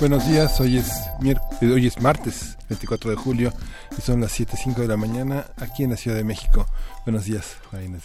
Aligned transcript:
Buenos 0.00 0.28
días, 0.28 0.60
hoy 0.60 0.78
es, 0.78 1.10
hoy 1.60 1.86
es 1.88 2.00
martes 2.00 2.56
24 2.68 3.10
de 3.10 3.16
julio 3.16 3.52
y 3.96 4.00
son 4.00 4.20
las 4.20 4.38
7.05 4.38 4.76
de 4.76 4.86
la 4.86 4.96
mañana 4.96 5.46
aquí 5.56 5.82
en 5.82 5.90
la 5.90 5.96
Ciudad 5.96 6.16
de 6.16 6.22
México. 6.22 6.66
Buenos 7.04 7.24
días, 7.24 7.56
Juana 7.68 7.84
Inés. 7.84 8.04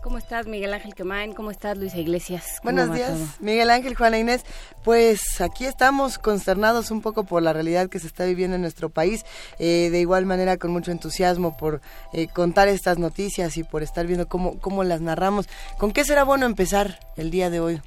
¿Cómo 0.00 0.18
estás, 0.18 0.46
Miguel 0.46 0.72
Ángel 0.72 0.94
Quemain? 0.94 1.32
¿Cómo 1.32 1.50
estás, 1.50 1.76
Luisa 1.76 1.98
Iglesias? 1.98 2.60
Buenos 2.62 2.94
días, 2.94 3.18
Miguel 3.40 3.70
Ángel, 3.70 3.96
Juana 3.96 4.18
Inés. 4.18 4.44
Pues 4.84 5.40
aquí 5.40 5.66
estamos 5.66 6.18
consternados 6.18 6.92
un 6.92 7.00
poco 7.00 7.24
por 7.24 7.42
la 7.42 7.52
realidad 7.52 7.88
que 7.88 7.98
se 7.98 8.06
está 8.06 8.24
viviendo 8.24 8.54
en 8.54 8.60
nuestro 8.60 8.90
país, 8.90 9.24
eh, 9.58 9.88
de 9.90 10.00
igual 10.00 10.26
manera 10.26 10.56
con 10.56 10.70
mucho 10.70 10.92
entusiasmo 10.92 11.56
por 11.56 11.80
eh, 12.12 12.28
contar 12.28 12.68
estas 12.68 12.98
noticias 12.98 13.56
y 13.56 13.64
por 13.64 13.82
estar 13.82 14.06
viendo 14.06 14.28
cómo, 14.28 14.60
cómo 14.60 14.84
las 14.84 15.00
narramos. 15.00 15.48
¿Con 15.78 15.90
qué 15.90 16.04
será 16.04 16.22
bueno 16.22 16.46
empezar 16.46 17.00
el 17.16 17.32
día 17.32 17.50
de 17.50 17.58
hoy? 17.58 17.80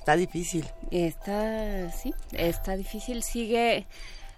Está 0.00 0.16
difícil. 0.16 0.66
Está, 0.90 1.92
sí, 1.92 2.14
está 2.32 2.74
difícil. 2.76 3.22
Sigue. 3.22 3.86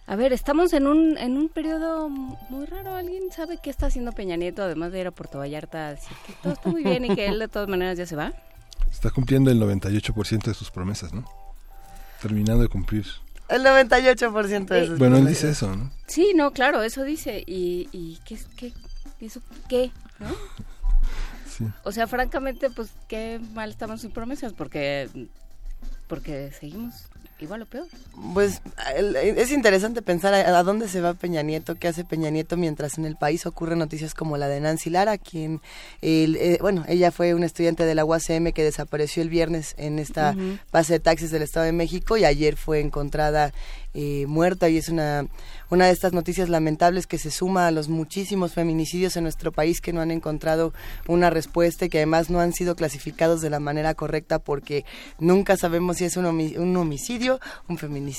A 0.07 0.17
ver, 0.17 0.33
estamos 0.33 0.73
en 0.73 0.89
un, 0.89 1.17
en 1.17 1.39
un 1.39 1.49
periodo 1.49 2.09
muy 2.09 2.67
raro. 2.67 2.97
¿Alguien 2.97 3.31
sabe 3.31 3.59
qué 3.63 3.71
está 3.71 3.87
haciendo 3.87 4.13
Peña 4.13 4.37
Nieto, 4.37 4.63
además 4.63 4.93
de 4.93 5.01
ir 5.01 5.07
a 5.07 5.13
Puerto 5.13 5.39
Vallarta? 5.39 5.91
Así 5.91 6.13
que 6.27 6.33
todo 6.43 6.53
está 6.53 6.69
muy 6.69 6.83
bien 6.83 7.05
y 7.05 7.15
que 7.15 7.27
él 7.27 7.39
de 7.39 7.49
todas 7.49 7.69
maneras 7.69 7.97
ya 7.97 8.07
se 8.07 8.17
va. 8.17 8.33
Está 8.91 9.11
cumpliendo 9.11 9.51
el 9.51 9.61
98% 9.61 10.43
de 10.43 10.55
sus 10.55 10.71
promesas, 10.71 11.15
¿no? 11.15 11.25
Terminando 12.21 12.63
de 12.63 12.69
cumplir. 12.69 13.07
El 13.49 13.63
98% 13.65 14.67
de 14.67 14.87
sus 14.89 14.99
Bueno, 14.99 15.17
él 15.19 15.27
dice 15.27 15.51
eso, 15.51 15.75
¿no? 15.75 15.93
Sí, 16.09 16.33
no, 16.35 16.51
claro, 16.51 16.83
eso 16.83 17.05
dice. 17.05 17.45
¿Y, 17.47 17.89
y 17.93 18.19
qué, 18.25 18.37
qué, 18.57 18.73
eso 19.21 19.41
qué? 19.69 19.93
¿no? 20.19 20.27
Sí. 21.49 21.67
O 21.85 21.93
sea, 21.93 22.07
francamente, 22.07 22.71
pues 22.71 22.93
qué 23.09 23.39
mal 23.53 23.69
estamos 23.69 24.01
sus 24.01 24.11
promesas, 24.11 24.55
porque 24.55 25.11
porque 26.07 26.51
seguimos 26.59 27.07
igual 27.43 27.63
o 27.63 27.67
peor. 27.67 27.87
Pues 28.35 28.61
es 29.23 29.51
interesante 29.51 30.01
pensar 30.01 30.35
a, 30.35 30.63
dónde 30.63 30.89
se 30.89 31.01
va 31.01 31.15
Peña 31.15 31.43
Nieto, 31.43 31.75
qué 31.75 31.89
hace 31.89 32.05
Peña 32.05 32.31
Nieto 32.31 32.57
mientras 32.57 32.99
en 32.99 33.05
el 33.05 33.17
país 33.17 33.47
ocurren 33.47 33.79
noticias 33.79 34.15
como 34.15 34.37
la 34.37 34.49
de 34.49 34.61
Nancy 34.61 34.91
Lara, 34.91 35.19
quien, 35.19 35.61
eh, 36.01 36.59
bueno, 36.61 36.85
ella 36.89 37.11
fue 37.11 37.35
una 37.35 37.47
estudiante 37.47 37.85
de 37.85 37.95
la 37.95 38.05
UACM 38.05 38.53
que 38.53 38.63
desapareció 38.63 39.23
el 39.23 39.29
viernes 39.29 39.75
en 39.77 39.99
esta 39.99 40.35
base 40.71 40.95
de 40.95 41.01
taxis 41.01 41.31
del 41.31 41.43
Estado 41.43 41.67
de 41.67 41.73
México 41.73 42.17
y 42.17 42.25
ayer 42.25 42.57
fue 42.57 42.81
encontrada 42.81 43.53
eh, 43.95 44.27
muerta 44.27 44.69
y 44.69 44.79
es 44.79 44.89
una, 44.89 45.27
una 45.71 45.87
de 45.87 45.93
estas 45.93 46.13
noticias 46.13 46.49
lamentables 46.49 47.07
que 47.07 47.19
se 47.19 47.31
suma 47.31 47.67
a 47.67 47.71
los 47.71 47.89
muchísimos 47.89 48.55
feminicidios 48.55 49.17
en 49.17 49.25
nuestro 49.25 49.53
país 49.53 49.81
que 49.81 49.93
no 49.93 50.01
han 50.01 50.11
encontrado 50.11 50.73
una 51.09 51.31
respuesta 51.31 51.85
y 51.85 51.89
que 51.89 51.99
además 51.99 52.31
no 52.31 52.41
han 52.41 52.53
sido 52.53 52.77
clasificados 52.77 53.41
de 53.41 53.51
la 53.51 53.61
manera 53.61 53.95
correcta 53.95 54.39
porque 54.39 54.85
nunca 55.19 55.57
sabemos 55.57 55.99
si 55.99 56.05
es 56.05 56.17
un, 56.17 56.27
un 56.27 56.77
homicidio, 56.77 57.41
un 57.69 57.79
feminicidio 57.79 58.13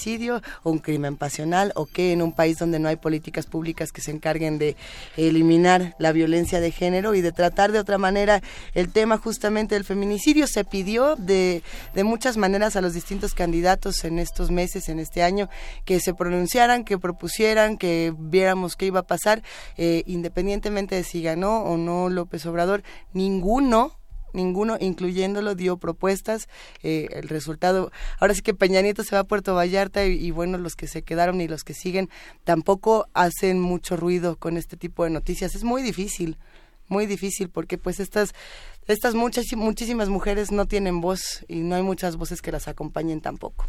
un 0.63 0.79
crimen 0.79 1.17
pasional 1.17 1.71
o 1.75 1.85
qué 1.85 2.11
en 2.11 2.21
un 2.21 2.33
país 2.33 2.57
donde 2.57 2.79
no 2.79 2.89
hay 2.89 2.95
políticas 2.95 3.45
públicas 3.45 3.91
que 3.91 4.01
se 4.01 4.11
encarguen 4.11 4.57
de 4.57 4.75
eliminar 5.17 5.95
la 5.99 6.11
violencia 6.11 6.59
de 6.59 6.71
género 6.71 7.15
y 7.15 7.21
de 7.21 7.31
tratar 7.31 7.71
de 7.71 7.79
otra 7.79 7.97
manera 7.97 8.41
el 8.73 8.91
tema 8.91 9.17
justamente 9.17 9.75
del 9.75 9.83
feminicidio. 9.83 10.47
Se 10.47 10.63
pidió 10.63 11.15
de, 11.15 11.63
de 11.93 12.03
muchas 12.03 12.37
maneras 12.37 12.75
a 12.75 12.81
los 12.81 12.93
distintos 12.93 13.33
candidatos 13.33 14.03
en 14.03 14.19
estos 14.19 14.51
meses, 14.51 14.89
en 14.89 14.99
este 14.99 15.23
año, 15.23 15.49
que 15.85 15.99
se 15.99 16.13
pronunciaran, 16.13 16.83
que 16.83 16.97
propusieran, 16.97 17.77
que 17.77 18.13
viéramos 18.17 18.75
qué 18.75 18.85
iba 18.85 19.01
a 19.01 19.07
pasar, 19.07 19.43
eh, 19.77 20.03
independientemente 20.05 20.95
de 20.95 21.03
si 21.03 21.21
ganó 21.21 21.63
o 21.63 21.77
no 21.77 22.09
López 22.09 22.45
Obrador, 22.45 22.83
ninguno 23.13 23.97
ninguno, 24.33 24.77
incluyéndolo, 24.79 25.55
dio 25.55 25.77
propuestas. 25.77 26.49
Eh, 26.81 27.07
el 27.11 27.29
resultado, 27.29 27.91
ahora 28.19 28.33
sí 28.33 28.41
que 28.41 28.53
Peña 28.53 28.81
Nieto 28.81 29.03
se 29.03 29.15
va 29.15 29.21
a 29.21 29.23
Puerto 29.23 29.55
Vallarta 29.55 30.05
y, 30.05 30.31
bueno, 30.31 30.57
los 30.57 30.75
que 30.75 30.87
se 30.87 31.03
quedaron 31.03 31.39
y 31.41 31.47
los 31.47 31.63
que 31.63 31.73
siguen 31.73 32.09
tampoco 32.43 33.07
hacen 33.13 33.59
mucho 33.59 33.95
ruido 33.95 34.35
con 34.35 34.57
este 34.57 34.75
tipo 34.75 35.03
de 35.03 35.11
noticias. 35.11 35.55
Es 35.55 35.63
muy 35.63 35.81
difícil, 35.81 36.37
muy 36.87 37.05
difícil 37.05 37.49
porque 37.49 37.77
pues 37.77 37.99
estas, 37.99 38.33
estas 38.87 39.15
muchas, 39.15 39.45
muchísimas 39.55 40.09
mujeres 40.09 40.51
no 40.51 40.65
tienen 40.65 40.99
voz 40.99 41.45
y 41.47 41.59
no 41.59 41.75
hay 41.75 41.83
muchas 41.83 42.17
voces 42.17 42.41
que 42.41 42.51
las 42.51 42.67
acompañen 42.67 43.21
tampoco. 43.21 43.65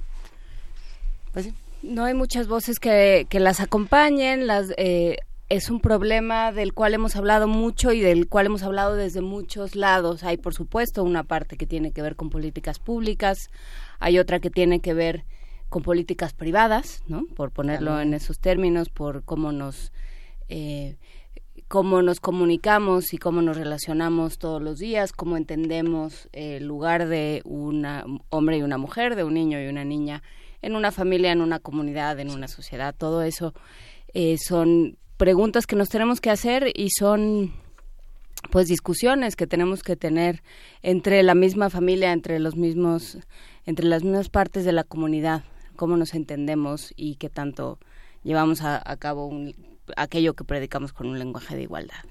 Pues 1.33 1.47
sí. 1.47 1.55
No 1.85 2.05
hay 2.05 2.15
muchas 2.15 2.49
voces 2.49 2.81
que, 2.81 3.27
que 3.29 3.41
las 3.41 3.61
acompañen, 3.61 4.47
las... 4.47 4.73
Eh, 4.79 5.19
es 5.51 5.69
un 5.69 5.81
problema 5.81 6.51
del 6.51 6.73
cual 6.73 6.95
hemos 6.95 7.15
hablado 7.15 7.47
mucho 7.47 7.93
y 7.93 8.01
del 8.01 8.27
cual 8.27 8.47
hemos 8.47 8.63
hablado 8.63 8.97
desde 8.97 9.21
muchos 9.21 9.77
lados. 9.77 10.25
Hay, 10.25 10.39
por 10.39 10.55
supuesto, 10.55 11.05
una 11.05 11.25
parte 11.25 11.59
que 11.59 11.67
tiene 11.67 11.93
que 11.93 12.01
ver 12.01 12.17
con 12.17 12.31
políticas 12.31 12.79
públicas, 12.79 13.51
hay 13.99 14.19
otra 14.19 14.41
que 14.41 14.49
tiene 14.49 14.81
que 14.81 14.95
ver 14.95 15.27
con 15.69 15.83
políticas 15.83 16.33
privadas, 16.33 17.03
¿no? 17.07 17.27
Por 17.37 17.51
ponerlo 17.51 18.01
en 18.01 18.15
esos 18.15 18.39
términos, 18.39 18.89
por 18.89 19.23
cómo 19.23 19.53
nos 19.53 19.93
eh, 20.49 20.97
cómo 21.69 22.01
nos 22.01 22.19
comunicamos 22.19 23.13
y 23.13 23.19
cómo 23.19 23.43
nos 23.43 23.59
relacionamos 23.59 24.39
todos 24.39 24.63
los 24.63 24.79
días, 24.79 25.13
cómo 25.13 25.37
entendemos 25.37 26.31
el 26.33 26.65
lugar 26.65 27.09
de 27.09 27.43
un 27.45 27.87
hombre 28.31 28.57
y 28.57 28.63
una 28.63 28.79
mujer, 28.79 29.17
de 29.17 29.25
un 29.25 29.35
niño 29.35 29.61
y 29.61 29.67
una 29.67 29.85
niña 29.85 30.23
en 30.65 30.77
una 30.77 30.91
familia, 30.91 31.33
en 31.33 31.41
una 31.41 31.59
comunidad, 31.59 32.19
en 32.21 32.31
una 32.31 32.49
sociedad. 32.49 32.95
Todo 32.97 33.23
eso 33.23 33.55
eh, 34.15 34.37
son 34.39 34.97
preguntas 35.17 35.67
que 35.67 35.77
nos 35.77 35.89
tenemos 35.89 36.21
que 36.21 36.31
hacer 36.31 36.73
y 36.75 36.89
son 36.91 37.53
pues 38.51 38.69
discusiones 38.69 39.37
que 39.37 39.47
tenemos 39.47 39.83
que 39.83 39.97
tener 39.97 40.43
entre 40.83 41.23
la 41.23 41.35
misma 41.35 41.71
familia, 41.71 42.13
entre 42.13 42.39
los 42.39 42.57
mismos, 42.57 43.19
entre 43.67 43.87
las 43.87 44.03
mismas 44.03 44.29
partes 44.29 44.65
de 44.65 44.73
la 44.73 44.85
comunidad, 44.85 45.45
cómo 45.77 45.97
nos 45.97 46.15
entendemos 46.15 46.93
y 46.97 47.17
qué 47.17 47.31
tanto 47.31 47.79
llevamos 48.23 48.63
a, 48.63 48.83
cabo 48.99 49.31
aquello 49.97 50.35
que 50.35 50.45
predicamos 50.45 50.93
con 50.93 51.09
un 51.09 51.19
lenguaje 51.19 51.57
de 51.57 51.63
igualdad 51.63 52.05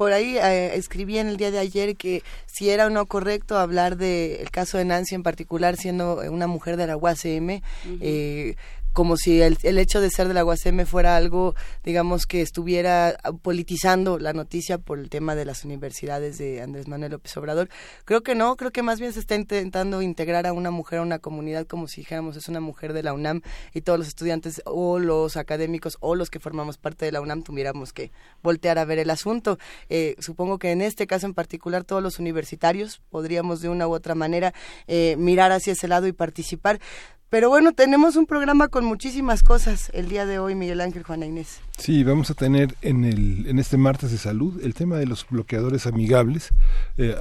por 0.00 0.14
ahí 0.14 0.38
eh, 0.38 0.76
escribí 0.76 1.18
en 1.18 1.28
el 1.28 1.36
día 1.36 1.50
de 1.50 1.58
ayer 1.58 1.94
que 1.94 2.22
si 2.46 2.70
era 2.70 2.86
o 2.86 2.88
no 2.88 3.04
correcto 3.04 3.58
hablar 3.58 3.98
del 3.98 4.50
caso 4.50 4.78
de 4.78 4.86
Nancy 4.86 5.14
en 5.14 5.22
particular, 5.22 5.76
siendo 5.76 6.22
una 6.30 6.46
mujer 6.46 6.78
de 6.78 6.86
la 6.86 6.96
UACM, 6.96 7.60
eh, 8.00 8.56
como 8.92 9.16
si 9.16 9.40
el, 9.42 9.58
el, 9.62 9.78
hecho 9.78 10.00
de 10.00 10.10
ser 10.10 10.28
de 10.28 10.34
la 10.34 10.44
UACM 10.44 10.84
fuera 10.86 11.16
algo, 11.16 11.54
digamos, 11.84 12.26
que 12.26 12.42
estuviera 12.42 13.16
politizando 13.42 14.18
la 14.18 14.32
noticia 14.32 14.78
por 14.78 14.98
el 14.98 15.08
tema 15.08 15.34
de 15.34 15.44
las 15.44 15.64
universidades 15.64 16.38
de 16.38 16.62
Andrés 16.62 16.88
Manuel 16.88 17.12
López 17.12 17.36
Obrador. 17.36 17.68
Creo 18.04 18.22
que 18.22 18.34
no, 18.34 18.56
creo 18.56 18.70
que 18.70 18.82
más 18.82 19.00
bien 19.00 19.12
se 19.12 19.20
está 19.20 19.34
intentando 19.34 20.02
integrar 20.02 20.46
a 20.46 20.52
una 20.52 20.70
mujer 20.70 20.98
a 20.98 21.02
una 21.02 21.18
comunidad 21.18 21.66
como 21.66 21.88
si 21.88 22.00
dijéramos 22.00 22.36
es 22.36 22.48
una 22.48 22.60
mujer 22.60 22.92
de 22.92 23.02
la 23.02 23.12
UNAM 23.12 23.42
y 23.74 23.82
todos 23.82 23.98
los 23.98 24.08
estudiantes 24.08 24.62
o 24.64 24.98
los 24.98 25.36
académicos 25.36 25.96
o 26.00 26.14
los 26.14 26.30
que 26.30 26.40
formamos 26.40 26.78
parte 26.78 27.04
de 27.04 27.12
la 27.12 27.20
UNAM 27.20 27.42
tuviéramos 27.42 27.92
que 27.92 28.10
voltear 28.42 28.78
a 28.78 28.84
ver 28.84 28.98
el 28.98 29.10
asunto. 29.10 29.58
Eh, 29.88 30.16
supongo 30.18 30.58
que 30.58 30.72
en 30.72 30.82
este 30.82 31.06
caso 31.06 31.26
en 31.26 31.34
particular 31.34 31.84
todos 31.84 32.02
los 32.02 32.18
universitarios 32.18 33.00
podríamos 33.10 33.60
de 33.60 33.68
una 33.68 33.86
u 33.86 33.92
otra 33.92 34.14
manera 34.14 34.52
eh, 34.86 35.16
mirar 35.18 35.52
hacia 35.52 35.72
ese 35.72 35.88
lado 35.88 36.06
y 36.06 36.12
participar 36.12 36.80
pero 37.30 37.48
bueno, 37.48 37.72
tenemos 37.72 38.16
un 38.16 38.26
programa 38.26 38.66
con 38.66 38.84
muchísimas 38.84 39.44
cosas 39.44 39.90
el 39.94 40.08
día 40.08 40.26
de 40.26 40.40
hoy, 40.40 40.56
Miguel 40.56 40.80
Ángel 40.80 41.04
Juana 41.04 41.26
Inés. 41.26 41.60
Sí, 41.78 42.02
vamos 42.02 42.28
a 42.30 42.34
tener 42.34 42.74
en, 42.82 43.04
el, 43.04 43.46
en 43.46 43.60
este 43.60 43.76
martes 43.76 44.10
de 44.10 44.18
salud 44.18 44.60
el 44.62 44.74
tema 44.74 44.98
de 44.98 45.06
los 45.06 45.24
bloqueadores 45.28 45.86
amigables, 45.86 46.50
eh, 46.98 47.14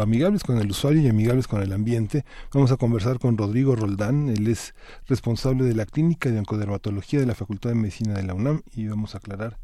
amigables 0.00 0.44
con 0.44 0.58
el 0.58 0.70
usuario 0.70 1.02
y 1.02 1.08
amigables 1.08 1.48
con 1.48 1.60
el 1.60 1.72
ambiente. 1.72 2.24
Vamos 2.54 2.70
a 2.70 2.76
conversar 2.76 3.18
con 3.18 3.36
Rodrigo 3.36 3.74
Roldán, 3.74 4.28
él 4.28 4.46
es 4.46 4.74
responsable 5.08 5.64
de 5.64 5.74
la 5.74 5.84
Clínica 5.84 6.30
de 6.30 6.38
Oncodermatología 6.38 7.18
de 7.18 7.26
la 7.26 7.34
Facultad 7.34 7.70
de 7.70 7.76
Medicina 7.76 8.14
de 8.14 8.22
la 8.22 8.34
UNAM 8.34 8.62
y 8.74 8.86
vamos 8.86 9.16
a 9.16 9.18
aclarar 9.18 9.58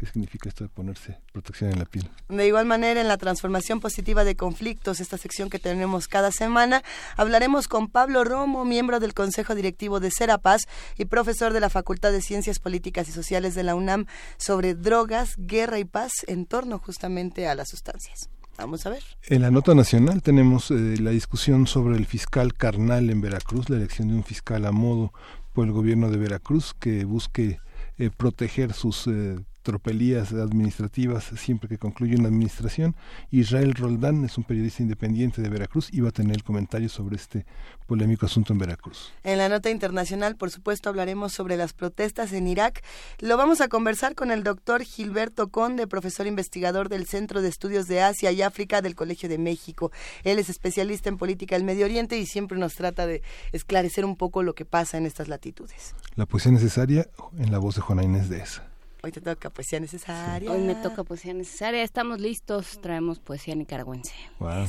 ¿Qué 0.00 0.06
significa 0.06 0.48
esto 0.48 0.64
de 0.64 0.70
ponerse 0.70 1.18
protección 1.30 1.72
en 1.72 1.78
la 1.78 1.84
piel? 1.84 2.08
De 2.30 2.46
igual 2.46 2.64
manera, 2.64 3.02
en 3.02 3.08
la 3.08 3.18
transformación 3.18 3.80
positiva 3.80 4.24
de 4.24 4.34
conflictos, 4.34 4.98
esta 4.98 5.18
sección 5.18 5.50
que 5.50 5.58
tenemos 5.58 6.08
cada 6.08 6.32
semana, 6.32 6.82
hablaremos 7.18 7.68
con 7.68 7.86
Pablo 7.86 8.24
Romo, 8.24 8.64
miembro 8.64 8.98
del 8.98 9.12
Consejo 9.12 9.54
Directivo 9.54 10.00
de 10.00 10.10
Serapaz 10.10 10.62
y 10.96 11.04
profesor 11.04 11.52
de 11.52 11.60
la 11.60 11.68
Facultad 11.68 12.12
de 12.12 12.22
Ciencias 12.22 12.60
Políticas 12.60 13.10
y 13.10 13.12
Sociales 13.12 13.54
de 13.54 13.62
la 13.62 13.74
UNAM, 13.74 14.06
sobre 14.38 14.74
drogas, 14.74 15.34
guerra 15.36 15.78
y 15.78 15.84
paz 15.84 16.12
en 16.26 16.46
torno 16.46 16.78
justamente 16.78 17.46
a 17.46 17.54
las 17.54 17.68
sustancias. 17.68 18.30
Vamos 18.56 18.86
a 18.86 18.90
ver. 18.90 19.02
En 19.28 19.42
la 19.42 19.50
nota 19.50 19.74
nacional 19.74 20.22
tenemos 20.22 20.70
eh, 20.70 20.96
la 20.98 21.10
discusión 21.10 21.66
sobre 21.66 21.98
el 21.98 22.06
fiscal 22.06 22.54
carnal 22.54 23.10
en 23.10 23.20
Veracruz, 23.20 23.68
la 23.68 23.76
elección 23.76 24.08
de 24.08 24.14
un 24.14 24.24
fiscal 24.24 24.64
a 24.64 24.72
modo 24.72 25.12
por 25.52 25.66
el 25.66 25.72
gobierno 25.72 26.10
de 26.10 26.16
Veracruz 26.16 26.72
que 26.72 27.04
busque 27.04 27.58
eh, 27.98 28.08
proteger 28.08 28.72
sus 28.72 29.06
eh, 29.06 29.36
tropelías 29.62 30.32
administrativas 30.32 31.24
siempre 31.36 31.68
que 31.68 31.78
concluye 31.78 32.16
una 32.16 32.28
administración. 32.28 32.94
Israel 33.30 33.74
Roldán 33.74 34.24
es 34.24 34.38
un 34.38 34.44
periodista 34.44 34.82
independiente 34.82 35.42
de 35.42 35.48
Veracruz 35.48 35.88
y 35.92 36.00
va 36.00 36.08
a 36.08 36.12
tener 36.12 36.36
el 36.36 36.44
comentario 36.44 36.88
sobre 36.88 37.16
este 37.16 37.46
polémico 37.86 38.26
asunto 38.26 38.52
en 38.52 38.58
Veracruz. 38.58 39.12
En 39.24 39.38
la 39.38 39.48
nota 39.48 39.70
internacional, 39.70 40.36
por 40.36 40.50
supuesto, 40.50 40.88
hablaremos 40.88 41.32
sobre 41.32 41.56
las 41.56 41.72
protestas 41.72 42.32
en 42.32 42.46
Irak. 42.46 42.82
Lo 43.18 43.36
vamos 43.36 43.60
a 43.60 43.68
conversar 43.68 44.14
con 44.14 44.30
el 44.30 44.42
doctor 44.42 44.82
Gilberto 44.82 45.48
Conde, 45.48 45.86
profesor 45.86 46.26
investigador 46.26 46.88
del 46.88 47.06
Centro 47.06 47.42
de 47.42 47.48
Estudios 47.48 47.88
de 47.88 48.00
Asia 48.00 48.32
y 48.32 48.42
África 48.42 48.80
del 48.82 48.94
Colegio 48.94 49.28
de 49.28 49.38
México. 49.38 49.90
Él 50.24 50.38
es 50.38 50.48
especialista 50.48 51.08
en 51.08 51.18
política 51.18 51.56
del 51.56 51.64
Medio 51.64 51.84
Oriente 51.84 52.18
y 52.18 52.26
siempre 52.26 52.58
nos 52.58 52.74
trata 52.74 53.06
de 53.06 53.22
esclarecer 53.52 54.04
un 54.04 54.16
poco 54.16 54.42
lo 54.42 54.54
que 54.54 54.64
pasa 54.64 54.96
en 54.96 55.06
estas 55.06 55.28
latitudes. 55.28 55.94
La 56.14 56.26
poesía 56.26 56.52
necesaria 56.52 57.08
en 57.38 57.50
la 57.50 57.58
voz 57.58 57.74
de 57.74 57.80
Juana 57.82 58.04
Inés 58.04 58.28
de 58.28 58.38
esa. 58.38 58.69
Hoy 59.02 59.12
te 59.12 59.20
toca 59.20 59.48
poesía 59.50 59.80
necesaria. 59.80 60.50
Hoy 60.50 60.60
me 60.60 60.74
toca 60.74 61.04
poesía 61.04 61.32
necesaria. 61.32 61.82
Estamos 61.82 62.20
listos. 62.20 62.80
Traemos 62.80 63.18
poesía 63.18 63.54
nicaragüense. 63.54 64.12
Wow. 64.38 64.66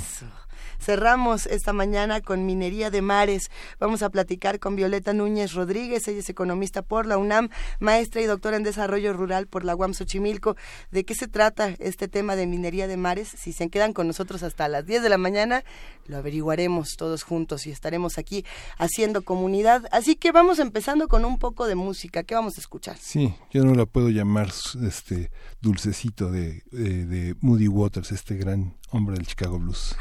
Cerramos 0.80 1.46
esta 1.46 1.74
mañana 1.74 2.22
con 2.22 2.46
Minería 2.46 2.90
de 2.90 3.02
Mares. 3.02 3.52
Vamos 3.80 4.04
a 4.04 4.10
platicar 4.10 4.60
con 4.60 4.76
Violeta 4.76 5.14
Núñez 5.14 5.54
Rodríguez. 5.54 6.08
Ella 6.08 6.20
es 6.20 6.30
economista 6.30 6.82
por 6.82 7.06
la 7.06 7.18
UNAM, 7.18 7.50
maestra 7.80 8.22
y 8.22 8.26
doctora 8.26 8.58
en 8.58 8.64
desarrollo 8.64 9.14
rural 9.14 9.48
por 9.48 9.66
la 9.66 9.76
UAM 9.76 9.94
Xochimilco. 9.94 10.56
¿De 10.92 11.04
qué 11.04 11.16
se 11.16 11.28
trata 11.28 11.76
este 11.80 12.08
tema 12.08 12.36
de 12.36 12.48
minería 12.48 12.88
de 12.88 12.98
mares? 12.98 13.30
Si 13.38 13.54
se 13.54 13.70
quedan 13.70 13.94
con 13.94 14.08
nosotros 14.08 14.44
hasta 14.44 14.68
las 14.68 14.86
10 14.86 15.04
de 15.04 15.10
la 15.10 15.18
mañana, 15.18 15.64
lo 16.08 16.18
averiguaremos 16.18 16.96
todos 16.98 17.24
juntos 17.24 17.68
y 17.68 17.72
estaremos 17.72 18.18
aquí 18.18 18.46
haciendo 18.78 19.22
comunidad. 19.24 19.86
Así 19.92 20.16
que 20.16 20.32
vamos 20.32 20.60
empezando 20.60 21.08
con 21.08 21.26
un 21.26 21.40
poco 21.40 21.68
de 21.68 21.76
música. 21.76 22.24
¿Qué 22.24 22.36
vamos 22.36 22.58
a 22.58 22.62
escuchar? 22.62 22.98
Sí, 23.00 23.34
yo 23.52 23.64
no 23.64 23.76
la 23.76 23.86
puedo 23.86 24.10
llamar 24.10 24.52
este 24.86 25.32
dulcecito 25.62 26.32
de, 26.32 26.64
de, 26.72 27.06
de 27.06 27.36
Moody 27.42 27.68
Waters, 27.68 28.12
este 28.12 28.36
gran 28.36 28.76
hombre 28.92 29.16
del 29.16 29.28
Chicago 29.28 29.60
Blues. 29.60 29.96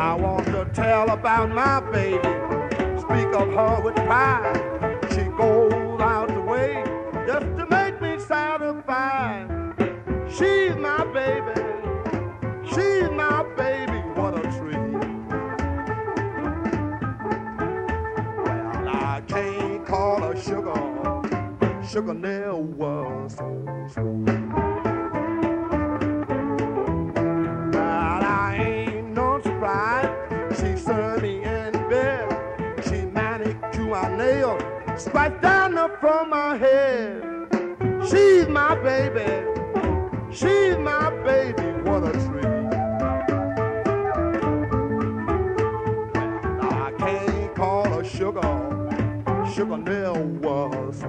I 0.00 0.14
want 0.14 0.46
to 0.46 0.64
tell 0.72 1.10
about 1.10 1.50
my 1.50 1.78
baby, 1.92 2.16
speak 2.98 3.26
of 3.34 3.52
her 3.52 3.82
with 3.84 3.94
pride. 3.96 4.98
She 5.10 5.24
goes 5.36 6.00
out 6.00 6.28
the 6.28 6.40
way 6.40 6.82
just 7.26 7.44
to 7.58 7.66
make 7.68 8.00
me 8.00 8.18
satisfied. 8.18 9.46
She's 10.30 10.74
my 10.76 11.04
baby, 11.12 11.52
she's 12.64 13.10
my 13.10 13.42
baby, 13.58 13.98
what 14.16 14.38
a 14.38 14.42
treat. 14.58 14.78
Well, 18.42 18.88
I 18.88 19.22
can't 19.28 19.86
call 19.86 20.22
her 20.22 20.36
sugar, 20.40 21.82
sugar 21.86 22.14
never 22.14 22.56
was 22.56 23.36
so 23.36 23.86
sweet. 23.92 24.79
Me 30.90 31.44
in 31.44 31.70
bed. 31.88 32.26
She 32.84 33.02
manicure 33.02 33.84
my 33.84 34.16
nails, 34.16 35.08
right 35.14 35.40
down 35.40 35.76
the 35.76 35.88
from 36.00 36.30
my 36.30 36.56
head. 36.56 37.22
She's 38.08 38.48
my 38.48 38.74
baby. 38.74 39.46
She's 40.32 40.76
my 40.78 41.10
baby. 41.22 41.62
What 41.88 42.08
a 42.08 42.12
treat. 42.26 42.44
I 46.60 46.92
can't 46.98 47.54
call 47.54 47.84
her 47.84 48.02
sugar. 48.02 48.40
Sugar 49.54 49.76
never 49.76 50.24
was 50.42 51.04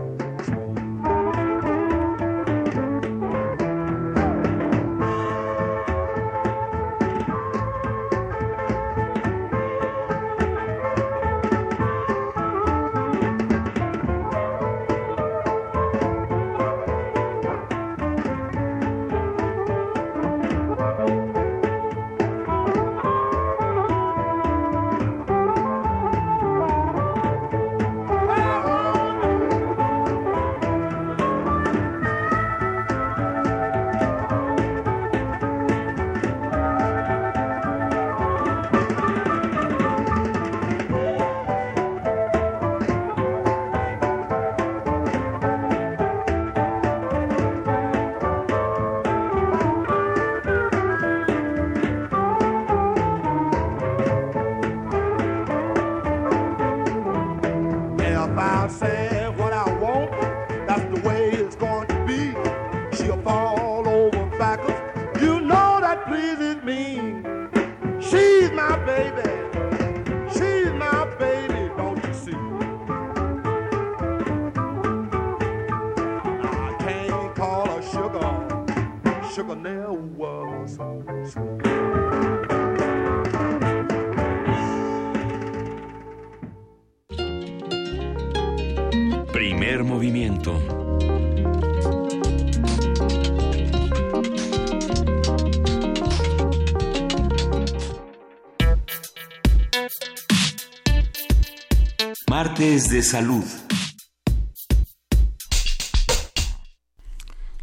Martes 102.61 102.89
de 102.89 103.01
salud. 103.01 103.60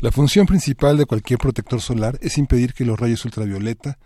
La 0.08 0.12
función 0.12 0.46
principal 0.46 0.96
de 0.96 1.04
cualquier 1.04 1.38
protector 1.38 1.82
solar 1.82 2.18
es 2.22 2.38
impedir 2.38 2.72
que 2.72 2.86
los 2.86 2.98
rayos 2.98 3.26
ultravioleta 3.26 3.98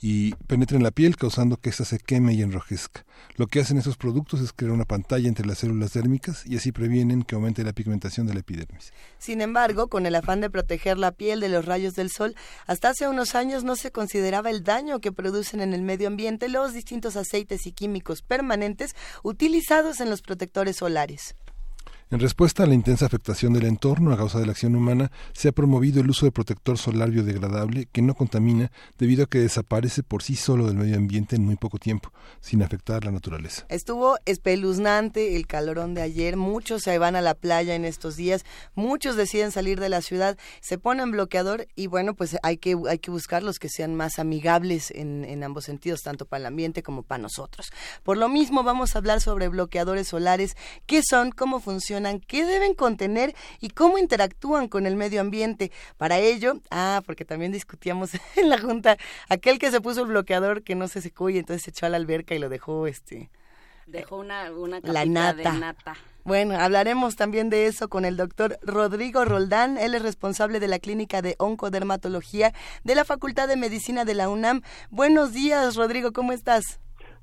y 0.00 0.34
penetren 0.46 0.82
la 0.82 0.90
piel 0.90 1.16
causando 1.16 1.58
que 1.58 1.68
ésta 1.68 1.84
se 1.84 1.98
queme 1.98 2.32
y 2.32 2.40
enrojezca. 2.40 3.04
Lo 3.36 3.46
que 3.46 3.60
hacen 3.60 3.76
estos 3.76 3.98
productos 3.98 4.40
es 4.40 4.54
crear 4.54 4.72
una 4.72 4.86
pantalla 4.86 5.28
entre 5.28 5.46
las 5.46 5.58
células 5.58 5.92
dérmicas 5.92 6.46
y 6.46 6.56
así 6.56 6.72
previenen 6.72 7.24
que 7.24 7.34
aumente 7.34 7.62
la 7.62 7.74
pigmentación 7.74 8.26
de 8.26 8.32
la 8.32 8.40
epidermis. 8.40 8.94
Sin 9.18 9.42
embargo, 9.42 9.88
con 9.88 10.06
el 10.06 10.14
afán 10.14 10.40
de 10.40 10.48
proteger 10.48 10.96
la 10.96 11.12
piel 11.12 11.40
de 11.40 11.50
los 11.50 11.66
rayos 11.66 11.94
del 11.94 12.10
sol, 12.10 12.34
hasta 12.66 12.88
hace 12.88 13.06
unos 13.06 13.34
años 13.34 13.62
no 13.62 13.76
se 13.76 13.92
consideraba 13.92 14.48
el 14.48 14.64
daño 14.64 15.00
que 15.00 15.12
producen 15.12 15.60
en 15.60 15.74
el 15.74 15.82
medio 15.82 16.08
ambiente 16.08 16.48
los 16.48 16.72
distintos 16.72 17.16
aceites 17.16 17.66
y 17.66 17.72
químicos 17.72 18.22
permanentes 18.22 18.96
utilizados 19.22 20.00
en 20.00 20.08
los 20.08 20.22
protectores 20.22 20.76
solares. 20.76 21.34
En 22.12 22.18
respuesta 22.18 22.64
a 22.64 22.66
la 22.66 22.74
intensa 22.74 23.06
afectación 23.06 23.52
del 23.52 23.66
entorno 23.66 24.12
a 24.12 24.16
causa 24.16 24.40
de 24.40 24.46
la 24.46 24.50
acción 24.50 24.74
humana, 24.74 25.12
se 25.32 25.46
ha 25.46 25.52
promovido 25.52 26.00
el 26.00 26.10
uso 26.10 26.26
de 26.26 26.32
protector 26.32 26.76
solar 26.76 27.12
biodegradable 27.12 27.86
que 27.92 28.02
no 28.02 28.14
contamina 28.14 28.72
debido 28.98 29.22
a 29.22 29.26
que 29.28 29.38
desaparece 29.38 30.02
por 30.02 30.24
sí 30.24 30.34
solo 30.34 30.66
del 30.66 30.74
medio 30.74 30.96
ambiente 30.96 31.36
en 31.36 31.44
muy 31.44 31.54
poco 31.54 31.78
tiempo, 31.78 32.12
sin 32.40 32.64
afectar 32.64 33.04
la 33.04 33.12
naturaleza. 33.12 33.64
Estuvo 33.68 34.18
espeluznante 34.24 35.36
el 35.36 35.46
calorón 35.46 35.94
de 35.94 36.02
ayer, 36.02 36.36
muchos 36.36 36.82
se 36.82 36.98
van 36.98 37.14
a 37.14 37.20
la 37.20 37.34
playa 37.34 37.76
en 37.76 37.84
estos 37.84 38.16
días, 38.16 38.44
muchos 38.74 39.14
deciden 39.14 39.52
salir 39.52 39.78
de 39.78 39.88
la 39.88 40.00
ciudad, 40.00 40.36
se 40.60 40.78
ponen 40.78 41.12
bloqueador 41.12 41.68
y 41.76 41.86
bueno, 41.86 42.14
pues 42.14 42.36
hay 42.42 42.56
que, 42.56 42.76
hay 42.88 42.98
que 42.98 43.12
buscar 43.12 43.44
los 43.44 43.60
que 43.60 43.68
sean 43.68 43.94
más 43.94 44.18
amigables 44.18 44.90
en, 44.90 45.24
en 45.24 45.44
ambos 45.44 45.62
sentidos, 45.62 46.00
tanto 46.02 46.24
para 46.24 46.40
el 46.40 46.46
ambiente 46.46 46.82
como 46.82 47.04
para 47.04 47.22
nosotros. 47.22 47.70
Por 48.02 48.16
lo 48.16 48.28
mismo 48.28 48.64
vamos 48.64 48.96
a 48.96 48.98
hablar 48.98 49.20
sobre 49.20 49.46
bloqueadores 49.46 50.08
solares, 50.08 50.56
qué 50.86 51.02
son, 51.08 51.30
cómo 51.30 51.60
funcionan, 51.60 51.99
qué 52.26 52.44
deben 52.44 52.74
contener 52.74 53.34
y 53.60 53.70
cómo 53.70 53.98
interactúan 53.98 54.68
con 54.68 54.86
el 54.86 54.96
medio 54.96 55.20
ambiente. 55.20 55.70
Para 55.96 56.18
ello, 56.18 56.60
ah, 56.70 57.02
porque 57.06 57.24
también 57.24 57.52
discutíamos 57.52 58.10
en 58.36 58.48
la 58.48 58.58
junta, 58.58 58.96
aquel 59.28 59.58
que 59.58 59.70
se 59.70 59.80
puso 59.80 60.02
el 60.02 60.08
bloqueador 60.08 60.62
que 60.62 60.74
no 60.74 60.88
se 60.88 61.00
secó 61.00 61.30
y 61.30 61.38
entonces 61.38 61.62
se 61.62 61.70
echó 61.70 61.86
a 61.86 61.88
la 61.88 61.96
alberca 61.96 62.34
y 62.34 62.38
lo 62.38 62.48
dejó 62.48 62.86
este 62.86 63.30
dejó 63.90 64.18
una, 64.18 64.50
una 64.52 64.80
la 64.82 65.04
nata. 65.04 65.52
de 65.52 65.58
nata. 65.58 65.96
Bueno, 66.24 66.58
hablaremos 66.58 67.16
también 67.16 67.50
de 67.50 67.66
eso 67.66 67.88
con 67.88 68.04
el 68.04 68.16
doctor 68.16 68.58
Rodrigo 68.62 69.24
Roldán. 69.24 69.78
Él 69.78 69.94
es 69.94 70.02
responsable 70.02 70.60
de 70.60 70.68
la 70.68 70.78
clínica 70.78 71.22
de 71.22 71.34
oncodermatología 71.38 72.52
de 72.84 72.94
la 72.94 73.04
Facultad 73.04 73.48
de 73.48 73.56
Medicina 73.56 74.04
de 74.04 74.14
la 74.14 74.28
UNAM. 74.28 74.62
Buenos 74.90 75.32
días, 75.32 75.76
Rodrigo, 75.76 76.12
¿cómo 76.12 76.32
estás? 76.32 76.78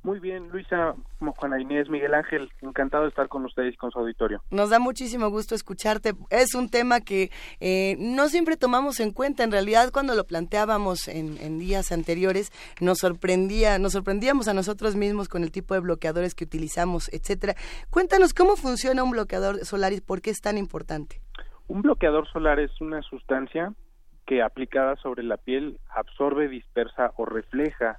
Muy 0.08 0.22
bien, 0.22 0.48
Luisa, 0.54 0.96
Juana 1.20 1.60
Inés, 1.60 1.90
Miguel 1.90 2.14
Ángel, 2.14 2.50
encantado 2.62 3.04
de 3.04 3.10
estar 3.10 3.28
con 3.28 3.44
ustedes 3.44 3.74
y 3.74 3.78
con 3.78 3.92
su 3.92 4.00
auditorio. 4.00 4.42
Nos 4.50 4.70
da 4.70 4.80
muchísimo 4.80 5.30
gusto 5.30 5.54
escucharte. 5.54 6.14
Es 6.30 6.56
un 6.56 6.70
tema 6.70 7.02
que 7.02 7.30
eh, 7.60 7.98
no 8.00 8.30
siempre 8.30 8.56
tomamos 8.56 9.02
en 9.02 9.12
cuenta. 9.12 9.44
En 9.44 9.52
realidad, 9.52 9.92
cuando 9.92 10.16
lo 10.16 10.24
planteábamos 10.24 11.10
en, 11.10 11.60
días 11.60 11.92
anteriores, 11.92 12.54
nos 12.80 13.00
sorprendía, 13.00 13.80
nos 13.80 13.92
sorprendíamos 13.92 14.48
a 14.48 14.54
nosotros 14.54 14.96
mismos 14.96 15.28
con 15.28 15.44
el 15.44 15.52
tipo 15.52 15.74
de 15.74 15.82
bloqueadores 15.82 16.36
que 16.36 16.46
utilizamos, 16.46 17.10
etcétera. 17.12 17.56
Cuéntanos 17.90 18.34
cómo 18.34 18.56
funciona 18.56 19.04
un 19.04 19.12
bloqueador 19.12 19.66
solar 19.66 19.92
y 19.92 20.00
por 20.00 20.22
qué 20.22 20.30
es 20.30 20.40
tan 20.40 20.58
importante. 20.58 21.20
Un 21.68 21.82
bloqueador 21.82 22.30
solar 22.30 22.62
es 22.62 22.72
una 22.80 23.02
sustancia 23.02 23.74
que 24.26 24.42
aplicada 24.42 24.96
sobre 25.04 25.24
la 25.24 25.36
piel 25.36 25.82
absorbe, 25.94 26.48
dispersa 26.48 27.12
o 27.18 27.26
refleja 27.26 27.98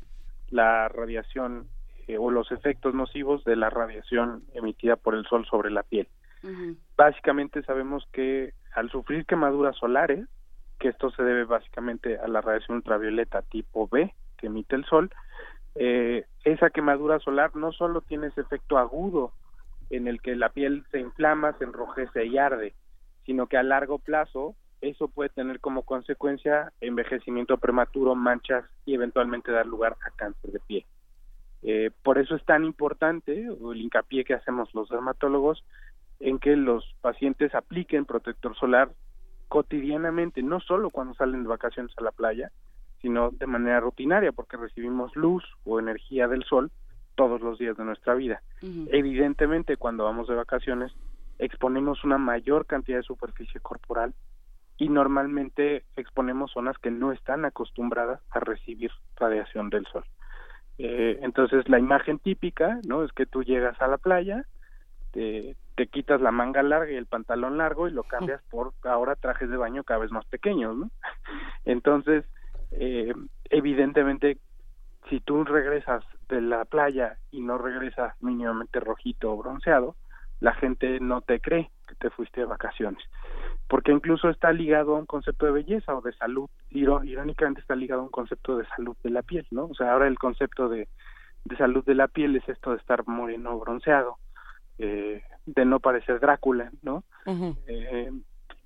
la 0.49 0.89
radiación 0.89 1.69
eh, 2.09 2.17
o 2.19 2.31
los 2.31 2.51
efectos 2.51 2.95
nocivos 2.95 3.45
de 3.45 3.55
la 3.55 3.71
radiación 3.71 4.43
emitida 4.55 4.97
por 4.97 5.15
el 5.15 5.25
sol 5.27 5.47
sobre 5.47 5.71
la 5.71 5.83
piel. 5.83 6.09
Básicamente 6.97 7.63
sabemos 7.63 8.09
que 8.13 8.55
al 8.75 8.91
sufrir 8.91 9.27
quemaduras 9.27 9.77
solares, 9.77 10.27
que 10.79 10.89
esto 10.89 11.11
se 11.11 11.23
debe 11.23 11.45
básicamente 11.45 12.19
a 12.19 12.27
la 12.29 12.41
radiación 12.41 12.79
ultravioleta 12.79 13.43
tipo 13.43 13.89
B 13.89 14.15
que 14.39 14.47
emite 14.47 14.75
el 14.77 14.85
sol, 14.85 15.11
eh, 15.75 16.25
esa 16.45 16.71
quemadura 16.71 17.19
solar 17.19 17.55
no 17.55 17.73
solo 17.73 18.01
tiene 18.01 18.29
ese 18.29 18.41
efecto 18.41 18.79
agudo 18.79 19.33
en 19.91 20.09
el 20.09 20.23
que 20.23 20.35
la 20.35 20.49
piel 20.49 20.85
se 20.91 21.01
inflama, 21.01 21.53
se 21.59 21.65
enrojece 21.65 22.25
y 22.25 22.39
arde, 22.39 22.75
sino 23.27 23.49
que 23.49 23.59
a 23.59 23.63
largo 23.63 23.99
plazo 23.99 24.55
eso 24.81 25.09
puede 25.09 25.29
tener 25.29 25.61
como 25.61 25.83
consecuencia 25.83 26.73
envejecimiento 26.81 27.59
prematuro, 27.59 28.15
manchas 28.15 28.65
y 28.87 28.95
eventualmente 28.95 29.53
dar 29.53 29.67
lugar 29.67 29.97
a 30.07 30.11
cáncer 30.11 30.53
de 30.53 30.61
piel. 30.61 30.85
Eh, 31.63 31.91
por 32.03 32.19
eso 32.19 32.37
es 32.37 32.45
tan 32.45 32.65
importante 32.65 33.33
el 33.47 33.81
hincapié 33.81 34.25
que 34.25 34.35
hacemos 34.35 34.73
los 34.75 34.89
dermatólogos 34.89 35.65
en 36.21 36.39
que 36.39 36.57
los 36.57 36.95
pacientes 37.01 37.55
apliquen 37.55 38.05
protector 38.05 38.57
solar 38.57 38.91
cotidianamente, 39.49 40.43
no 40.43 40.61
solo 40.61 40.91
cuando 40.91 41.15
salen 41.15 41.43
de 41.43 41.49
vacaciones 41.49 41.93
a 41.97 42.03
la 42.03 42.13
playa, 42.13 42.51
sino 43.01 43.31
de 43.31 43.47
manera 43.47 43.81
rutinaria, 43.81 44.33
porque 44.33 44.57
recibimos 44.57 45.15
luz 45.17 45.45
o 45.65 45.79
energía 45.79 46.29
del 46.29 46.45
sol 46.45 46.71
todos 47.15 47.41
los 47.41 47.59
días 47.59 47.77
de 47.77 47.85
nuestra 47.85 48.15
vida. 48.15 48.43
Evidentemente, 48.63 49.77
cuando 49.77 50.05
vamos 50.05 50.29
de 50.29 50.35
vacaciones, 50.35 50.93
exponemos 51.39 52.05
una 52.05 52.19
mayor 52.19 52.67
cantidad 52.67 52.99
de 52.99 53.03
superficie 53.03 53.61
corporal 53.61 54.15
y 54.77 54.89
normalmente 54.89 55.85
exponemos 55.97 56.53
zonas 56.53 56.79
que 56.79 56.91
no 56.91 57.13
están 57.13 57.45
acostumbradas 57.45 58.21
a 58.31 58.41
recibir 58.41 58.91
radiación 59.17 59.71
del 59.71 59.87
sol. 59.87 60.05
Eh, 60.79 61.19
entonces 61.23 61.69
la 61.69 61.79
imagen 61.79 62.19
típica, 62.19 62.79
¿no? 62.87 63.05
Es 63.05 63.13
que 63.13 63.27
tú 63.27 63.43
llegas 63.43 63.81
a 63.83 63.89
la 63.89 63.99
playa, 63.99 64.45
te, 65.11 65.57
te, 65.75 65.89
quitas 65.89 66.21
la 66.21 66.31
manga 66.31 66.63
larga 66.63 66.93
y 66.93 66.97
el 66.97 67.07
pantalón 67.07 67.59
largo 67.59 67.89
y 67.89 67.93
lo 67.93 68.05
cambias 68.05 68.43
por 68.51 68.73
ahora 68.85 69.17
trajes 69.17 69.51
de 69.51 69.57
baño 69.57 69.83
cada 69.83 70.01
vez 70.01 70.13
más 70.13 70.25
pequeños, 70.27 70.77
¿no? 70.77 70.91
Entonces, 71.65 72.25
eh, 72.73 73.13
evidentemente, 73.51 74.39
si 75.09 75.21
tú 75.21 75.45
regresas 75.45 76.05
de 76.29 76.41
la 76.41 76.65
playa 76.65 77.17
y 77.31 77.41
no 77.41 77.59
regresas 77.59 78.15
mínimamente 78.23 78.79
rojito 78.79 79.33
o 79.33 79.37
bronceado, 79.37 79.97
la 80.41 80.55
gente 80.55 81.01
no 81.01 81.23
te 81.23 81.41
cree 81.41 81.71
que 81.89 81.95
te 81.97 82.11
fuiste 82.11 82.43
de 82.43 82.47
vacaciones 82.47 83.03
porque 83.69 83.93
incluso 83.93 84.31
está 84.31 84.51
ligado 84.53 84.97
a 84.97 84.99
un 84.99 85.07
concepto 85.07 85.47
de 85.47 85.53
belleza 85.53 85.95
o 85.95 86.01
de 86.01 86.13
salud, 86.15 86.49
irónicamente 86.71 87.61
está 87.61 87.77
ligado 87.77 88.01
a 88.01 88.05
un 88.05 88.11
concepto 88.11 88.57
de 88.57 88.67
salud 88.69 88.97
de 89.03 89.11
la 89.11 89.23
piel, 89.23 89.47
¿no? 89.51 89.67
O 89.67 89.75
sea, 89.75 89.93
ahora 89.93 90.09
el 90.09 90.19
concepto 90.19 90.69
de, 90.69 90.89
de 91.45 91.57
salud 91.57 91.85
de 91.85 91.95
la 91.95 92.09
piel 92.09 92.37
es 92.37 92.49
esto 92.49 92.71
de 92.71 92.79
estar 92.79 93.07
moreno 93.07 93.59
bronceado, 93.59 94.17
eh, 94.79 95.23
de 95.45 95.65
no 95.65 95.81
parecer 95.81 96.19
Drácula, 96.19 96.71
¿no? 96.83 97.05
eh, 97.67 98.11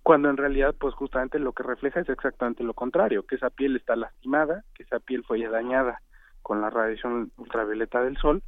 cuando 0.04 0.30
en 0.30 0.37
realidad, 0.37 0.75
pues 0.78 0.94
justamente 0.94 1.38
lo 1.38 1.52
que 1.52 1.62
refleja 1.62 2.00
es 2.00 2.09
exactamente 2.09 2.64
lo 2.64 2.75
contrario, 2.75 3.25
que 3.25 3.37
esa 3.37 3.50
piel 3.50 3.76
está 3.76 3.97
lastimada, 3.97 4.64
que 4.75 4.85
esa 4.85 5.00
piel 5.00 5.25
fue 5.25 5.40
ya 5.40 5.50
dañada 5.50 6.00
con 6.42 6.61
la 6.61 6.71
radiación 6.71 7.30
ultravioleta 7.37 8.02
del 8.02 8.16
sol, 8.16 8.42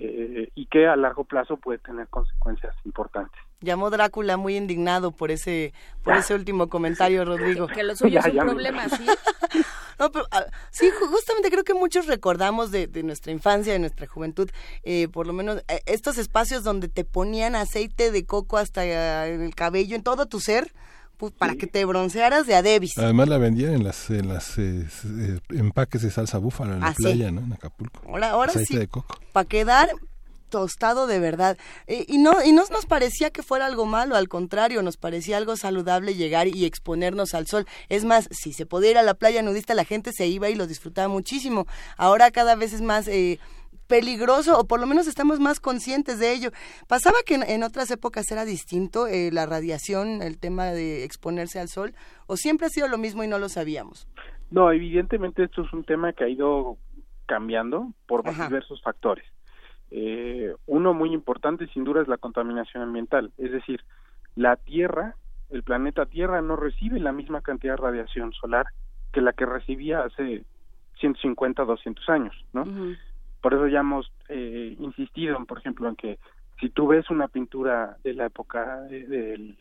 eh, 0.00 0.52
y 0.54 0.66
que 0.66 0.86
a 0.86 0.94
largo 0.94 1.24
plazo 1.24 1.56
puede 1.56 1.78
tener 1.78 2.06
consecuencias 2.06 2.72
importantes. 2.84 3.40
Llamó 3.60 3.90
Drácula 3.90 4.36
muy 4.36 4.56
indignado 4.56 5.10
por 5.10 5.32
ese 5.32 5.72
por 6.04 6.14
ese 6.14 6.36
último 6.36 6.68
comentario, 6.68 7.24
Rodrigo. 7.24 7.66
Que 7.66 7.82
lo 7.82 7.96
suyo 7.96 8.20
es 8.20 8.26
un 8.26 8.38
problema, 8.38 8.88
¿sí? 8.88 9.04
no, 9.98 10.12
pero, 10.12 10.26
ah, 10.30 10.44
sí, 10.70 10.88
justamente 10.90 11.50
creo 11.50 11.64
que 11.64 11.74
muchos 11.74 12.06
recordamos 12.06 12.70
de, 12.70 12.86
de 12.86 13.02
nuestra 13.02 13.32
infancia, 13.32 13.72
de 13.72 13.80
nuestra 13.80 14.06
juventud, 14.06 14.48
eh, 14.84 15.08
por 15.08 15.26
lo 15.26 15.32
menos 15.32 15.64
eh, 15.66 15.80
estos 15.86 16.16
espacios 16.16 16.62
donde 16.62 16.86
te 16.86 17.04
ponían 17.04 17.56
aceite 17.56 18.12
de 18.12 18.24
coco 18.24 18.56
hasta 18.56 19.26
en 19.26 19.42
el 19.42 19.56
cabello, 19.56 19.96
en 19.96 20.04
todo 20.04 20.26
tu 20.26 20.38
ser, 20.38 20.72
pues, 21.18 21.32
para 21.32 21.56
que 21.56 21.66
te 21.66 21.84
broncearas 21.84 22.46
de 22.46 22.54
Adebis. 22.54 22.96
Además 22.96 23.28
la 23.28 23.38
vendían 23.38 23.74
en 23.74 23.84
las 23.84 24.08
en 24.08 24.28
las 24.28 24.56
eh, 24.56 24.86
empaques 25.50 26.02
de 26.02 26.10
salsa 26.10 26.38
búfala 26.38 26.74
en 26.74 26.80
la 26.80 26.88
ah, 26.88 26.94
playa, 26.96 27.30
¿no? 27.30 27.40
En 27.42 27.52
Acapulco. 27.52 28.00
Ahora, 28.06 28.30
ahora 28.30 28.52
sí. 28.52 28.76
De 28.76 28.86
coco. 28.86 29.18
Para 29.32 29.48
quedar 29.48 29.90
tostado 30.48 31.06
de 31.06 31.18
verdad. 31.18 31.58
Eh, 31.86 32.04
y 32.08 32.18
no 32.18 32.42
y 32.44 32.52
no 32.52 32.64
nos 32.70 32.86
parecía 32.86 33.30
que 33.30 33.42
fuera 33.42 33.66
algo 33.66 33.84
malo, 33.84 34.16
al 34.16 34.28
contrario, 34.28 34.82
nos 34.82 34.96
parecía 34.96 35.36
algo 35.36 35.56
saludable 35.56 36.14
llegar 36.14 36.48
y 36.48 36.64
exponernos 36.64 37.34
al 37.34 37.46
sol. 37.46 37.66
Es 37.88 38.04
más, 38.04 38.28
si 38.30 38.52
se 38.52 38.64
podía 38.64 38.92
ir 38.92 38.98
a 38.98 39.02
la 39.02 39.14
playa 39.14 39.42
nudista, 39.42 39.74
la 39.74 39.84
gente 39.84 40.12
se 40.12 40.26
iba 40.26 40.48
y 40.48 40.54
lo 40.54 40.66
disfrutaba 40.66 41.08
muchísimo. 41.08 41.66
Ahora 41.96 42.30
cada 42.30 42.54
vez 42.54 42.72
es 42.72 42.80
más 42.80 43.08
eh, 43.08 43.38
peligroso 43.88 44.58
o 44.58 44.66
por 44.66 44.78
lo 44.78 44.86
menos 44.86 45.08
estamos 45.08 45.40
más 45.40 45.58
conscientes 45.58 46.20
de 46.20 46.32
ello. 46.32 46.50
Pasaba 46.86 47.16
que 47.26 47.34
en, 47.34 47.62
otras 47.62 47.90
épocas 47.90 48.30
era 48.30 48.44
distinto 48.44 49.06
eh, 49.06 49.30
la 49.32 49.46
radiación, 49.46 50.22
el 50.22 50.38
tema 50.38 50.66
de 50.66 51.04
exponerse 51.04 51.58
al 51.58 51.68
sol, 51.68 51.94
o 52.26 52.36
siempre 52.36 52.66
ha 52.66 52.70
sido 52.70 52.86
lo 52.86 52.98
mismo 52.98 53.24
y 53.24 53.28
no 53.28 53.38
lo 53.38 53.48
sabíamos. 53.48 54.06
No, 54.50 54.70
evidentemente 54.70 55.42
esto 55.42 55.62
es 55.62 55.72
un 55.72 55.84
tema 55.84 56.12
que 56.12 56.24
ha 56.24 56.28
ido 56.28 56.76
cambiando 57.26 57.92
por 58.06 58.22
diversos 58.24 58.80
factores. 58.82 59.24
Eh, 59.90 60.54
uno 60.66 60.92
muy 60.94 61.12
importante 61.12 61.66
sin 61.68 61.84
duda 61.84 62.02
es 62.02 62.08
la 62.08 62.18
contaminación 62.18 62.82
ambiental, 62.82 63.32
es 63.38 63.52
decir, 63.52 63.82
la 64.36 64.56
Tierra, 64.56 65.16
el 65.50 65.62
planeta 65.62 66.06
Tierra 66.06 66.42
no 66.42 66.56
recibe 66.56 67.00
la 67.00 67.12
misma 67.12 67.40
cantidad 67.40 67.72
de 67.74 67.82
radiación 67.82 68.32
solar 68.32 68.66
que 69.12 69.22
la 69.22 69.32
que 69.32 69.46
recibía 69.46 70.02
hace 70.02 70.44
150, 71.00 71.64
200 71.64 72.08
años, 72.08 72.34
¿no? 72.52 72.64
Por 73.40 73.54
eso 73.54 73.68
ya 73.68 73.80
hemos 73.80 74.12
eh, 74.28 74.76
insistido, 74.78 75.44
por 75.46 75.58
ejemplo, 75.58 75.88
en 75.88 75.96
que 75.96 76.18
si 76.60 76.70
tú 76.70 76.88
ves 76.88 77.08
una 77.10 77.28
pintura 77.28 77.96
de 78.02 78.14
la 78.14 78.26
época 78.26 78.80
del, 78.82 79.56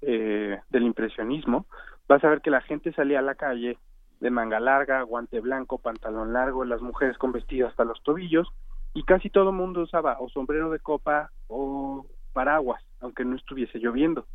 eh, 0.00 0.58
del 0.70 0.82
impresionismo, 0.82 1.66
vas 2.08 2.22
a 2.22 2.28
ver 2.28 2.40
que 2.40 2.50
la 2.50 2.60
gente 2.60 2.92
salía 2.92 3.18
a 3.18 3.22
la 3.22 3.34
calle 3.34 3.78
de 4.20 4.30
manga 4.30 4.60
larga, 4.60 5.02
guante 5.02 5.40
blanco, 5.40 5.78
pantalón 5.78 6.32
largo, 6.32 6.64
las 6.64 6.80
mujeres 6.80 7.18
con 7.18 7.32
vestido 7.32 7.68
hasta 7.68 7.84
los 7.84 8.02
tobillos, 8.02 8.48
y 8.94 9.02
casi 9.02 9.28
todo 9.28 9.50
el 9.50 9.56
mundo 9.56 9.82
usaba 9.82 10.18
o 10.20 10.28
sombrero 10.28 10.70
de 10.70 10.78
copa 10.78 11.30
o 11.48 12.06
paraguas, 12.32 12.82
aunque 13.00 13.24
no 13.24 13.36
estuviese 13.36 13.78
lloviendo, 13.78 14.26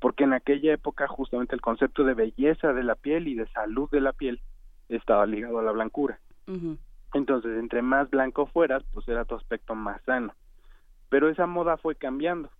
porque 0.00 0.24
en 0.24 0.34
aquella 0.34 0.74
época 0.74 1.08
justamente 1.08 1.54
el 1.54 1.60
concepto 1.60 2.04
de 2.04 2.14
belleza 2.14 2.72
de 2.72 2.82
la 2.82 2.94
piel 2.94 3.26
y 3.26 3.34
de 3.34 3.46
salud 3.48 3.88
de 3.90 4.00
la 4.00 4.12
piel 4.12 4.40
estaba 4.88 5.24
ligado 5.26 5.58
a 5.58 5.62
la 5.62 5.72
blancura. 5.72 6.18
Entonces, 7.14 7.58
entre 7.58 7.82
más 7.82 8.08
blanco 8.10 8.46
fueras, 8.46 8.82
pues 8.92 9.06
era 9.08 9.24
tu 9.24 9.34
aspecto 9.34 9.74
más 9.74 10.02
sano. 10.02 10.34
Pero 11.08 11.28
esa 11.28 11.46
moda 11.46 11.76
fue 11.76 11.94
cambiando, 11.94 12.50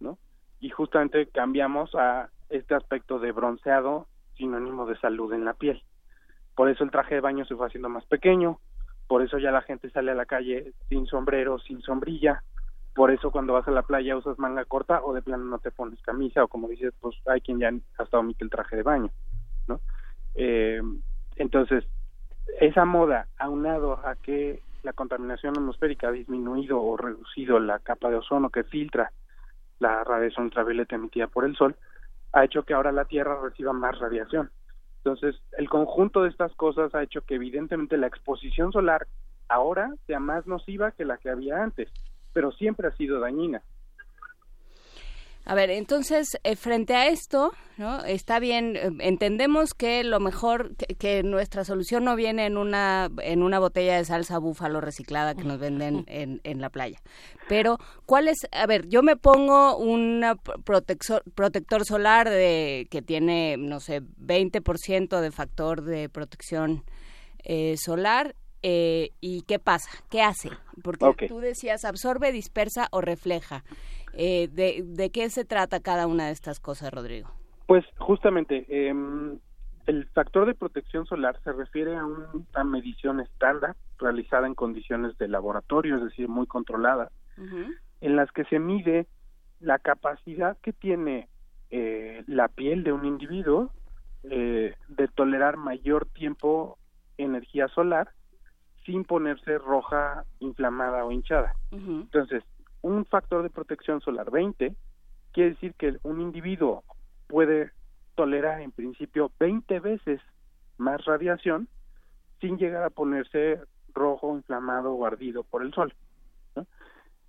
¿no? 0.00 0.18
y 0.62 0.70
justamente 0.70 1.26
cambiamos 1.26 1.92
a 1.96 2.30
este 2.48 2.74
aspecto 2.76 3.18
de 3.18 3.32
bronceado 3.32 4.06
sinónimo 4.36 4.86
de 4.86 4.96
salud 5.00 5.32
en 5.32 5.44
la 5.44 5.54
piel. 5.54 5.82
Por 6.54 6.70
eso 6.70 6.84
el 6.84 6.92
traje 6.92 7.16
de 7.16 7.20
baño 7.20 7.44
se 7.44 7.56
fue 7.56 7.66
haciendo 7.66 7.88
más 7.88 8.06
pequeño, 8.06 8.60
por 9.08 9.22
eso 9.22 9.38
ya 9.38 9.50
la 9.50 9.62
gente 9.62 9.90
sale 9.90 10.12
a 10.12 10.14
la 10.14 10.24
calle 10.24 10.72
sin 10.88 11.06
sombrero, 11.06 11.58
sin 11.58 11.82
sombrilla, 11.82 12.44
por 12.94 13.10
eso 13.10 13.32
cuando 13.32 13.54
vas 13.54 13.66
a 13.66 13.72
la 13.72 13.82
playa 13.82 14.16
usas 14.16 14.38
manga 14.38 14.64
corta 14.64 15.02
o 15.02 15.12
de 15.12 15.22
plano 15.22 15.44
no 15.44 15.58
te 15.58 15.72
pones 15.72 16.00
camisa 16.02 16.44
o 16.44 16.48
como 16.48 16.68
dices, 16.68 16.94
pues 17.00 17.16
hay 17.26 17.40
quien 17.40 17.58
ya 17.58 17.72
hasta 17.98 18.18
omite 18.18 18.44
el 18.44 18.50
traje 18.50 18.76
de 18.76 18.82
baño, 18.84 19.10
¿no? 19.66 19.80
Eh, 20.36 20.80
entonces, 21.36 21.84
esa 22.60 22.84
moda, 22.84 23.26
aunado 23.38 23.94
a 24.04 24.16
que 24.16 24.62
la 24.82 24.92
contaminación 24.92 25.56
atmosférica 25.56 26.08
ha 26.08 26.12
disminuido 26.12 26.82
o 26.82 26.96
reducido 26.96 27.58
la 27.60 27.78
capa 27.78 28.10
de 28.10 28.16
ozono 28.16 28.50
que 28.50 28.64
filtra 28.64 29.12
la 29.78 30.04
radiación 30.04 30.46
ultravioleta 30.46 30.96
emitida 30.96 31.26
por 31.26 31.44
el 31.44 31.56
sol, 31.56 31.76
ha 32.32 32.44
hecho 32.44 32.62
que 32.62 32.74
ahora 32.74 32.92
la 32.92 33.04
Tierra 33.04 33.40
reciba 33.40 33.72
más 33.72 33.98
radiación. 33.98 34.50
Entonces, 34.98 35.40
el 35.58 35.68
conjunto 35.68 36.22
de 36.22 36.30
estas 36.30 36.54
cosas 36.54 36.94
ha 36.94 37.02
hecho 37.02 37.22
que 37.22 37.34
evidentemente 37.34 37.96
la 37.96 38.06
exposición 38.06 38.72
solar 38.72 39.06
ahora 39.48 39.92
sea 40.06 40.20
más 40.20 40.46
nociva 40.46 40.92
que 40.92 41.04
la 41.04 41.18
que 41.18 41.30
había 41.30 41.62
antes, 41.62 41.88
pero 42.32 42.52
siempre 42.52 42.88
ha 42.88 42.92
sido 42.92 43.20
dañina. 43.20 43.62
A 45.44 45.54
ver, 45.56 45.70
entonces, 45.70 46.38
eh, 46.44 46.54
frente 46.54 46.94
a 46.94 47.08
esto, 47.08 47.52
¿no? 47.76 48.04
Está 48.04 48.38
bien, 48.38 48.76
eh, 48.76 48.90
entendemos 49.00 49.74
que 49.74 50.04
lo 50.04 50.20
mejor, 50.20 50.76
que, 50.76 51.22
nuestra 51.24 51.64
solución 51.64 52.04
no 52.04 52.14
viene 52.14 52.46
en 52.46 52.56
una, 52.56 53.10
en 53.22 53.42
una 53.42 53.58
botella 53.58 53.96
de 53.96 54.04
salsa 54.04 54.38
búfalo 54.38 54.80
reciclada 54.80 55.34
que 55.34 55.42
nos 55.42 55.58
venden 55.58 56.04
en, 56.08 56.40
en 56.44 56.60
la 56.60 56.70
playa. 56.70 57.00
Pero, 57.48 57.78
¿cuál 58.06 58.28
es? 58.28 58.46
A 58.52 58.66
ver, 58.66 58.86
yo 58.88 59.02
me 59.02 59.16
pongo 59.16 59.76
un 59.76 60.24
protector, 60.64 61.24
protector 61.34 61.84
solar 61.84 62.30
de, 62.30 62.86
que 62.88 63.02
tiene, 63.02 63.56
no 63.58 63.80
sé, 63.80 64.00
20% 64.00 65.20
de 65.20 65.30
factor 65.32 65.82
de 65.82 66.08
protección 66.08 66.84
eh, 67.44 67.76
solar 67.76 68.36
¿Y 68.62 69.42
qué 69.42 69.58
pasa? 69.58 69.90
¿Qué 70.10 70.22
hace? 70.22 70.50
Porque 70.82 71.26
tú 71.28 71.40
decías 71.40 71.84
absorbe, 71.84 72.32
dispersa 72.32 72.88
o 72.92 73.00
refleja. 73.00 73.64
Eh, 74.14 74.48
de, 74.52 74.82
de, 74.84 75.10
qué 75.10 75.28
se 75.30 75.44
trata 75.44 75.80
cada 75.80 76.06
una 76.06 76.26
de 76.26 76.32
estas 76.32 76.60
cosas, 76.60 76.92
Rodrigo? 76.92 77.30
Pues 77.66 77.84
justamente, 77.98 78.66
em, 78.68 79.38
el 79.86 80.06
factor 80.08 80.46
de 80.46 80.54
protección 80.54 81.06
solar 81.06 81.40
se 81.42 81.52
refiere 81.52 81.96
a 81.96 82.04
una 82.04 82.64
medición 82.64 83.20
estándar 83.20 83.76
realizada 83.98 84.46
en 84.46 84.54
condiciones 84.54 85.16
de 85.18 85.28
laboratorio, 85.28 85.96
es 85.96 86.04
decir, 86.04 86.28
muy 86.28 86.46
controlada, 86.46 87.10
en 88.00 88.16
las 88.16 88.30
que 88.32 88.44
se 88.44 88.58
mide 88.58 89.06
la 89.60 89.78
capacidad 89.78 90.58
que 90.58 90.72
tiene 90.72 91.28
eh, 91.70 92.22
la 92.26 92.48
piel 92.48 92.84
de 92.84 92.92
un 92.92 93.06
individuo 93.06 93.70
eh, 94.24 94.74
de 94.88 95.08
tolerar 95.08 95.56
mayor 95.56 96.06
tiempo 96.06 96.78
energía 97.16 97.68
solar 97.68 98.10
sin 98.84 99.04
ponerse 99.04 99.58
roja, 99.58 100.24
inflamada 100.40 101.04
o 101.04 101.12
hinchada. 101.12 101.54
Entonces, 101.70 102.42
un 102.82 103.04
factor 103.06 103.42
de 103.42 103.50
protección 103.50 104.00
solar 104.00 104.30
20 104.30 104.74
quiere 105.32 105.50
decir 105.50 105.74
que 105.74 105.96
un 106.02 106.20
individuo 106.20 106.84
puede 107.28 107.70
tolerar 108.14 108.60
en 108.60 108.72
principio 108.72 109.30
20 109.38 109.80
veces 109.80 110.20
más 110.78 111.04
radiación 111.04 111.68
sin 112.40 112.58
llegar 112.58 112.82
a 112.82 112.90
ponerse 112.90 113.60
rojo, 113.94 114.36
inflamado 114.36 114.92
o 114.92 115.06
ardido 115.06 115.44
por 115.44 115.62
el 115.62 115.72
sol. 115.72 115.94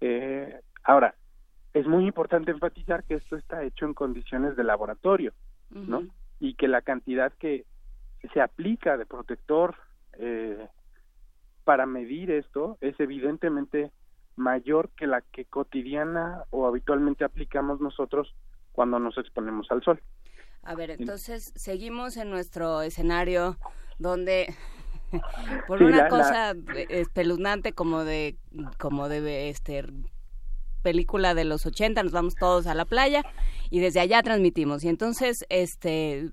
Eh, 0.02 0.60
ahora, 0.84 1.16
es 1.74 1.88
muy 1.88 2.06
importante 2.06 2.52
enfatizar 2.52 3.04
que 3.04 3.16
esto 3.16 3.36
está 3.36 3.64
hecho 3.64 3.86
en 3.86 3.94
condiciones 3.94 4.56
de 4.56 4.64
laboratorio, 4.64 5.34
¿no? 5.70 6.04
Y 6.40 6.56
que 6.56 6.68
la 6.68 6.82
cantidad 6.82 7.32
que 7.34 7.66
se 8.34 8.42
aplica 8.42 8.98
de 8.98 9.06
protector 9.06 9.76
eh, 10.14 10.68
para 11.64 11.86
medir 11.86 12.32
esto 12.32 12.78
es 12.82 13.00
evidentemente 13.00 13.92
mayor 14.36 14.90
que 14.98 15.08
la 15.08 15.22
que 15.22 15.46
cotidiana 15.46 16.44
o 16.50 16.68
habitualmente 16.68 17.24
aplicamos 17.24 17.80
nosotros 17.80 18.34
cuando 18.72 19.00
nos 19.00 19.18
exponemos 19.18 19.68
al 19.70 19.84
sol. 19.84 20.02
A 20.64 20.76
ver, 20.76 20.92
entonces 20.92 21.52
seguimos 21.56 22.18
en 22.18 22.30
nuestro 22.30 22.82
escenario 22.82 23.58
donde 24.00 24.56
por 25.68 25.84
una 25.84 26.08
cosa 26.08 26.56
espeluznante 26.90 27.74
como 27.74 28.04
de 28.04 28.38
como 28.80 29.10
de 29.10 29.50
este 29.50 29.86
película 30.84 31.34
de 31.34 31.46
los 31.46 31.66
80, 31.66 32.04
nos 32.04 32.12
vamos 32.12 32.36
todos 32.36 32.68
a 32.68 32.76
la 32.76 32.86
playa 32.86 33.24
y 33.72 33.80
desde 33.80 34.02
allá 34.02 34.22
transmitimos. 34.22 34.84
Y 34.84 34.90
entonces 34.90 35.46
este 35.50 36.30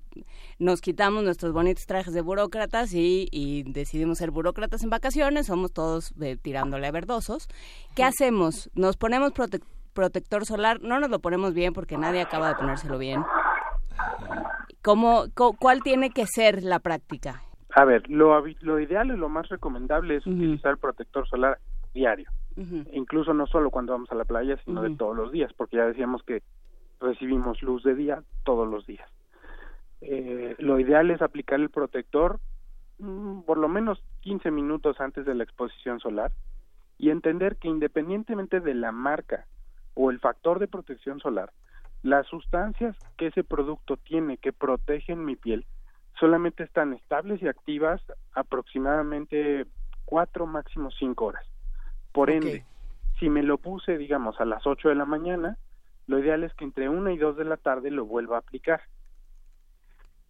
nos 0.59 0.81
quitamos 0.81 1.23
nuestros 1.23 1.53
bonitos 1.53 1.87
trajes 1.87 2.13
de 2.13 2.21
burócratas 2.21 2.93
y, 2.93 3.63
decidimos 3.65 4.19
ser 4.19 4.29
burócratas 4.29 4.83
en 4.83 4.91
vacaciones, 4.91 5.47
somos 5.47 5.73
todos 5.73 6.13
eh, 6.21 6.37
tirándole 6.39 6.85
a 6.85 6.91
verdosos. 6.91 7.47
¿Qué 7.95 8.03
hacemos? 8.03 8.69
Nos 8.75 8.97
ponemos 8.97 9.31
protector 9.93 10.45
solar, 10.45 10.81
no 10.81 10.99
nos 10.99 11.09
lo 11.09 11.19
ponemos 11.19 11.53
bien 11.55 11.73
porque 11.73 11.97
nadie 11.97 12.21
acaba 12.21 12.49
de 12.49 12.55
ponérselo 12.55 12.99
bien. 12.99 13.23
¿Cómo, 14.83 15.25
¿Cuál 15.59 15.81
tiene 15.83 16.11
que 16.11 16.25
ser 16.25 16.63
la 16.63 16.79
práctica? 16.79 17.43
A 17.73 17.85
ver, 17.85 18.09
lo, 18.09 18.43
lo 18.61 18.79
ideal 18.79 19.07
y 19.07 19.17
lo 19.17 19.29
más 19.29 19.47
recomendable 19.47 20.17
es 20.17 20.27
utilizar 20.27 20.77
protector 20.77 21.27
solar 21.27 21.59
diario. 21.93 22.29
Incluso 22.55 23.33
no 23.33 23.47
solo 23.47 23.71
cuando 23.71 23.93
vamos 23.93 24.11
a 24.11 24.15
la 24.15 24.25
playa, 24.25 24.57
sino 24.65 24.81
de 24.81 24.95
todos 24.95 25.15
los 25.15 25.31
días, 25.31 25.51
porque 25.53 25.77
ya 25.77 25.85
decíamos 25.85 26.21
que 26.23 26.43
recibimos 26.99 27.61
luz 27.61 27.83
de 27.83 27.95
día 27.95 28.23
todos 28.43 28.67
los 28.67 28.85
días. 28.85 29.09
Eh, 30.01 30.55
lo 30.59 30.79
ideal 30.79 31.11
es 31.11 31.21
aplicar 31.21 31.59
el 31.59 31.69
protector 31.69 32.39
mm, 32.99 33.41
por 33.41 33.57
lo 33.57 33.67
menos 33.67 34.03
15 34.21 34.51
minutos 34.51 34.99
antes 34.99 35.25
de 35.25 35.35
la 35.35 35.43
exposición 35.43 35.99
solar 35.99 36.31
y 36.97 37.09
entender 37.09 37.57
que 37.57 37.67
independientemente 37.67 38.59
de 38.59 38.73
la 38.73 38.91
marca 38.91 39.45
o 39.93 40.11
el 40.11 40.19
factor 40.19 40.59
de 40.59 40.67
protección 40.67 41.19
solar, 41.19 41.51
las 42.03 42.25
sustancias 42.27 42.95
que 43.17 43.27
ese 43.27 43.43
producto 43.43 43.97
tiene 43.97 44.37
que 44.37 44.53
protegen 44.53 45.23
mi 45.23 45.35
piel 45.35 45.65
solamente 46.19 46.63
están 46.63 46.93
estables 46.93 47.41
y 47.41 47.47
activas 47.47 48.01
aproximadamente 48.33 49.65
cuatro 50.05 50.45
máximo 50.45 50.91
cinco 50.91 51.25
horas. 51.25 51.45
Por 52.11 52.29
ende, 52.29 52.65
si 53.19 53.29
me 53.29 53.43
lo 53.43 53.57
puse, 53.57 53.97
digamos, 53.97 54.39
a 54.39 54.45
las 54.45 54.65
8 54.65 54.89
de 54.89 54.95
la 54.95 55.05
mañana, 55.05 55.57
lo 56.07 56.19
ideal 56.19 56.43
es 56.43 56.53
que 56.53 56.65
entre 56.65 56.89
una 56.89 57.13
y 57.13 57.17
dos 57.17 57.37
de 57.37 57.45
la 57.45 57.57
tarde 57.57 57.91
lo 57.91 58.05
vuelva 58.05 58.35
a 58.35 58.39
aplicar. 58.39 58.81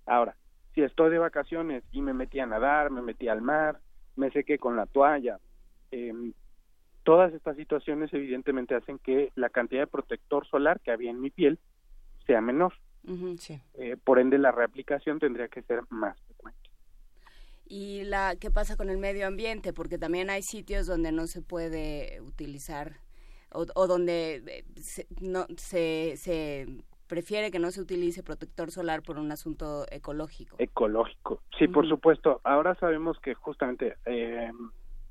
Ahora, 0.06 0.36
si 0.76 0.84
estoy 0.84 1.10
de 1.10 1.18
vacaciones 1.18 1.84
y 1.92 2.02
me 2.02 2.14
metí 2.14 2.40
a 2.40 2.46
nadar, 2.46 2.92
me 2.92 3.02
metí 3.02 3.28
al 3.28 3.42
mar, 3.42 3.80
me 4.16 4.30
sequé 4.32 4.58
con 4.58 4.76
la 4.76 4.86
toalla, 4.86 5.40
eh, 5.92 6.14
todas 7.04 7.34
estas 7.34 7.56
situaciones 7.58 8.14
evidentemente 8.14 8.76
hacen 8.76 9.00
que 9.00 9.32
la 9.36 9.50
cantidad 9.50 9.82
de 9.82 9.88
protector 9.88 10.46
solar 10.48 10.80
que 10.82 10.92
había 10.92 11.10
en 11.10 11.22
mi 11.22 11.30
piel 11.30 11.60
sea 12.28 12.42
menor. 12.42 12.74
Eh, 13.74 13.98
por 14.04 14.20
ende, 14.20 14.38
la 14.38 14.52
reaplicación 14.52 15.20
tendría 15.20 15.48
que 15.48 15.64
ser 15.64 15.82
más 15.90 16.20
frecuente 16.22 16.61
y 17.72 18.04
la 18.04 18.36
qué 18.36 18.52
pasa 18.52 18.76
con 18.76 18.90
el 18.90 18.98
medio 18.98 19.26
ambiente, 19.26 19.72
porque 19.72 19.98
también 19.98 20.30
hay 20.30 20.42
sitios 20.42 20.88
donde 20.88 21.14
no 21.14 21.26
se 21.26 21.42
puede 21.42 22.20
utilizar 22.20 22.98
o, 23.54 23.88
donde 23.88 24.44
eh, 24.46 24.66
se, 24.76 25.08
no 25.22 25.46
se, 25.56 26.18
se 26.18 26.68
prefiere 27.08 27.50
que 27.50 27.60
no 27.60 27.72
se 27.72 27.80
utilice 27.80 28.24
protector 28.24 28.72
solar 28.72 29.04
por 29.04 29.18
un 29.18 29.32
asunto 29.32 29.86
ecológico. 29.90 30.58
Ecológico, 30.60 31.42
sí, 31.58 31.70
por 31.70 31.88
supuesto. 31.88 32.42
Ahora 32.44 32.76
sabemos 32.76 33.18
que 33.20 33.36
justamente 33.36 33.96
eh, 34.06 34.52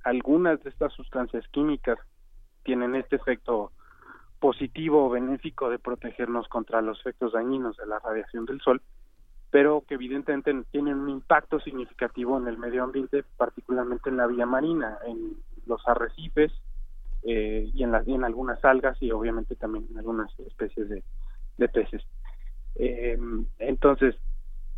algunas 0.05 0.63
de 0.63 0.69
estas 0.69 0.93
sustancias 0.93 1.47
químicas 1.53 1.99
tienen 2.63 2.95
este 2.95 3.17
efecto 3.17 3.73
positivo 4.39 5.07
o 5.07 5.11
benéfico 5.11 5.71
de 5.71 5.79
protegernos 5.79 6.47
contra 6.49 6.83
los 6.83 7.01
efectos 7.01 7.33
dañinos 7.33 7.79
de 7.79 7.87
la 7.87 7.99
radiación 8.01 8.45
del 8.45 8.61
sol, 8.61 8.83
pero 9.51 9.83
que 9.87 9.95
evidentemente 9.95 10.55
tienen 10.71 10.99
un 10.99 11.11
impacto 11.11 11.59
significativo 11.61 12.39
en 12.39 12.47
el 12.47 12.57
medio 12.57 12.85
ambiente, 12.85 13.25
particularmente 13.37 14.09
en 14.09 14.17
la 14.17 14.27
vía 14.27 14.47
marina, 14.47 14.99
en 15.07 15.37
los 15.67 15.87
arrecifes 15.87 16.53
eh, 17.23 17.69
y, 17.75 17.83
en 17.83 17.95
en 17.95 18.25
algunas 18.25 18.65
algas 18.65 18.97
y 19.03 19.11
obviamente 19.11 19.57
también 19.57 19.87
en 19.91 19.99
algunas 19.99 20.31
especies 20.41 20.89
de, 20.89 21.03
peces. 21.69 22.03
Eh, 22.77 23.19
entonces, 23.59 24.15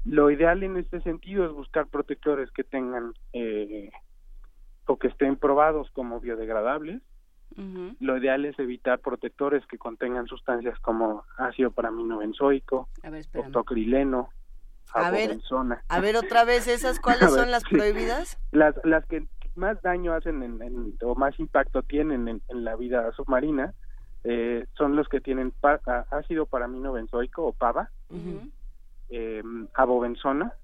lo 0.04 0.30
ideal 0.30 0.62
en 0.64 0.76
este 0.78 1.00
sentido 1.02 1.46
es 1.46 1.52
buscar 1.52 1.86
protectores 1.86 2.50
que 2.50 2.64
tengan 2.64 3.14
eh, 3.32 3.90
o 4.86 4.98
que 4.98 5.08
estén 5.08 5.36
probados 5.36 5.90
como 5.92 6.20
biodegradables. 6.20 7.00
Lo 8.00 8.16
ideal 8.16 8.46
es 8.46 8.58
evitar 8.58 9.00
protectores 9.00 9.64
que 9.66 9.76
contengan 9.76 10.26
sustancias 10.26 10.78
como 10.80 11.24
ácido 11.36 11.70
paraminobenzoico, 11.70 12.88
octocrileno, 13.34 14.30
a 14.94 15.10
ver, 15.10 15.38
a 15.88 16.00
ver 16.00 16.16
otra 16.16 16.44
vez 16.44 16.68
esas, 16.68 16.98
¿cuáles 17.00 17.30
son 17.32 17.50
las 17.50 17.64
prohibidas? 17.64 18.38
Las, 18.50 18.74
las 18.84 19.04
que 19.06 19.26
más 19.54 19.80
daño 19.82 20.14
hacen 20.14 20.42
en, 20.42 20.96
o 21.02 21.14
más 21.14 21.38
impacto 21.38 21.82
tienen 21.82 22.28
en, 22.28 22.42
la 22.64 22.76
vida 22.76 23.12
submarina 23.12 23.74
eh, 24.24 24.66
son 24.74 24.96
los 24.96 25.08
que 25.08 25.20
tienen 25.20 25.50
pa- 25.50 25.80
ácido 26.10 26.46
paraminobenzoico 26.46 27.44
o 27.44 27.52
PAVA, 27.52 27.90
eh, 29.10 29.42
abobenzona, 29.74 30.54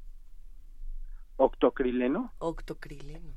octocrileno. 1.36 2.32
Octocrileno. 2.38 3.32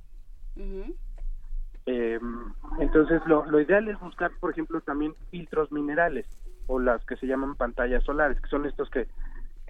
eh, 1.86 2.20
entonces, 2.80 3.22
lo, 3.26 3.46
lo 3.46 3.60
ideal 3.60 3.88
es 3.90 4.00
buscar, 4.00 4.32
por 4.40 4.52
ejemplo, 4.52 4.82
también 4.82 5.16
filtros 5.32 5.72
minerales 5.72 6.28
o 6.68 6.80
las 6.80 7.04
que 7.06 7.16
se 7.18 7.26
llaman 7.28 7.56
pantallas 7.56 8.04
solares, 8.04 8.40
que 8.40 8.48
son 8.50 8.66
estos 8.66 8.90
que 8.90 9.08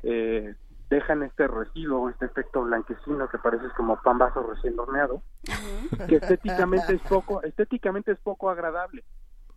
eh, 0.04 0.54
dejan 0.92 1.24
este 1.24 1.48
residuo, 1.48 2.10
este 2.10 2.26
efecto 2.26 2.64
blanquecino 2.64 3.30
que 3.30 3.38
parece 3.38 3.66
como 3.78 3.96
pan 4.02 4.18
vaso 4.18 4.44
recién 4.44 4.78
horneado, 4.78 5.24
que 6.08 6.18
estéticamente 6.18 6.94
es 6.94 7.02
poco, 7.04 7.42
estéticamente 7.44 8.12
es 8.12 8.20
poco 8.20 8.50
agradable, 8.50 9.06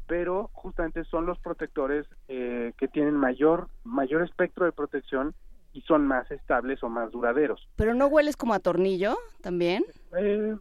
pero 0.06 0.48
justamente 0.52 1.02
son 1.04 1.26
los 1.26 1.36
protectores 1.40 2.06
eh, 2.28 2.72
que 2.78 2.86
tienen 2.86 3.16
mayor 3.16 3.68
mayor 3.82 4.22
espectro 4.22 4.64
de 4.64 4.70
protección 4.70 5.34
y 5.72 5.80
son 5.82 6.06
más 6.06 6.30
estables 6.30 6.80
o 6.84 6.88
más 6.88 7.10
duraderos. 7.10 7.68
Pero 7.74 7.94
no 7.94 8.06
hueles 8.06 8.36
como 8.36 8.54
a 8.54 8.60
tornillo 8.60 9.16
también. 9.42 9.84
Eh, 10.16 10.56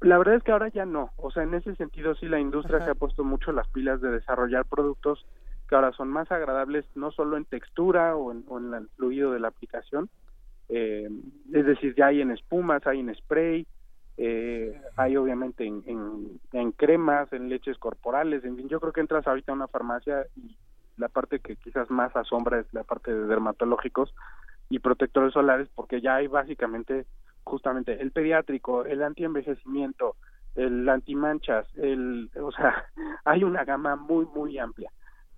la 0.00 0.16
verdad 0.16 0.36
es 0.36 0.42
que 0.44 0.52
ahora 0.52 0.68
ya 0.68 0.86
no, 0.86 1.10
o 1.18 1.30
sea, 1.30 1.42
en 1.42 1.52
ese 1.52 1.76
sentido 1.76 2.14
sí 2.14 2.26
la 2.26 2.40
industria 2.40 2.78
Ajá. 2.78 2.86
se 2.86 2.90
ha 2.92 2.94
puesto 2.94 3.22
mucho 3.22 3.52
las 3.52 3.68
pilas 3.68 4.00
de 4.00 4.12
desarrollar 4.12 4.64
productos 4.64 5.26
que 5.68 5.74
ahora 5.74 5.92
son 5.92 6.08
más 6.08 6.30
agradables 6.32 6.84
no 6.94 7.10
solo 7.10 7.36
en 7.36 7.44
textura 7.44 8.16
o 8.16 8.32
en, 8.32 8.74
el 8.74 8.88
fluido 8.96 9.32
de 9.32 9.40
la 9.40 9.48
aplicación, 9.48 10.08
eh, 10.68 11.08
es 11.52 11.66
decir, 11.66 11.94
ya 11.96 12.06
hay 12.06 12.20
en 12.20 12.30
espumas, 12.30 12.86
hay 12.86 13.00
en 13.00 13.14
spray, 13.14 13.66
eh, 14.16 14.80
hay 14.96 15.16
obviamente 15.16 15.64
en, 15.64 15.82
en, 15.86 16.40
en 16.52 16.72
cremas, 16.72 17.32
en 17.32 17.48
leches 17.48 17.78
corporales, 17.78 18.44
en 18.44 18.56
fin, 18.56 18.68
yo 18.68 18.80
creo 18.80 18.92
que 18.92 19.00
entras 19.00 19.26
ahorita 19.26 19.52
a 19.52 19.54
una 19.54 19.68
farmacia 19.68 20.26
y 20.36 20.56
la 20.96 21.08
parte 21.08 21.38
que 21.38 21.56
quizás 21.56 21.90
más 21.90 22.14
asombra 22.16 22.60
es 22.60 22.66
la 22.72 22.82
parte 22.82 23.14
de 23.14 23.26
dermatológicos 23.26 24.12
y 24.68 24.80
protectores 24.80 25.32
solares 25.32 25.68
porque 25.74 26.00
ya 26.00 26.16
hay 26.16 26.26
básicamente 26.26 27.06
justamente 27.44 28.00
el 28.00 28.10
pediátrico, 28.10 28.84
el 28.84 29.02
antienvejecimiento, 29.02 30.16
el 30.54 30.88
antimanchas, 30.88 31.66
el, 31.76 32.30
o 32.40 32.52
sea, 32.52 32.86
hay 33.24 33.44
una 33.44 33.64
gama 33.64 33.96
muy 33.96 34.26
muy 34.26 34.58
amplia. 34.58 34.90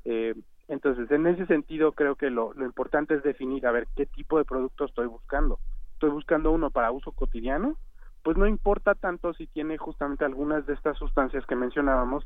Eh, 0.04 0.34
entonces, 0.68 1.10
en 1.10 1.26
ese 1.26 1.46
sentido, 1.46 1.92
creo 1.92 2.16
que 2.16 2.30
lo, 2.30 2.52
lo 2.54 2.64
importante 2.64 3.14
es 3.14 3.22
definir, 3.22 3.66
a 3.66 3.72
ver, 3.72 3.88
qué 3.96 4.06
tipo 4.06 4.38
de 4.38 4.44
producto 4.44 4.84
estoy 4.84 5.06
buscando. 5.06 5.58
Estoy 5.94 6.10
buscando 6.10 6.50
uno 6.52 6.70
para 6.70 6.92
uso 6.92 7.12
cotidiano, 7.12 7.76
pues 8.22 8.36
no 8.36 8.46
importa 8.46 8.94
tanto 8.94 9.34
si 9.34 9.46
tiene 9.48 9.78
justamente 9.78 10.24
algunas 10.24 10.66
de 10.66 10.74
estas 10.74 10.96
sustancias 10.98 11.44
que 11.46 11.56
mencionábamos, 11.56 12.24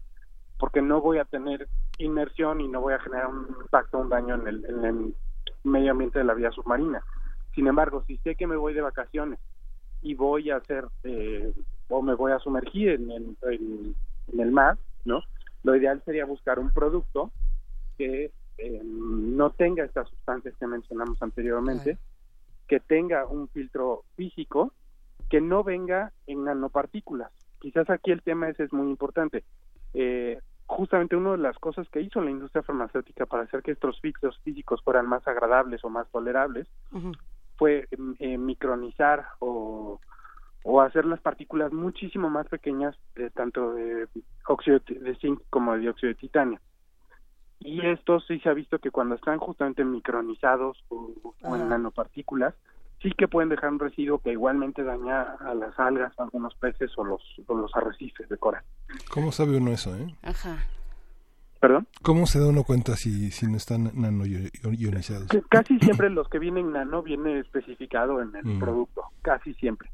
porque 0.59 0.83
no 0.83 1.01
voy 1.01 1.19
a 1.19 1.25
tener 1.25 1.69
inmersión 1.99 2.61
y 2.61 2.69
no 2.69 2.81
voy 2.81 2.95
a 2.95 2.99
generar 3.01 3.29
un 3.29 3.49
impacto, 3.63 3.99
un 3.99 4.09
daño 4.09 4.35
en 4.35 4.47
el, 4.49 4.65
en 4.67 4.85
el 4.85 5.15
medio 5.65 5.93
ambiente 5.93 6.19
de 6.19 6.25
la 6.25 6.35
vía 6.35 6.51
submarina. 6.51 7.03
Sin 7.55 7.67
embargo, 7.67 8.05
si 8.07 8.19
sé 8.19 8.35
que 8.35 8.47
me 8.47 8.57
voy 8.57 8.75
de 8.75 8.81
vacaciones 8.81 9.39
y 10.03 10.15
voy 10.15 10.51
a 10.51 10.57
hacer 10.57 10.87
eh, 11.05 11.53
o 11.89 12.03
me 12.03 12.15
voy 12.15 12.33
a 12.33 12.39
sumergir 12.39 12.91
en, 12.91 13.11
en- 13.43 13.97
el 14.39 14.51
mar, 14.53 14.79
¿no? 15.05 15.23
Lo 15.63 15.77
ideal 15.77 16.03
sería 16.05 16.25
buscar 16.25 16.59
un 16.59 16.71
producto 16.71 17.31
que 17.97 18.31
eh, 18.59 18.81
no 18.85 19.51
tenga 19.51 19.85
estas 19.85 20.09
sustancias 20.09 20.55
que 20.59 20.67
mencionamos 20.67 21.21
anteriormente, 21.23 21.99
que 22.69 22.81
tenga 22.81 23.27
un 23.27 23.49
filtro 23.49 24.05
físico, 24.17 24.73
que 25.29 25.41
no 25.41 25.65
venga 25.65 26.13
en 26.27 26.45
nanopartículas. 26.45 27.31
Quizás 27.61 27.89
aquí 27.91 28.11
el 28.11 28.23
tema 28.23 28.49
ese 28.49 28.65
es 28.65 28.73
muy 28.73 28.89
importante. 28.89 29.45
Eh, 29.95 30.39
justamente 30.67 31.17
una 31.17 31.33
de 31.33 31.39
las 31.39 31.59
cosas 31.59 31.89
que 31.89 32.01
hizo 32.01 32.21
la 32.21 32.31
industria 32.31 32.63
farmacéutica 32.63 33.27
para 33.27 33.45
hacer 33.45 33.63
que 33.63 33.73
estos 33.73 34.01
filtros 34.01 34.39
físicos 34.41 34.83
fueran 34.83 35.07
más 35.07 35.27
agradables 35.27 35.85
o 35.85 35.91
más 35.91 36.09
tolerables 36.11 36.67
fue 37.57 37.87
eh, 38.19 38.39
micronizar 38.39 39.27
o, 39.41 40.01
o 40.65 40.81
hacer 40.81 41.05
las 41.05 41.21
partículas 41.21 41.73
muchísimo 41.73 42.31
más 42.31 42.49
pequeñas 42.49 42.97
de 43.15 43.31
tanto 43.31 43.75
de 43.75 44.09
óxido 44.49 44.81
de 44.89 45.15
zinc 45.17 45.41
como 45.51 45.75
de 45.75 45.81
dióxido 45.81 46.09
de 46.09 46.15
titanio. 46.15 46.61
Y 47.65 47.85
esto 47.87 48.21
sí 48.21 48.39
se 48.41 48.49
ha 48.51 48.55
visto 48.55 48.79
que 48.79 48.91
cuando 48.93 49.15
están 49.17 49.39
justamente 49.39 49.85
micronizados 49.85 50.85
o, 50.91 51.11
o 51.43 51.57
en 51.57 51.69
nanopartículas, 51.69 52.55
sí 53.03 53.11
que 53.17 53.27
pueden 53.27 53.49
dejar 53.49 53.71
un 53.73 53.79
residuo 53.79 54.19
que 54.19 54.33
igualmente 54.33 54.85
daña 54.85 55.23
a 55.41 55.55
las 55.55 55.77
algas, 55.81 56.13
a 56.19 56.25
algunos 56.25 56.55
peces 56.57 56.91
o 56.97 57.05
los, 57.05 57.23
o 57.47 57.55
los 57.57 57.75
arrecifes 57.75 58.29
de 58.29 58.37
coral. 58.37 58.63
¿Cómo 59.11 59.33
sabe 59.33 59.57
uno 59.57 59.71
eso, 59.73 59.97
eh? 59.97 60.15
Ajá. 60.23 60.59
¿Perdón? 61.59 61.87
¿Cómo 62.03 62.27
se 62.27 62.39
da 62.39 62.49
uno 62.49 62.65
cuenta 62.65 62.95
si, 62.97 63.31
si 63.31 63.47
no 63.47 63.57
están 63.57 63.91
nanoionizados? 63.95 65.29
Casi 65.49 65.79
siempre 65.79 66.11
los 66.11 66.29
que 66.29 66.39
vienen 66.39 66.73
nano 66.73 67.03
viene 67.03 67.39
especificado 67.41 68.21
en 68.21 68.37
el 68.37 68.45
Mm. 68.45 68.59
producto, 68.59 69.05
casi 69.23 69.55
siempre. 69.55 69.91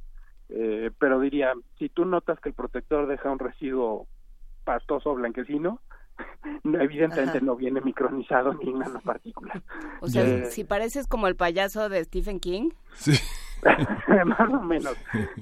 Eh, 0.49 0.91
pero 0.99 1.21
diría, 1.21 1.53
si 1.79 1.89
tú 1.89 2.05
notas 2.05 2.41
que 2.41 2.49
el 2.49 2.57
protector 2.57 3.07
deja 3.07 3.31
un 3.31 3.39
residuo 3.39 4.09
pastoso 4.65 5.15
blanquecino, 5.15 5.61
no, 5.71 5.81
evidentemente 6.65 7.39
Ajá. 7.39 7.45
no 7.47 7.57
viene 7.57 7.81
micronizado 7.81 8.55
ni 8.55 8.71
en 8.71 8.79
nanopartículas. 8.81 9.63
O 10.01 10.09
sea, 10.09 10.45
si 10.47 10.65
pareces 10.65 11.07
como 11.07 11.27
el 11.27 11.37
payaso 11.37 11.89
de 11.89 12.05
Stephen 12.05 12.41
King. 12.41 12.71
Sí. 12.95 13.13
Más 14.27 14.51
o 14.53 14.61
menos. 14.63 14.97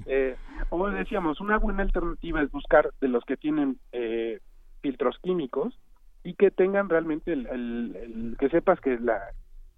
Eh, 0.07 0.37
como 0.69 0.89
decíamos, 0.91 1.41
una 1.41 1.59
buena 1.59 1.83
alternativa 1.83 2.43
es 2.43 2.51
buscar 2.51 2.91
de 3.01 3.09
los 3.09 3.25
que 3.25 3.37
tienen 3.37 3.79
eh, 3.93 4.41
filtros 4.83 5.19
químicos 5.23 5.79
y 6.25 6.35
que 6.35 6.51
tengan 6.51 6.89
realmente 6.89 7.33
el, 7.33 7.47
el- 7.47 7.97
el- 7.97 8.37
que 8.39 8.49
sepas 8.49 8.81
que 8.81 8.99
la, 8.99 9.21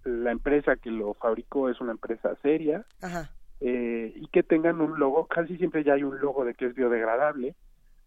la 0.03 0.31
empresa 0.31 0.75
que 0.75 0.89
lo 0.89 1.13
fabricó 1.13 1.69
es 1.69 1.79
una 1.81 1.91
empresa 1.91 2.35
seria, 2.41 2.83
Ajá. 3.01 3.29
eh, 3.59 4.11
y 4.15 4.27
que 4.29 4.41
tengan 4.41 4.81
un 4.81 4.99
logo, 4.99 5.27
casi 5.27 5.57
siempre 5.57 5.83
ya 5.83 5.93
hay 5.93 6.03
un 6.03 6.19
logo 6.19 6.43
de 6.43 6.55
que 6.55 6.65
es 6.65 6.73
biodegradable, 6.73 7.53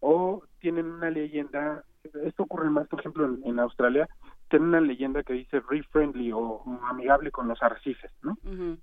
o 0.01 0.43
tienen 0.59 0.85
una 0.87 1.09
leyenda, 1.09 1.83
esto 2.23 2.43
ocurre 2.43 2.69
más, 2.69 2.87
por 2.87 2.99
ejemplo, 2.99 3.25
en, 3.25 3.41
en 3.45 3.59
Australia, 3.59 4.07
tienen 4.49 4.69
una 4.69 4.81
leyenda 4.81 5.23
que 5.23 5.33
dice 5.33 5.59
reef 5.69 5.85
friendly 5.91 6.31
o, 6.31 6.61
amigable 6.89 7.31
con 7.31 7.47
los 7.47 7.61
arrecifes, 7.61 8.11
¿no? 8.21 8.37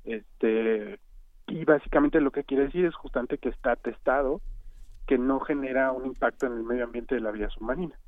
Este, 0.04 0.98
y 1.46 1.64
básicamente 1.64 2.20
lo 2.20 2.30
que 2.30 2.44
quiere 2.44 2.64
decir 2.64 2.84
es 2.84 2.94
justamente 2.94 3.38
que 3.38 3.48
está 3.48 3.76
testado 3.76 4.40
que 5.06 5.18
no 5.18 5.40
genera 5.40 5.92
un 5.92 6.06
impacto 6.06 6.46
en 6.46 6.52
el 6.52 6.62
medio 6.62 6.84
ambiente 6.84 7.14
de 7.14 7.20
la 7.20 7.32
vía 7.32 7.48
submarina. 7.50 7.98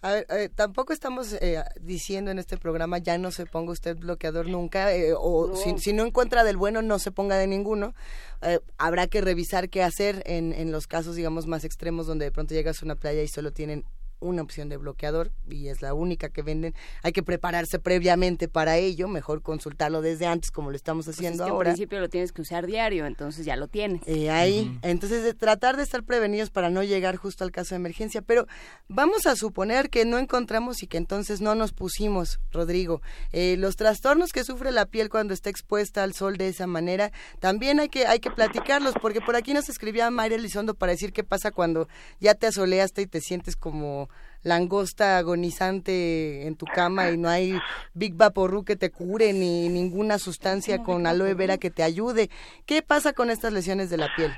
A 0.00 0.12
ver, 0.12 0.26
eh, 0.28 0.50
tampoco 0.54 0.92
estamos 0.92 1.32
eh, 1.32 1.62
diciendo 1.80 2.30
en 2.30 2.38
este 2.38 2.58
programa 2.58 2.98
ya 2.98 3.16
no 3.16 3.30
se 3.30 3.46
ponga 3.46 3.72
usted 3.72 3.96
bloqueador 3.96 4.48
nunca 4.48 4.94
eh, 4.94 5.14
o 5.16 5.48
No. 5.48 5.56
Si, 5.56 5.78
si 5.78 5.92
no 5.94 6.04
encuentra 6.04 6.44
del 6.44 6.58
bueno 6.58 6.82
no 6.82 6.98
se 6.98 7.10
ponga 7.10 7.36
de 7.38 7.46
ninguno. 7.46 7.94
Eh, 8.42 8.60
habrá 8.76 9.06
que 9.06 9.22
revisar 9.22 9.70
qué 9.70 9.82
hacer 9.82 10.22
en, 10.26 10.52
en 10.52 10.72
los 10.72 10.86
casos 10.86 11.16
digamos 11.16 11.46
más 11.46 11.64
extremos 11.64 12.06
donde 12.06 12.26
de 12.26 12.32
pronto 12.32 12.52
llegas 12.52 12.82
a 12.82 12.84
una 12.84 12.96
playa 12.96 13.22
y 13.22 13.28
solo 13.28 13.52
tienen 13.52 13.84
una 14.24 14.42
opción 14.42 14.68
de 14.68 14.76
bloqueador 14.76 15.30
y 15.48 15.68
es 15.68 15.82
la 15.82 15.94
única 15.94 16.30
que 16.30 16.42
venden. 16.42 16.74
Hay 17.02 17.12
que 17.12 17.22
prepararse 17.22 17.78
previamente 17.78 18.48
para 18.48 18.76
ello, 18.78 19.06
mejor 19.06 19.42
consultarlo 19.42 20.00
desde 20.00 20.26
antes 20.26 20.50
como 20.50 20.70
lo 20.70 20.76
estamos 20.76 21.04
Pues 21.04 21.16
es 21.16 21.20
haciendo 21.20 21.44
que 21.44 21.48
en 21.48 21.54
ahora. 21.54 21.70
principio 21.70 22.00
lo 22.00 22.08
tienes 22.08 22.32
que 22.32 22.42
usar 22.42 22.66
diario, 22.66 23.06
entonces 23.06 23.44
ya 23.44 23.56
lo 23.56 23.68
tienes. 23.68 24.00
Eh, 24.06 24.30
ahí, 24.30 24.78
entonces 24.82 25.22
de 25.22 25.34
tratar 25.34 25.76
de 25.76 25.82
estar 25.82 26.02
prevenidos 26.02 26.50
para 26.50 26.70
no 26.70 26.82
llegar 26.82 27.16
justo 27.16 27.44
al 27.44 27.50
caso 27.50 27.74
de 27.74 27.76
emergencia, 27.76 28.22
pero 28.22 28.46
vamos 28.88 29.26
a 29.26 29.36
suponer 29.36 29.90
que 29.90 30.04
no 30.04 30.18
encontramos 30.18 30.82
y 30.82 30.86
que 30.86 30.96
entonces 30.96 31.40
no 31.40 31.54
nos 31.54 31.72
pusimos, 31.72 32.40
Rodrigo. 32.50 33.02
Eh, 33.32 33.56
los 33.58 33.76
trastornos 33.76 34.32
que 34.32 34.44
sufre 34.44 34.72
la 34.72 34.86
piel 34.86 35.10
cuando 35.10 35.34
está 35.34 35.50
expuesta 35.50 36.02
al 36.02 36.14
sol 36.14 36.36
de 36.38 36.48
esa 36.48 36.66
manera, 36.66 37.12
también 37.40 37.80
hay 37.80 37.88
que 37.88 38.06
hay 38.06 38.20
que 38.20 38.30
platicarlos, 38.30 38.94
porque 39.00 39.20
por 39.20 39.36
aquí 39.36 39.52
nos 39.52 39.68
escribía 39.68 40.10
Mayra 40.10 40.36
Elizondo 40.36 40.74
para 40.74 40.92
decir 40.92 41.12
qué 41.12 41.24
pasa 41.24 41.50
cuando 41.50 41.88
ya 42.20 42.34
te 42.34 42.46
asoleaste 42.46 43.02
y 43.02 43.06
te 43.06 43.20
sientes 43.20 43.56
como 43.56 44.08
langosta 44.42 45.18
agonizante 45.18 46.46
en 46.46 46.56
tu 46.56 46.66
cama 46.66 47.10
y 47.10 47.16
no 47.16 47.28
hay 47.28 47.58
Big 47.94 48.14
Vaporru 48.14 48.64
que 48.64 48.76
te 48.76 48.90
cure 48.90 49.32
ni 49.32 49.68
ninguna 49.68 50.18
sustancia 50.18 50.82
con 50.82 51.06
aloe 51.06 51.34
vera 51.34 51.58
que 51.58 51.70
te 51.70 51.82
ayude. 51.82 52.28
¿Qué 52.66 52.82
pasa 52.82 53.14
con 53.14 53.30
estas 53.30 53.52
lesiones 53.52 53.90
de 53.90 53.96
la 53.96 54.14
piel? 54.14 54.32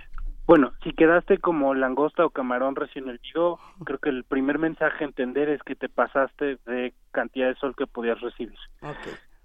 Bueno, 0.47 0.73
si 0.85 0.93
quedaste 0.93 1.39
como 1.39 1.75
langosta 1.75 2.25
o 2.25 2.31
camarón 2.31 2.77
recién 2.77 3.09
herido, 3.09 3.59
creo 3.85 3.99
que 3.99 4.11
el 4.11 4.23
primer 4.23 4.61
mensaje 4.61 5.03
a 5.03 5.09
entender 5.09 5.49
es 5.49 5.61
que 5.65 5.75
te 5.75 5.89
pasaste 5.89 6.59
de 6.67 6.95
cantidad 7.11 7.49
de 7.49 7.57
sol 7.57 7.75
que 7.77 7.89
podías 7.89 8.21
recibir. 8.21 8.59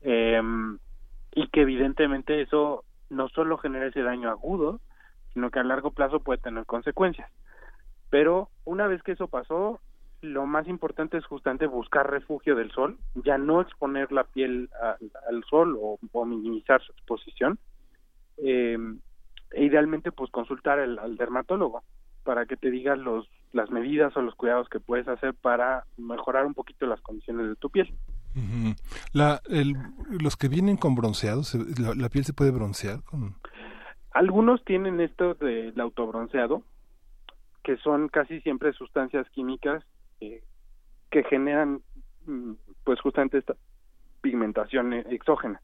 Eh, 0.01 0.39
y 1.33 1.47
que 1.47 1.61
evidentemente 1.61 2.41
eso 2.41 2.83
no 3.09 3.29
solo 3.29 3.57
genera 3.57 3.87
ese 3.87 4.03
daño 4.03 4.29
agudo, 4.29 4.79
sino 5.33 5.49
que 5.49 5.59
a 5.59 5.63
largo 5.63 5.91
plazo 5.91 6.19
puede 6.19 6.39
tener 6.39 6.65
consecuencias. 6.65 7.31
Pero 8.11 8.49
una 8.65 8.87
vez 8.87 9.01
que 9.01 9.13
eso 9.13 9.27
pasó, 9.27 9.79
lo 10.21 10.45
más 10.45 10.67
importante 10.67 11.17
es 11.17 11.25
justamente 11.25 11.65
buscar 11.67 12.09
refugio 12.09 12.55
del 12.55 12.71
sol, 12.71 12.97
ya 13.15 13.37
no 13.37 13.61
exponer 13.61 14.11
la 14.11 14.23
piel 14.23 14.69
a- 14.81 14.97
al 15.29 15.43
sol 15.49 15.77
o, 15.81 15.97
o 16.11 16.25
minimizar 16.25 16.81
su 16.81 16.91
exposición. 16.91 17.57
Eh, 18.37 18.77
e 19.53 19.65
idealmente 19.65 20.11
pues 20.11 20.31
consultar 20.31 20.79
al, 20.79 20.97
al 20.97 21.17
dermatólogo 21.17 21.83
para 22.23 22.45
que 22.45 22.55
te 22.57 22.71
diga 22.71 22.95
los 22.95 23.27
las 23.51 23.69
medidas 23.69 24.15
o 24.15 24.21
los 24.21 24.33
cuidados 24.35 24.69
que 24.69 24.79
puedes 24.79 25.07
hacer 25.09 25.33
para 25.33 25.83
mejorar 25.97 26.45
un 26.45 26.53
poquito 26.53 26.85
las 26.85 27.01
condiciones 27.01 27.49
de 27.49 27.55
tu 27.57 27.69
piel. 27.69 27.93
la, 29.11 29.41
el, 29.49 29.73
los 30.21 30.37
que 30.37 30.47
vienen 30.47 30.77
con 30.77 30.95
bronceados, 30.95 31.53
la, 31.77 31.93
la, 31.93 32.07
piel 32.07 32.23
se 32.23 32.31
puede 32.31 32.51
broncear 32.51 33.03
con... 33.03 33.35
Algunos 34.11 34.63
tienen 34.63 35.01
esto 35.01 35.33
del 35.33 35.77
autobronceado, 35.81 36.63
que 37.61 37.75
son 37.77 38.07
casi 38.07 38.39
siempre 38.39 38.71
sustancias 38.71 39.27
químicas 39.31 39.83
eh, 40.21 40.43
que 41.09 41.23
generan 41.25 41.81
mm, 42.25 42.53
pues 42.83 42.99
justamente 43.01 43.37
esta 43.37 43.55
pigmentación 44.21 44.93
exógena. 44.93 45.61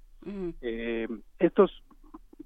eh, 0.61 1.07
estos, 1.39 1.83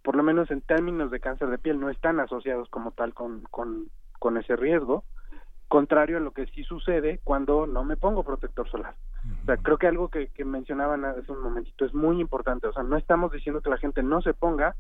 por 0.04 0.16
lo 0.16 0.24
menos 0.24 0.52
en 0.52 0.62
términos 0.62 1.10
de 1.10 1.20
cáncer 1.20 1.50
de 1.50 1.58
piel, 1.58 1.80
no 1.80 1.90
están 1.90 2.20
asociados 2.20 2.70
como 2.70 2.92
tal 2.92 3.14
con, 3.14 3.42
con, 3.50 3.90
con 4.20 4.38
ese 4.38 4.56
riesgo, 4.56 5.04
contrario 5.68 6.18
a 6.18 6.20
lo 6.20 6.32
que 6.32 6.48
sí 6.48 6.64
sucede 6.64 7.22
cuando 7.24 7.66
no 7.66 7.84
me 7.84 7.96
pongo 7.98 8.24
protector 8.24 8.70
solar. 8.70 8.96
O 9.42 9.46
sea, 9.46 9.58
creo 9.58 9.78
que 9.78 9.88
algo 9.88 10.10
que, 10.10 10.28
que 10.28 10.44
mencionaban 10.44 11.06
hace 11.06 11.32
un 11.32 11.42
momentito 11.42 11.86
es 11.86 11.94
muy 11.94 12.20
importante. 12.20 12.68
O 12.68 12.74
sea, 12.74 12.84
no 12.84 12.98
estamos 12.98 13.32
diciendo 13.32 13.62
que 13.62 13.70
la 13.70 13.78
gente 13.78 14.04
no 14.04 14.22
se 14.22 14.34
ponga 14.34 14.76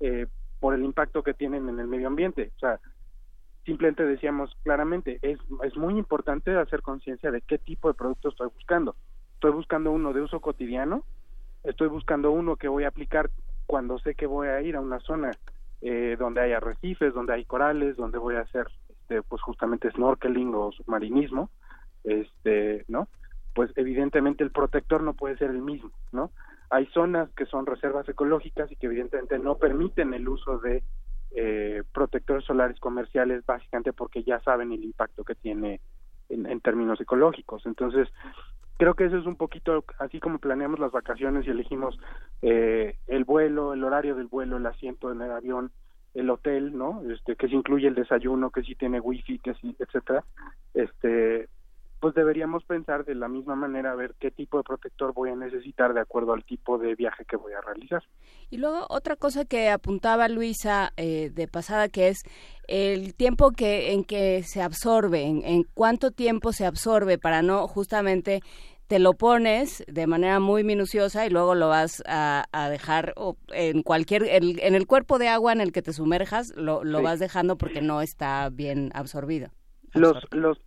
eh, 0.00 0.26
por 0.58 0.74
el 0.74 0.84
impacto 0.84 1.22
que 1.22 1.34
tienen 1.34 1.68
en 1.68 1.78
el 1.78 1.86
medio 1.86 2.06
ambiente. 2.06 2.50
O 2.56 2.58
sea, 2.60 2.80
simplemente 3.64 4.04
decíamos 4.04 4.56
claramente, 4.62 5.18
es, 5.22 5.38
es 5.62 5.76
muy 5.76 5.98
importante 5.98 6.56
hacer 6.56 6.82
conciencia 6.82 7.30
de 7.30 7.42
qué 7.42 7.58
tipo 7.58 7.88
de 7.88 7.94
producto 7.94 8.28
estoy 8.28 8.48
buscando. 8.54 8.96
Estoy 9.34 9.52
buscando 9.52 9.90
uno 9.90 10.12
de 10.12 10.20
uso 10.20 10.40
cotidiano, 10.40 11.04
estoy 11.64 11.88
buscando 11.88 12.30
uno 12.30 12.56
que 12.56 12.68
voy 12.68 12.84
a 12.84 12.88
aplicar 12.88 13.30
cuando 13.66 13.98
sé 13.98 14.14
que 14.14 14.26
voy 14.26 14.48
a 14.48 14.60
ir 14.62 14.76
a 14.76 14.80
una 14.80 15.00
zona 15.00 15.30
eh, 15.80 16.16
donde 16.18 16.40
hay 16.40 16.52
arrecifes, 16.52 17.14
donde 17.14 17.34
hay 17.34 17.44
corales, 17.44 17.96
donde 17.96 18.18
voy 18.18 18.36
a 18.36 18.42
hacer 18.42 18.66
este, 18.88 19.22
pues 19.22 19.42
justamente 19.42 19.90
snorkeling 19.90 20.54
o 20.54 20.72
submarinismo, 20.72 21.50
este, 22.04 22.84
¿no? 22.88 23.08
Pues 23.54 23.70
evidentemente 23.76 24.44
el 24.44 24.50
protector 24.50 25.02
no 25.02 25.14
puede 25.14 25.36
ser 25.36 25.50
el 25.50 25.60
mismo, 25.60 25.90
¿no? 26.12 26.30
Hay 26.70 26.86
zonas 26.86 27.30
que 27.34 27.46
son 27.46 27.66
reservas 27.66 28.08
ecológicas 28.08 28.70
y 28.70 28.76
que 28.76 28.86
evidentemente 28.86 29.38
no 29.38 29.58
permiten 29.58 30.14
el 30.14 30.28
uso 30.28 30.58
de 30.58 30.82
eh, 31.34 31.82
protectores 31.92 32.44
solares 32.44 32.78
comerciales 32.80 33.44
básicamente 33.46 33.92
porque 33.92 34.22
ya 34.22 34.40
saben 34.40 34.72
el 34.72 34.84
impacto 34.84 35.24
que 35.24 35.34
tiene 35.34 35.80
en, 36.28 36.60
términos 36.60 37.00
ecológicos. 37.00 37.64
Entonces, 37.66 38.08
creo 38.78 38.94
que 38.94 39.04
eso 39.04 39.18
es 39.18 39.26
un 39.26 39.36
poquito 39.36 39.84
así 39.98 40.20
como 40.20 40.38
planeamos 40.38 40.78
las 40.78 40.92
vacaciones 40.92 41.46
y 41.46 41.50
elegimos 41.50 41.98
eh, 42.42 42.96
el 43.06 43.24
vuelo, 43.24 43.74
el 43.74 43.84
horario 43.84 44.14
del 44.14 44.26
vuelo, 44.26 44.56
el 44.56 44.66
asiento 44.66 45.12
en 45.12 45.22
el 45.22 45.30
avión, 45.30 45.70
el 46.14 46.28
hotel, 46.30 46.76
¿no? 46.76 47.02
Este, 47.10 47.36
que 47.36 47.48
si 47.48 47.54
incluye 47.54 47.88
el 47.88 47.94
desayuno, 47.94 48.50
que 48.50 48.62
si 48.62 48.74
tiene 48.74 49.00
wifi, 49.00 49.38
que 49.38 49.54
si, 49.54 49.74
etcétera. 49.78 50.24
Este, 50.74 51.48
pues 52.02 52.16
deberíamos 52.16 52.64
pensar 52.64 53.04
de 53.04 53.14
la 53.14 53.28
misma 53.28 53.54
manera 53.54 53.92
a 53.92 53.94
ver 53.94 54.16
qué 54.18 54.32
tipo 54.32 54.58
de 54.58 54.64
protector 54.64 55.14
voy 55.14 55.30
a 55.30 55.36
necesitar 55.36 55.94
de 55.94 56.00
acuerdo 56.00 56.32
al 56.32 56.42
tipo 56.42 56.76
de 56.76 56.96
viaje 56.96 57.24
que 57.24 57.36
voy 57.36 57.52
a 57.52 57.60
realizar. 57.60 58.02
Y 58.50 58.56
luego 58.56 58.86
otra 58.88 59.14
cosa 59.14 59.44
que 59.44 59.70
apuntaba 59.70 60.26
Luisa 60.26 60.92
eh, 60.96 61.30
de 61.32 61.46
pasada 61.46 61.88
que 61.88 62.08
es 62.08 62.24
el 62.66 63.14
tiempo 63.14 63.52
que 63.52 63.92
en 63.92 64.02
que 64.02 64.42
se 64.42 64.62
absorbe, 64.62 65.22
en, 65.22 65.44
en 65.44 65.62
cuánto 65.74 66.10
tiempo 66.10 66.52
se 66.52 66.66
absorbe 66.66 67.18
para 67.18 67.40
no 67.40 67.68
justamente 67.68 68.40
te 68.88 68.98
lo 68.98 69.12
pones 69.12 69.84
de 69.86 70.08
manera 70.08 70.40
muy 70.40 70.64
minuciosa 70.64 71.24
y 71.24 71.30
luego 71.30 71.54
lo 71.54 71.68
vas 71.68 72.02
a, 72.04 72.46
a 72.50 72.68
dejar 72.68 73.14
en 73.52 73.84
cualquier 73.84 74.24
el, 74.24 74.58
en 74.58 74.74
el 74.74 74.88
cuerpo 74.88 75.20
de 75.20 75.28
agua 75.28 75.52
en 75.52 75.60
el 75.60 75.70
que 75.70 75.82
te 75.82 75.92
sumerjas 75.92 76.52
lo, 76.56 76.82
lo 76.82 76.98
sí. 76.98 77.04
vas 77.04 77.20
dejando 77.20 77.56
porque 77.56 77.80
no 77.80 78.02
está 78.02 78.48
bien 78.50 78.90
absorbido. 78.92 79.50
Los 79.94 80.16
los 80.32 80.58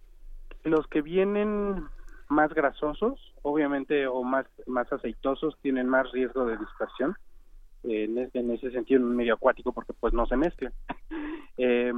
los 0.65 0.87
que 0.87 1.01
vienen 1.01 1.87
más 2.29 2.53
grasosos, 2.53 3.33
obviamente, 3.43 4.07
o 4.07 4.23
más, 4.23 4.45
más 4.65 4.91
aceitosos, 4.91 5.57
tienen 5.61 5.87
más 5.87 6.11
riesgo 6.11 6.45
de 6.45 6.57
dispersión. 6.57 7.15
Eh, 7.83 8.05
en, 8.05 8.17
ese, 8.17 8.39
en, 8.39 8.51
ese, 8.51 8.71
sentido, 8.71 8.99
en 8.99 9.07
un 9.07 9.15
medio 9.15 9.35
acuático, 9.35 9.71
porque 9.71 9.93
pues 9.93 10.13
no 10.13 10.25
se 10.25 10.37
mezclan. 10.37 10.73
eh, 11.57 11.93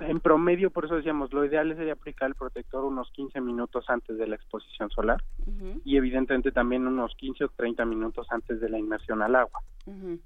en 0.00 0.20
promedio, 0.20 0.70
por 0.70 0.84
eso 0.84 0.96
decíamos, 0.96 1.32
lo 1.32 1.44
ideal 1.44 1.74
sería 1.76 1.94
aplicar 1.94 2.28
el 2.28 2.34
protector 2.34 2.84
unos 2.84 3.10
15 3.12 3.40
minutos 3.40 3.84
antes 3.88 4.16
de 4.16 4.26
la 4.26 4.36
exposición 4.36 4.90
solar 4.90 5.20
uh 5.44 5.50
-huh. 5.50 5.80
y 5.84 5.96
evidentemente 5.96 6.52
también 6.52 6.86
unos 6.86 7.14
15 7.16 7.44
o 7.44 7.48
30 7.48 7.84
minutos 7.84 8.26
antes 8.30 8.60
de 8.60 8.68
la 8.68 8.78
inmersión 8.78 9.22
al 9.22 9.34
agua. 9.34 9.60
Uh 9.86 9.92
-huh. 9.92 10.20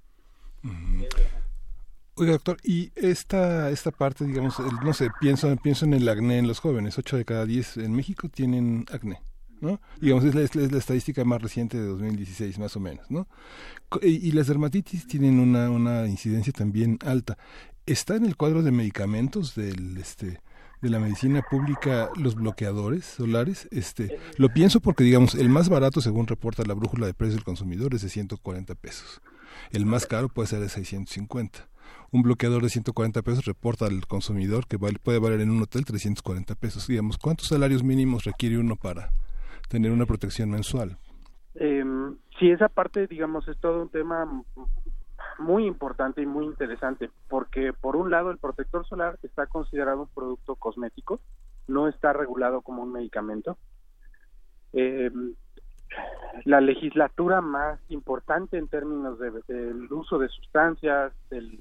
Uh 0.64 0.68
-huh. 0.68 1.51
Oiga, 2.14 2.32
doctor, 2.32 2.58
y 2.62 2.92
esta, 2.94 3.70
esta 3.70 3.90
parte, 3.90 4.26
digamos, 4.26 4.58
el, 4.58 4.84
no 4.84 4.92
sé, 4.92 5.08
pienso, 5.18 5.54
pienso 5.56 5.86
en 5.86 5.94
el 5.94 6.06
acné 6.08 6.38
en 6.38 6.46
los 6.46 6.60
jóvenes. 6.60 6.98
8 6.98 7.16
de 7.16 7.24
cada 7.24 7.46
10 7.46 7.78
en 7.78 7.94
México 7.94 8.28
tienen 8.28 8.84
acné. 8.92 9.22
¿no? 9.60 9.80
Digamos, 10.00 10.24
es 10.24 10.34
la, 10.34 10.42
es 10.42 10.54
la, 10.54 10.78
estadística 10.78 11.24
más 11.24 11.40
reciente 11.40 11.78
de 11.78 11.86
2016, 11.86 12.58
más 12.58 12.76
o 12.76 12.80
menos, 12.80 13.10
¿no? 13.10 13.28
Y, 14.02 14.32
las 14.32 14.48
dermatitis 14.48 15.06
tienen 15.06 15.38
una, 15.38 15.70
una 15.70 16.06
incidencia 16.06 16.52
también 16.52 16.98
alta. 17.06 17.38
¿Está 17.86 18.16
en 18.16 18.26
el 18.26 18.36
cuadro 18.36 18.62
de 18.62 18.72
medicamentos 18.72 19.54
del, 19.54 19.96
este, 19.96 20.40
de 20.82 20.90
la 20.90 20.98
medicina 20.98 21.42
pública 21.48 22.10
los 22.16 22.34
bloqueadores 22.34 23.04
solares? 23.04 23.68
Este, 23.70 24.18
lo 24.36 24.52
pienso 24.52 24.80
porque, 24.80 25.04
digamos, 25.04 25.36
el 25.36 25.48
más 25.48 25.68
barato, 25.68 26.00
según 26.00 26.26
reporta 26.26 26.64
la 26.66 26.74
brújula 26.74 27.06
de 27.06 27.14
precios 27.14 27.36
del 27.36 27.44
consumidor, 27.44 27.94
es 27.94 28.02
de 28.02 28.08
140 28.08 28.74
pesos. 28.74 29.22
El 29.70 29.86
más 29.86 30.06
caro 30.06 30.28
puede 30.28 30.48
ser 30.48 30.60
de 30.60 30.68
650 30.68 31.71
un 32.12 32.22
bloqueador 32.22 32.62
de 32.62 32.68
140 32.68 33.22
pesos 33.22 33.46
reporta 33.46 33.86
al 33.86 34.06
consumidor 34.06 34.66
que 34.66 34.76
vale, 34.76 34.98
puede 35.02 35.18
valer 35.18 35.40
en 35.40 35.50
un 35.50 35.62
hotel 35.62 35.84
340 35.84 36.54
pesos. 36.54 36.86
Digamos, 36.86 37.16
¿cuántos 37.16 37.48
salarios 37.48 37.82
mínimos 37.82 38.24
requiere 38.24 38.58
uno 38.58 38.76
para 38.76 39.10
tener 39.68 39.90
una 39.90 40.04
protección 40.04 40.50
mensual? 40.50 40.98
Eh, 41.54 41.82
sí, 42.38 42.50
esa 42.50 42.68
parte, 42.68 43.06
digamos, 43.06 43.48
es 43.48 43.58
todo 43.58 43.82
un 43.82 43.88
tema 43.88 44.44
muy 45.38 45.66
importante 45.66 46.20
y 46.20 46.26
muy 46.26 46.44
interesante, 46.44 47.10
porque 47.28 47.72
por 47.72 47.96
un 47.96 48.10
lado 48.10 48.30
el 48.30 48.38
protector 48.38 48.86
solar 48.86 49.18
está 49.22 49.46
considerado 49.46 50.02
un 50.02 50.08
producto 50.08 50.56
cosmético, 50.56 51.18
no 51.66 51.88
está 51.88 52.12
regulado 52.12 52.60
como 52.60 52.82
un 52.82 52.92
medicamento. 52.92 53.56
Eh, 54.74 55.10
la 56.44 56.60
legislatura 56.60 57.40
más 57.40 57.80
importante 57.88 58.58
en 58.58 58.68
términos 58.68 59.18
del 59.18 59.42
de, 59.46 59.74
de 59.74 59.94
uso 59.94 60.18
de 60.18 60.28
sustancias, 60.28 61.12
del 61.30 61.58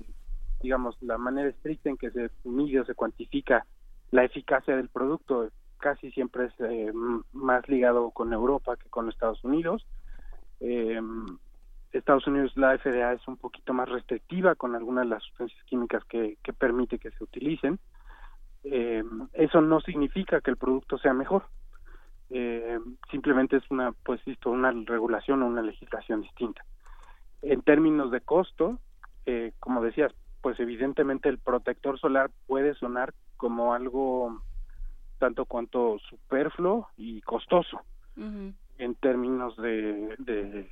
digamos, 0.62 0.96
la 1.02 1.18
manera 1.18 1.50
estricta 1.50 1.90
en 1.90 1.98
que 1.98 2.12
se 2.12 2.30
mide 2.44 2.82
o 2.82 2.86
se 2.86 2.96
cuantifica 2.96 3.66
la 4.12 4.26
eficacia 4.26 4.76
del 4.76 4.90
producto 4.90 5.50
casi 5.82 6.12
siempre 6.12 6.46
es 6.46 6.54
eh, 6.60 6.94
más 7.34 7.68
ligado 7.68 8.12
con 8.12 8.32
Europa 8.32 8.78
que 8.78 8.90
con 8.90 9.10
Estados 9.10 9.44
Unidos. 9.44 9.86
Eh, 10.60 11.02
Estados 11.92 12.26
Unidos, 12.28 12.54
la 12.56 12.78
FDA 12.78 13.14
es 13.14 13.28
un 13.28 13.36
poquito 13.36 13.74
más 13.74 13.90
restrictiva 13.90 14.56
con 14.56 14.76
algunas 14.76 15.04
de 15.04 15.10
las 15.10 15.24
sustancias 15.24 15.62
químicas 15.66 16.06
que, 16.06 16.38
permite 16.58 17.00
que 17.00 17.12
se 17.12 17.24
utilicen. 17.24 17.80
Eh, 18.64 19.04
eso 19.34 19.60
no 19.60 19.82
significa 19.82 20.40
que 20.40 20.52
el 20.52 20.58
producto 20.58 20.98
sea 21.00 21.14
mejor. 21.14 21.44
simplemente 23.10 23.58
es 23.58 23.64
una, 23.70 23.92
pues, 23.92 24.24
visto 24.24 24.52
una 24.52 24.72
regulación 24.72 25.42
o 25.42 25.48
una 25.48 25.62
legislación 25.62 26.22
distinta. 26.22 26.64
En 27.42 27.62
términos 27.62 28.12
de 28.12 28.22
costo, 28.22 28.80
como 29.60 29.82
decías, 29.82 30.14
pues 30.42 30.60
evidentemente 30.60 31.30
el 31.30 31.38
protector 31.38 32.00
solar 32.00 32.32
puede 32.48 32.74
sonar 32.76 33.14
como 33.38 33.74
algo 33.74 34.42
tanto 35.20 35.46
cuanto 35.46 36.00
superfluo 36.10 36.90
y 36.98 37.22
costoso 37.22 37.82
uh 38.18 38.22
-huh. 38.22 38.54
en 38.80 38.96
términos 38.96 39.56
de, 39.58 40.16
de, 40.18 40.70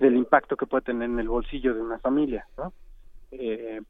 del 0.00 0.16
impacto 0.16 0.56
que 0.56 0.66
puede 0.66 0.82
tener 0.82 1.08
en 1.08 1.20
el 1.20 1.28
bolsillo 1.28 1.74
de 1.74 1.80
una 1.80 1.98
familia 2.00 2.46
¿no? 2.56 2.72
Eh, 3.30 3.80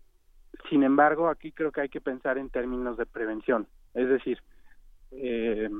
sin 0.68 0.82
embargo 0.82 1.28
aquí 1.28 1.52
creo 1.52 1.72
que 1.72 1.80
hay 1.80 1.88
que 1.88 2.00
pensar 2.00 2.36
en 2.36 2.50
términos 2.50 2.96
de 2.98 3.06
prevención 3.06 3.66
es 3.94 4.08
decir 4.08 4.38
eh, 5.12 5.70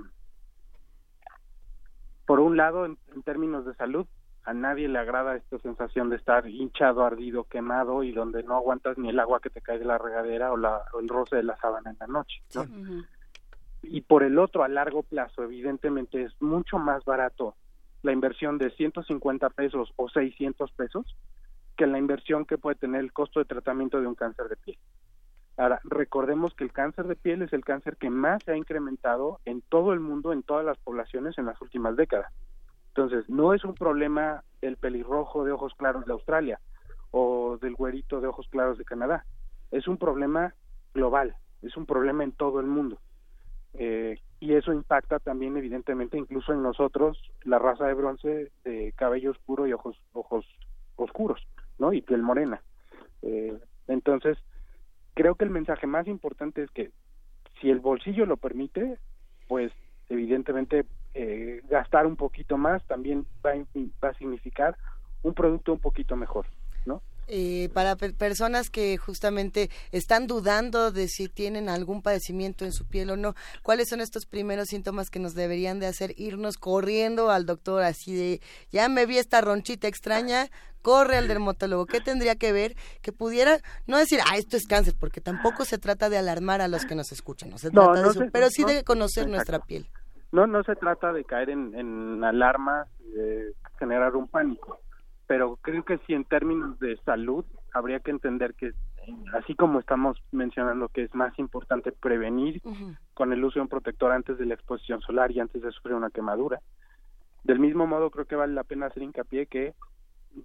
por 2.26 2.40
un 2.40 2.56
lado 2.56 2.86
en, 2.86 2.96
en 3.14 3.22
términos 3.22 3.66
de 3.66 3.74
salud 3.74 4.06
a 4.48 4.54
nadie 4.54 4.88
le 4.88 4.98
agrada 4.98 5.36
esta 5.36 5.58
sensación 5.58 6.08
de 6.08 6.16
estar 6.16 6.48
hinchado, 6.48 7.04
ardido, 7.04 7.44
quemado 7.44 8.02
y 8.02 8.12
donde 8.12 8.42
no 8.42 8.56
aguantas 8.56 8.96
ni 8.96 9.10
el 9.10 9.20
agua 9.20 9.40
que 9.40 9.50
te 9.50 9.60
cae 9.60 9.78
de 9.78 9.84
la 9.84 9.98
regadera 9.98 10.50
o, 10.50 10.56
la, 10.56 10.84
o 10.94 11.00
el 11.00 11.08
roce 11.08 11.36
de 11.36 11.42
la 11.42 11.54
sábana 11.58 11.90
en 11.90 11.98
la 12.00 12.06
noche. 12.06 12.40
¿no? 12.54 12.64
Sí. 12.64 12.70
Uh 12.70 12.74
-huh. 12.74 13.06
Y 13.82 14.00
por 14.00 14.22
el 14.22 14.38
otro, 14.38 14.64
a 14.64 14.68
largo 14.68 15.02
plazo, 15.02 15.42
evidentemente 15.42 16.22
es 16.22 16.32
mucho 16.40 16.78
más 16.78 17.04
barato 17.04 17.56
la 18.02 18.12
inversión 18.12 18.56
de 18.56 18.70
150 18.70 19.50
pesos 19.50 19.92
o 19.96 20.08
600 20.08 20.72
pesos 20.72 21.14
que 21.76 21.86
la 21.86 21.98
inversión 21.98 22.46
que 22.46 22.56
puede 22.56 22.76
tener 22.76 23.02
el 23.02 23.12
costo 23.12 23.40
de 23.40 23.44
tratamiento 23.44 24.00
de 24.00 24.06
un 24.06 24.14
cáncer 24.14 24.48
de 24.48 24.56
piel. 24.56 24.78
Ahora, 25.58 25.78
recordemos 25.84 26.54
que 26.54 26.64
el 26.64 26.72
cáncer 26.72 27.06
de 27.06 27.16
piel 27.16 27.42
es 27.42 27.52
el 27.52 27.64
cáncer 27.66 27.98
que 27.98 28.08
más 28.08 28.42
se 28.44 28.52
ha 28.52 28.56
incrementado 28.56 29.40
en 29.44 29.60
todo 29.60 29.92
el 29.92 30.00
mundo, 30.00 30.32
en 30.32 30.42
todas 30.42 30.64
las 30.64 30.78
poblaciones 30.78 31.36
en 31.36 31.44
las 31.44 31.60
últimas 31.60 31.96
décadas. 31.96 32.32
Entonces, 32.98 33.30
no 33.30 33.54
es 33.54 33.64
un 33.64 33.74
problema 33.74 34.42
del 34.60 34.76
pelirrojo 34.76 35.44
de 35.44 35.52
ojos 35.52 35.72
claros 35.76 36.04
de 36.04 36.12
Australia 36.12 36.58
o 37.12 37.56
del 37.62 37.76
güerito 37.76 38.20
de 38.20 38.26
ojos 38.26 38.48
claros 38.48 38.76
de 38.76 38.84
Canadá. 38.84 39.24
Es 39.70 39.86
un 39.86 39.98
problema 39.98 40.52
global. 40.94 41.36
es 41.62 41.76
un 41.76 41.86
problema 41.86 42.24
en 42.24 42.32
todo 42.32 42.58
el 42.58 42.66
mundo. 42.66 42.98
Eh, 43.74 44.18
y 44.40 44.54
eso 44.54 44.72
impacta 44.72 45.20
también 45.20 45.56
evidentemente 45.56 46.18
incluso 46.18 46.52
en 46.52 46.60
nosotros, 46.60 47.16
la 47.44 47.60
raza 47.60 47.86
de 47.86 47.94
bronce 47.94 48.50
de 48.64 48.92
cabello 48.96 49.30
oscuro 49.30 49.68
y 49.68 49.72
ojos 49.72 49.96
ojos 50.12 50.44
oscuros, 50.96 51.46
¿no? 51.78 51.92
Y 51.92 52.02
piel 52.02 52.22
morena. 52.22 52.60
Eh, 53.22 53.56
entonces, 53.86 54.38
creo 55.14 55.36
que 55.36 55.44
el 55.44 55.50
mensaje 55.50 55.86
más 55.86 56.08
importante 56.08 56.64
es 56.64 56.70
que 56.72 56.90
si 57.60 57.70
el 57.70 57.78
bolsillo 57.78 58.26
lo 58.26 58.38
permite, 58.38 58.98
pues 59.46 59.70
evidentemente 60.08 60.86
eh, 61.14 61.62
gastar 61.68 62.06
un 62.06 62.16
poquito 62.16 62.56
más 62.56 62.84
también 62.86 63.26
va 63.44 63.52
va 64.02 64.08
a 64.10 64.14
significar 64.14 64.76
un 65.22 65.34
producto 65.34 65.72
un 65.72 65.80
poquito 65.80 66.16
mejor, 66.16 66.46
¿no? 66.86 67.02
eh, 67.28 67.68
para 67.74 67.96
personas 67.96 68.70
que 68.70 68.96
justamente 68.96 69.70
están 69.92 70.26
dudando 70.26 70.90
de 70.90 71.08
si 71.08 71.28
tienen 71.28 71.68
algún 71.68 72.02
padecimiento 72.02 72.64
en 72.64 72.72
su 72.72 72.86
piel 72.86 73.10
o 73.10 73.16
no, 73.16 73.34
¿cuáles 73.62 73.88
son 73.88 74.00
estos 74.00 74.26
primeros 74.26 74.68
síntomas 74.68 75.10
que 75.10 75.18
nos 75.18 75.34
deberían 75.34 75.78
de 75.78 75.86
hacer 75.86 76.14
irnos 76.16 76.56
corriendo 76.56 77.30
al 77.30 77.46
doctor 77.46 77.82
así 77.82 78.14
de, 78.14 78.40
ya 78.72 78.88
me 78.88 79.06
vi 79.06 79.18
esta 79.18 79.40
ronchita 79.42 79.86
extraña, 79.86 80.48
corre 80.80 81.18
al 81.18 81.28
dermatólogo? 81.28 81.86
¿Qué 81.86 82.00
tendría 82.00 82.36
que 82.36 82.52
ver 82.52 82.74
que 83.02 83.12
pudiera, 83.12 83.58
no 83.86 83.98
decir, 83.98 84.20
ah, 84.26 84.38
esto 84.38 84.56
es 84.56 84.66
cáncer, 84.66 84.94
porque 84.98 85.20
tampoco 85.20 85.64
se 85.66 85.78
trata 85.78 86.08
de 86.08 86.16
alarmar 86.16 86.62
a 86.62 86.68
los 86.68 86.86
que 86.86 86.94
nos 86.94 87.12
escuchan, 87.12 87.50
no 87.50 87.58
se 87.58 87.70
trata 87.70 88.02
de 88.02 88.08
eso, 88.08 88.24
pero 88.32 88.48
sí 88.48 88.64
de 88.64 88.84
conocer 88.84 89.28
nuestra 89.28 89.60
piel. 89.60 89.86
No, 90.30 90.46
no 90.46 90.62
se 90.62 90.76
trata 90.76 91.12
de 91.12 91.24
caer 91.24 91.50
en, 91.50 91.74
en 91.74 92.22
alarma, 92.22 92.86
de 93.00 93.54
generar 93.78 94.14
un 94.16 94.28
pánico 94.28 94.78
pero 95.28 95.56
creo 95.60 95.84
que 95.84 95.98
sí 95.98 96.14
en 96.14 96.24
términos 96.24 96.80
de 96.80 96.96
salud 97.04 97.44
habría 97.72 98.00
que 98.00 98.10
entender 98.10 98.54
que 98.54 98.72
así 99.34 99.54
como 99.54 99.78
estamos 99.78 100.16
mencionando 100.32 100.88
que 100.88 101.04
es 101.04 101.14
más 101.14 101.38
importante 101.38 101.92
prevenir 101.92 102.62
con 103.12 103.32
el 103.32 103.44
uso 103.44 103.58
de 103.58 103.62
un 103.62 103.68
protector 103.68 104.10
antes 104.10 104.38
de 104.38 104.46
la 104.46 104.54
exposición 104.54 105.02
solar 105.02 105.30
y 105.30 105.38
antes 105.38 105.62
de 105.62 105.70
sufrir 105.70 105.94
una 105.94 106.10
quemadura. 106.10 106.60
Del 107.44 107.58
mismo 107.58 107.86
modo 107.86 108.10
creo 108.10 108.24
que 108.24 108.36
vale 108.36 108.54
la 108.54 108.64
pena 108.64 108.86
hacer 108.86 109.02
hincapié 109.02 109.46
que 109.46 109.74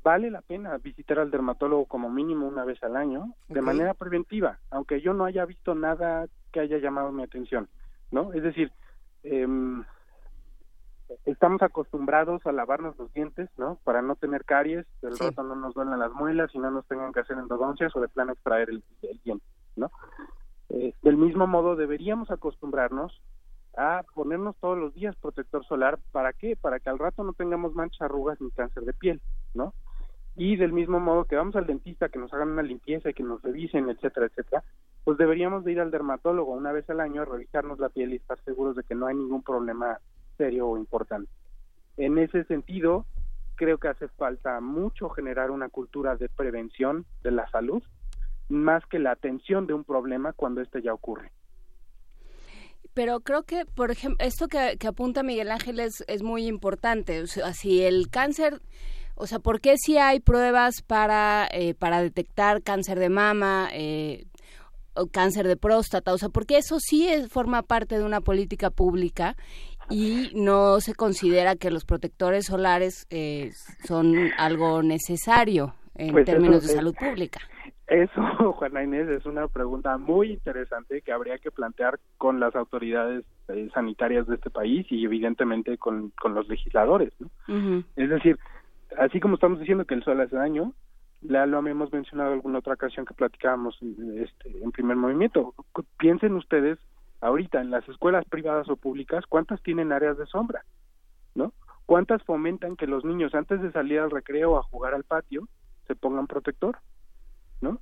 vale 0.04 0.30
la 0.30 0.42
pena 0.42 0.78
visitar 0.78 1.18
al 1.18 1.32
dermatólogo 1.32 1.86
como 1.86 2.10
mínimo 2.10 2.46
una 2.46 2.66
vez 2.66 2.82
al 2.84 2.98
año 2.98 3.34
de 3.48 3.62
manera 3.62 3.94
preventiva, 3.94 4.60
aunque 4.70 5.00
yo 5.00 5.14
no 5.14 5.24
haya 5.24 5.46
visto 5.46 5.76
nada 5.76 6.28
que 6.52 6.60
haya 6.60 6.78
llamado 6.78 7.14
mi 7.14 7.24
atención, 7.24 7.70
¿no? 8.12 8.34
Es 8.34 8.44
decir, 8.44 8.70
eh, 9.24 9.48
estamos 11.26 11.62
acostumbrados 11.62 12.46
a 12.46 12.52
lavarnos 12.52 12.98
los 12.98 13.12
dientes, 13.14 13.50
¿no? 13.58 13.78
Para 13.84 14.02
no 14.02 14.16
tener 14.16 14.46
caries, 14.46 14.86
del 15.02 15.18
rato 15.18 15.44
no 15.44 15.56
nos 15.56 15.74
duelen 15.74 16.00
las 16.00 16.12
muelas 16.12 16.54
y 16.54 16.60
no 16.60 16.72
nos 16.72 16.86
tengan 16.88 17.14
que 17.14 17.22
hacer 17.22 17.38
endodoncias 17.38 17.96
o 17.96 18.02
de 18.02 18.08
plano 18.08 18.34
extraer 18.34 18.70
el, 18.70 18.84
diente, 19.24 19.46
¿no? 19.76 19.92
Eh, 20.70 20.94
del 21.02 21.18
mismo 21.18 21.48
modo 21.48 21.76
deberíamos 21.76 22.32
acostumbrarnos 22.32 23.22
a 23.76 24.04
ponernos 24.14 24.56
todos 24.58 24.78
los 24.78 24.94
días 24.94 25.16
protector 25.16 25.66
solar, 25.66 26.00
¿para 26.12 26.34
qué? 26.34 26.56
Para 26.56 26.80
que 26.80 26.90
al 26.90 27.00
rato 27.00 27.24
no 27.24 27.34
tengamos 27.34 27.74
manchas, 27.74 28.02
arrugas 28.02 28.40
ni 28.40 28.52
cáncer 28.52 28.84
de 28.84 28.94
piel, 28.94 29.22
¿no? 29.54 29.74
Y 30.36 30.56
del 30.58 30.74
mismo 30.74 31.00
modo 31.00 31.26
que 31.26 31.36
vamos 31.36 31.56
al 31.56 31.68
dentista, 31.68 32.10
que 32.10 32.20
nos 32.20 32.34
hagan 32.34 32.52
una 32.52 32.64
limpieza 32.64 33.10
y 33.10 33.14
que 33.14 33.24
nos 33.24 33.42
revisen, 33.42 33.90
etcétera, 33.90 34.28
etcétera, 34.28 34.64
pues 35.04 35.18
deberíamos 35.18 35.64
de 35.64 35.74
ir 35.74 35.80
al 35.80 35.92
dermatólogo 35.92 36.54
una 36.54 36.72
vez 36.72 36.90
al 36.90 37.00
año 37.00 37.22
a 37.22 37.26
revisarnos 37.26 37.80
la 37.80 37.90
piel 37.90 38.14
y 38.14 38.18
estar 38.18 38.40
seguros 38.44 38.76
de 38.76 38.84
que 38.84 38.96
no 38.96 39.08
hay 39.08 39.16
ningún 39.16 39.44
problema 39.44 40.00
serio 40.38 40.70
o 40.70 40.78
importante. 40.78 41.30
En 41.98 42.18
ese 42.18 42.44
sentido, 42.46 43.06
creo 43.56 43.78
que 43.78 43.90
hace 43.90 44.08
falta 44.08 44.60
mucho 44.62 45.10
generar 45.10 45.52
una 45.52 45.70
cultura 45.70 46.16
de 46.16 46.30
prevención 46.30 47.06
de 47.22 47.32
la 47.32 47.50
salud, 47.50 47.84
más 48.50 48.86
que 48.88 49.00
la 49.00 49.12
atención 49.12 49.68
de 49.68 49.74
un 49.74 49.84
problema 49.84 50.34
cuando 50.34 50.62
este 50.62 50.82
ya 50.82 50.94
ocurre. 50.94 51.32
Pero 52.94 53.22
creo 53.22 53.44
que, 53.44 53.66
por 53.66 53.90
ejemplo, 53.90 54.24
esto 54.26 54.48
que, 54.48 54.78
apunta 54.88 55.24
Miguel 55.24 55.52
Ángel 55.52 55.80
es, 55.80 56.04
es 56.08 56.22
muy 56.22 56.46
importante. 56.46 57.22
O 57.22 57.28
sea, 57.28 57.54
si 57.54 57.84
el 57.84 58.10
cáncer, 58.10 58.62
o 59.16 59.26
sea, 59.26 59.40
¿por 59.40 59.62
qué 59.62 59.78
si 59.78 59.98
hay 59.98 60.20
pruebas 60.20 60.84
para, 60.84 61.48
eh, 61.52 61.74
para 61.74 62.02
detectar 62.02 62.62
cáncer 62.62 63.00
de 63.00 63.10
mama, 63.10 63.70
eh, 63.74 64.26
cáncer 65.12 65.48
de 65.48 65.58
próstata? 65.58 66.14
O 66.14 66.18
sea, 66.18 66.30
porque 66.30 66.58
eso 66.58 66.80
sí 66.80 67.08
es, 67.08 67.30
forma 67.30 67.62
parte 67.64 67.98
de 67.98 68.04
una 68.04 68.22
política 68.22 68.70
pública 68.70 69.36
y 69.90 70.32
no 70.34 70.80
se 70.80 70.94
considera 70.94 71.56
que 71.56 71.72
los 71.72 71.86
protectores 71.86 72.46
solares 72.46 73.06
eh, 73.10 73.52
son 73.86 74.16
algo 74.38 74.82
necesario 74.82 75.76
en 75.96 76.12
pues 76.12 76.26
términos 76.26 76.66
de 76.66 76.74
salud 76.74 76.96
pública. 76.96 77.40
Eso, 77.88 78.22
Juana 78.58 78.84
Inés, 78.84 79.10
es 79.10 79.26
una 79.26 79.48
pregunta 79.48 79.98
muy 79.98 80.32
interesante 80.32 81.02
que 81.02 81.12
habría 81.12 81.38
que 81.38 81.52
plantear 81.52 82.00
con 82.18 82.40
las 82.40 82.56
autoridades 82.56 83.26
eh, 83.50 83.70
sanitarias 83.74 84.26
de 84.28 84.36
este 84.36 84.50
país 84.50 84.86
y 84.90 85.04
evidentemente 85.04 85.78
con, 85.78 86.12
con 86.12 86.34
los 86.34 86.48
legisladores. 86.48 87.14
¿no? 87.20 87.84
Es 87.96 88.10
decir, 88.10 88.40
así 88.98 89.20
como 89.20 89.36
estamos 89.36 89.60
diciendo 89.60 89.86
que 89.86 89.96
el 89.96 90.04
sol 90.04 90.22
hace 90.22 90.36
daño, 90.36 90.74
ya 91.24 91.46
lo 91.46 91.66
hemos 91.66 91.92
mencionado 91.92 92.32
en 92.32 92.36
alguna 92.36 92.60
otra 92.60 92.74
ocasión 92.74 93.06
que 93.06 93.14
platicábamos 93.14 93.78
este, 93.82 94.64
en 94.64 94.72
primer 94.72 94.98
movimiento. 94.98 95.54
Piensen 95.98 96.34
ustedes 96.36 96.80
ahorita 97.22 97.62
en 97.62 97.72
las 97.72 97.88
escuelas 97.88 98.26
privadas 98.26 98.70
o 98.70 98.76
públicas, 98.76 99.26
¿cuántas 99.28 99.62
tienen 99.64 99.92
áreas 99.92 100.18
de 100.18 100.26
sombra? 100.26 100.64
¿No? 101.36 101.54
¿Cuántas 101.86 102.22
fomentan 102.24 102.76
que 102.76 102.88
los 102.88 103.04
niños 103.04 103.34
antes 103.34 103.62
de 103.62 103.72
salir 103.72 104.00
al 104.00 104.12
recreo 104.12 104.58
a 104.58 104.64
jugar 104.64 104.94
al 104.94 105.04
patio 105.04 105.48
se 105.88 105.96
pongan 105.96 106.28
protector? 106.28 106.78
¿No? 107.62 107.80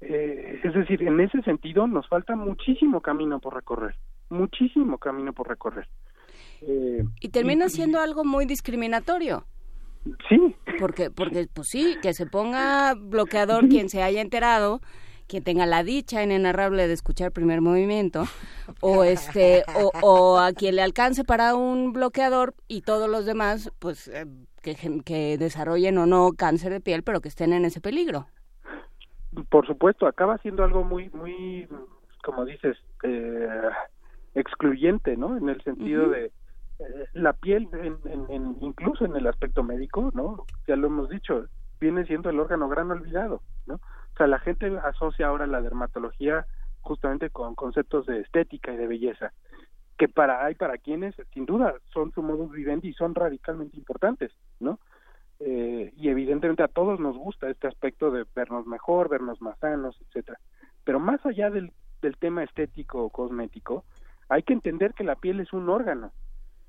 Eh, 0.00 0.60
es 0.62 0.74
decir, 0.74 1.02
en 1.02 1.20
ese 1.20 1.42
sentido 1.42 1.86
nos 1.86 2.08
falta 2.08 2.36
muchísimo 2.36 3.00
camino 3.00 3.40
por 3.40 3.54
recorrer, 3.54 3.94
muchísimo 4.28 4.98
camino 4.98 5.32
por 5.32 5.48
recorrer. 5.48 5.88
Eh, 6.62 7.04
y 7.20 7.28
termina 7.28 7.68
siendo 7.68 8.00
algo 8.00 8.24
muy 8.24 8.46
discriminatorio. 8.46 9.44
Sí. 10.28 10.54
Porque, 10.78 11.10
porque, 11.10 11.46
pues 11.52 11.68
sí, 11.68 11.96
que 12.02 12.12
se 12.14 12.26
ponga 12.26 12.94
bloqueador 12.94 13.68
quien 13.68 13.88
se 13.88 14.02
haya 14.02 14.20
enterado 14.20 14.80
quien 15.26 15.42
tenga 15.42 15.66
la 15.66 15.82
dicha 15.82 16.22
inenarrable 16.22 16.86
de 16.86 16.92
escuchar 16.92 17.32
primer 17.32 17.60
movimiento 17.60 18.24
o 18.80 19.04
este 19.04 19.64
o, 20.02 20.38
a 20.38 20.52
quien 20.52 20.76
le 20.76 20.82
alcance 20.82 21.24
para 21.24 21.54
un 21.54 21.92
bloqueador 21.92 22.54
y 22.68 22.82
todos 22.82 23.08
los 23.08 23.24
demás 23.24 23.72
pues 23.78 24.08
eh, 24.08 24.26
que, 24.62 24.76
que 25.04 25.38
desarrollen 25.38 25.98
o 25.98 26.06
no 26.06 26.32
cáncer 26.36 26.72
de 26.72 26.80
piel 26.80 27.02
pero 27.02 27.20
que 27.20 27.28
estén 27.28 27.52
en 27.52 27.64
ese 27.64 27.80
peligro. 27.80 28.26
Por 29.48 29.66
supuesto 29.66 30.06
acaba 30.06 30.38
siendo 30.38 30.62
algo 30.62 30.84
muy 30.84 31.08
muy 31.10 31.66
como 32.22 32.44
dices 32.44 32.76
eh, 33.02 33.48
excluyente 34.34 35.16
no 35.16 35.36
en 35.36 35.48
el 35.48 35.62
sentido 35.62 36.08
de 36.10 36.32
la 37.12 37.32
piel 37.32 37.68
en, 37.72 38.56
incluso 38.60 39.04
en 39.04 39.14
el 39.16 39.26
aspecto 39.26 39.62
médico 39.62 40.10
no 40.14 40.44
ya 40.66 40.76
lo 40.76 40.88
hemos 40.88 41.08
dicho 41.08 41.46
viene 41.80 42.04
siendo 42.04 42.30
el 42.30 42.40
órgano 42.40 42.68
gran 42.68 42.90
olvidado 42.90 43.42
no 43.66 43.80
o 44.14 44.16
sea, 44.16 44.28
la 44.28 44.38
gente 44.38 44.66
asocia 44.84 45.26
ahora 45.26 45.46
la 45.46 45.60
dermatología 45.60 46.46
justamente 46.80 47.30
con 47.30 47.56
conceptos 47.56 48.06
de 48.06 48.20
estética 48.20 48.72
y 48.72 48.76
de 48.76 48.86
belleza, 48.86 49.32
que 49.98 50.08
para 50.08 50.44
hay 50.44 50.54
para 50.54 50.78
quienes, 50.78 51.16
sin 51.32 51.46
duda, 51.46 51.74
son 51.92 52.12
su 52.12 52.22
modus 52.22 52.52
vivendi 52.52 52.88
y 52.88 52.92
son 52.92 53.14
radicalmente 53.14 53.76
importantes, 53.76 54.30
¿no? 54.60 54.78
Eh, 55.40 55.92
y 55.96 56.08
evidentemente 56.10 56.62
a 56.62 56.68
todos 56.68 57.00
nos 57.00 57.16
gusta 57.16 57.50
este 57.50 57.66
aspecto 57.66 58.12
de 58.12 58.24
vernos 58.36 58.66
mejor, 58.66 59.08
vernos 59.08 59.40
más 59.40 59.58
sanos, 59.58 60.00
etcétera. 60.06 60.38
Pero 60.84 61.00
más 61.00 61.24
allá 61.26 61.50
del, 61.50 61.72
del 62.00 62.16
tema 62.16 62.44
estético 62.44 63.02
o 63.02 63.10
cosmético, 63.10 63.84
hay 64.28 64.44
que 64.44 64.52
entender 64.52 64.94
que 64.94 65.04
la 65.04 65.16
piel 65.16 65.40
es 65.40 65.52
un 65.52 65.68
órgano. 65.68 66.12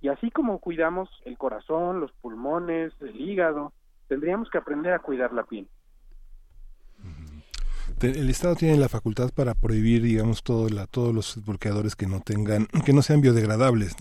Y 0.01 0.10
así 0.10 0.29
como 0.31 0.60
cuidamos 0.60 1.10
el 1.25 1.38
corazón, 1.38 1.99
los 1.99 2.12
pulmones, 2.13 2.93
el 3.01 3.19
hígado, 3.19 3.73
tendríamos 4.08 4.49
que 4.49 4.58
aprender 4.58 4.93
a 4.93 4.99
cuidar 4.99 5.34
la 5.34 5.43
piel 5.43 5.67
el 8.01 8.29
Estado 8.29 8.55
tiene 8.55 8.77
la 8.77 8.89
facultad 8.89 9.31
para 9.31 9.53
prohibir, 9.53 10.01
digamos, 10.03 10.43
todo 10.43 10.69
la, 10.69 10.88
todos 10.88 11.13
los 11.13 11.43
bloqueadores 11.45 11.95
que 11.95 12.08
no 12.08 12.19
tengan, 12.19 12.67
que 12.86 12.93
no 12.93 13.01
sean 13.01 13.21
biodegradables. 13.21 13.95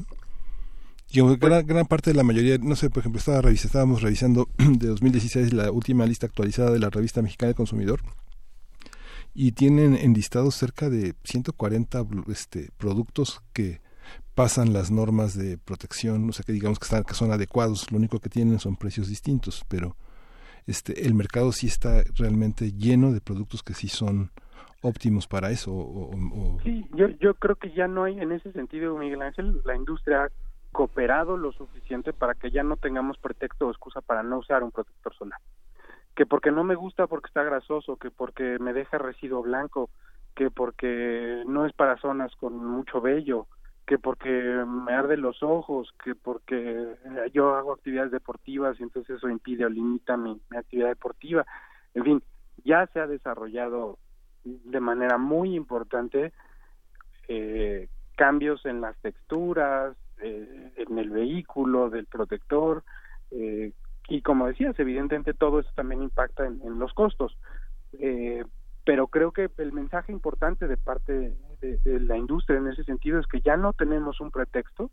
gran, 1.13 1.67
gran, 1.67 1.87
parte 1.87 2.11
de 2.11 2.17
la 2.17 2.25
mayoría, 2.25 2.59
no 2.59 2.77
sé, 2.77 2.91
por 2.91 3.01
ejemplo, 3.01 3.19
estaba 3.19 3.41
revisando, 3.41 3.69
estábamos 3.69 4.03
revisando 4.03 4.49
de 4.59 4.89
2016 4.89 5.53
la 5.53 5.71
última 5.71 6.07
lista 6.07 6.27
actualizada 6.27 6.71
de 6.71 6.81
la 6.81 6.91
revista 6.91 7.23
mexicana 7.23 7.49
del 7.49 7.57
consumidor 7.57 8.01
y 9.33 9.53
tienen 9.53 9.97
enlistados 9.97 10.55
cerca 10.55 10.89
de 10.89 11.15
140 11.25 12.05
este, 12.29 12.71
productos 12.77 13.43
que 13.53 13.81
pasan 14.35 14.73
las 14.73 14.91
normas 14.91 15.37
de 15.37 15.59
protección, 15.59 16.29
o 16.29 16.33
sea, 16.33 16.45
que 16.45 16.53
digamos 16.53 16.79
que, 16.79 16.85
están, 16.85 17.05
que 17.05 17.15
son 17.15 17.31
adecuados, 17.31 17.91
lo 17.91 17.99
único 17.99 18.19
que 18.19 18.29
tienen 18.29 18.59
son 18.59 18.77
precios 18.77 19.09
distintos, 19.09 19.65
pero 19.69 19.97
este, 20.67 21.07
el 21.07 21.15
mercado 21.15 21.53
sí 21.53 21.67
está 21.67 22.03
realmente 22.17 22.73
lleno 22.73 23.13
de 23.13 23.21
productos 23.21 23.63
que 23.63 23.75
sí 23.75 23.89
son 23.89 24.31
óptimos 24.83 25.27
para 25.27 25.51
eso. 25.51 25.73
O, 25.73 26.59
Sí, 26.63 26.87
yo, 26.95 27.09
yo 27.21 27.35
creo 27.35 27.57
que 27.57 27.73
ya 27.73 27.89
no 27.89 28.05
hay, 28.05 28.21
en 28.21 28.33
ese 28.33 28.53
sentido, 28.53 28.97
Miguel 28.97 29.23
Ángel, 29.23 29.61
la 29.65 29.77
industria 29.77 30.25
ha 30.25 30.29
cooperado 30.73 31.37
lo 31.37 31.53
suficiente 31.53 32.13
para 32.13 32.35
que 32.35 32.51
ya 32.51 32.63
no 32.63 32.77
tengamos 32.77 33.19
pretexto 33.19 33.69
o 33.69 33.71
excusa 33.71 34.01
para 34.01 34.23
no 34.23 34.39
usar 34.39 34.63
un 34.63 34.73
protector 34.73 35.15
solar. 35.15 35.41
Que 36.17 36.27
porque 36.27 36.51
no 36.51 36.65
me 36.65 36.75
gusta 36.75 37.07
porque 37.07 37.29
está 37.29 37.43
grasoso, 37.43 37.97
que 37.97 38.11
porque 38.11 38.59
me 38.59 38.73
deja 38.73 38.99
residuo 38.99 39.43
blanco, 39.43 39.91
que 40.35 40.51
porque 40.51 41.43
no 41.47 41.67
es 41.67 41.73
para 41.73 41.97
zonas 41.99 42.35
con 42.37 42.57
mucho 42.57 43.01
vello, 43.01 43.47
que 43.87 43.99
porque 43.99 44.31
me 44.31 44.93
arde 44.93 45.17
los 45.17 45.43
ojos, 45.43 45.93
que 46.03 46.15
porque 46.15 46.95
yo 47.33 47.55
hago 47.55 47.73
actividades 47.73 48.13
deportivas 48.13 48.79
y 48.79 48.83
entonces 48.83 49.17
eso 49.17 49.29
impide 49.29 49.67
o 49.67 49.69
limita 49.69 50.17
mi, 50.17 50.41
actividad 50.57 50.89
deportiva. 50.89 51.45
En 51.95 52.05
fin, 52.05 52.23
ya 52.65 52.87
se 52.89 53.01
ha 53.01 53.07
desarrollado 53.07 53.99
de 54.45 54.81
manera 54.81 55.19
muy 55.19 55.55
importante 55.55 56.33
eh, 57.29 57.89
cambios 58.17 58.65
en 58.65 58.81
las 58.81 58.97
texturas, 58.99 59.97
eh, 60.23 60.73
en 60.77 60.99
el 60.99 61.11
vehículo 61.11 61.91
del 61.91 62.07
protector, 62.07 62.85
eh, 63.31 63.73
y 64.09 64.23
como 64.23 64.47
decías, 64.47 64.79
evidentemente 64.79 65.35
todo 65.35 65.61
eso 65.61 65.71
también 65.75 66.03
impacta 66.03 66.47
en, 66.47 66.79
los 66.79 66.93
costos. 66.93 67.37
Eh, 67.95 68.45
pero 68.85 69.07
creo 69.07 69.33
que 69.33 69.51
el 69.59 69.73
mensaje 69.73 70.13
importante 70.13 70.69
de 70.69 70.77
parte 70.77 71.35
de, 71.61 72.01
la 72.01 72.17
industria 72.17 72.59
en 72.59 72.69
ese 72.69 72.85
sentido 72.85 73.21
es 73.21 73.27
que 73.27 73.41
ya 73.41 73.57
no 73.57 73.73
tenemos 73.73 74.21
un 74.21 74.31
pretexto 74.31 74.91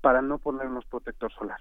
para 0.00 0.22
no 0.22 0.38
ponernos 0.38 0.84
protector 0.86 1.32
solar. 1.32 1.60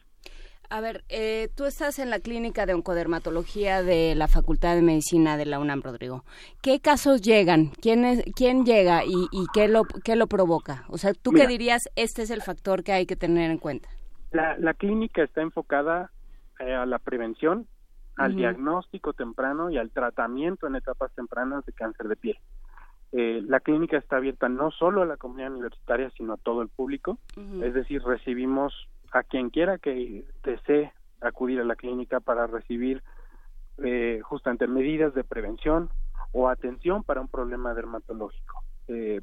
A 0.70 0.80
ver, 0.80 1.04
eh, 1.10 1.50
tú 1.56 1.66
estás 1.66 2.00
en 2.00 2.10
la 2.10 2.20
clínica 2.20 2.66
de 2.66 2.74
oncodermatología 2.74 3.84
de 3.84 4.16
la 4.16 4.30
Facultad 4.30 4.76
de 4.76 4.82
Medicina 4.82 5.36
de 5.36 5.46
la 5.46 5.60
UNAM, 5.60 5.82
Rodrigo. 5.82 6.24
¿Qué 6.62 6.80
casos 6.80 7.22
llegan? 7.22 7.72
¿Quién, 7.82 8.06
es, 8.06 8.24
quién 8.36 8.64
llega 8.66 9.04
y, 9.06 9.28
qué, 9.54 9.68
lo, 9.68 9.84
qué 9.84 10.16
lo 10.16 10.28
provoca? 10.28 10.86
O 10.88 10.98
sea, 10.98 11.14
¿tú 11.14 11.32
qué 11.32 11.46
dirías? 11.46 11.90
Este 11.98 12.22
es 12.22 12.30
el 12.30 12.42
factor 12.42 12.86
que 12.86 12.94
hay 12.94 13.06
que 13.06 13.18
tener 13.18 13.52
en 13.52 13.58
cuenta. 13.58 13.90
La, 14.32 14.58
la 14.58 14.74
clínica 14.74 15.24
está 15.24 15.42
enfocada 15.42 16.10
eh, 16.62 16.74
a 16.74 16.86
la 16.86 17.00
prevención, 17.00 17.68
al 18.16 18.36
diagnóstico 18.36 19.14
temprano 19.14 19.72
y 19.72 19.78
al 19.78 19.90
tratamiento 19.90 20.68
en 20.68 20.76
etapas 20.76 21.12
tempranas 21.16 21.66
de 21.66 21.74
cáncer 21.74 22.08
de 22.08 22.16
piel. 22.16 22.38
Eh, 23.14 23.42
la 23.46 23.60
clínica 23.60 23.98
está 23.98 24.18
abierta 24.18 24.48
no 24.48 24.72
solo 24.72 25.02
a 25.02 25.06
la 25.06 25.18
comunidad 25.18 25.52
universitaria, 25.52 26.10
sino 26.12 26.34
a 26.34 26.38
todo 26.38 26.62
el 26.62 26.70
público. 26.70 27.18
Es 27.62 27.74
decir, 27.74 28.02
recibimos 28.04 28.88
a 29.12 29.24
quien 29.24 29.50
quiera 29.50 29.78
que 29.78 30.24
desee 30.44 30.94
acudir 31.20 31.60
a 31.60 31.66
la 31.66 31.76
clínica 31.76 32.20
para 32.20 32.48
recibir 32.48 33.04
eh, 33.84 34.22
justamente 34.24 34.68
medidas 34.68 35.14
de 35.14 35.24
prevención 35.24 35.90
o 36.32 36.48
atención 36.48 37.04
para 37.04 37.22
un 37.22 37.28
problema 37.28 37.74
dermatológico. 37.74 38.64
Eh, 38.88 39.22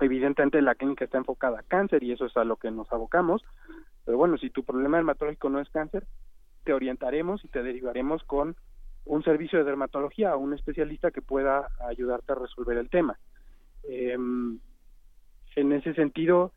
evidentemente 0.00 0.60
la 0.60 0.74
clínica 0.74 1.04
está 1.04 1.18
enfocada 1.18 1.60
a 1.60 1.62
cáncer 1.62 2.02
y 2.02 2.12
eso 2.12 2.26
es 2.26 2.36
a 2.36 2.44
lo 2.44 2.56
que 2.56 2.70
nos 2.70 2.92
abocamos, 2.92 3.42
pero 4.04 4.18
bueno, 4.18 4.36
si 4.38 4.50
tu 4.50 4.64
problema 4.64 4.98
dermatológico 4.98 5.48
no 5.48 5.60
es 5.60 5.70
cáncer, 5.70 6.06
te 6.64 6.72
orientaremos 6.72 7.44
y 7.44 7.48
te 7.48 7.62
derivaremos 7.62 8.22
con 8.24 8.56
un 9.04 9.22
servicio 9.22 9.58
de 9.58 9.64
dermatología 9.64 10.34
o 10.34 10.38
un 10.38 10.54
especialista 10.54 11.10
que 11.10 11.22
pueda 11.22 11.68
ayudarte 11.88 12.32
a 12.32 12.36
resolver 12.36 12.76
el 12.76 12.88
tema. 12.88 13.18
Em, 13.84 14.58
en 15.56 15.72
ese 15.72 15.94
sentido, 15.94 16.52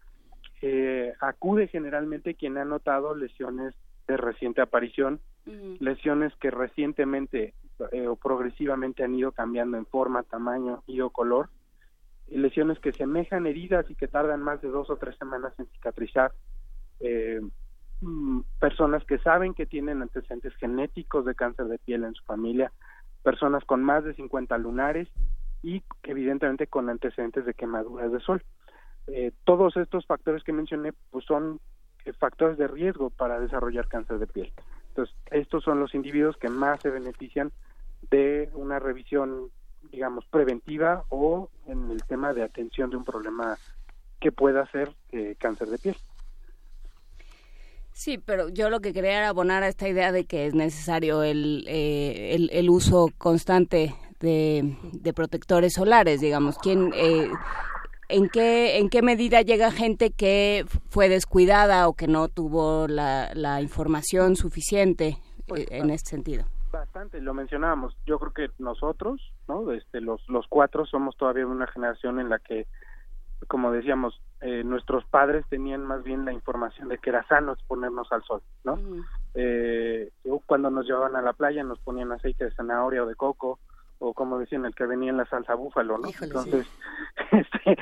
eh, 0.61 1.13
acude 1.19 1.67
generalmente 1.67 2.35
quien 2.35 2.57
ha 2.57 2.65
notado 2.65 3.15
lesiones 3.15 3.73
de 4.07 4.17
reciente 4.17 4.61
aparición, 4.61 5.19
lesiones 5.79 6.33
que 6.35 6.51
recientemente 6.51 7.53
eh, 7.91 8.07
o 8.07 8.15
progresivamente 8.15 9.03
han 9.03 9.15
ido 9.15 9.31
cambiando 9.31 9.77
en 9.77 9.85
forma, 9.85 10.23
tamaño 10.23 10.83
y 10.87 11.01
o 11.01 11.09
color, 11.09 11.49
lesiones 12.29 12.79
que 12.79 12.93
semejan 12.93 13.45
heridas 13.45 13.89
y 13.89 13.95
que 13.95 14.07
tardan 14.07 14.41
más 14.41 14.61
de 14.61 14.69
dos 14.69 14.89
o 14.89 14.97
tres 14.97 15.17
semanas 15.17 15.53
en 15.59 15.65
cicatrizar, 15.67 16.31
eh, 16.99 17.41
mm, 18.03 18.41
personas 18.59 19.03
que 19.05 19.17
saben 19.19 19.53
que 19.53 19.65
tienen 19.65 20.01
antecedentes 20.01 20.53
genéticos 20.55 21.25
de 21.25 21.35
cáncer 21.35 21.67
de 21.67 21.79
piel 21.79 22.03
en 22.03 22.13
su 22.13 22.23
familia, 22.25 22.71
personas 23.23 23.63
con 23.65 23.83
más 23.83 24.03
de 24.03 24.13
50 24.13 24.57
lunares 24.57 25.07
y 25.61 25.83
evidentemente 26.03 26.67
con 26.67 26.89
antecedentes 26.89 27.45
de 27.45 27.53
quemaduras 27.53 28.11
de 28.11 28.19
sol. 28.19 28.43
Eh, 29.07 29.31
todos 29.43 29.75
estos 29.77 30.05
factores 30.05 30.43
que 30.43 30.53
mencioné 30.53 30.93
pues 31.11 31.25
son 31.25 31.59
eh, 32.05 32.13
factores 32.13 32.57
de 32.57 32.67
riesgo 32.67 33.09
para 33.09 33.39
desarrollar 33.39 33.87
cáncer 33.87 34.19
de 34.19 34.27
piel. 34.27 34.53
Entonces, 34.89 35.15
estos 35.31 35.63
son 35.63 35.79
los 35.79 35.95
individuos 35.95 36.37
que 36.37 36.49
más 36.49 36.81
se 36.81 36.89
benefician 36.89 37.51
de 38.11 38.49
una 38.53 38.79
revisión 38.79 39.49
digamos, 39.91 40.25
preventiva 40.25 41.03
o 41.09 41.49
en 41.67 41.91
el 41.91 42.03
tema 42.03 42.33
de 42.33 42.43
atención 42.43 42.89
de 42.89 42.97
un 42.97 43.03
problema 43.03 43.57
que 44.19 44.31
pueda 44.31 44.65
ser 44.67 44.93
eh, 45.11 45.35
cáncer 45.37 45.67
de 45.67 45.77
piel. 45.77 45.95
Sí, 47.93 48.17
pero 48.17 48.49
yo 48.49 48.69
lo 48.69 48.79
que 48.79 48.91
quería 48.91 49.19
era 49.19 49.29
abonar 49.29 49.63
a 49.63 49.67
esta 49.67 49.87
idea 49.87 50.11
de 50.11 50.25
que 50.25 50.47
es 50.47 50.55
necesario 50.55 51.21
el, 51.23 51.63
eh, 51.67 52.35
el, 52.51 52.69
uso 52.69 53.09
constante 53.19 53.95
de, 54.19 54.75
de, 54.93 55.13
protectores 55.13 55.73
solares, 55.73 56.19
digamos. 56.19 56.57
¿Quién, 56.57 56.91
eh, 56.95 57.29
en, 58.09 58.29
qué, 58.29 58.79
¿En 58.79 58.89
qué 58.89 59.03
medida 59.03 59.41
llega 59.41 59.71
gente 59.71 60.09
que 60.09 60.65
fue 60.89 61.07
descuidada 61.07 61.87
o 61.87 61.93
que 61.93 62.07
no 62.07 62.29
tuvo 62.29 62.87
la, 62.87 63.29
la 63.35 63.61
información 63.61 64.35
suficiente 64.35 65.19
pues, 65.47 65.67
en 65.69 65.91
este 65.91 66.09
sentido? 66.09 66.45
Bastante, 66.71 67.21
lo 67.21 67.35
mencionábamos. 67.35 67.95
Yo 68.07 68.17
creo 68.17 68.33
que 68.33 68.49
nosotros, 68.57 69.21
¿no? 69.47 69.71
Este, 69.71 70.01
los, 70.01 70.27
los 70.27 70.47
cuatro 70.47 70.87
somos 70.87 71.15
todavía 71.15 71.45
una 71.45 71.67
generación 71.67 72.19
en 72.19 72.29
la 72.29 72.39
que, 72.39 72.65
como 73.47 73.71
decíamos, 73.71 74.21
eh, 74.41 74.63
nuestros 74.63 75.05
padres 75.05 75.45
tenían 75.49 75.85
más 75.85 76.03
bien 76.03 76.25
la 76.25 76.33
información 76.33 76.89
de 76.89 76.97
que 76.97 77.09
era 77.09 77.27
sano 77.27 77.53
exponernos 77.53 78.11
al 78.11 78.23
sol, 78.23 78.41
¿no? 78.63 78.77
eh, 79.33 80.11
cuando 80.45 80.69
nos 80.69 80.85
llevaban 80.85 81.15
a 81.15 81.21
la 81.21 81.33
playa 81.33 81.63
nos 81.63 81.79
ponían 81.79 82.11
aceite 82.11 82.45
de 82.45 82.51
zanahoria 82.51 83.03
o 83.03 83.07
de 83.07 83.15
coco, 83.15 83.59
o 83.99 84.13
como 84.13 84.37
decían, 84.37 84.65
el 84.65 84.75
que 84.75 84.85
venía 84.85 85.11
en 85.11 85.17
la 85.17 85.25
salsa 85.25 85.55
búfalo, 85.55 85.97
¿no? 85.97 86.09
Entonces, 86.21 86.67
este, 87.31 87.77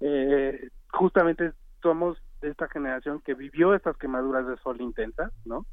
eh, 0.00 0.68
justamente 0.92 1.52
somos 1.82 2.18
de 2.40 2.50
esta 2.50 2.68
generación 2.68 3.20
que 3.20 3.34
vivió 3.34 3.74
estas 3.74 3.96
quemaduras 3.98 4.46
de 4.46 4.56
sol 4.58 4.80
intensas, 4.80 5.32
¿no? 5.44 5.66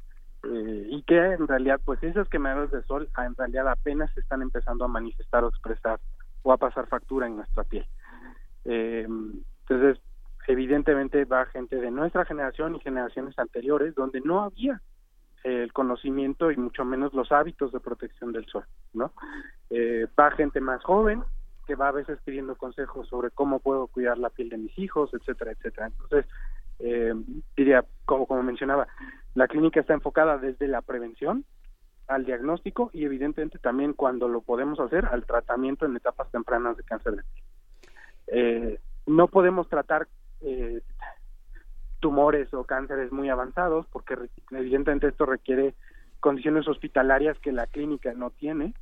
Eh, 0.44 0.86
y 0.90 1.02
que 1.02 1.16
en 1.16 1.48
realidad 1.48 1.80
pues 1.84 2.02
esas 2.02 2.28
quemaduras 2.28 2.70
de 2.70 2.82
sol 2.82 3.08
en 3.18 3.34
realidad 3.34 3.68
apenas 3.68 4.12
se 4.12 4.20
están 4.20 4.42
empezando 4.42 4.84
a 4.84 4.88
manifestar 4.88 5.42
o 5.44 5.48
expresar 5.48 5.98
o 6.42 6.52
a 6.52 6.56
pasar 6.56 6.86
factura 6.86 7.26
en 7.26 7.36
nuestra 7.36 7.64
piel. 7.64 7.86
Eh, 8.66 9.06
entonces, 9.60 10.02
evidentemente 10.46 11.24
va 11.24 11.46
gente 11.46 11.76
de 11.76 11.90
nuestra 11.90 12.24
generación 12.24 12.76
y 12.76 12.80
generaciones 12.80 13.38
anteriores 13.38 13.94
donde 13.94 14.20
no 14.20 14.42
había 14.42 14.80
el 15.44 15.72
conocimiento 15.72 16.50
y 16.50 16.56
mucho 16.56 16.84
menos 16.84 17.14
los 17.14 17.30
hábitos 17.30 17.72
de 17.72 17.80
protección 17.80 18.32
del 18.32 18.46
sol, 18.46 18.64
¿no? 18.92 19.12
Eh, 19.70 20.06
va 20.18 20.30
gente 20.32 20.60
más 20.60 20.82
joven 20.82 21.22
que 21.66 21.76
va 21.76 21.88
a 21.88 21.92
veces 21.92 22.18
pidiendo 22.24 22.56
consejos 22.56 23.08
sobre 23.08 23.30
cómo 23.30 23.60
puedo 23.60 23.86
cuidar 23.88 24.18
la 24.18 24.30
piel 24.30 24.48
de 24.48 24.58
mis 24.58 24.76
hijos, 24.78 25.10
etcétera, 25.12 25.52
etcétera. 25.52 25.86
Entonces, 25.86 26.26
eh, 26.78 27.14
diría, 27.56 27.84
como, 28.04 28.26
como 28.26 28.42
mencionaba, 28.42 28.86
la 29.34 29.48
clínica 29.48 29.80
está 29.80 29.94
enfocada 29.94 30.38
desde 30.38 30.68
la 30.68 30.82
prevención 30.82 31.44
al 32.08 32.24
diagnóstico 32.24 32.90
y 32.92 33.04
evidentemente 33.04 33.58
también 33.58 33.92
cuando 33.92 34.28
lo 34.28 34.40
podemos 34.40 34.78
hacer 34.78 35.06
al 35.06 35.26
tratamiento 35.26 35.86
en 35.86 35.96
etapas 35.96 36.30
tempranas 36.30 36.76
de 36.76 36.84
cáncer 36.84 37.16
de 37.16 37.22
piel. 37.22 37.45
Eh, 38.28 38.78
no 39.06 39.28
podemos 39.28 39.68
tratar 39.68 40.08
eh, 40.40 40.80
tumores 42.00 42.52
o 42.54 42.64
cánceres 42.64 43.12
muy 43.12 43.28
avanzados 43.28 43.86
porque 43.92 44.16
evidentemente 44.50 45.08
esto 45.08 45.26
requiere 45.26 45.74
condiciones 46.20 46.66
hospitalarias 46.68 47.38
que 47.38 47.52
la 47.52 47.66
clínica 47.66 48.12
no 48.14 48.30
tiene 48.30 48.74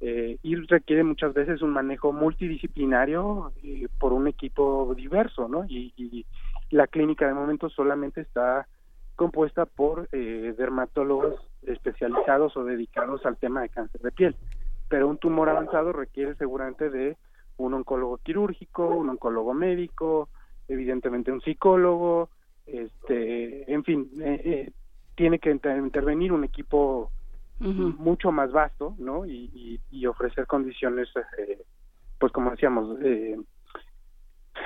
eh, 0.00 0.38
y 0.42 0.54
requiere 0.54 1.02
muchas 1.02 1.34
veces 1.34 1.60
un 1.60 1.70
manejo 1.70 2.12
multidisciplinario 2.12 3.52
eh, 3.64 3.88
por 3.98 4.12
un 4.12 4.28
equipo 4.28 4.94
diverso, 4.94 5.48
¿no? 5.48 5.64
Y, 5.68 5.92
y, 5.96 6.24
la 6.70 6.86
clínica 6.86 7.26
de 7.26 7.32
momento 7.32 7.70
solamente 7.70 8.20
está 8.20 8.68
compuesta 9.16 9.64
por 9.64 10.06
eh, 10.12 10.54
dermatólogos 10.56 11.34
especializados 11.62 12.54
o 12.58 12.64
dedicados 12.64 13.24
al 13.24 13.38
tema 13.38 13.62
de 13.62 13.70
cáncer 13.70 14.02
de 14.02 14.12
piel. 14.12 14.36
Pero 14.90 15.08
un 15.08 15.16
tumor 15.16 15.48
avanzado 15.48 15.94
requiere 15.94 16.34
seguramente 16.34 16.90
de 16.90 17.16
un 17.58 17.74
oncólogo 17.74 18.18
quirúrgico, 18.18 18.88
un 18.88 19.10
oncólogo 19.10 19.54
médico, 19.54 20.28
evidentemente 20.66 21.30
un 21.30 21.40
psicólogo, 21.40 22.30
este, 22.66 23.70
en 23.72 23.84
fin, 23.84 24.10
eh, 24.20 24.40
eh, 24.44 24.72
tiene 25.14 25.38
que 25.38 25.50
intervenir 25.50 26.32
un 26.32 26.44
equipo 26.44 27.10
mucho 27.60 28.30
más 28.30 28.52
vasto, 28.52 28.94
¿no? 28.98 29.26
Y, 29.26 29.80
y, 29.90 30.06
ofrecer 30.06 30.46
condiciones, 30.46 31.08
eh, 31.38 31.58
pues 32.18 32.32
como 32.32 32.52
decíamos, 32.52 32.96
eh, 33.02 33.36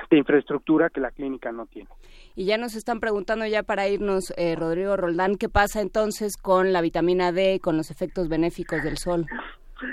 de 0.09 0.17
infraestructura 0.17 0.89
que 0.89 0.99
la 0.99 1.11
clínica 1.11 1.51
no 1.51 1.65
tiene. 1.65 1.89
Y 2.35 2.45
ya 2.45 2.57
nos 2.57 2.75
están 2.75 2.99
preguntando 2.99 3.45
ya 3.47 3.63
para 3.63 3.87
irnos, 3.87 4.31
eh, 4.37 4.55
Rodrigo 4.55 4.95
Roldán, 4.95 5.37
¿qué 5.37 5.49
pasa 5.49 5.81
entonces 5.81 6.37
con 6.37 6.71
la 6.71 6.81
vitamina 6.81 7.31
D, 7.31 7.59
con 7.61 7.77
los 7.77 7.89
efectos 7.89 8.29
benéficos 8.29 8.83
del 8.83 8.97
sol? 8.97 9.25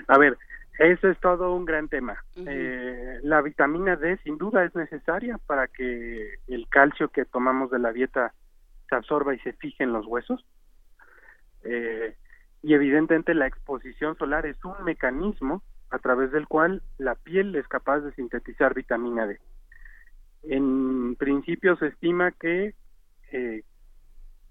A 0.08 0.18
ver, 0.18 0.36
eso 0.80 1.08
es 1.08 1.20
todo 1.20 1.54
un 1.54 1.66
gran 1.66 1.88
tema. 1.88 2.16
eh, 2.36 3.18
la 3.22 3.42
vitamina 3.42 3.96
D 3.96 4.16
sin 4.24 4.38
duda 4.38 4.64
es 4.64 4.74
necesaria 4.74 5.38
para 5.46 5.68
que 5.68 6.36
el 6.46 6.68
calcio 6.70 7.08
que 7.08 7.26
tomamos 7.26 7.70
de 7.70 7.78
la 7.78 7.92
dieta 7.92 8.32
se 8.88 8.94
absorba 8.94 9.34
y 9.34 9.38
se 9.40 9.52
fije 9.52 9.84
en 9.84 9.92
los 9.92 10.06
huesos. 10.06 10.42
Eh, 11.64 12.16
y 12.62 12.72
evidentemente 12.72 13.34
la 13.34 13.46
exposición 13.46 14.16
solar 14.16 14.46
es 14.46 14.56
un 14.64 14.82
mecanismo 14.84 15.62
a 15.90 15.98
través 15.98 16.32
del 16.32 16.48
cual 16.48 16.82
la 16.96 17.14
piel 17.14 17.54
es 17.56 17.68
capaz 17.68 18.00
de 18.00 18.14
sintetizar 18.14 18.72
vitamina 18.72 19.26
D. 19.26 19.38
En 20.44 21.14
principio 21.16 21.76
se 21.76 21.88
estima 21.88 22.32
que 22.32 22.74
eh, 23.32 23.64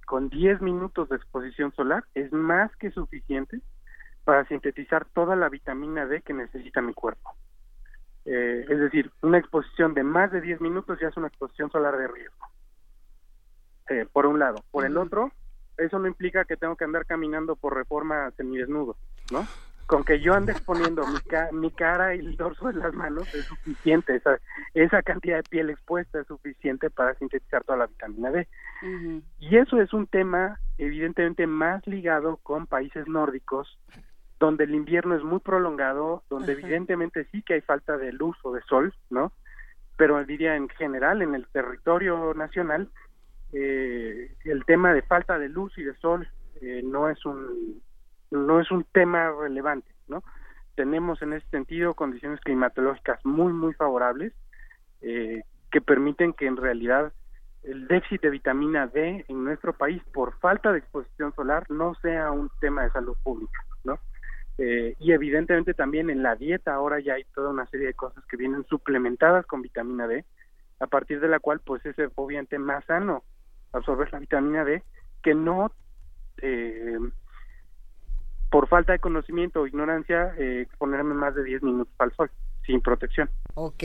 con 0.05 0.29
10 0.29 0.61
minutos 0.61 1.09
de 1.09 1.15
exposición 1.15 1.73
solar 1.73 2.03
es 2.13 2.31
más 2.31 2.75
que 2.75 2.91
suficiente 2.91 3.61
para 4.29 4.45
sintetizar 4.45 5.05
toda 5.05 5.35
la 5.35 5.49
vitamina 5.49 6.05
D 6.05 6.21
que 6.21 6.35
necesita 6.35 6.83
mi 6.83 6.93
cuerpo. 6.93 7.31
Eh, 8.25 8.63
es 8.69 8.79
decir, 8.79 9.09
una 9.23 9.39
exposición 9.39 9.95
de 9.95 10.03
más 10.03 10.31
de 10.31 10.39
10 10.39 10.61
minutos 10.61 10.99
ya 11.01 11.07
es 11.07 11.17
una 11.17 11.29
exposición 11.29 11.71
solar 11.71 11.97
de 11.97 12.07
riesgo. 12.07 12.47
Eh, 13.89 14.05
por 14.13 14.27
un 14.27 14.37
lado. 14.37 14.63
Por 14.69 14.85
el 14.85 14.97
otro, 14.97 15.31
eso 15.77 15.97
no 15.97 16.07
implica 16.07 16.45
que 16.45 16.57
tengo 16.57 16.75
que 16.75 16.83
andar 16.83 17.07
caminando 17.07 17.55
por 17.55 17.75
reforma 17.75 18.29
semidesnudo, 18.37 18.97
¿no? 19.31 19.47
Con 19.87 20.03
que 20.03 20.19
yo 20.19 20.35
ande 20.35 20.51
exponiendo 20.51 21.03
mi, 21.07 21.17
mi 21.59 21.71
cara 21.71 22.13
y 22.13 22.19
el 22.19 22.37
dorso 22.37 22.67
de 22.67 22.75
las 22.75 22.93
manos 22.93 23.33
es 23.33 23.45
suficiente, 23.45 24.15
esa, 24.15 24.37
esa 24.75 25.01
cantidad 25.01 25.37
de 25.37 25.49
piel 25.49 25.71
expuesta 25.71 26.19
es 26.19 26.27
suficiente 26.27 26.91
para 26.91 27.15
sintetizar 27.15 27.63
toda 27.63 27.79
la 27.79 27.87
vitamina 27.87 28.29
D. 28.29 28.47
Y 29.39 29.57
eso 29.57 29.81
es 29.81 29.91
un 29.91 30.05
tema 30.05 30.59
evidentemente 30.77 31.47
más 31.47 31.85
ligado 31.87 32.37
con 32.37 32.67
países 32.67 33.07
nórdicos, 33.07 33.79
donde 34.39 34.63
el 34.63 34.73
invierno 34.73 35.15
es 35.15 35.23
muy 35.23 35.39
prolongado, 35.39 36.23
donde 36.29 36.53
evidentemente 36.53 37.25
sí 37.25 37.41
que 37.41 37.55
hay 37.55 37.61
falta 37.61 37.97
de 37.97 38.13
luz 38.13 38.37
o 38.43 38.53
de 38.53 38.61
sol, 38.61 38.93
¿no? 39.09 39.33
Pero 39.97 40.23
diría 40.23 40.55
en 40.55 40.69
general, 40.69 41.21
en 41.21 41.35
el 41.35 41.45
territorio 41.47 42.33
nacional, 42.33 42.89
eh, 43.51 44.33
el 44.45 44.63
tema 44.65 44.93
de 44.93 45.01
falta 45.01 45.37
de 45.37 45.49
luz 45.49 45.77
y 45.77 45.83
de 45.83 45.93
sol 45.95 46.27
eh, 46.61 46.81
no 46.83 47.09
es 47.09 47.25
un 47.25 47.81
no 48.31 48.59
es 48.59 48.69
un 48.69 48.85
tema 48.93 49.31
relevante, 49.31 49.91
¿no? 50.07 50.23
Tenemos 50.75 51.21
en 51.21 51.33
ese 51.33 51.47
sentido 51.49 51.95
condiciones 51.95 52.39
climatológicas 52.41 53.19
muy 53.25 53.51
muy 53.51 53.73
favorables 53.73 54.33
eh, 55.01 55.41
que 55.71 55.81
permiten 55.81 56.33
que 56.33 56.45
en 56.45 56.55
realidad 56.55 57.11
el 57.63 57.87
déficit 57.87 58.21
de 58.21 58.29
vitamina 58.29 58.87
D 58.87 59.25
en 59.27 59.43
nuestro 59.43 59.73
país 59.73 60.01
por 60.13 60.37
falta 60.39 60.71
de 60.71 60.79
exposición 60.79 61.33
solar 61.35 61.65
no 61.69 61.93
sea 61.95 62.31
un 62.31 62.49
tema 62.61 62.83
de 62.83 62.91
salud 62.91 63.17
pública, 63.21 63.59
¿no? 63.83 63.99
Eh, 64.61 64.93
y 64.99 65.13
evidentemente 65.13 65.73
también 65.73 66.09
en 66.09 66.21
la 66.21 66.35
dieta 66.35 66.73
ahora 66.73 66.99
ya 66.99 67.13
hay 67.13 67.23
toda 67.33 67.49
una 67.49 67.65
serie 67.67 67.87
de 67.87 67.93
cosas 67.93 68.25
que 68.25 68.35
vienen 68.35 68.65
suplementadas 68.65 69.45
con 69.45 69.61
vitamina 69.61 70.05
D, 70.05 70.25
a 70.81 70.87
partir 70.87 71.21
de 71.21 71.29
la 71.29 71.39
cual 71.39 71.61
pues 71.61 71.85
es 71.85 71.95
obviamente 72.15 72.59
más 72.59 72.83
sano 72.83 73.23
absorber 73.71 74.11
la 74.11 74.19
vitamina 74.19 74.65
D 74.65 74.83
que 75.23 75.33
no 75.33 75.71
eh, 76.41 76.97
por 78.51 78.67
falta 78.67 78.91
de 78.91 78.99
conocimiento 78.99 79.61
o 79.61 79.67
ignorancia 79.67 80.33
eh, 80.37 80.61
exponerme 80.61 81.13
más 81.13 81.35
de 81.35 81.45
10 81.45 81.63
minutos 81.63 81.93
al 81.97 82.13
sol 82.15 82.29
sin 82.65 82.81
protección. 82.81 83.29
Ok. 83.53 83.83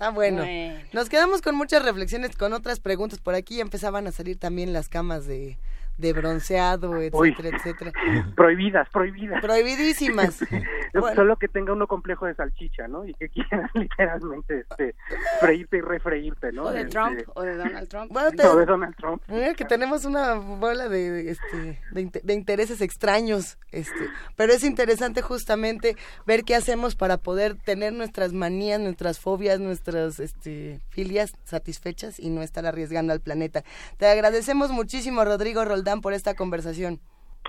Ah, 0.00 0.10
bueno. 0.10 0.44
Nos 0.92 1.08
quedamos 1.08 1.40
con 1.40 1.56
muchas 1.56 1.82
reflexiones, 1.82 2.36
con 2.36 2.52
otras 2.52 2.78
preguntas. 2.78 3.20
Por 3.20 3.34
aquí 3.34 3.60
empezaban 3.60 4.06
a 4.06 4.12
salir 4.12 4.38
también 4.38 4.74
las 4.74 4.88
camas 4.90 5.26
de, 5.26 5.56
de 5.96 6.12
bronceado, 6.12 7.00
etcétera, 7.00 7.56
etcétera. 7.56 7.92
Prohibidas, 8.34 8.88
prohibidas. 8.90 9.40
Prohibidísimas. 9.40 10.38
Solo 11.14 11.36
que 11.36 11.48
tenga 11.48 11.72
uno 11.72 11.86
complejo 11.86 12.26
de 12.26 12.34
salchicha, 12.34 12.86
¿no? 12.88 13.04
Y 13.04 13.14
que 13.14 13.28
quieras 13.28 13.70
literalmente 13.74 14.60
este, 14.70 14.94
freírte 15.40 15.78
y 15.78 15.80
refreírte, 15.80 16.52
¿no? 16.52 16.64
O 16.64 16.70
de 16.72 16.80
Este, 16.82 16.90
Trump, 16.92 17.20
o 17.34 17.42
de 17.42 17.56
Donald 17.56 17.88
Trump. 17.88 18.12
Bueno, 18.12 18.30
te- 18.32 18.46
o 18.46 18.56
de 18.56 18.66
Donald 18.66 18.94
Trump. 18.96 19.22
Mira 19.28 19.54
que 19.54 19.64
tenemos 19.64 20.04
una 20.04 20.34
bola 20.34 20.88
de, 20.88 21.30
este, 21.30 21.80
de, 21.90 22.00
inte- 22.00 22.20
de 22.22 22.34
intereses 22.34 22.80
extraños, 22.80 23.58
este, 23.72 24.08
pero 24.36 24.52
es 24.52 24.62
interesante 24.64 25.22
justamente 25.22 25.96
ver 26.26 26.44
qué 26.44 26.54
hacemos 26.54 26.94
para 26.96 27.16
poder 27.16 27.56
tener 27.56 27.92
nuestras 27.92 28.32
manías, 28.32 28.80
nuestras 28.80 29.18
fobias, 29.18 29.58
nuestras 29.60 30.20
este, 30.20 30.80
filias 30.90 31.32
satisfechas 31.44 32.18
y 32.20 32.30
no 32.30 32.42
estar 32.42 32.66
arriesgando 32.66 33.12
al 33.12 33.20
planeta. 33.20 33.64
Te 33.96 34.06
agradecemos 34.06 34.70
muchísimo, 34.70 35.24
Rodrigo 35.24 35.64
Roldán, 35.64 35.83
por 36.00 36.12
esta 36.12 36.34
conversación. 36.34 37.00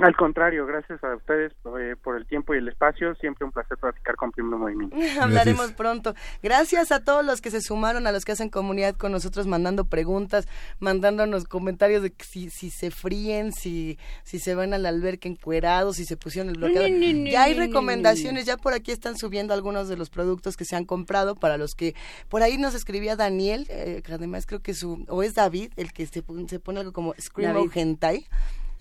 Al 0.02 0.14
contrario, 0.18 0.66
gracias 0.66 1.02
a 1.06 1.16
ustedes 1.16 1.54
eh, 1.80 1.96
por 2.04 2.18
el 2.18 2.26
tiempo 2.26 2.54
y 2.54 2.58
el 2.58 2.68
espacio. 2.68 3.16
Siempre 3.16 3.46
un 3.46 3.54
placer 3.54 3.78
platicar 3.78 4.18
con 4.18 4.32
Primer 4.32 4.60
Movimiento. 4.60 4.98
Hablaremos 5.22 5.72
pronto. 5.72 6.14
Gracias 6.44 6.92
a 6.92 7.02
todos 7.02 7.26
los 7.26 7.40
que 7.40 7.50
se 7.50 7.62
sumaron, 7.62 8.06
a 8.06 8.12
los 8.12 8.26
que 8.26 8.34
hacen 8.34 8.50
comunidad 8.50 8.96
con 8.96 9.14
nosotros, 9.14 9.48
mandando 9.48 9.86
preguntas, 9.86 10.50
mandándonos 10.80 11.46
comentarios 11.46 12.04
de 12.04 12.12
que 12.12 12.26
si, 12.26 12.50
si 12.50 12.72
se 12.72 12.92
fríen, 12.92 13.54
si, 13.54 13.98
si 14.24 14.40
se 14.40 14.54
van 14.54 14.74
al 14.74 14.86
alberca 14.86 15.30
encuerados, 15.30 15.96
si 15.96 16.04
se 16.04 16.18
pusieron 16.18 16.50
el 16.50 16.58
bloqueador. 16.58 16.92
No, 16.92 16.98
no, 16.98 17.14
no, 17.14 17.30
ya 17.30 17.44
hay 17.44 17.54
recomendaciones, 17.54 18.46
ya 18.46 18.58
por 18.58 18.74
aquí 18.74 18.92
están 18.92 19.18
subiendo 19.18 19.54
algunos 19.54 19.88
de 19.88 19.96
los 19.96 20.10
productos 20.10 20.58
que 20.58 20.66
se 20.66 20.76
han 20.76 20.84
comprado 20.84 21.36
para 21.36 21.58
los 21.58 21.74
que... 21.74 21.96
Por 22.28 22.44
ahí 22.44 22.58
nos 22.58 22.76
escribía 22.76 23.16
Daniel, 23.16 23.66
eh, 23.70 24.02
que 24.04 24.14
además 24.14 24.46
creo 24.46 24.62
que 24.62 24.74
su... 24.74 25.06
o 25.08 25.24
es 25.24 25.36
David, 25.36 25.72
el 25.78 25.94
que 25.94 26.06
se, 26.06 26.22
se 26.50 26.60
pone 26.60 26.80
algo 26.82 26.92
como 26.92 27.14
Screamo. 27.18 27.70
Hentai. 27.74 28.28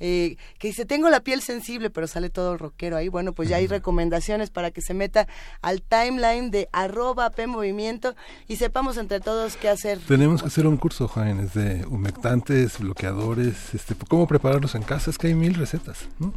Eh, 0.01 0.37
que 0.59 0.69
dice, 0.69 0.85
tengo 0.85 1.09
la 1.11 1.21
piel 1.21 1.41
sensible, 1.43 1.91
pero 1.91 2.07
sale 2.07 2.31
todo 2.31 2.57
rockero 2.59 2.97
ahí. 2.97 3.09
Bueno, 3.09 3.33
pues 3.33 3.49
ya 3.49 3.57
hay 3.57 3.67
recomendaciones 3.67 4.51
para 4.51 4.71
que 4.71 4.81
se 4.81 4.95
meta 4.95 5.27
al 5.63 5.83
timeline 5.83 6.51
de 6.51 6.69
arroba 6.73 7.31
P 7.31 7.47
Movimiento 7.47 8.15
y 8.49 8.57
sepamos 8.57 8.97
entre 8.97 9.21
todos 9.21 9.57
qué 9.57 9.69
hacer. 9.69 9.99
Tenemos 10.07 10.43
que 10.43 10.49
hacer 10.49 10.67
un 10.67 10.77
curso, 10.77 11.09
jóvenes, 11.09 11.55
de 11.55 11.85
humectantes, 11.87 12.79
bloqueadores, 12.79 13.75
este, 13.75 13.95
cómo 14.09 14.27
prepararlos 14.27 14.75
en 14.75 14.83
casa. 14.83 15.11
Es 15.11 15.19
que 15.19 15.29
hay 15.29 15.35
mil 15.35 15.55
recetas. 15.55 16.09
¿no? 16.19 16.33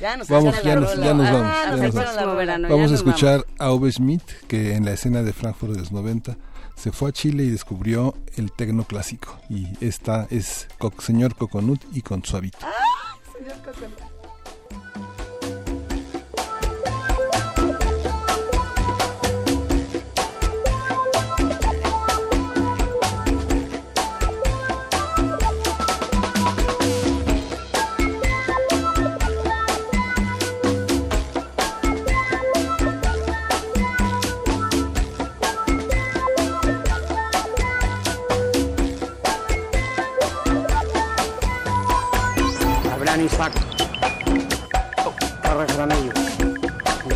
Ya 0.00 0.16
nos 0.16 0.28
Vamos, 0.28 0.54
ya 0.62 0.74
la 0.74 0.80
nos- 0.80 0.94
rola. 0.94 1.06
ya 1.06 1.14
nos 1.14 1.26
Ah, 1.28 1.32
vamos, 1.32 1.52
ya 1.54 1.70
nos 1.70 1.80
vamos. 2.16 2.46
la 2.46 2.58
ya 2.58 2.68
Vamos 2.68 2.92
a 2.92 2.94
escuchar 2.94 3.46
a 3.58 3.70
Ove 3.70 3.90
Schmidt, 3.92 4.22
que 4.48 4.74
en 4.74 4.84
la 4.84 4.92
escena 4.92 5.22
de 5.22 5.32
Frankfurt 5.32 5.72
de 5.72 5.78
los 5.80 5.92
90 5.92 6.36
se 6.76 6.92
fue 6.92 7.10
a 7.10 7.12
Chile 7.12 7.44
y 7.44 7.50
descubrió 7.50 8.14
el 8.36 8.52
tecno 8.52 8.84
clásico. 8.84 9.38
Y 9.48 9.68
esta 9.84 10.26
es 10.30 10.68
Señor 11.00 11.34
Coconut 11.34 11.82
y 11.92 12.02
con 12.02 12.24
Suavito. 12.24 12.58
Señor 13.38 13.56
Coconut. 13.58 14.13
Abraham 43.14 43.26
Isaac. 43.26 43.52
Torres 45.42 45.76
Granello. 45.76 46.12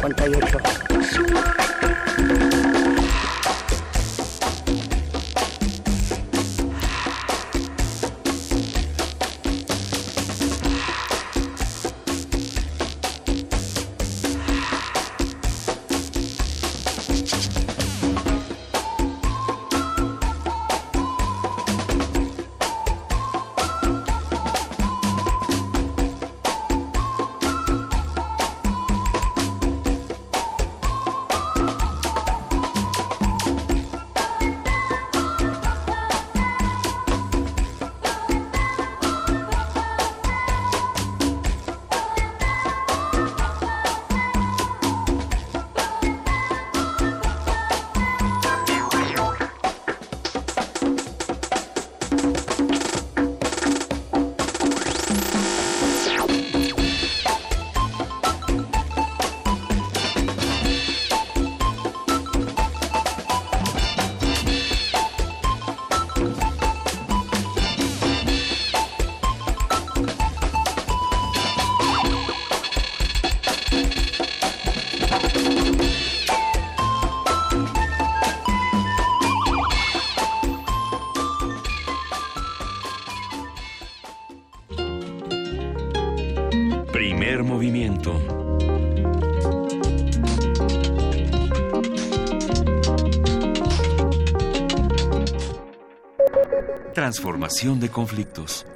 58. 0.00 1.57
Transformación 97.38 97.78
de 97.78 97.88
conflictos. 97.88 98.66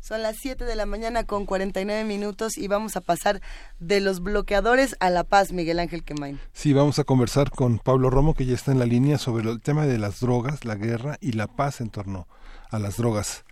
Son 0.00 0.22
las 0.22 0.38
7 0.38 0.64
de 0.64 0.74
la 0.74 0.86
mañana 0.86 1.22
con 1.22 1.46
49 1.46 2.02
minutos 2.02 2.58
y 2.58 2.66
vamos 2.66 2.96
a 2.96 3.00
pasar 3.00 3.40
de 3.78 4.00
los 4.00 4.24
bloqueadores 4.24 4.96
a 4.98 5.08
la 5.08 5.22
paz, 5.22 5.52
Miguel 5.52 5.78
Ángel 5.78 6.02
Quemain. 6.02 6.40
Sí, 6.52 6.72
vamos 6.72 6.98
a 6.98 7.04
conversar 7.04 7.50
con 7.50 7.78
Pablo 7.78 8.10
Romo, 8.10 8.34
que 8.34 8.44
ya 8.44 8.54
está 8.54 8.72
en 8.72 8.80
la 8.80 8.86
línea 8.86 9.18
sobre 9.18 9.48
el 9.48 9.60
tema 9.60 9.86
de 9.86 9.98
las 9.98 10.18
drogas, 10.18 10.64
la 10.64 10.74
guerra 10.74 11.16
y 11.20 11.30
la 11.32 11.46
paz 11.46 11.80
en 11.80 11.90
torno 11.90 12.26
a 12.68 12.80
las 12.80 12.96
drogas. 12.96 13.44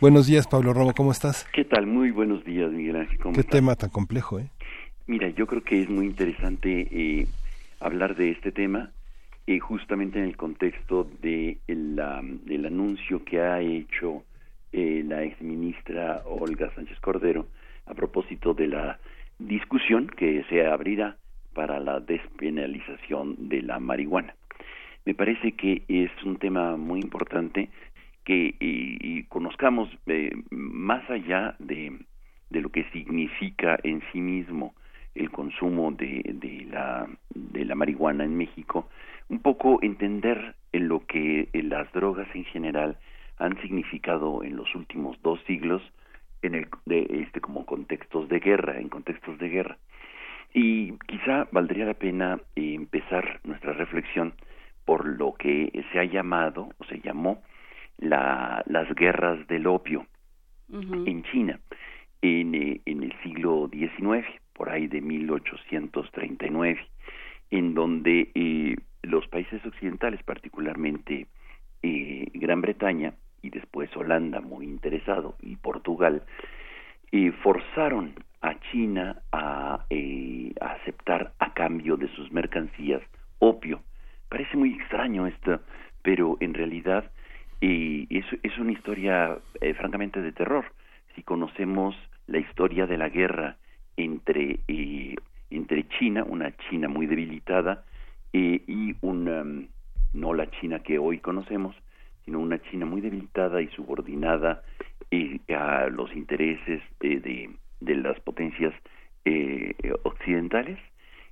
Buenos 0.00 0.26
días, 0.28 0.46
Pablo 0.46 0.72
Romo, 0.72 0.94
¿cómo 0.94 1.12
estás? 1.12 1.46
¿Qué 1.52 1.66
tal? 1.66 1.86
Muy 1.86 2.10
buenos 2.10 2.42
días, 2.46 2.70
Miguel 2.70 2.96
Ángel. 2.96 3.18
¿Cómo 3.18 3.34
Qué 3.34 3.40
estás? 3.40 3.52
tema 3.52 3.76
tan 3.76 3.90
complejo, 3.90 4.38
¿eh? 4.38 4.48
Mira, 5.06 5.28
yo 5.28 5.46
creo 5.46 5.62
que 5.62 5.82
es 5.82 5.90
muy 5.90 6.06
interesante 6.06 6.88
eh, 6.90 7.26
hablar 7.80 8.16
de 8.16 8.30
este 8.30 8.50
tema 8.50 8.92
eh, 9.48 9.60
justamente 9.60 10.18
en 10.18 10.26
el 10.26 10.36
contexto 10.36 11.08
de 11.22 11.56
la, 11.68 12.20
del 12.22 12.66
anuncio 12.66 13.24
que 13.24 13.40
ha 13.40 13.62
hecho 13.62 14.22
eh, 14.72 15.02
la 15.06 15.22
exministra 15.22 16.20
Olga 16.26 16.70
Sánchez 16.74 17.00
Cordero 17.00 17.46
a 17.86 17.94
propósito 17.94 18.52
de 18.52 18.66
la 18.66 18.98
discusión 19.38 20.06
que 20.06 20.44
se 20.50 20.66
abrirá 20.66 21.16
para 21.54 21.80
la 21.80 21.98
despenalización 21.98 23.48
de 23.48 23.62
la 23.62 23.78
marihuana. 23.78 24.34
Me 25.06 25.14
parece 25.14 25.52
que 25.52 25.82
es 25.88 26.10
un 26.24 26.36
tema 26.36 26.76
muy 26.76 27.00
importante 27.00 27.70
que 28.24 29.24
conozcamos 29.30 29.88
eh, 30.08 30.30
más 30.50 31.08
allá 31.08 31.56
de, 31.58 31.98
de 32.50 32.60
lo 32.60 32.68
que 32.68 32.84
significa 32.92 33.78
en 33.82 34.02
sí 34.12 34.20
mismo 34.20 34.74
el 35.14 35.30
consumo 35.30 35.90
de, 35.92 36.22
de, 36.34 36.66
la, 36.70 37.08
de 37.34 37.64
la 37.64 37.74
marihuana 37.74 38.24
en 38.24 38.36
México, 38.36 38.90
un 39.28 39.40
poco 39.40 39.78
entender 39.82 40.54
en 40.72 40.88
lo 40.88 41.06
que 41.06 41.48
eh, 41.52 41.62
las 41.62 41.90
drogas 41.92 42.28
en 42.34 42.44
general 42.46 42.98
han 43.38 43.60
significado 43.60 44.42
en 44.42 44.56
los 44.56 44.74
últimos 44.74 45.20
dos 45.22 45.40
siglos 45.46 45.82
en 46.42 46.54
el 46.54 46.68
de 46.86 47.06
este 47.10 47.40
como 47.40 47.66
contextos 47.66 48.28
de 48.28 48.40
guerra, 48.40 48.78
en 48.78 48.88
contextos 48.88 49.38
de 49.38 49.48
guerra. 49.48 49.78
Y 50.54 50.92
quizá 51.06 51.46
valdría 51.52 51.84
la 51.84 51.94
pena 51.94 52.40
eh, 52.56 52.74
empezar 52.74 53.40
nuestra 53.44 53.72
reflexión 53.72 54.34
por 54.84 55.06
lo 55.06 55.34
que 55.34 55.84
se 55.92 55.98
ha 55.98 56.04
llamado 56.04 56.70
o 56.78 56.84
se 56.84 57.00
llamó 57.00 57.42
la, 57.98 58.62
las 58.66 58.88
guerras 58.94 59.46
del 59.48 59.66
opio 59.66 60.06
en 60.70 61.22
China 61.24 61.58
en, 62.22 62.54
eh, 62.54 62.80
en 62.84 63.02
el 63.02 63.12
siglo 63.22 63.68
XIX, 63.72 64.26
por 64.52 64.70
ahí 64.70 64.86
de 64.86 65.00
1839, 65.00 66.78
en 67.50 67.74
donde 67.74 68.30
eh, 68.34 68.76
los 69.08 69.26
países 69.28 69.64
occidentales, 69.64 70.22
particularmente 70.22 71.26
eh, 71.82 72.26
Gran 72.34 72.60
Bretaña 72.60 73.14
y 73.42 73.50
después 73.50 73.94
Holanda, 73.96 74.40
muy 74.40 74.66
interesado, 74.66 75.36
y 75.40 75.56
Portugal, 75.56 76.22
eh, 77.12 77.32
forzaron 77.42 78.14
a 78.40 78.58
China 78.70 79.20
a, 79.32 79.84
eh, 79.90 80.52
aceptar 80.60 81.32
a 81.38 81.52
cambio 81.54 81.96
de 81.96 82.08
sus 82.14 82.30
mercancías 82.32 83.02
opio. 83.38 83.82
Parece 84.28 84.56
muy 84.56 84.74
extraño 84.74 85.26
esto, 85.26 85.60
pero 86.02 86.36
en 86.40 86.54
realidad 86.54 87.10
eh, 87.60 88.06
es, 88.10 88.24
es 88.42 88.58
una 88.58 88.72
historia 88.72 89.38
eh, 89.60 89.74
francamente 89.74 90.22
de 90.22 90.32
terror. 90.32 90.66
Si 91.14 91.22
conocemos 91.22 91.96
la 92.26 92.38
historia 92.38 92.86
de 92.86 92.98
la 92.98 93.08
guerra 93.08 93.56
entre, 93.96 94.60
entre 95.50 95.88
China, 95.98 96.24
una 96.24 96.56
China 96.68 96.88
muy 96.88 97.06
debilitada, 97.06 97.84
eh, 98.32 98.62
y 98.66 98.94
una, 99.00 99.44
mm, 99.44 99.68
no 100.14 100.34
la 100.34 100.50
China 100.50 100.80
que 100.80 100.98
hoy 100.98 101.18
conocemos, 101.18 101.74
sino 102.24 102.40
una 102.40 102.60
China 102.70 102.86
muy 102.86 103.00
debilitada 103.00 103.62
y 103.62 103.68
subordinada 103.68 104.62
eh, 105.10 105.40
a 105.54 105.88
los 105.88 106.14
intereses 106.14 106.82
de, 107.00 107.50
de 107.80 107.94
las 107.96 108.18
potencias 108.20 108.74
eh, 109.24 109.74
occidentales, 110.04 110.78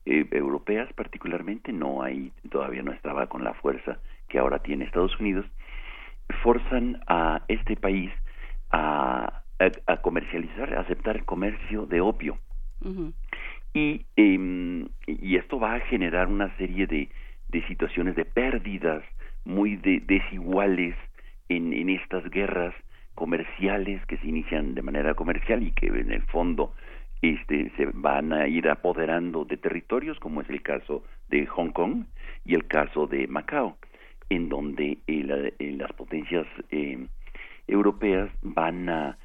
eh, 0.05 0.27
europeas 0.31 0.93
particularmente, 0.93 1.73
no 1.73 2.03
hay, 2.03 2.33
todavía 2.51 2.83
no 2.83 2.93
estaba 2.93 3.27
con 3.27 3.43
la 3.43 3.55
fuerza 3.55 3.99
que 4.29 4.39
ahora 4.39 4.59
tiene 4.61 4.85
Estados 4.85 5.19
Unidos, 5.19 5.47
forzan 6.43 7.01
a 7.07 7.43
este 7.49 7.77
país 7.77 8.11
a, 8.71 9.43
a, 9.87 9.97
comercializar, 9.99 10.75
a 10.75 10.81
aceptar 10.81 11.17
el 11.17 11.25
comercio 11.25 11.87
de 11.87 12.01
opio. 12.01 12.39
Y, 13.77 14.07
eh, 14.17 14.89
y 15.07 15.37
esto 15.37 15.61
va 15.61 15.75
a 15.75 15.81
generar 15.81 16.29
una 16.29 16.57
serie 16.57 16.87
de, 16.87 17.11
de 17.49 17.67
situaciones 17.67 18.17
de 18.17 18.25
pérdidas 18.25 19.03
muy 19.45 19.77
de, 19.77 20.01
desiguales 20.01 20.97
en, 21.51 21.91
estas 21.91 22.25
guerras 22.31 22.75
comerciales 23.15 24.01
que 24.07 24.17
se 24.17 24.29
inician 24.29 24.75
de 24.75 24.81
manera 24.81 25.13
comercial 25.13 25.63
y 25.63 25.73
que 25.73 25.89
en 25.89 26.11
el 26.11 26.23
fondo 26.23 26.73
este, 27.21 27.71
se 27.77 27.85
van 27.93 28.33
a 28.33 28.49
ir 28.49 28.67
apoderando 28.71 29.45
de 29.45 29.59
territorios 29.59 30.19
como 30.21 30.41
es 30.41 30.49
el 30.49 30.63
caso 30.63 31.05
de 31.29 31.45
Hong 31.45 31.73
Kong 31.73 32.07
y 32.47 32.55
el 32.55 32.67
caso 32.69 33.07
de 33.07 33.27
Macao 33.27 33.77
en 34.31 34.49
donde 34.49 35.01
eh, 35.07 35.23
la, 35.23 35.37
eh, 35.37 35.77
las 35.77 35.93
potencias 35.93 36.47
eh, 36.71 37.07
europeas 37.67 38.31
van 38.41 38.89
a 38.89 39.19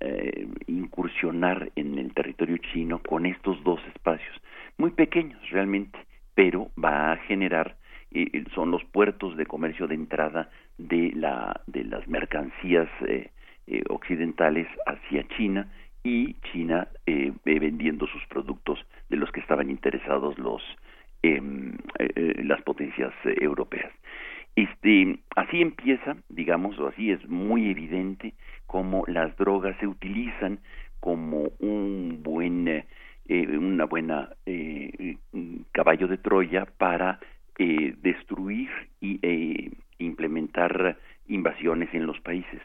eh, 0.00 0.46
incursionar 0.66 1.70
en 1.76 1.98
el 1.98 2.12
territorio 2.14 2.58
chino 2.58 3.00
con 3.02 3.26
estos 3.26 3.62
dos 3.64 3.80
espacios 3.94 4.34
muy 4.78 4.90
pequeños 4.90 5.40
realmente 5.50 5.98
pero 6.34 6.70
va 6.82 7.12
a 7.12 7.16
generar 7.16 7.76
eh, 8.12 8.44
son 8.54 8.70
los 8.70 8.84
puertos 8.84 9.36
de 9.36 9.46
comercio 9.46 9.86
de 9.86 9.94
entrada 9.94 10.50
de 10.78 11.12
la 11.14 11.60
de 11.66 11.84
las 11.84 12.06
mercancías 12.08 12.88
eh, 13.06 13.30
eh, 13.68 13.82
occidentales 13.88 14.68
hacia 14.86 15.26
China 15.36 15.68
y 16.04 16.34
China 16.52 16.86
eh, 17.04 17.32
vendiendo 17.44 18.06
sus 18.06 18.24
productos 18.26 18.78
de 19.08 19.16
los 19.16 19.32
que 19.32 19.40
estaban 19.40 19.70
interesados 19.70 20.38
los 20.38 20.62
em, 21.22 21.76
eh, 21.98 22.42
las 22.44 22.62
potencias 22.62 23.12
europeas. 23.24 23.90
Este, 24.56 25.18
así 25.36 25.60
empieza, 25.60 26.16
digamos, 26.30 26.78
o 26.78 26.88
así 26.88 27.10
es 27.10 27.28
muy 27.28 27.70
evidente 27.70 28.32
cómo 28.66 29.04
las 29.06 29.36
drogas 29.36 29.76
se 29.78 29.86
utilizan 29.86 30.60
como 30.98 31.50
un 31.60 32.22
buen, 32.22 32.66
eh, 32.66 32.84
una 33.28 33.84
buena 33.84 34.30
eh, 34.46 35.18
caballo 35.72 36.08
de 36.08 36.16
Troya 36.16 36.66
para 36.78 37.20
eh, 37.58 37.94
destruir 38.02 38.70
y 39.00 39.18
eh, 39.22 39.72
implementar 39.98 40.98
invasiones 41.26 41.88
en 41.92 42.06
los 42.06 42.18
países. 42.20 42.60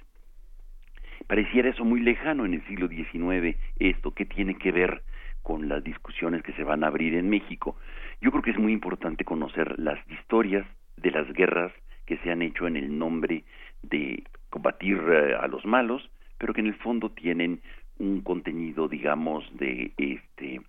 Pareciera 1.27 1.69
eso 1.69 1.85
muy 1.85 1.99
lejano 1.99 2.45
en 2.45 2.53
el 2.53 2.65
siglo 2.67 2.87
XIX, 2.87 3.55
esto, 3.79 4.11
¿qué 4.11 4.25
tiene 4.25 4.55
que 4.55 4.71
ver 4.71 5.01
con 5.43 5.69
las 5.69 5.83
discusiones 5.83 6.43
que 6.43 6.53
se 6.53 6.63
van 6.63 6.83
a 6.83 6.87
abrir 6.87 7.15
en 7.15 7.29
México? 7.29 7.77
Yo 8.21 8.31
creo 8.31 8.43
que 8.43 8.51
es 8.51 8.57
muy 8.57 8.73
importante 8.73 9.23
conocer 9.23 9.79
las 9.79 9.99
historias 10.09 10.65
de 10.97 11.11
las 11.11 11.31
guerras 11.33 11.71
que 12.05 12.17
se 12.17 12.31
han 12.31 12.41
hecho 12.41 12.67
en 12.67 12.77
el 12.77 12.97
nombre 12.97 13.43
de 13.83 14.23
combatir 14.49 14.97
eh, 14.97 15.35
a 15.39 15.47
los 15.47 15.65
malos, 15.65 16.09
pero 16.37 16.53
que 16.53 16.61
en 16.61 16.67
el 16.67 16.75
fondo 16.75 17.11
tienen 17.11 17.61
un 17.99 18.21
contenido, 18.21 18.87
digamos, 18.87 19.45
de 19.57 19.91
este 19.97 20.61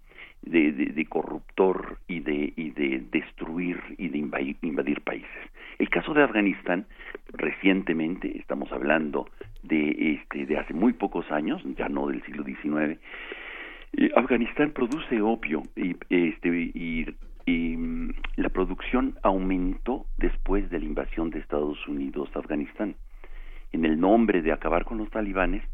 de, 0.43 0.73
de, 0.73 1.07
corruptor 1.07 1.99
y 2.09 2.21
de, 2.21 2.53
y 2.57 2.71
de 2.71 3.05
destruir 3.13 3.79
y 3.97 4.09
de 4.09 4.19
invadir, 4.19 4.57
invadir, 4.63 5.01
países. 5.03 5.29
El 5.79 5.89
caso 5.89 6.15
de 6.15 6.23
Afganistán, 6.23 6.87
recientemente, 7.33 8.39
estamos 8.39 8.71
hablando 8.73 9.29
de, 9.63 10.19
este, 10.21 10.47
de 10.47 10.59
hace 10.59 10.75
muy 10.75 10.95
pocos 10.95 11.31
años, 11.31 11.63
ya 11.77 11.89
no 11.89 12.09
del 12.09 12.23
siglo 12.25 12.45
XIX, 12.45 12.99
eh, 13.95 14.11
Afganistán 14.17 14.73
produce 14.73 15.21
opio 15.21 15.63
y, 15.77 15.97
este, 16.11 16.49
y, 16.49 17.07
mm, 17.47 18.11
la 18.37 18.49
producción 18.49 19.17
aumentó 19.23 20.07
después 20.17 20.69
de 20.71 20.79
la 20.79 20.87
invasión 20.87 21.31
de 21.31 21.41
Estados 21.41 21.79
Unidos 21.89 22.31
a 22.35 22.41
Afganistán. 22.41 22.97
En 23.73 23.85
el 23.85 23.99
nombre 23.99 24.43
de 24.43 24.53
acabar 24.53 24.85
con 24.85 24.99
los 24.99 25.11
talibanes, 25.11 25.65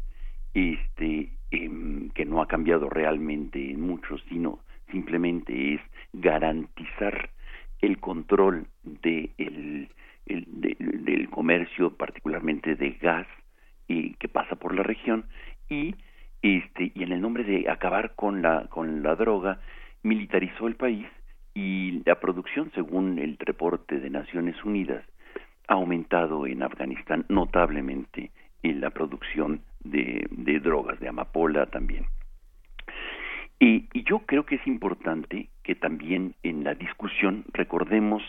este, 0.53 1.31
eh, 1.51 2.09
que 2.13 2.25
no 2.25 2.41
ha 2.41 2.47
cambiado 2.47 2.89
realmente 2.89 3.71
en 3.71 3.81
mucho, 3.81 4.17
sino 4.29 4.59
simplemente 4.91 5.75
es 5.75 5.81
garantizar 6.13 7.29
el 7.81 7.99
control 7.99 8.67
de 8.83 9.31
el, 9.37 9.89
el, 10.25 10.45
de, 10.47 10.75
del 10.79 11.29
comercio, 11.29 11.95
particularmente 11.95 12.75
de 12.75 12.91
gas, 13.01 13.27
eh, 13.87 14.13
que 14.19 14.27
pasa 14.27 14.55
por 14.55 14.75
la 14.75 14.83
región, 14.83 15.25
y 15.69 15.95
este 16.41 16.91
y 16.95 17.03
en 17.03 17.11
el 17.11 17.21
nombre 17.21 17.43
de 17.43 17.69
acabar 17.69 18.15
con 18.15 18.41
la 18.41 18.67
con 18.69 19.03
la 19.03 19.15
droga 19.15 19.59
militarizó 20.03 20.67
el 20.67 20.75
país 20.75 21.05
y 21.59 22.01
la 22.05 22.15
producción 22.19 22.71
según 22.73 23.19
el 23.19 23.37
reporte 23.37 23.99
de 23.99 24.09
Naciones 24.09 24.55
Unidas 24.63 25.03
ha 25.67 25.73
aumentado 25.73 26.47
en 26.47 26.63
Afganistán 26.63 27.25
notablemente 27.27 28.31
en 28.63 28.79
la 28.79 28.91
producción 28.91 29.61
de, 29.83 30.27
drogas, 30.63 30.99
de 30.99 31.09
amapola 31.09 31.65
también. 31.65 32.05
Y, 33.59 33.89
y, 33.93 34.03
yo 34.03 34.19
creo 34.19 34.45
que 34.45 34.55
es 34.55 34.67
importante 34.67 35.49
que 35.63 35.75
también 35.75 36.33
en 36.43 36.63
la 36.63 36.75
discusión 36.75 37.43
recordemos 37.51 38.23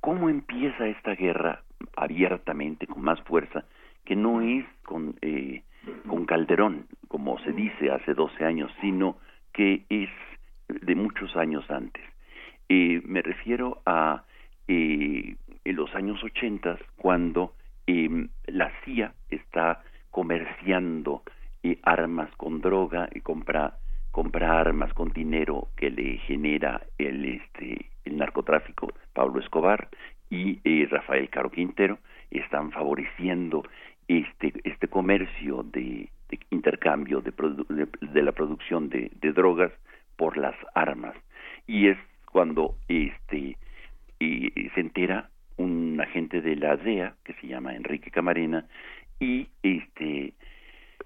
cómo 0.00 0.28
empieza 0.28 0.88
esta 0.88 1.14
guerra 1.14 1.62
abiertamente, 1.96 2.88
con 2.88 3.02
más 3.02 3.20
fuerza, 3.22 3.64
que 4.04 4.16
no 4.16 4.40
es 4.40 4.64
con, 4.82 5.14
eh, 5.22 5.62
con 6.08 6.26
Calderón, 6.26 6.86
como 7.06 7.38
se 7.40 7.52
dice 7.52 7.92
hace 7.92 8.12
12 8.14 8.44
años, 8.44 8.72
sino 8.80 9.18
que 9.52 9.84
es 9.88 10.10
de 10.68 10.94
muchos 10.96 11.36
años 11.36 11.64
antes. 11.70 12.02
Eh, 12.68 13.00
me 13.04 13.22
refiero 13.22 13.82
a 13.86 14.24
eh, 14.68 15.36
en 15.64 15.76
los 15.76 15.94
años 15.94 16.22
80, 16.22 16.78
cuando 16.96 17.54
eh, 17.86 18.28
la 18.46 18.72
CIA 18.84 19.14
está 19.30 19.82
comerciando 20.10 21.22
eh, 21.62 21.78
armas 21.82 22.30
con 22.36 22.60
droga 22.60 23.08
y 23.12 23.20
compra 23.20 23.78
compra 24.10 24.60
armas 24.60 24.92
con 24.94 25.10
dinero 25.10 25.68
que 25.76 25.90
le 25.90 26.18
genera 26.18 26.80
el 26.96 27.24
este 27.24 27.90
el 28.04 28.16
narcotráfico 28.16 28.92
Pablo 29.12 29.40
Escobar 29.40 29.88
y 30.30 30.60
eh, 30.64 30.86
Rafael 30.90 31.28
Caro 31.28 31.50
Quintero 31.50 31.98
están 32.30 32.70
favoreciendo 32.70 33.62
este 34.08 34.52
este 34.64 34.88
comercio 34.88 35.64
de, 35.64 36.08
intercambio 36.50 37.20
de, 37.20 37.32
de, 37.68 37.88
de, 38.00 38.22
la 38.22 38.32
producción 38.32 38.88
de, 38.88 39.10
de 39.20 39.32
drogas 39.32 39.72
por 40.16 40.36
las 40.36 40.56
armas. 40.74 41.14
Y 41.66 41.88
es 41.88 41.98
cuando 42.30 42.76
este 42.88 43.56
y 44.18 44.50
se 44.74 44.80
entera 44.80 45.30
un 45.56 45.98
agente 46.00 46.40
de 46.40 46.56
la 46.56 46.76
DEA 46.76 47.14
que 47.24 47.34
se 47.34 47.46
llama 47.46 47.74
Enrique 47.74 48.10
Camarena 48.10 48.66
y 49.20 49.48
este 49.62 50.34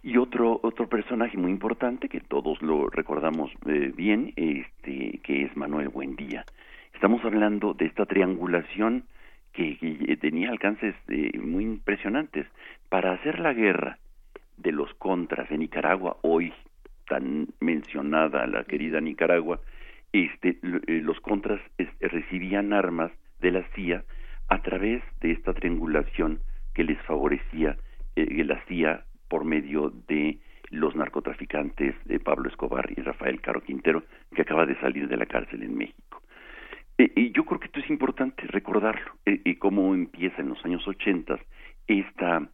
y 0.03 0.17
otro 0.17 0.61
otro 0.63 0.89
personaje 0.89 1.37
muy 1.37 1.51
importante 1.51 2.09
que 2.09 2.21
todos 2.21 2.61
lo 2.63 2.89
recordamos 2.89 3.51
eh, 3.67 3.93
bien 3.95 4.33
este 4.37 5.21
que 5.23 5.45
es 5.45 5.57
Manuel 5.57 5.89
Buendía. 5.89 6.45
Estamos 6.95 7.25
hablando 7.25 7.75
de 7.75 7.87
esta 7.87 8.07
triangulación 8.07 9.05
que, 9.53 10.19
tenía 10.21 10.51
alcances 10.51 10.95
eh, 11.09 11.39
muy 11.39 11.65
impresionantes. 11.65 12.47
Para 12.89 13.13
hacer 13.13 13.39
la 13.39 13.53
guerra 13.53 13.99
de 14.57 14.73
los 14.73 14.93
contras 14.95 15.51
en 15.51 15.61
Nicaragua 15.61 16.19
hoy 16.23 16.53
tan 17.09 17.49
mencionada 17.61 18.47
la 18.47 18.65
querida 18.65 19.01
Nicaragua 19.01 19.61
este 20.13 20.59
eh, 20.63 21.01
los 21.03 21.21
contras 21.21 21.61
recibían 22.01 22.73
armas 22.73 23.13
de 23.41 23.53
la 23.53 23.63
CIA 23.75 24.05
a 24.49 24.63
través 24.63 25.03
de 25.21 25.33
esta 25.33 25.55
triangulación 25.55 26.41
que 26.75 26.85
les 26.85 27.01
favorecía 27.03 27.77
eh, 28.17 28.45
la 28.45 28.61
CIA 28.67 29.05
por 29.29 29.45
medio 29.45 29.91
de 30.09 30.39
los 30.71 30.95
narcotraficantes 30.95 31.95
de 32.05 32.21
Pablo 32.21 32.49
Escobar 32.49 32.89
y 32.97 33.01
Rafael 33.03 33.41
Caro 33.41 33.61
Quintero, 33.61 34.05
que 34.35 34.43
acaba 34.43 34.67
de 34.67 34.79
salir 34.81 35.09
de 35.09 35.17
la 35.17 35.27
cárcel 35.27 35.63
en 35.63 35.77
México. 35.77 36.23
Eh, 36.99 37.11
y 37.17 37.33
yo 37.33 37.45
creo 37.45 37.61
que 37.61 37.67
esto 37.67 37.81
es 37.81 37.91
importante 37.91 38.47
recordarlo, 38.47 39.13
eh, 39.27 39.41
y 39.45 39.57
cómo 39.57 39.95
empieza 39.95 40.43
en 40.43 40.51
los 40.51 40.65
años 40.65 40.87
80 40.87 41.39
esta, 41.87 42.49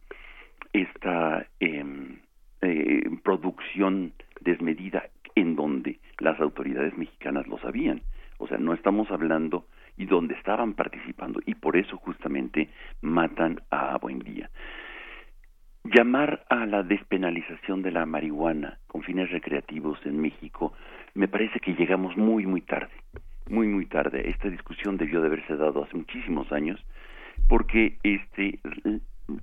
esta 0.73 1.47
em, 1.59 2.19
eh, 2.61 3.09
producción 3.23 4.13
desmedida 4.41 5.09
en 5.37 5.55
donde 5.55 5.99
las 6.19 6.39
autoridades 6.39 6.97
mexicanas 6.97 7.47
lo 7.47 7.59
sabían. 7.59 8.01
O 8.39 8.47
sea, 8.47 8.57
no 8.57 8.73
estamos 8.73 9.09
hablando 9.11 9.67
y 9.95 10.05
donde 10.05 10.33
estaban 10.33 10.73
participando 10.73 11.39
y 11.45 11.53
por 11.53 11.77
eso 11.77 11.97
justamente 11.97 12.69
matan 13.01 13.61
a 13.69 13.97
Buendía. 13.99 14.49
Llamar 15.83 16.43
a 16.49 16.65
la 16.65 16.81
despenalización 16.81 17.83
de 17.83 17.91
la 17.91 18.05
marihuana 18.05 18.79
con 18.87 19.03
fines 19.03 19.29
recreativos 19.29 20.03
en 20.05 20.19
México 20.19 20.73
me 21.13 21.27
parece 21.27 21.59
que 21.59 21.75
llegamos 21.75 22.17
muy 22.17 22.47
muy 22.47 22.61
tarde, 22.61 22.93
muy 23.47 23.67
muy 23.67 23.85
tarde. 23.85 24.29
Esta 24.29 24.49
discusión 24.49 24.97
debió 24.97 25.21
de 25.21 25.27
haberse 25.27 25.55
dado 25.55 25.83
hace 25.83 25.95
muchísimos 25.95 26.51
años 26.51 26.83
porque 27.47 27.97
este 28.01 28.59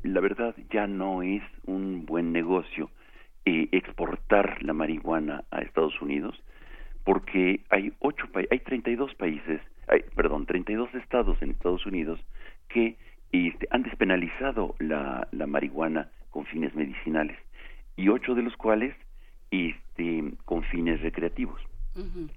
la 0.03 0.20
verdad 0.20 0.57
ya 0.70 0.88
no 0.88 1.22
es 1.22 1.42
un 1.66 2.05
buen 2.05 2.32
negocio 2.32 2.90
eh, 3.47 3.68
exportar 3.72 4.62
la 4.62 4.72
marihuana 4.72 5.45
a 5.51 5.61
Estados 5.61 6.01
Unidos 6.01 6.40
porque 7.05 7.61
hay 7.70 7.92
ocho 8.01 8.26
hay 8.51 8.59
32 8.61 9.14
países 9.16 9.61
hay, 9.88 10.03
perdón, 10.16 10.47
32 10.47 10.95
estados 10.95 11.40
en 11.42 11.51
Estados 11.51 11.84
Unidos 11.86 12.18
que 12.68 12.97
este, 13.32 13.66
han 13.70 13.82
despenalizado 13.82 14.74
la, 14.78 15.28
la 15.32 15.47
marihuana 15.47 16.09
con 16.30 16.47
fines 16.47 16.74
medicinales 16.74 17.36
y 17.97 18.09
ocho 18.09 18.34
de 18.34 18.42
los 18.42 18.57
cuales 18.57 18.95
este, 19.51 20.32
con 20.45 20.62
fines 20.64 21.01
recreativos. 21.01 21.61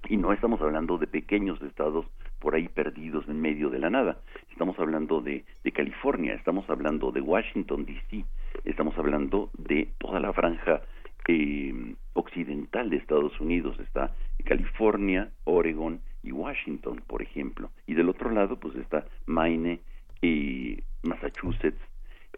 Y 0.08 0.16
no 0.16 0.32
estamos 0.32 0.60
hablando 0.60 0.98
de 0.98 1.08
pequeños 1.08 1.60
estados 1.62 2.06
por 2.38 2.54
ahí 2.54 2.68
perdidos 2.68 3.26
en 3.28 3.40
medio 3.40 3.70
de 3.70 3.80
la 3.80 3.90
nada. 3.90 4.18
Estamos 4.52 4.78
hablando 4.78 5.20
de, 5.20 5.44
de 5.64 5.72
California, 5.72 6.34
estamos 6.34 6.70
hablando 6.70 7.10
de 7.10 7.20
Washington, 7.20 7.84
D.C., 7.84 8.24
estamos 8.64 8.96
hablando 8.96 9.50
de 9.58 9.88
toda 9.98 10.20
la 10.20 10.32
franja 10.32 10.82
eh, 11.28 11.94
occidental 12.14 12.90
de 12.90 12.96
Estados 12.96 13.38
Unidos. 13.40 13.78
Está 13.78 14.14
California, 14.44 15.30
Oregon 15.44 16.00
y 16.22 16.32
Washington, 16.32 17.02
por 17.06 17.22
ejemplo. 17.22 17.70
Y 17.86 17.94
del 17.94 18.08
otro 18.08 18.30
lado, 18.30 18.58
pues 18.58 18.74
está 18.76 19.06
Maine 19.26 19.80
y 20.20 20.78
Massachusetts, 21.02 21.80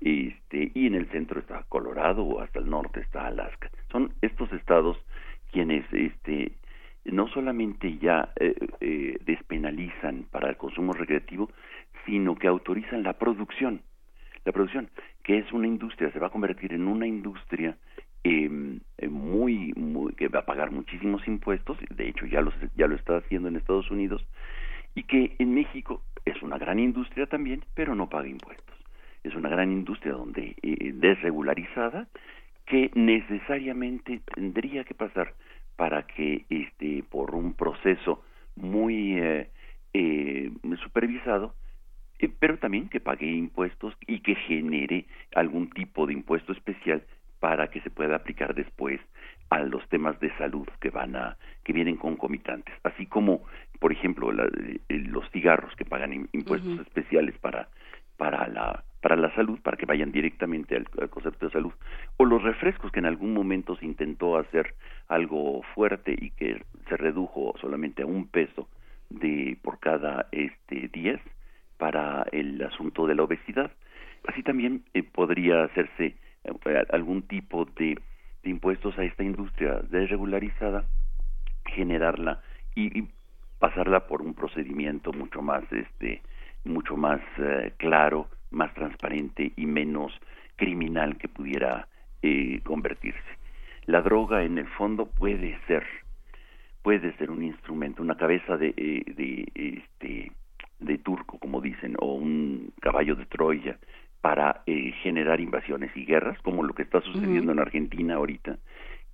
este, 0.01 0.72
y 0.74 0.86
en 0.86 0.95
el 0.95 1.09
centro 1.11 1.41
está 1.41 1.64
Colorado 1.68 2.22
o 2.24 2.41
hasta 2.41 2.59
el 2.59 2.68
norte 2.68 3.01
está 3.01 3.26
Alaska. 3.26 3.70
Son 3.91 4.12
estos 4.20 4.53
estados 4.53 4.99
quienes 5.53 5.84
este, 5.93 6.53
no 7.05 7.28
solamente 7.28 7.99
ya 7.99 8.32
eh, 8.36 8.55
eh, 8.80 9.18
despenalizan 9.24 10.26
para 10.30 10.51
el 10.51 10.57
consumo 10.57 10.93
recreativo, 10.93 11.51
sino 12.07 12.34
que 12.36 12.49
autorizan 12.49 13.03
la 13.03 13.14
producción. 13.14 13.82
La 14.45 14.53
producción, 14.53 14.88
que 15.22 15.38
es 15.38 15.53
una 15.53 15.66
industria, 15.66 16.11
se 16.12 16.18
va 16.18 16.28
a 16.28 16.30
convertir 16.30 16.72
en 16.72 16.88
una 16.88 17.07
industria 17.07 17.76
eh, 18.25 18.49
muy, 19.09 19.73
muy, 19.77 20.12
que 20.14 20.29
va 20.29 20.41
a 20.41 20.47
pagar 20.47 20.71
muchísimos 20.71 21.27
impuestos, 21.27 21.79
de 21.91 22.09
hecho 22.09 22.27
ya, 22.27 22.41
los, 22.41 22.55
ya 22.77 22.87
lo 22.87 22.95
está 22.95 23.18
haciendo 23.18 23.49
en 23.49 23.57
Estados 23.57 23.91
Unidos, 23.91 24.25
y 24.95 25.05
que 25.05 25.37
en 25.39 25.55
México 25.55 26.03
es 26.25 26.43
una 26.43 26.59
gran 26.59 26.79
industria 26.79 27.27
también, 27.27 27.64
pero 27.75 27.95
no 27.95 28.09
paga 28.09 28.29
impuestos. 28.29 28.77
Es 29.23 29.35
una 29.35 29.49
gran 29.49 29.71
industria 29.71 30.12
donde 30.12 30.57
eh, 30.62 30.93
desregularizada 30.95 32.09
que 32.66 32.91
necesariamente 32.95 34.21
tendría 34.35 34.85
que 34.85 34.95
pasar 34.95 35.35
para 35.77 36.07
que 36.07 36.45
este 36.49 37.03
por 37.09 37.35
un 37.35 37.55
proceso 37.55 38.23
muy 38.55 39.18
eh, 39.18 39.51
eh, 39.93 40.51
supervisado 40.83 41.55
eh, 42.21 42.31
pero 42.39 42.59
también 42.59 42.89
que 42.89 43.01
pague 43.01 43.27
impuestos 43.27 43.95
y 44.07 44.21
que 44.21 44.35
genere 44.35 45.07
algún 45.35 45.71
tipo 45.71 46.07
de 46.07 46.12
impuesto 46.12 46.53
especial 46.53 47.03
para 47.41 47.68
que 47.68 47.80
se 47.80 47.91
pueda 47.91 48.16
aplicar 48.16 48.55
después 48.55 49.01
a 49.49 49.61
los 49.61 49.86
temas 49.88 50.18
de 50.20 50.30
salud 50.36 50.68
que 50.80 50.91
van 50.91 51.16
a 51.16 51.36
que 51.64 51.72
vienen 51.72 51.97
concomitantes 51.97 52.74
así 52.84 53.07
como 53.07 53.43
por 53.80 53.93
ejemplo 53.93 54.30
la, 54.32 54.45
eh, 54.45 54.78
los 54.88 55.28
cigarros 55.30 55.74
que 55.76 55.84
pagan 55.84 56.28
impuestos 56.32 56.72
uh 56.72 56.76
-huh. 56.76 56.82
especiales 56.82 57.36
para 57.38 57.68
para 58.16 58.47
la 58.49 58.84
para 59.01 59.16
la 59.16 59.34
salud 59.34 59.59
para 59.62 59.76
que 59.76 59.86
vayan 59.86 60.12
directamente 60.12 60.76
al, 60.76 60.86
al, 61.01 61.09
concepto 61.09 61.47
de 61.47 61.53
salud 61.53 61.72
o 62.18 62.24
los 62.24 62.43
refrescos 62.43 62.93
que 62.93 63.01
en 63.01 63.07
algún 63.07 63.32
momento 63.32 63.74
se 63.76 63.86
intentó 63.86 64.36
hacer 64.36 64.74
algo 65.09 65.62
fuerte 65.74 66.14
y 66.16 66.30
que 66.30 66.62
se 66.88 66.97
redujo 66.97 67.55
solamente 67.61 68.03
a 68.03 68.07
un 68.07 68.28
peso 68.28 68.68
de 69.09 69.57
por 69.62 69.80
cada 69.80 70.26
este 70.30 70.88
10 70.93 71.20
para 71.78 72.24
el 72.30 72.62
asunto 72.62 73.07
de 73.07 73.14
la 73.14 73.22
obesidad 73.22 73.72
así 74.28 74.43
también 74.43 74.84
eh, 74.93 75.03
podría 75.03 75.64
hacerse 75.64 76.14
algún 76.91 77.22
tipo 77.22 77.64
de, 77.64 77.99
de, 78.43 78.51
impuestos 78.51 78.99
a 78.99 79.05
esta 79.05 79.22
industria 79.22 79.80
desregularizada, 79.91 80.84
generarla 81.66 82.41
y, 82.74 82.99
y, 82.99 83.09
pasarla 83.59 84.07
por 84.07 84.22
un 84.22 84.34
procedimiento 84.34 85.12
mucho 85.12 85.43
más, 85.43 85.62
este, 85.70 86.22
mucho 86.64 86.97
más 86.97 87.20
eh, 87.38 87.72
claro, 87.76 88.28
más 88.51 88.72
transparente 88.74 89.53
y 89.57 89.66
menos 89.66 90.12
criminal 90.57 91.16
que 91.16 91.28
pudiera 91.28 91.86
eh, 92.22 92.61
convertirse. 92.64 93.18
La 93.86 94.03
droga, 94.03 94.45
en 94.45 94.59
el 94.59 94.68
fondo, 94.68 95.07
puede 95.07 95.59
ser, 95.66 95.84
puede 96.82 97.16
ser 97.16 97.30
un 97.30 97.43
instrumento, 97.43 98.03
una 98.03 98.16
cabeza 98.16 98.57
de, 98.57 98.74
eh, 98.76 99.03
de, 99.14 99.47
este, 99.55 100.32
de 100.78 100.99
turco, 100.99 101.38
como 101.38 101.61
dicen, 101.61 101.97
o 101.99 102.14
un 102.14 102.72
caballo 102.80 103.14
de 103.14 103.26
Troya, 103.26 103.78
para 104.21 104.62
eh, 104.66 104.93
generar 105.03 105.41
invasiones 105.41 105.91
y 105.97 106.05
guerras, 106.05 106.39
como 106.43 106.62
lo 106.62 106.75
que 106.75 106.83
está 106.83 107.01
sucediendo 107.01 107.53
uh 107.53 107.55
-huh. 107.55 107.59
en 107.59 107.61
Argentina 107.61 108.14
ahorita, 108.14 108.59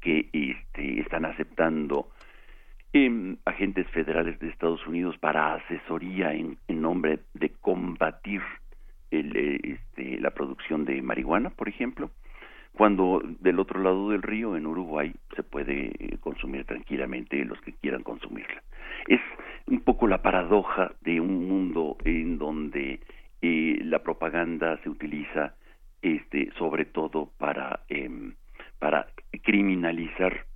que 0.00 0.28
este, 0.32 1.00
están 1.00 1.24
aceptando 1.24 2.11
eh, 2.92 3.36
agentes 3.44 3.86
federales 3.88 4.38
de 4.40 4.48
Estados 4.48 4.86
Unidos 4.86 5.16
para 5.18 5.54
asesoría 5.54 6.32
en, 6.32 6.59
en 6.68 6.80
nombre 6.82 7.20
de 7.34 7.50
combatir 7.61 8.42
el, 9.11 9.36
eh, 9.36 9.61
este, 9.62 10.20
la 10.20 10.30
producción 10.30 10.84
de 10.84 11.00
marihuana, 11.02 11.50
por 11.50 11.68
ejemplo, 11.68 12.11
cuando 12.72 13.22
del 13.40 13.59
otro 13.59 13.80
lado 13.80 14.11
del 14.11 14.22
río, 14.22 14.54
en 14.54 14.66
Uruguay, 14.66 15.14
se 15.34 15.42
puede 15.42 16.18
consumir 16.20 16.66
tranquilamente 16.66 17.42
los 17.44 17.59
que 17.62 17.72
quieran 17.72 18.02
consumirla. 18.02 18.62
Es 19.09 19.20
un 19.66 19.80
poco 19.80 20.07
la 20.07 20.20
paradoja 20.20 20.92
de 21.00 21.18
un 21.20 21.48
mundo 21.48 21.96
en 22.04 22.38
donde 22.38 23.00
eh, 23.43 23.78
la 23.82 24.03
propaganda 24.03 24.78
se 24.82 24.89
utiliza 24.89 25.55
este, 26.03 26.51
sobre 26.59 26.84
todo 26.84 27.30
para, 27.39 27.80
em, 27.89 28.34
para 28.78 29.09
criminalizar 29.43 30.47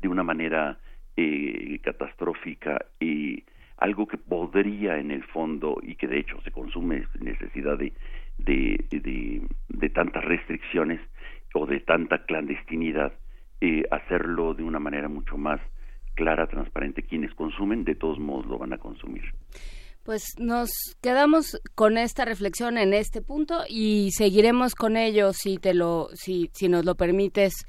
de 0.00 0.08
una 0.08 0.22
manera 0.22 0.78
eh, 1.16 1.80
catastrófica 1.82 2.86
y 3.00 3.44
algo 3.78 4.06
que 4.06 4.18
podría 4.18 4.98
en 4.98 5.10
el 5.10 5.24
fondo 5.24 5.78
y 5.82 5.96
que 5.96 6.06
de 6.06 6.18
hecho 6.20 6.40
se 6.42 6.50
consume 6.50 7.06
sin 7.12 7.24
necesidad 7.24 7.78
de, 7.78 7.92
de, 8.38 9.42
de, 9.68 9.90
tantas 9.90 10.24
restricciones 10.24 11.00
o 11.54 11.66
de 11.66 11.80
tanta 11.80 12.24
clandestinidad, 12.24 13.12
eh, 13.60 13.84
hacerlo 13.90 14.54
de 14.54 14.62
una 14.62 14.78
manera 14.78 15.08
mucho 15.08 15.36
más 15.36 15.60
clara, 16.14 16.46
transparente. 16.46 17.02
Quienes 17.02 17.34
consumen, 17.34 17.84
de 17.84 17.94
todos 17.94 18.18
modos 18.18 18.46
lo 18.46 18.58
van 18.58 18.72
a 18.72 18.78
consumir. 18.78 19.24
Pues 20.06 20.34
nos 20.38 20.70
quedamos 21.02 21.60
con 21.74 21.98
esta 21.98 22.24
reflexión 22.24 22.78
en 22.78 22.94
este 22.94 23.22
punto 23.22 23.64
y 23.68 24.10
seguiremos 24.12 24.76
con 24.76 24.96
ello 24.96 25.32
si 25.32 25.58
te 25.58 25.74
lo, 25.74 26.10
si, 26.14 26.48
si 26.54 26.68
nos 26.68 26.84
lo 26.84 26.94
permites, 26.94 27.66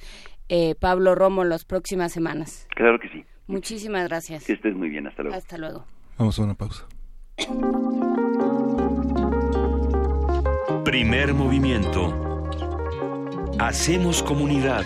eh, 0.47 0.75
Pablo 0.79 1.15
Romo, 1.15 1.41
en 1.41 1.49
las 1.49 1.65
próximas 1.65 2.13
semanas. 2.13 2.67
Claro 2.75 2.99
que 2.99 3.09
sí. 3.09 3.25
Muchísimas 3.47 4.07
gracias. 4.07 4.45
Que 4.45 4.53
estés 4.53 4.75
muy 4.75 4.89
bien. 4.89 5.07
Hasta 5.07 5.23
luego. 5.23 5.35
Hasta 5.35 5.57
luego. 5.57 5.85
Vamos 6.19 6.37
a 6.37 6.43
una 6.43 6.53
pausa. 6.53 6.85
Primer 10.85 11.33
movimiento. 11.33 12.13
Hacemos 13.57 14.21
comunidad. 14.21 14.85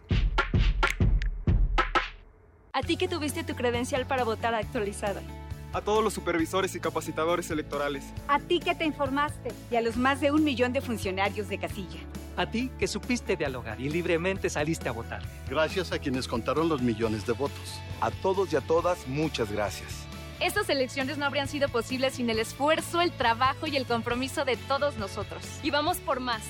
A 2.73 2.81
ti 2.81 2.97
que 2.97 3.07
tuviste 3.07 3.45
tu 3.45 3.55
credencial 3.55 4.05
para 4.05 4.25
votar 4.25 4.53
actualizada. 4.53 5.21
A 5.71 5.79
todos 5.79 6.03
los 6.03 6.13
supervisores 6.13 6.75
y 6.75 6.81
capacitadores 6.81 7.49
electorales. 7.49 8.03
A 8.27 8.39
ti 8.39 8.59
que 8.59 8.75
te 8.75 8.83
informaste 8.83 9.53
y 9.71 9.77
a 9.77 9.81
los 9.81 9.95
más 9.95 10.19
de 10.19 10.31
un 10.31 10.43
millón 10.43 10.73
de 10.73 10.81
funcionarios 10.81 11.47
de 11.47 11.59
casilla. 11.59 12.01
A 12.35 12.51
ti 12.51 12.69
que 12.77 12.87
supiste 12.87 13.37
dialogar 13.37 13.79
y 13.79 13.89
libremente 13.89 14.49
saliste 14.49 14.89
a 14.89 14.91
votar. 14.91 15.21
Gracias 15.49 15.93
a 15.93 15.99
quienes 15.99 16.27
contaron 16.27 16.67
los 16.67 16.81
millones 16.81 17.25
de 17.25 17.31
votos. 17.31 17.79
A 18.01 18.11
todos 18.11 18.51
y 18.51 18.57
a 18.57 18.61
todas, 18.61 19.07
muchas 19.07 19.49
gracias. 19.49 20.06
Estas 20.39 20.69
elecciones 20.69 21.17
no 21.17 21.25
habrían 21.25 21.47
sido 21.47 21.67
posibles 21.67 22.13
sin 22.13 22.29
el 22.29 22.37
esfuerzo, 22.37 23.01
el 23.01 23.11
trabajo 23.11 23.65
y 23.65 23.75
el 23.75 23.85
compromiso 23.85 24.45
de 24.45 24.55
todos 24.55 24.97
nosotros. 24.97 25.43
Y 25.63 25.71
vamos 25.71 25.97
por 25.97 26.19
más. 26.19 26.43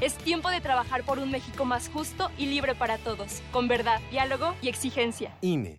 Es 0.00 0.14
tiempo 0.14 0.48
de 0.50 0.60
trabajar 0.60 1.02
por 1.04 1.18
un 1.18 1.30
México 1.30 1.64
más 1.64 1.88
justo 1.88 2.30
y 2.38 2.46
libre 2.46 2.74
para 2.74 2.98
todos, 2.98 3.42
con 3.52 3.68
verdad, 3.68 4.00
diálogo 4.10 4.54
y 4.62 4.68
exigencia. 4.68 5.36
INE. 5.42 5.78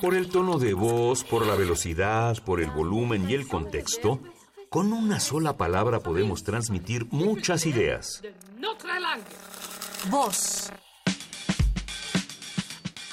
Por 0.00 0.14
el 0.14 0.28
tono 0.28 0.58
de 0.58 0.74
voz, 0.74 1.24
por 1.24 1.46
la 1.46 1.54
velocidad, 1.54 2.42
por 2.44 2.60
el 2.60 2.70
volumen 2.70 3.30
y 3.30 3.34
el 3.34 3.46
contexto, 3.46 4.20
con 4.68 4.92
una 4.92 5.20
sola 5.20 5.56
palabra 5.56 6.00
podemos 6.00 6.42
transmitir 6.42 7.06
muchas 7.10 7.66
ideas. 7.66 8.22
Voz. 10.10 10.72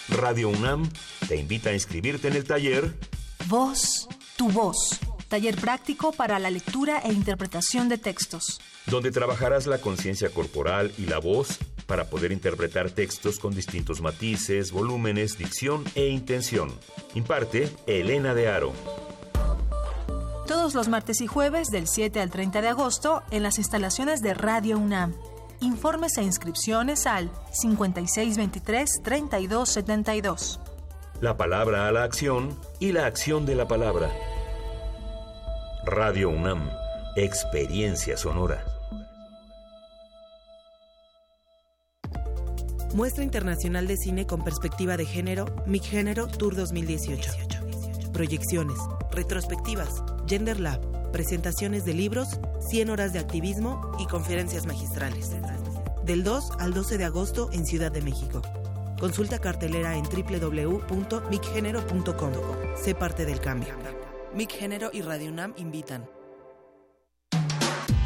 Radio 0.10 0.50
UNAM 0.50 0.90
te 1.28 1.36
invita 1.36 1.70
a 1.70 1.74
inscribirte 1.74 2.28
en 2.28 2.36
el 2.36 2.44
taller 2.44 2.98
Voz, 3.48 4.08
tu 4.38 4.50
voz. 4.50 5.00
Taller 5.30 5.56
práctico 5.56 6.12
para 6.12 6.38
la 6.40 6.50
lectura 6.50 7.00
e 7.00 7.14
interpretación 7.14 7.88
de 7.88 7.98
textos. 7.98 8.60
donde 8.88 9.12
trabajarás 9.12 9.68
la 9.68 9.78
conciencia 9.78 10.30
corporal 10.30 10.92
y 10.98 11.06
la 11.06 11.20
voz 11.20 11.60
para 11.86 12.06
poder 12.06 12.32
interpretar 12.32 12.90
textos 12.90 13.38
con 13.38 13.54
distintos 13.54 14.02
matices, 14.02 14.72
volúmenes, 14.72 15.38
dicción 15.38 15.84
e 15.94 16.08
intención. 16.08 16.74
Imparte 17.14 17.70
Elena 17.86 18.34
de 18.34 18.48
Aro. 18.48 18.74
Todos 20.48 20.74
los 20.74 20.88
martes 20.88 21.22
y 21.22 21.28
jueves 21.28 21.68
del 21.68 21.88
7 21.88 22.20
al 22.20 22.32
30 22.32 22.62
de 22.62 22.70
agosto 22.70 23.22
en 23.30 23.44
las 23.44 23.60
instalaciones 23.60 24.22
de 24.22 24.34
Radio 24.34 24.80
UNAM. 24.80 25.14
Informes 25.60 26.18
e 26.18 26.24
inscripciones 26.24 27.06
al 27.06 27.30
5623-3272. 27.64 30.60
La 31.22 31.38
palabra 31.38 31.88
a 31.88 31.92
la 31.92 32.04
acción 32.04 32.58
y 32.80 32.94
la 32.94 33.06
acción 33.06 33.46
de 33.46 33.54
la 33.54 33.68
palabra. 33.68 34.10
Radio 35.86 36.30
UNAM, 36.30 36.70
experiencia 37.16 38.18
sonora. 38.18 38.66
Muestra 42.94 43.24
Internacional 43.24 43.88
de 43.88 43.96
Cine 43.96 44.28
con 44.28 44.44
Perspectiva 44.44 44.98
de 44.98 45.06
Género, 45.06 45.46
Mi 45.66 45.80
Género 45.80 46.28
Tour 46.28 46.58
2018. 46.58 47.32
Proyecciones, 48.12 48.78
retrospectivas, 49.12 50.04
Gender 50.28 50.60
Lab, 50.60 51.12
presentaciones 51.12 51.86
de 51.86 51.94
libros, 51.94 52.42
100 52.70 52.90
horas 52.90 53.14
de 53.14 53.20
activismo 53.20 53.94
y 54.00 54.06
conferencias 54.06 54.66
magistrales. 54.66 55.32
Del 56.04 56.26
2 56.26 56.52
al 56.60 56.74
12 56.74 56.98
de 56.98 57.06
agosto 57.06 57.50
en 57.54 57.66
Ciudad 57.66 57.92
de 57.92 58.02
México. 58.02 58.42
Consulta 59.00 59.40
cartelera 59.40 59.96
en 59.96 60.04
www.micgénero.com. 60.04 62.34
Sé 62.76 62.96
parte 62.96 63.26
del 63.26 63.40
cambio. 63.40 63.99
Mic 64.40 64.58
Género 64.58 64.90
y 64.94 65.02
Radio 65.02 65.32
UNAM 65.34 65.54
invitan. 65.58 66.10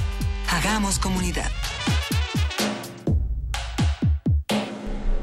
Hagamos 0.50 0.98
comunidad. 0.98 1.52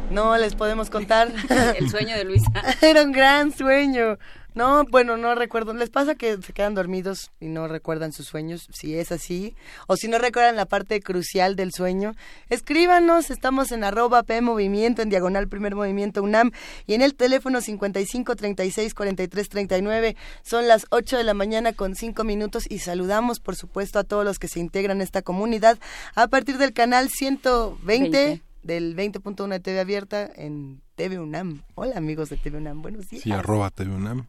No 0.09 0.37
les 0.37 0.55
podemos 0.55 0.89
contar. 0.89 1.33
El 1.77 1.89
sueño 1.89 2.15
de 2.15 2.23
Luisa. 2.23 2.49
Era 2.81 3.03
un 3.03 3.11
gran 3.11 3.51
sueño. 3.51 4.17
No, 4.53 4.83
bueno, 4.83 5.15
no 5.15 5.33
recuerdo. 5.33 5.73
¿Les 5.73 5.89
pasa 5.89 6.15
que 6.15 6.37
se 6.41 6.51
quedan 6.51 6.75
dormidos 6.75 7.31
y 7.39 7.47
no 7.47 7.69
recuerdan 7.69 8.11
sus 8.11 8.27
sueños? 8.27 8.67
Si 8.73 8.95
es 8.95 9.13
así. 9.13 9.55
O 9.87 9.95
si 9.95 10.09
no 10.09 10.17
recuerdan 10.17 10.57
la 10.57 10.65
parte 10.65 10.99
crucial 10.99 11.55
del 11.55 11.71
sueño. 11.71 12.15
Escríbanos. 12.49 13.31
Estamos 13.31 13.71
en 13.71 13.85
arroba 13.85 14.23
P 14.23 14.41
Movimiento, 14.41 15.01
en 15.01 15.09
diagonal 15.09 15.47
Primer 15.47 15.73
Movimiento 15.75 16.21
UNAM. 16.21 16.51
Y 16.85 16.95
en 16.95 17.01
el 17.01 17.15
teléfono 17.15 17.61
55 17.61 18.35
36 18.35 18.93
43 18.93 19.49
39. 19.49 20.17
Son 20.43 20.67
las 20.67 20.85
8 20.89 21.17
de 21.17 21.23
la 21.23 21.33
mañana 21.33 21.71
con 21.71 21.95
5 21.95 22.25
minutos. 22.25 22.65
Y 22.69 22.79
saludamos, 22.79 23.39
por 23.39 23.55
supuesto, 23.55 23.99
a 23.99 24.03
todos 24.03 24.25
los 24.25 24.37
que 24.37 24.49
se 24.49 24.59
integran 24.59 24.99
a 24.99 25.03
esta 25.05 25.21
comunidad 25.21 25.79
a 26.13 26.27
partir 26.27 26.57
del 26.57 26.73
canal 26.73 27.09
120. 27.09 28.09
20. 28.09 28.41
del 28.63 28.95
20.1 28.97 29.47
de 29.47 29.59
TV 29.61 29.79
Abierta 29.79 30.29
en 30.35 30.81
TV 30.95 31.19
UNAM. 31.19 31.63
Hola 31.73 31.97
amigos 31.97 32.29
de 32.29 32.37
TV 32.37 32.57
UNAM, 32.57 32.81
buenos 32.81 33.07
días. 33.07 33.23
Sí, 33.23 33.31
arroba 33.31 33.69
TV 33.69 33.95
UNAM 33.95 34.27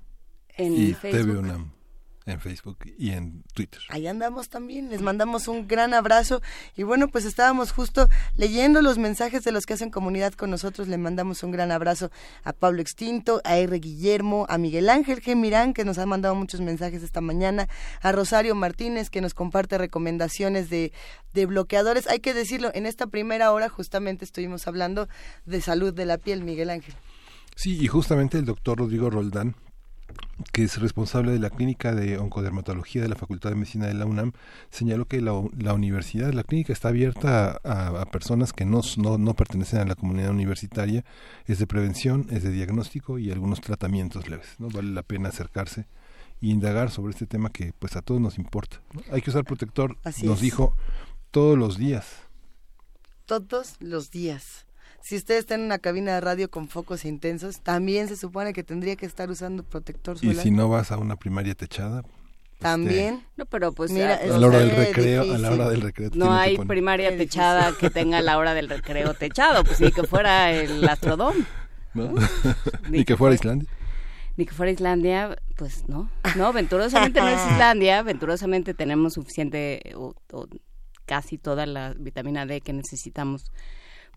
En 0.56 0.72
y 0.74 0.94
Facebook. 0.94 1.20
TV 1.26 1.38
UNAM 1.38 1.72
en 2.26 2.40
Facebook 2.40 2.78
y 2.98 3.10
en 3.10 3.42
Twitter. 3.54 3.80
Ahí 3.88 4.06
andamos 4.06 4.48
también, 4.48 4.90
les 4.90 5.02
mandamos 5.02 5.48
un 5.48 5.66
gran 5.66 5.94
abrazo 5.94 6.40
y 6.76 6.82
bueno, 6.82 7.08
pues 7.08 7.24
estábamos 7.24 7.72
justo 7.72 8.08
leyendo 8.36 8.80
los 8.82 8.98
mensajes 8.98 9.42
de 9.44 9.52
los 9.52 9.66
que 9.66 9.74
hacen 9.74 9.90
comunidad 9.90 10.32
con 10.34 10.50
nosotros, 10.50 10.88
le 10.88 10.98
mandamos 10.98 11.42
un 11.42 11.50
gran 11.50 11.72
abrazo 11.72 12.10
a 12.44 12.52
Pablo 12.52 12.80
Extinto, 12.80 13.40
a 13.44 13.56
R. 13.56 13.78
Guillermo, 13.78 14.46
a 14.48 14.58
Miguel 14.58 14.88
Ángel 14.88 15.20
G. 15.20 15.36
Mirán, 15.36 15.74
que 15.74 15.84
nos 15.84 15.98
ha 15.98 16.06
mandado 16.06 16.34
muchos 16.34 16.60
mensajes 16.60 17.02
esta 17.02 17.20
mañana, 17.20 17.68
a 18.00 18.12
Rosario 18.12 18.54
Martínez, 18.54 19.10
que 19.10 19.20
nos 19.20 19.34
comparte 19.34 19.78
recomendaciones 19.78 20.70
de, 20.70 20.92
de 21.32 21.46
bloqueadores. 21.46 22.06
Hay 22.06 22.20
que 22.20 22.34
decirlo, 22.34 22.70
en 22.74 22.86
esta 22.86 23.06
primera 23.06 23.52
hora 23.52 23.68
justamente 23.68 24.24
estuvimos 24.24 24.66
hablando 24.66 25.08
de 25.44 25.60
salud 25.60 25.92
de 25.92 26.06
la 26.06 26.18
piel, 26.18 26.44
Miguel 26.44 26.70
Ángel. 26.70 26.94
Sí, 27.56 27.78
y 27.82 27.86
justamente 27.86 28.38
el 28.38 28.46
doctor 28.46 28.78
Rodrigo 28.78 29.10
Roldán, 29.10 29.56
que 30.52 30.64
es 30.64 30.80
responsable 30.80 31.32
de 31.32 31.38
la 31.38 31.50
clínica 31.50 31.94
de 31.94 32.18
oncodermatología 32.18 33.02
de 33.02 33.08
la 33.08 33.16
Facultad 33.16 33.50
de 33.50 33.56
Medicina 33.56 33.86
de 33.86 33.94
la 33.94 34.06
UNAM, 34.06 34.32
señaló 34.70 35.06
que 35.06 35.20
la, 35.20 35.32
la 35.58 35.74
universidad, 35.74 36.32
la 36.32 36.42
clínica 36.44 36.72
está 36.72 36.88
abierta 36.88 37.60
a, 37.64 38.04
personas 38.06 38.52
que 38.52 38.64
no, 38.64 38.80
no, 38.96 39.18
no 39.18 39.34
pertenecen 39.34 39.80
a 39.80 39.84
la 39.84 39.94
comunidad 39.94 40.30
universitaria, 40.30 41.04
es 41.46 41.58
de 41.58 41.66
prevención, 41.66 42.26
es 42.30 42.42
de 42.42 42.50
diagnóstico 42.50 43.18
y 43.18 43.30
algunos 43.30 43.60
tratamientos 43.60 44.28
leves. 44.28 44.48
¿no? 44.58 44.68
Vale 44.68 44.90
la 44.90 45.02
pena 45.02 45.28
acercarse 45.30 45.86
e 46.40 46.46
indagar 46.46 46.90
sobre 46.90 47.12
este 47.12 47.26
tema 47.26 47.50
que 47.50 47.72
pues 47.78 47.96
a 47.96 48.02
todos 48.02 48.20
nos 48.20 48.38
importa. 48.38 48.80
¿no? 48.92 49.02
Hay 49.12 49.22
que 49.22 49.30
usar 49.30 49.44
protector, 49.44 49.96
Así 50.04 50.26
nos 50.26 50.36
es. 50.36 50.42
dijo 50.42 50.74
todos 51.30 51.56
los 51.56 51.78
días. 51.78 52.06
todos 53.26 53.76
los 53.80 54.10
días. 54.10 54.66
Si 55.02 55.16
usted 55.16 55.36
está 55.36 55.54
en 55.56 55.62
una 55.62 55.78
cabina 55.78 56.14
de 56.14 56.20
radio 56.20 56.50
con 56.50 56.68
focos 56.68 57.04
intensos, 57.04 57.60
también 57.60 58.08
se 58.08 58.16
supone 58.16 58.52
que 58.52 58.62
tendría 58.62 58.96
que 58.96 59.04
estar 59.06 59.30
usando 59.30 59.64
protector 59.64 60.16
Y 60.22 60.28
solar. 60.28 60.42
si 60.44 60.50
no 60.50 60.68
vas 60.68 60.92
a 60.92 60.98
una 60.98 61.16
primaria 61.16 61.54
techada, 61.54 62.02
también. 62.60 63.24
No, 63.36 63.44
pero 63.46 63.72
pues 63.72 63.90
Mira, 63.90 64.14
a 64.14 64.38
la 64.38 64.46
hora 64.46 64.58
del 64.60 64.70
recreo, 64.70 65.22
a 65.22 65.24
difícil. 65.24 65.42
la 65.42 65.50
hora 65.52 65.68
del 65.70 65.80
recreo. 65.80 66.10
no 66.14 66.26
que 66.26 66.32
hay 66.32 66.56
poner- 66.56 66.68
primaria 66.68 67.16
techada 67.16 67.72
que 67.78 67.90
tenga 67.90 68.20
la 68.22 68.38
hora 68.38 68.54
del 68.54 68.68
recreo 68.68 69.14
techado, 69.14 69.64
pues 69.64 69.80
ni 69.80 69.90
que 69.90 70.04
fuera 70.04 70.52
el 70.52 70.88
Astrodome, 70.88 71.44
¿no? 71.94 72.12
Ni 72.12 72.18
Ni 72.90 72.98
que 72.98 73.04
que 73.06 73.16
fuera 73.16 73.16
fuera- 73.16 73.34
Islandia. 73.34 73.68
ni 74.36 74.46
que 74.46 74.52
fuera 74.54 74.70
Islandia, 74.70 75.36
pues 75.56 75.88
no. 75.88 76.08
No, 76.36 76.52
venturosamente 76.52 77.20
no 77.20 77.26
es 77.28 77.40
Islandia, 77.50 78.02
venturosamente 78.04 78.72
tenemos 78.74 79.14
suficiente 79.14 79.82
o, 79.96 80.14
o 80.30 80.46
casi 81.06 81.38
toda 81.38 81.66
la 81.66 81.94
vitamina 81.98 82.46
D 82.46 82.60
que 82.60 82.72
necesitamos 82.72 83.50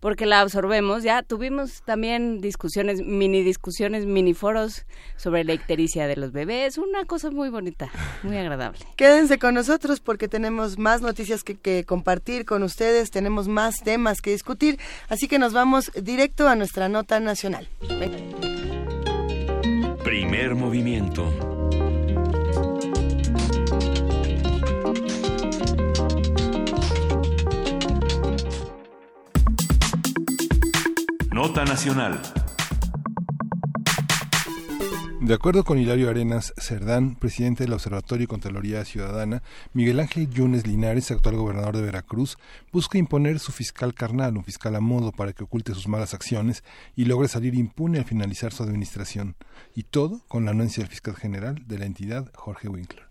porque 0.00 0.26
la 0.26 0.40
absorbemos. 0.40 1.02
Ya 1.02 1.22
tuvimos 1.22 1.82
también 1.82 2.40
discusiones, 2.40 3.02
mini 3.02 3.42
discusiones, 3.42 4.06
mini 4.06 4.34
foros 4.34 4.86
sobre 5.16 5.44
la 5.44 5.54
ictericia 5.54 6.06
de 6.06 6.16
los 6.16 6.32
bebés, 6.32 6.78
una 6.78 7.04
cosa 7.04 7.30
muy 7.30 7.48
bonita, 7.48 7.90
muy 8.22 8.36
agradable. 8.36 8.80
Quédense 8.96 9.38
con 9.38 9.54
nosotros 9.54 10.00
porque 10.00 10.28
tenemos 10.28 10.78
más 10.78 11.02
noticias 11.02 11.42
que, 11.42 11.56
que 11.56 11.84
compartir 11.84 12.44
con 12.44 12.62
ustedes, 12.62 13.10
tenemos 13.10 13.48
más 13.48 13.76
temas 13.82 14.20
que 14.20 14.30
discutir, 14.30 14.78
así 15.08 15.28
que 15.28 15.38
nos 15.38 15.52
vamos 15.52 15.90
directo 16.00 16.48
a 16.48 16.56
nuestra 16.56 16.88
nota 16.88 17.20
nacional. 17.20 17.68
Venga. 17.88 18.18
Primer 20.04 20.54
movimiento. 20.54 21.55
Nota 31.36 31.66
nacional. 31.66 32.18
De 35.20 35.34
acuerdo 35.34 35.64
con 35.64 35.78
Hilario 35.78 36.08
Arenas 36.08 36.54
Cerdán, 36.56 37.14
presidente 37.14 37.64
del 37.64 37.74
Observatorio 37.74 38.24
y 38.24 38.26
Contraloría 38.26 38.82
Ciudadana, 38.86 39.42
Miguel 39.74 40.00
Ángel 40.00 40.30
Yunes 40.30 40.66
Linares, 40.66 41.10
actual 41.10 41.36
gobernador 41.36 41.76
de 41.76 41.82
Veracruz, 41.82 42.38
busca 42.72 42.96
imponer 42.96 43.38
su 43.38 43.52
fiscal 43.52 43.92
carnal, 43.92 44.38
un 44.38 44.44
fiscal 44.44 44.76
a 44.76 44.80
modo 44.80 45.12
para 45.12 45.34
que 45.34 45.44
oculte 45.44 45.74
sus 45.74 45.88
malas 45.88 46.14
acciones 46.14 46.64
y 46.94 47.04
logre 47.04 47.28
salir 47.28 47.54
impune 47.54 47.98
al 47.98 48.06
finalizar 48.06 48.54
su 48.54 48.62
administración. 48.62 49.36
Y 49.74 49.82
todo 49.82 50.22
con 50.28 50.46
la 50.46 50.52
anuencia 50.52 50.82
del 50.82 50.90
fiscal 50.90 51.16
general 51.16 51.62
de 51.66 51.78
la 51.78 51.84
entidad, 51.84 52.32
Jorge 52.34 52.70
Winkler. 52.70 53.05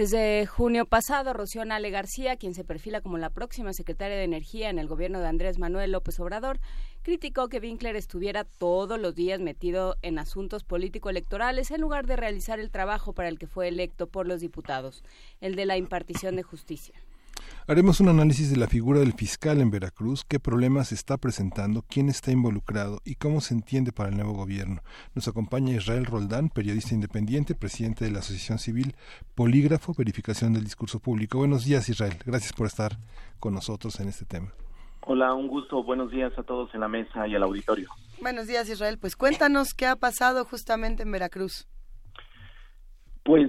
Desde 0.00 0.46
junio 0.46 0.86
pasado, 0.86 1.34
Rocío 1.34 1.62
Nale 1.62 1.90
García, 1.90 2.36
quien 2.36 2.54
se 2.54 2.64
perfila 2.64 3.02
como 3.02 3.18
la 3.18 3.28
próxima 3.28 3.74
secretaria 3.74 4.16
de 4.16 4.24
Energía 4.24 4.70
en 4.70 4.78
el 4.78 4.88
gobierno 4.88 5.20
de 5.20 5.26
Andrés 5.26 5.58
Manuel 5.58 5.92
López 5.92 6.18
Obrador, 6.20 6.58
criticó 7.02 7.50
que 7.50 7.58
Winkler 7.58 7.96
estuviera 7.96 8.44
todos 8.44 8.98
los 8.98 9.14
días 9.14 9.40
metido 9.40 9.96
en 10.00 10.18
asuntos 10.18 10.64
político-electorales 10.64 11.70
en 11.70 11.82
lugar 11.82 12.06
de 12.06 12.16
realizar 12.16 12.58
el 12.60 12.70
trabajo 12.70 13.12
para 13.12 13.28
el 13.28 13.38
que 13.38 13.46
fue 13.46 13.68
electo 13.68 14.06
por 14.06 14.26
los 14.26 14.40
diputados, 14.40 15.04
el 15.42 15.54
de 15.54 15.66
la 15.66 15.76
impartición 15.76 16.34
de 16.34 16.44
justicia. 16.44 16.94
Haremos 17.66 18.00
un 18.00 18.08
análisis 18.08 18.50
de 18.50 18.56
la 18.56 18.66
figura 18.66 19.00
del 19.00 19.12
fiscal 19.12 19.60
en 19.60 19.70
Veracruz, 19.70 20.24
qué 20.24 20.40
problemas 20.40 20.88
se 20.88 20.94
está 20.94 21.16
presentando, 21.16 21.84
quién 21.88 22.08
está 22.08 22.32
involucrado 22.32 23.00
y 23.04 23.14
cómo 23.14 23.40
se 23.40 23.54
entiende 23.54 23.92
para 23.92 24.08
el 24.08 24.16
nuevo 24.16 24.32
gobierno. 24.32 24.82
Nos 25.14 25.28
acompaña 25.28 25.74
Israel 25.74 26.06
Roldán, 26.06 26.48
periodista 26.48 26.94
independiente, 26.94 27.54
presidente 27.54 28.04
de 28.04 28.10
la 28.10 28.20
Asociación 28.20 28.58
Civil 28.58 28.94
Polígrafo, 29.34 29.94
Verificación 29.96 30.52
del 30.52 30.64
Discurso 30.64 31.00
Público. 31.00 31.38
Buenos 31.38 31.64
días, 31.64 31.88
Israel. 31.88 32.14
Gracias 32.24 32.52
por 32.52 32.66
estar 32.66 32.92
con 33.38 33.54
nosotros 33.54 33.98
en 34.00 34.08
este 34.08 34.24
tema. 34.24 34.52
Hola, 35.02 35.34
un 35.34 35.48
gusto. 35.48 35.82
Buenos 35.82 36.10
días 36.10 36.32
a 36.38 36.42
todos 36.42 36.74
en 36.74 36.80
la 36.80 36.88
mesa 36.88 37.26
y 37.26 37.34
al 37.34 37.42
auditorio. 37.42 37.88
Buenos 38.20 38.46
días 38.46 38.68
Israel, 38.68 38.98
pues 39.00 39.16
cuéntanos 39.16 39.72
qué 39.72 39.86
ha 39.86 39.96
pasado 39.96 40.44
justamente 40.44 41.04
en 41.04 41.10
Veracruz. 41.10 41.66
Pues 43.24 43.48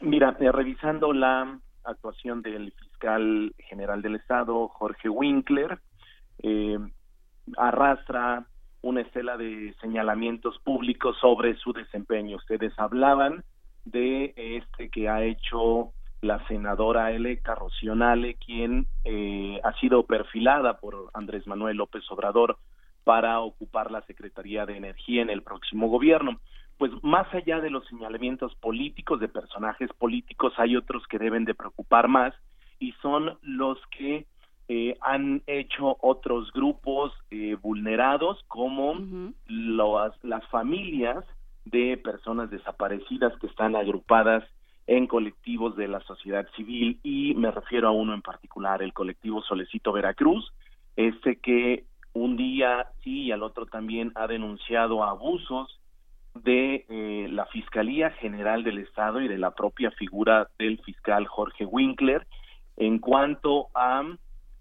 mira, 0.00 0.36
eh, 0.38 0.52
revisando 0.52 1.12
la 1.12 1.58
actuación 1.84 2.42
del 2.42 2.72
fiscal 2.72 3.54
general 3.58 4.02
del 4.02 4.16
Estado, 4.16 4.68
Jorge 4.68 5.08
Winkler, 5.08 5.78
eh, 6.42 6.78
arrastra 7.56 8.46
una 8.82 9.00
estela 9.00 9.36
de 9.36 9.74
señalamientos 9.80 10.58
públicos 10.60 11.16
sobre 11.20 11.56
su 11.56 11.72
desempeño. 11.72 12.36
Ustedes 12.36 12.72
hablaban 12.78 13.44
de 13.84 14.34
este 14.36 14.90
que 14.90 15.08
ha 15.08 15.22
hecho 15.22 15.92
la 16.20 16.46
senadora 16.48 17.12
electa 17.12 17.54
Rocío 17.54 17.94
Nale, 17.94 18.34
quien 18.34 18.86
eh, 19.04 19.60
ha 19.62 19.72
sido 19.78 20.04
perfilada 20.06 20.78
por 20.78 21.10
Andrés 21.12 21.46
Manuel 21.46 21.76
López 21.76 22.02
Obrador 22.10 22.58
para 23.04 23.40
ocupar 23.40 23.90
la 23.90 24.02
Secretaría 24.02 24.64
de 24.64 24.76
Energía 24.76 25.22
en 25.22 25.30
el 25.30 25.42
próximo 25.42 25.88
gobierno. 25.88 26.40
Pues 26.78 26.90
más 27.02 27.32
allá 27.32 27.60
de 27.60 27.70
los 27.70 27.86
señalamientos 27.86 28.54
políticos 28.56 29.20
de 29.20 29.28
personajes 29.28 29.90
políticos, 29.98 30.52
hay 30.56 30.76
otros 30.76 31.06
que 31.06 31.18
deben 31.18 31.44
de 31.44 31.54
preocupar 31.54 32.08
más 32.08 32.34
y 32.78 32.92
son 33.02 33.38
los 33.42 33.78
que 33.96 34.26
eh, 34.68 34.96
han 35.02 35.42
hecho 35.46 35.96
otros 36.00 36.50
grupos 36.52 37.12
eh, 37.30 37.56
vulnerados 37.60 38.42
como 38.48 38.94
los- 39.46 40.24
las 40.24 40.46
familias 40.48 41.24
de 41.66 41.96
personas 41.98 42.50
desaparecidas 42.50 43.38
que 43.40 43.46
están 43.46 43.76
agrupadas 43.76 44.42
en 44.86 45.06
colectivos 45.06 45.76
de 45.76 45.88
la 45.88 46.00
sociedad 46.00 46.46
civil 46.56 46.98
y 47.02 47.34
me 47.34 47.50
refiero 47.50 47.88
a 47.88 47.92
uno 47.92 48.14
en 48.14 48.22
particular, 48.22 48.82
el 48.82 48.92
colectivo 48.92 49.42
Solecito 49.42 49.92
Veracruz, 49.92 50.50
este 50.96 51.36
que 51.36 51.84
un 52.12 52.36
día 52.36 52.86
sí 53.02 53.24
y 53.24 53.32
al 53.32 53.42
otro 53.42 53.66
también 53.66 54.12
ha 54.14 54.26
denunciado 54.26 55.04
abusos 55.04 55.78
de 56.34 56.84
eh, 56.88 57.28
la 57.30 57.46
Fiscalía 57.46 58.10
General 58.10 58.64
del 58.64 58.78
Estado 58.78 59.20
y 59.20 59.28
de 59.28 59.38
la 59.38 59.52
propia 59.52 59.90
figura 59.92 60.48
del 60.58 60.78
fiscal 60.80 61.26
Jorge 61.26 61.64
Winkler 61.64 62.26
en 62.76 62.98
cuanto 62.98 63.68
a 63.74 64.02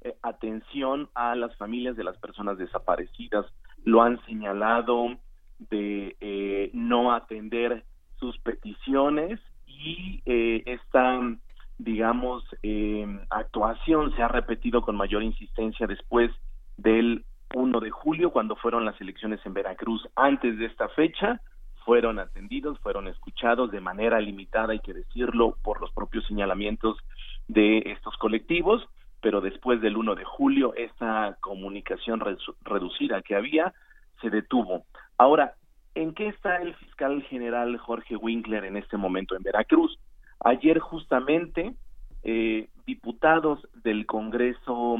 eh, 0.01 0.13
atención 0.21 1.09
a 1.15 1.36
las 1.36 1.55
familias 1.57 1.95
de 1.95 2.03
las 2.03 2.17
personas 2.17 2.57
desaparecidas. 2.57 3.45
Lo 3.84 4.03
han 4.03 4.24
señalado 4.26 5.17
de 5.57 6.15
eh, 6.19 6.69
no 6.74 7.13
atender 7.13 7.84
sus 8.19 8.38
peticiones 8.39 9.39
y 9.65 10.21
esta 10.26 11.19
digamos, 11.80 12.45
actuación 13.30 14.15
se 14.15 14.21
ha 14.21 14.28
repetido 14.28 14.82
con 14.84 14.95
mayor 14.95 15.24
insistencia 15.24 15.88
después 15.88 16.32
del 16.78 17.26
1 17.53 17.80
de 17.80 17.91
julio, 17.91 18.32
cuando 18.32 18.55
fueron 18.55 18.86
las 18.86 18.99
elecciones 19.01 19.39
en 19.45 19.53
Veracruz. 19.53 20.07
Antes 20.15 20.57
de 20.57 20.65
esta 20.65 20.88
fecha, 20.89 21.41
fueron 21.86 22.20
atendidos, 22.20 22.80
fueron 22.80 23.08
escuchados 23.08 23.72
de 23.72 23.82
manera 23.82 24.20
limitada, 24.20 24.74
hay 24.74 24.80
que 24.80 24.94
decirlo, 24.94 25.58
por 25.64 25.82
los 25.82 25.92
propios 25.92 26.26
señalamientos 26.28 26.98
de 27.48 27.80
estos 27.86 28.16
colectivos, 28.18 28.88
pero 29.22 29.42
después 29.42 29.82
del 29.82 29.98
1 29.98 30.16
de 30.16 30.24
julio, 30.24 30.74
esta 30.76 31.38
comunicación 31.40 32.22
reducida 32.62 33.22
que 33.22 33.36
había 33.36 33.74
se 34.22 34.30
detuvo. 34.30 34.86
Ahora, 35.18 35.56
¿en 35.96 36.14
qué 36.14 36.28
está 36.28 36.58
el 36.58 36.76
fiscal 36.76 37.22
general 37.24 37.78
Jorge 37.78 38.16
Winkler 38.16 38.66
en 38.66 38.78
este 38.78 38.98
momento 38.98 39.36
en 39.36 39.44
Veracruz? 39.44 39.98
Ayer 40.40 40.80
justamente 40.80 41.74
eh, 42.24 42.70
diputados 42.86 43.68
del 43.84 44.06
Congreso 44.06 44.98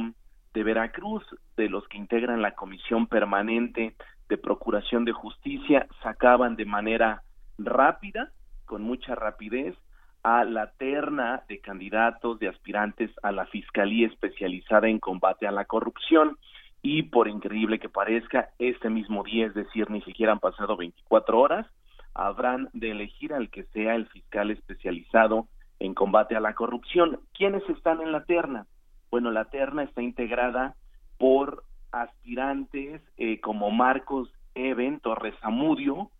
de 0.54 0.62
Veracruz, 0.62 1.22
de 1.56 1.68
los 1.68 1.86
que 1.88 1.98
integran 1.98 2.40
la 2.40 2.54
comisión 2.54 3.06
permanente 3.06 3.94
de 4.28 4.38
Procuración 4.38 5.04
de 5.04 5.12
Justicia, 5.12 5.86
sacaban 6.02 6.56
de 6.56 6.64
manera 6.64 7.22
rápida, 7.58 8.30
con 8.64 8.82
mucha 8.82 9.14
rapidez, 9.14 9.76
a 10.22 10.44
la 10.44 10.72
terna 10.72 11.42
de 11.48 11.60
candidatos, 11.60 12.38
de 12.38 12.48
aspirantes 12.48 13.10
a 13.22 13.30
la 13.30 13.46
Fiscalía 13.46 14.06
especializada 14.06 14.88
en 14.88 14.98
combate 14.98 15.46
a 15.46 15.52
la 15.52 15.66
corrupción. 15.66 16.38
Y 16.82 17.04
por 17.04 17.28
increíble 17.28 17.78
que 17.78 17.88
parezca, 17.88 18.50
este 18.58 18.90
mismo 18.90 19.22
día, 19.22 19.46
es 19.46 19.54
decir, 19.54 19.90
ni 19.90 20.00
siquiera 20.02 20.32
han 20.32 20.40
pasado 20.40 20.76
24 20.76 21.38
horas, 21.38 21.66
habrán 22.14 22.68
de 22.72 22.90
elegir 22.90 23.34
al 23.34 23.50
que 23.50 23.64
sea 23.64 23.94
el 23.94 24.06
fiscal 24.06 24.50
especializado 24.50 25.48
en 25.78 25.94
combate 25.94 26.36
a 26.36 26.40
la 26.40 26.54
corrupción. 26.54 27.20
¿Quiénes 27.34 27.68
están 27.68 28.00
en 28.00 28.12
la 28.12 28.24
terna? 28.24 28.66
Bueno, 29.10 29.30
la 29.30 29.46
terna 29.46 29.82
está 29.82 30.02
integrada 30.02 30.74
por 31.18 31.64
aspirantes 32.02 33.02
eh, 33.16 33.40
como 33.40 33.70
Marcos 33.70 34.30
Eben 34.54 35.00
Torres 35.00 35.34
Amudio 35.42 36.10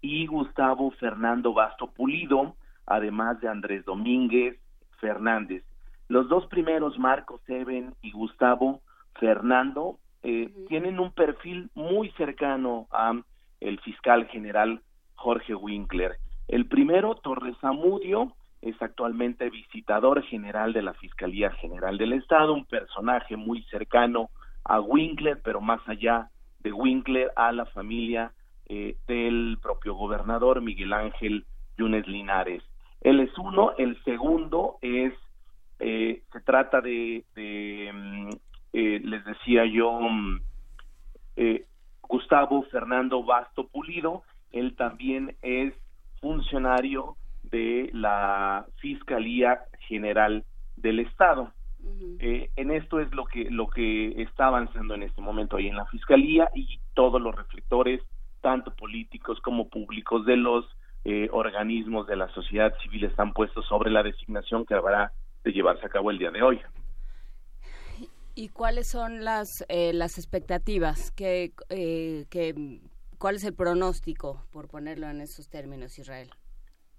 y 0.00 0.26
Gustavo 0.26 0.90
Fernando 0.92 1.52
Basto 1.54 1.86
Pulido, 1.88 2.56
además 2.86 3.40
de 3.40 3.48
Andrés 3.48 3.84
Domínguez 3.84 4.58
Fernández. 5.00 5.64
Los 6.08 6.28
dos 6.28 6.46
primeros, 6.46 6.98
Marcos 6.98 7.40
Eben 7.48 7.94
y 8.02 8.10
Gustavo 8.10 8.80
Fernando, 9.18 9.98
eh, 10.22 10.52
tienen 10.68 10.98
un 10.98 11.12
perfil 11.12 11.70
muy 11.74 12.10
cercano 12.12 12.86
a 12.90 13.12
el 13.60 13.80
fiscal 13.80 14.26
general 14.26 14.82
Jorge 15.14 15.54
Winkler. 15.54 16.16
El 16.48 16.66
primero, 16.66 17.14
Torres 17.14 17.56
Amudio, 17.62 18.32
es 18.60 18.80
actualmente 18.80 19.50
visitador 19.50 20.22
general 20.22 20.72
de 20.72 20.82
la 20.82 20.94
Fiscalía 20.94 21.50
General 21.52 21.98
del 21.98 22.14
Estado, 22.14 22.54
un 22.54 22.64
personaje 22.64 23.36
muy 23.36 23.62
cercano 23.64 24.30
a 24.64 24.80
Winkler, 24.80 25.40
pero 25.42 25.60
más 25.60 25.80
allá 25.88 26.30
de 26.60 26.72
Winkler, 26.72 27.30
a 27.36 27.52
la 27.52 27.66
familia 27.66 28.32
eh, 28.66 28.96
del 29.06 29.58
propio 29.60 29.94
gobernador 29.94 30.62
Miguel 30.62 30.92
Ángel 30.92 31.44
Yunes 31.76 32.06
Linares. 32.08 32.62
Él 33.02 33.20
es 33.20 33.36
uno, 33.36 33.72
el 33.76 34.02
segundo 34.04 34.78
es, 34.80 35.12
eh, 35.80 36.22
se 36.32 36.40
trata 36.40 36.80
de, 36.80 37.24
mm, 37.92 38.30
eh, 38.72 39.00
les 39.04 39.24
decía 39.24 39.66
yo, 39.66 40.00
mm, 40.00 40.40
Gustavo 42.08 42.62
Fernando 42.70 43.24
Basto 43.24 43.66
Pulido, 43.66 44.22
él 44.52 44.76
también 44.76 45.36
es 45.42 45.74
funcionario 46.20 47.16
de 47.42 47.90
la 47.92 48.66
Fiscalía 48.76 49.64
General 49.88 50.44
del 50.76 51.00
Estado. 51.00 51.52
Eh, 52.18 52.50
en 52.56 52.70
esto 52.70 53.00
es 53.00 53.12
lo 53.14 53.24
que 53.26 53.50
lo 53.50 53.68
que 53.68 54.22
está 54.22 54.46
avanzando 54.46 54.94
en 54.94 55.02
este 55.02 55.20
momento 55.20 55.56
ahí 55.56 55.68
en 55.68 55.76
la 55.76 55.86
fiscalía 55.86 56.48
y 56.54 56.78
todos 56.94 57.20
los 57.20 57.34
reflectores, 57.34 58.00
tanto 58.40 58.74
políticos 58.74 59.38
como 59.40 59.68
públicos 59.68 60.24
de 60.24 60.36
los 60.36 60.64
eh, 61.04 61.28
organismos 61.32 62.06
de 62.06 62.16
la 62.16 62.28
sociedad 62.28 62.72
civil 62.82 63.04
están 63.04 63.32
puestos 63.32 63.66
sobre 63.66 63.90
la 63.90 64.02
designación 64.02 64.64
que 64.64 64.74
habrá 64.74 65.12
de 65.42 65.52
llevarse 65.52 65.84
a 65.84 65.90
cabo 65.90 66.10
el 66.10 66.18
día 66.18 66.30
de 66.30 66.42
hoy. 66.42 66.60
¿Y 68.34 68.48
cuáles 68.48 68.88
son 68.88 69.24
las 69.24 69.64
eh, 69.68 69.92
las 69.92 70.18
expectativas 70.18 71.10
que, 71.10 71.52
que 71.68 72.80
cuál 73.18 73.36
es 73.36 73.44
el 73.44 73.54
pronóstico 73.54 74.42
por 74.50 74.68
ponerlo 74.68 75.08
en 75.08 75.20
esos 75.20 75.48
términos, 75.48 75.98
Israel? 75.98 76.30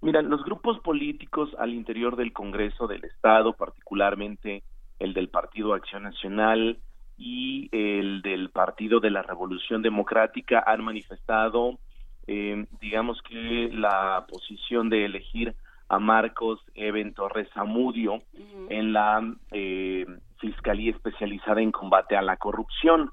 Mira, 0.02 0.22
los 0.22 0.44
grupos 0.44 0.78
políticos 0.80 1.50
al 1.58 1.74
interior 1.74 2.16
del 2.16 2.32
Congreso 2.32 2.86
del 2.86 3.04
Estado, 3.04 3.54
particularmente 3.54 4.62
el 4.98 5.14
del 5.14 5.28
Partido 5.28 5.74
Acción 5.74 6.04
Nacional 6.04 6.78
y 7.18 7.68
el 7.72 8.22
del 8.22 8.50
Partido 8.50 9.00
de 9.00 9.10
la 9.10 9.22
Revolución 9.22 9.82
Democrática, 9.82 10.62
han 10.66 10.84
manifestado, 10.84 11.78
eh, 12.26 12.66
digamos 12.80 13.20
que 13.22 13.70
la 13.72 14.26
posición 14.28 14.88
de 14.90 15.04
elegir 15.04 15.54
a 15.88 15.98
Marcos 15.98 16.60
Eben 16.74 17.14
Torres 17.14 17.48
Amudio 17.54 18.22
en 18.68 18.92
la 18.92 19.22
eh, 19.52 20.04
Fiscalía 20.38 20.90
Especializada 20.90 21.60
en 21.60 21.72
Combate 21.72 22.16
a 22.16 22.22
la 22.22 22.36
Corrupción. 22.36 23.10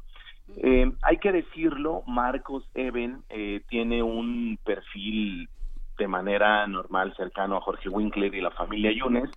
Eh, 0.57 0.91
hay 1.03 1.17
que 1.17 1.31
decirlo, 1.31 2.03
Marcos 2.07 2.67
Eben 2.73 3.23
tiene 3.69 4.03
un 4.03 4.59
perfil 4.65 5.47
de 5.97 6.07
manera 6.07 6.65
normal 6.67 7.13
cercano 7.15 7.57
a 7.57 7.61
Jorge 7.61 7.88
Winkler 7.89 8.34
y 8.34 8.41
la 8.41 8.51
familia 8.51 8.91
Yunes, 8.91 9.29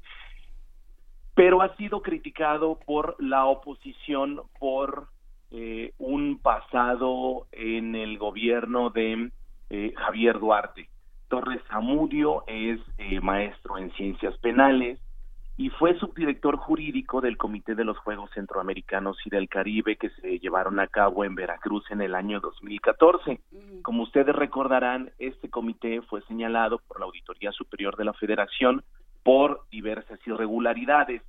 pero 1.37 1.61
ha 1.61 1.77
sido 1.77 2.01
criticado 2.01 2.81
por 2.87 3.15
la 3.23 3.45
oposición 3.45 4.41
por 4.59 5.09
eh, 5.51 5.93
un 5.99 6.39
pasado 6.39 7.47
en 7.53 7.95
el 7.95 8.17
gobierno 8.17 8.89
de 8.89 9.31
eh, 9.69 9.93
Javier 9.97 10.41
Duarte. 10.41 10.89
Torres 11.29 11.61
Zamudio 11.69 12.43
es 12.47 12.81
eh, 12.97 13.21
maestro 13.21 13.77
en 13.77 13.93
ciencias 13.93 14.37
penales, 14.39 14.99
y 15.59 15.71
fue 15.71 15.99
subdirector 15.99 16.57
jurídico 16.57 17.21
del 17.21 17.37
Comité 17.37 17.75
de 17.75 17.85
los 17.85 17.99
Juegos 17.99 18.31
Centroamericanos 18.35 19.19
y 19.25 19.31
del 19.31 19.49
Caribe 19.49 19.97
que 19.97 20.11
se 20.11 20.39
llevaron 20.39 20.81
a 20.81 20.87
cabo 20.87 21.25
en 21.25 21.35
Veracruz 21.35 21.85
en 21.91 22.03
el 22.03 22.15
año 22.15 22.41
2014. 22.41 23.41
Como 23.83 24.03
ustedes 24.03 24.37
recordarán, 24.37 25.13
este 25.19 25.49
comité 25.49 26.03
fue 26.03 26.21
señalado 26.23 26.79
por 26.87 27.01
la 27.01 27.07
Auditoría 27.07 27.53
Superior 27.53 27.97
de 27.97 28.05
la 28.05 28.13
Federación 28.13 28.83
por 29.27 29.63
diversas 29.73 30.21
irregularidades. 30.27 31.21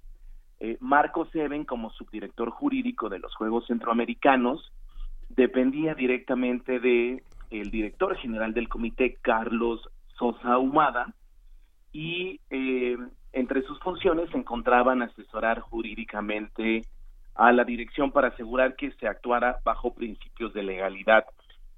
Eh, 0.60 0.78
Marco 0.80 1.26
Seven, 1.28 1.66
como 1.66 1.92
subdirector 1.92 2.50
jurídico 2.50 3.10
de 3.10 3.20
los 3.20 3.34
Juegos 3.36 3.68
Centroamericanos, 3.68 4.72
dependía 5.30 5.94
directamente 5.94 6.80
de 6.80 7.24
el 7.52 7.72
director 7.72 8.16
general 8.18 8.54
del 8.54 8.68
comité, 8.68 9.18
Carlos 9.22 9.88
Sosa 10.18 10.58
Humada, 10.58 11.14
y 11.94 12.40
eh, 12.50 12.98
entre 13.34 13.62
sus 13.64 13.80
funciones 13.80 14.30
se 14.32 14.38
encontraban 14.38 15.02
asesorar 15.02 15.60
jurídicamente 15.60 16.82
a 17.36 17.52
la 17.52 17.64
dirección 17.64 18.12
para 18.12 18.30
asegurar 18.30 18.76
que 18.76 18.92
se 18.94 19.08
actuara 19.08 19.60
bajo 19.64 19.94
principios 19.94 20.54
de 20.54 20.64
legalidad. 20.64 21.26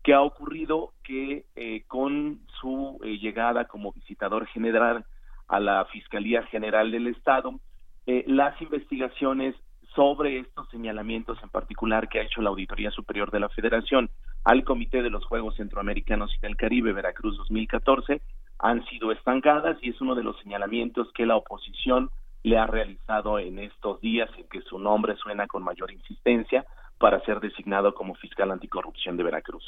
¿Qué 0.03 0.13
ha 0.13 0.21
ocurrido? 0.21 0.93
Que 1.03 1.45
eh, 1.55 1.83
con 1.87 2.39
su 2.61 2.99
eh, 3.03 3.17
llegada 3.17 3.65
como 3.65 3.91
visitador 3.91 4.47
general 4.47 5.05
a 5.47 5.59
la 5.59 5.85
Fiscalía 5.85 6.43
General 6.43 6.89
del 6.91 7.07
Estado, 7.07 7.59
eh, 8.11 8.23
las 8.25 8.59
investigaciones 8.59 9.53
sobre 9.93 10.39
estos 10.39 10.67
señalamientos 10.69 11.37
en 11.43 11.49
particular 11.49 12.09
que 12.09 12.17
ha 12.17 12.23
hecho 12.23 12.41
la 12.41 12.49
Auditoría 12.49 12.89
Superior 12.89 13.29
de 13.29 13.39
la 13.39 13.49
Federación 13.49 14.09
al 14.43 14.63
Comité 14.63 15.03
de 15.03 15.11
los 15.11 15.23
Juegos 15.25 15.57
Centroamericanos 15.57 16.35
y 16.35 16.39
del 16.39 16.57
Caribe 16.57 16.91
Veracruz 16.91 17.37
2014 17.37 18.19
han 18.57 18.83
sido 18.87 19.11
estancadas 19.11 19.77
y 19.83 19.91
es 19.91 20.01
uno 20.01 20.15
de 20.15 20.23
los 20.23 20.39
señalamientos 20.39 21.11
que 21.13 21.27
la 21.27 21.35
oposición 21.35 22.09
le 22.41 22.57
ha 22.57 22.65
realizado 22.65 23.37
en 23.37 23.59
estos 23.59 24.01
días 24.01 24.27
en 24.39 24.49
que 24.49 24.61
su 24.61 24.79
nombre 24.79 25.15
suena 25.17 25.45
con 25.45 25.61
mayor 25.61 25.91
insistencia 25.91 26.65
para 26.97 27.23
ser 27.25 27.39
designado 27.39 27.93
como 27.93 28.15
fiscal 28.15 28.49
anticorrupción 28.49 29.17
de 29.17 29.23
Veracruz. 29.23 29.63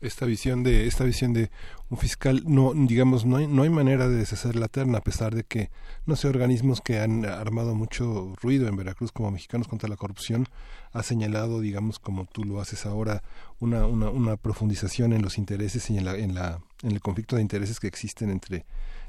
Esta 0.00 0.26
visión 0.26 0.62
de 0.62 0.86
esta 0.86 1.04
visión 1.04 1.32
de 1.32 1.50
un 1.88 1.98
fiscal 1.98 2.42
no 2.46 2.72
digamos 2.74 3.24
no 3.24 3.36
hay, 3.36 3.46
no 3.46 3.62
hay 3.62 3.70
manera 3.70 4.08
de 4.08 4.16
deshacer 4.16 4.56
la 4.56 4.68
terna 4.68 4.98
a 4.98 5.00
pesar 5.02 5.34
de 5.34 5.44
que 5.44 5.68
no 6.06 6.16
sé 6.16 6.28
organismos 6.28 6.80
que 6.80 6.98
han 6.98 7.24
armado 7.24 7.74
mucho 7.74 8.34
ruido 8.40 8.68
en 8.68 8.76
Veracruz 8.76 9.12
como 9.12 9.30
mexicanos 9.30 9.68
contra 9.68 9.88
la 9.88 9.96
corrupción 9.96 10.46
ha 10.92 11.02
señalado 11.02 11.60
digamos 11.60 11.98
como 11.98 12.26
tú 12.26 12.44
lo 12.44 12.60
haces 12.60 12.86
ahora 12.86 13.22
una, 13.58 13.86
una, 13.86 14.36
profundización 14.36 15.12
en 15.12 15.22
los 15.22 15.36
intereses 15.36 15.90
y 15.90 15.98
en 15.98 16.04
la, 16.04 16.16
en 16.16 16.34
la 16.34 16.60
en 16.82 16.92
el 16.92 17.00
conflicto 17.00 17.36
de 17.36 17.42
intereses 17.42 17.78
que 17.78 17.86
existen 17.86 18.30
entre 18.30 18.64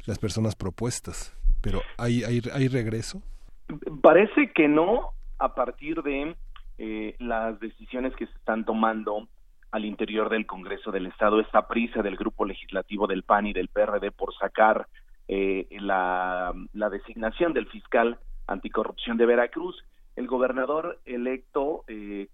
las 0.05 0.19
personas 0.19 0.55
propuestas. 0.55 1.33
Pero 1.61 1.81
hay 1.97 2.23
hay, 2.23 2.41
hay 2.53 2.67
regreso 2.67 3.21
parece 4.01 4.51
que 4.53 4.67
no 4.67 5.11
a 5.39 5.55
partir 5.55 6.01
de 6.03 6.35
eh, 6.77 7.15
las 7.19 7.59
decisiones 7.59 8.15
que 8.15 8.25
se 8.25 8.33
están 8.33 8.65
tomando 8.65 9.27
al 9.71 9.85
interior 9.85 10.29
del 10.29 10.45
Congreso 10.45 10.91
del 10.91 11.07
Estado, 11.07 11.39
esta 11.39 11.67
prisa 11.67 12.01
del 12.01 12.17
grupo 12.17 12.45
legislativo 12.45 13.07
del 13.07 13.23
PAN 13.23 13.47
y 13.47 13.53
del 13.53 13.69
PRD 13.69 14.11
por 14.11 14.35
sacar 14.35 14.87
eh, 15.27 15.67
la, 15.79 16.53
designación 16.91 17.53
del 17.53 17.67
fiscal 17.67 18.19
anticorrupción 18.47 19.17
de 19.17 19.25
Veracruz. 19.25 19.81
El 20.17 20.27
gobernador 20.27 20.99
electo, 21.05 21.85
eh, 21.87 22.27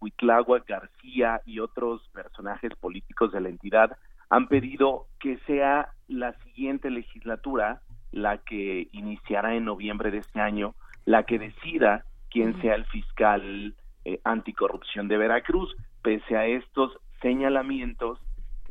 García 0.68 1.41
y 1.45 1.59
otros 1.59 2.09
personajes 2.11 2.73
políticos 2.76 3.31
de 3.31 3.41
la 3.41 3.49
entidad 3.49 3.95
han 4.30 4.47
pedido 4.47 5.05
que 5.19 5.38
sea 5.45 5.89
la 6.07 6.34
siguiente 6.39 6.89
legislatura 6.89 7.81
la 8.11 8.39
que 8.39 8.88
iniciará 8.93 9.55
en 9.55 9.65
noviembre 9.65 10.09
de 10.09 10.18
este 10.18 10.39
año, 10.39 10.73
la 11.05 11.23
que 11.23 11.38
decida 11.38 12.03
quién 12.31 12.59
sea 12.61 12.73
el 12.73 12.85
fiscal 12.85 13.76
eh, 14.05 14.19
anticorrupción 14.23 15.07
de 15.07 15.18
Veracruz. 15.18 15.76
Pese 16.01 16.35
a 16.35 16.47
estos 16.47 16.97
señalamientos, 17.22 18.19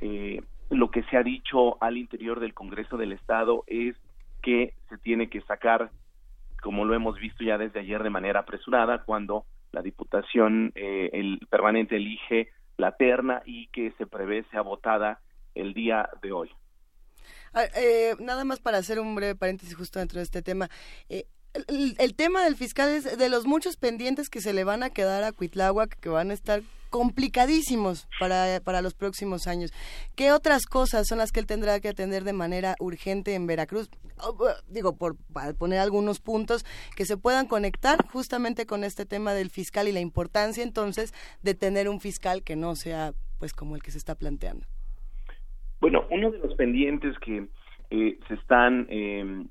eh, 0.01 0.43
lo 0.71 0.91
que 0.91 1.03
se 1.05 1.17
ha 1.17 1.23
dicho 1.23 1.83
al 1.83 1.97
interior 1.97 2.41
del 2.41 2.55
Congreso 2.55 2.97
del 2.97 3.13
Estado 3.13 3.65
es 3.67 3.97
que 4.43 4.75
se 4.89 4.99
tiene 4.99 5.29
que 5.29 5.41
sacar, 5.43 5.91
como 6.63 6.85
lo 6.85 6.95
hemos 6.95 7.19
visto 7.19 7.45
ya 7.45 7.59
desde 7.59 7.81
ayer 7.81 8.03
de 8.03 8.11
manera 8.11 8.41
apresurada, 8.41 9.05
cuando 9.05 9.45
la 9.73 9.83
Diputación 9.83 10.73
eh, 10.75 11.11
el 11.13 11.41
permanente 11.51 11.97
elige 11.97 12.51
la 12.77 12.93
terna 12.93 13.43
y 13.45 13.69
que 13.69 13.93
se 13.93 14.07
prevé 14.07 14.45
sea 14.51 14.63
votada 14.63 15.21
el 15.55 15.75
día 15.75 16.09
de 16.23 16.33
hoy. 16.33 16.51
Ah, 17.55 17.65
eh, 17.75 18.15
nada 18.21 18.45
más 18.45 18.61
para 18.61 18.79
hacer 18.79 19.01
un 19.01 19.15
breve 19.15 19.35
paréntesis 19.35 19.75
justo 19.75 19.99
dentro 19.99 20.19
de 20.19 20.25
este 20.25 20.43
tema. 20.43 20.69
El, 21.99 22.15
tema 22.15 22.45
del 22.45 22.57
fiscal 22.57 22.91
es 22.91 23.19
de 23.19 23.29
los 23.29 23.47
muchos 23.47 23.77
pendientes 23.77 24.29
que 24.29 24.41
se 24.41 24.53
le 24.53 24.65
van 24.65 24.83
a 24.83 24.91
quedar 24.91 25.25
a 25.25 25.33
Cuitláhuac, 25.33 25.99
que 26.01 26.09
van 26.09 26.31
a 26.31 26.35
estar 26.35 26.63
complicadísimos 26.91 28.09
para, 28.19 28.61
para 28.61 28.83
los 28.83 28.95
próximos 28.95 29.47
años. 29.47 29.73
¿Qué 30.15 30.33
otras 30.33 30.67
cosas 30.67 31.07
son 31.07 31.19
las 31.19 31.33
que 31.33 31.41
él 31.41 31.47
tendrá 31.47 31.81
que 31.81 31.89
atender 31.89 32.25
de 32.25 32.33
manera 32.33 32.75
urgente 32.79 33.35
en 33.35 33.47
Veracruz? 33.47 33.91
Oh, 34.19 34.37
digo, 34.69 34.97
por 34.97 35.17
poner 35.59 35.81
algunos 35.81 36.21
puntos 36.21 36.65
que 36.97 37.05
se 37.05 37.17
puedan 37.17 37.47
conectar 37.47 37.99
justamente 38.09 38.67
con 38.67 38.85
este 38.85 39.05
tema 39.05 39.35
del 39.35 39.51
fiscal 39.51 39.89
y 39.89 39.93
la 39.93 40.01
importancia 40.01 40.63
entonces 40.63 41.13
de 41.43 41.55
tener 41.55 41.89
un 41.89 42.01
fiscal 42.01 42.43
que 42.43 42.57
no 42.57 42.77
sea 42.77 43.13
pues 43.39 43.53
como 43.53 43.77
el 43.77 43.83
que 43.83 43.91
se 43.91 43.99
está 43.99 44.15
planteando. 44.15 44.67
Bueno, 45.81 46.07
uno 46.11 46.31
de 46.31 46.39
los 46.39 46.55
pendientes 46.55 47.15
que 47.19 47.47
eh, 47.91 48.19
se 48.29 48.35
están 48.35 48.87
em, 48.91 49.49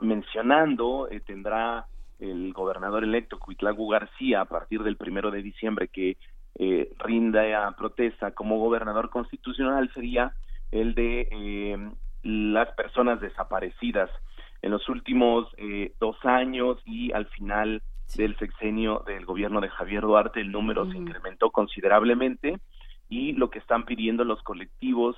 mencionando 0.00 1.08
eh, 1.10 1.20
tendrá 1.20 1.86
el 2.18 2.52
gobernador 2.52 3.04
electo 3.04 3.38
Cuitlago 3.38 3.88
García 3.88 4.42
a 4.42 4.44
partir 4.44 4.82
del 4.82 4.96
primero 4.96 5.30
de 5.30 5.42
diciembre 5.42 5.88
que 5.88 6.16
eh, 6.56 6.90
rinda 6.98 7.66
a 7.66 7.72
protesta 7.72 8.30
como 8.30 8.58
gobernador 8.58 9.10
constitucional 9.10 9.90
sería 9.92 10.32
el 10.70 10.94
de 10.94 11.28
eh, 11.30 11.90
las 12.22 12.68
personas 12.74 13.20
desaparecidas 13.20 14.08
en 14.62 14.70
los 14.70 14.88
últimos 14.88 15.48
eh, 15.56 15.92
dos 15.98 16.16
años 16.24 16.78
y 16.84 17.12
al 17.12 17.26
final 17.26 17.82
del 18.16 18.36
sexenio 18.38 19.02
del 19.06 19.26
gobierno 19.26 19.60
de 19.60 19.68
Javier 19.68 20.02
Duarte 20.02 20.40
el 20.40 20.52
número 20.52 20.90
se 20.90 20.96
incrementó 20.96 21.50
considerablemente 21.50 22.58
y 23.08 23.32
lo 23.32 23.50
que 23.50 23.58
están 23.58 23.84
pidiendo 23.84 24.24
los 24.24 24.40
colectivos 24.42 25.16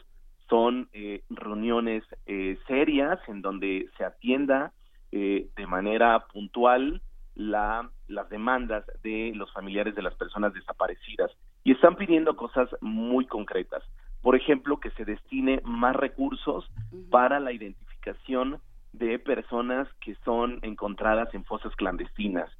son 0.49 0.89
eh, 0.93 1.23
reuniones 1.31 2.05
eh, 2.27 2.59
serias 2.67 3.19
en 3.29 3.43
donde 3.43 3.89
se 3.97 4.05
atienda 4.05 4.73
eh, 5.13 5.49
de 5.57 5.67
manera 5.67 6.27
puntual 6.33 7.03
la, 7.35 7.91
las 8.09 8.29
demandas 8.29 8.85
de 9.03 9.33
los 9.35 9.53
familiares 9.53 9.95
de 9.95 10.03
las 10.03 10.15
personas 10.15 10.55
desaparecidas 10.55 11.31
y 11.65 11.73
están 11.73 11.97
pidiendo 11.97 12.37
cosas 12.37 12.69
muy 12.81 13.27
concretas. 13.27 13.83
Por 14.23 14.37
ejemplo, 14.37 14.81
que 14.81 14.91
se 14.93 15.05
destine 15.05 15.61
más 15.65 15.95
recursos 15.95 16.69
para 17.11 17.39
la 17.39 17.53
identificación 17.53 18.61
de 18.93 19.19
personas 19.19 19.89
que 20.01 20.17
son 20.25 20.59
encontradas 20.63 21.33
en 21.35 21.45
fosas 21.45 21.75
clandestinas. 21.77 22.51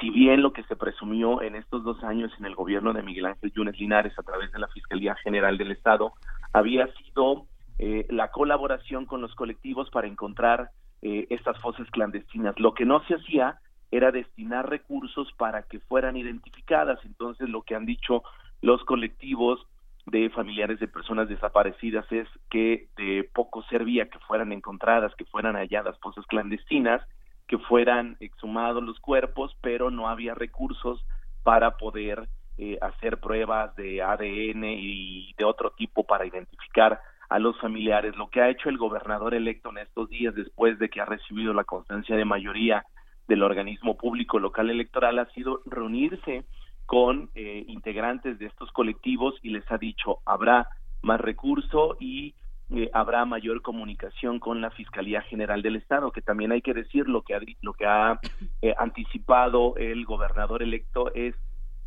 Si 0.00 0.10
bien 0.10 0.42
lo 0.42 0.52
que 0.52 0.64
se 0.64 0.76
presumió 0.76 1.42
en 1.42 1.54
estos 1.54 1.84
dos 1.84 2.02
años 2.02 2.32
en 2.38 2.46
el 2.46 2.54
gobierno 2.54 2.92
de 2.92 3.02
Miguel 3.02 3.26
Ángel 3.26 3.52
Yunes 3.52 3.78
Linares 3.78 4.18
a 4.18 4.22
través 4.22 4.50
de 4.50 4.58
la 4.58 4.68
Fiscalía 4.68 5.14
General 5.16 5.56
del 5.58 5.72
Estado 5.72 6.14
había 6.54 6.86
sido 6.94 7.46
eh, 7.78 8.06
la 8.08 8.30
colaboración 8.30 9.04
con 9.04 9.20
los 9.20 9.34
colectivos 9.34 9.90
para 9.90 10.06
encontrar 10.06 10.70
eh, 11.02 11.26
estas 11.28 11.58
fosas 11.60 11.90
clandestinas. 11.90 12.58
Lo 12.58 12.72
que 12.74 12.86
no 12.86 13.04
se 13.04 13.16
hacía 13.16 13.58
era 13.90 14.12
destinar 14.12 14.70
recursos 14.70 15.30
para 15.36 15.64
que 15.64 15.80
fueran 15.80 16.16
identificadas. 16.16 17.00
Entonces, 17.04 17.48
lo 17.48 17.62
que 17.62 17.74
han 17.74 17.84
dicho 17.84 18.22
los 18.62 18.82
colectivos 18.84 19.66
de 20.06 20.30
familiares 20.30 20.78
de 20.78 20.86
personas 20.86 21.28
desaparecidas 21.28 22.10
es 22.12 22.28
que 22.50 22.88
de 22.96 23.28
poco 23.34 23.64
servía 23.64 24.08
que 24.08 24.20
fueran 24.20 24.52
encontradas, 24.52 25.14
que 25.16 25.24
fueran 25.24 25.56
halladas 25.56 25.98
fosas 25.98 26.24
clandestinas, 26.26 27.02
que 27.48 27.58
fueran 27.58 28.16
exhumados 28.20 28.82
los 28.82 29.00
cuerpos, 29.00 29.56
pero 29.60 29.90
no 29.90 30.08
había 30.08 30.34
recursos 30.34 31.04
para 31.42 31.76
poder 31.78 32.28
eh, 32.58 32.78
hacer 32.80 33.18
pruebas 33.18 33.74
de 33.76 34.02
ADN 34.02 34.64
y 34.64 35.34
de 35.36 35.44
otro 35.44 35.70
tipo 35.70 36.04
para 36.04 36.26
identificar 36.26 37.00
a 37.28 37.38
los 37.38 37.58
familiares. 37.60 38.16
Lo 38.16 38.28
que 38.28 38.40
ha 38.40 38.50
hecho 38.50 38.68
el 38.68 38.78
gobernador 38.78 39.34
electo 39.34 39.70
en 39.70 39.78
estos 39.78 40.08
días, 40.08 40.34
después 40.34 40.78
de 40.78 40.88
que 40.88 41.00
ha 41.00 41.04
recibido 41.04 41.52
la 41.52 41.64
constancia 41.64 42.16
de 42.16 42.24
mayoría 42.24 42.84
del 43.26 43.42
organismo 43.42 43.96
público 43.96 44.38
local 44.38 44.70
electoral 44.70 45.18
ha 45.18 45.26
sido 45.32 45.62
reunirse 45.66 46.44
con 46.86 47.30
eh, 47.34 47.64
integrantes 47.68 48.38
de 48.38 48.46
estos 48.46 48.70
colectivos 48.72 49.34
y 49.42 49.50
les 49.50 49.64
ha 49.72 49.78
dicho 49.78 50.18
habrá 50.26 50.68
más 51.02 51.20
recurso 51.20 51.96
y 51.98 52.34
eh, 52.70 52.90
habrá 52.92 53.24
mayor 53.24 53.62
comunicación 53.62 54.38
con 54.40 54.60
la 54.60 54.70
Fiscalía 54.70 55.22
General 55.22 55.62
del 55.62 55.76
Estado, 55.76 56.10
que 56.12 56.22
también 56.22 56.52
hay 56.52 56.62
que 56.62 56.74
decir 56.74 57.08
lo 57.08 57.22
que 57.22 57.34
ha, 57.34 57.40
lo 57.60 57.74
que 57.74 57.86
ha 57.86 58.20
eh, 58.62 58.74
anticipado 58.78 59.76
el 59.76 60.04
gobernador 60.04 60.62
electo 60.62 61.12
es 61.14 61.34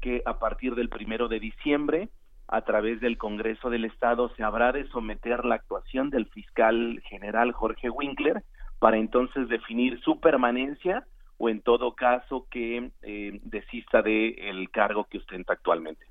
que 0.02 0.22
a 0.26 0.40
partir 0.40 0.76
del 0.76 0.90
primero 0.90 1.28
de 1.28 1.40
diciembre, 1.40 2.10
a 2.48 2.62
través 2.62 3.02
del 3.02 3.18
Congreso 3.18 3.70
del 3.70 3.86
Estado, 3.86 4.30
se 4.36 4.44
habrá 4.44 4.72
de 4.72 4.88
someter 4.90 5.46
la 5.46 5.56
actuación 5.56 6.10
del 6.10 6.28
fiscal 6.28 7.02
general 7.10 7.52
Jorge 7.52 7.90
Winkler 7.90 8.44
para 8.80 8.98
entonces 8.98 9.50
definir 9.50 10.00
su 10.02 10.20
permanencia 10.20 11.06
o 11.38 11.50
en 11.50 11.62
todo 11.62 11.94
caso 11.96 12.48
que 12.50 12.92
eh, 13.02 13.40
desista 13.44 14.02
del 14.02 14.40
el 14.40 14.70
cargo 14.72 15.06
que 15.06 15.20
ostenta 15.20 15.54
actualmente. 15.54 16.06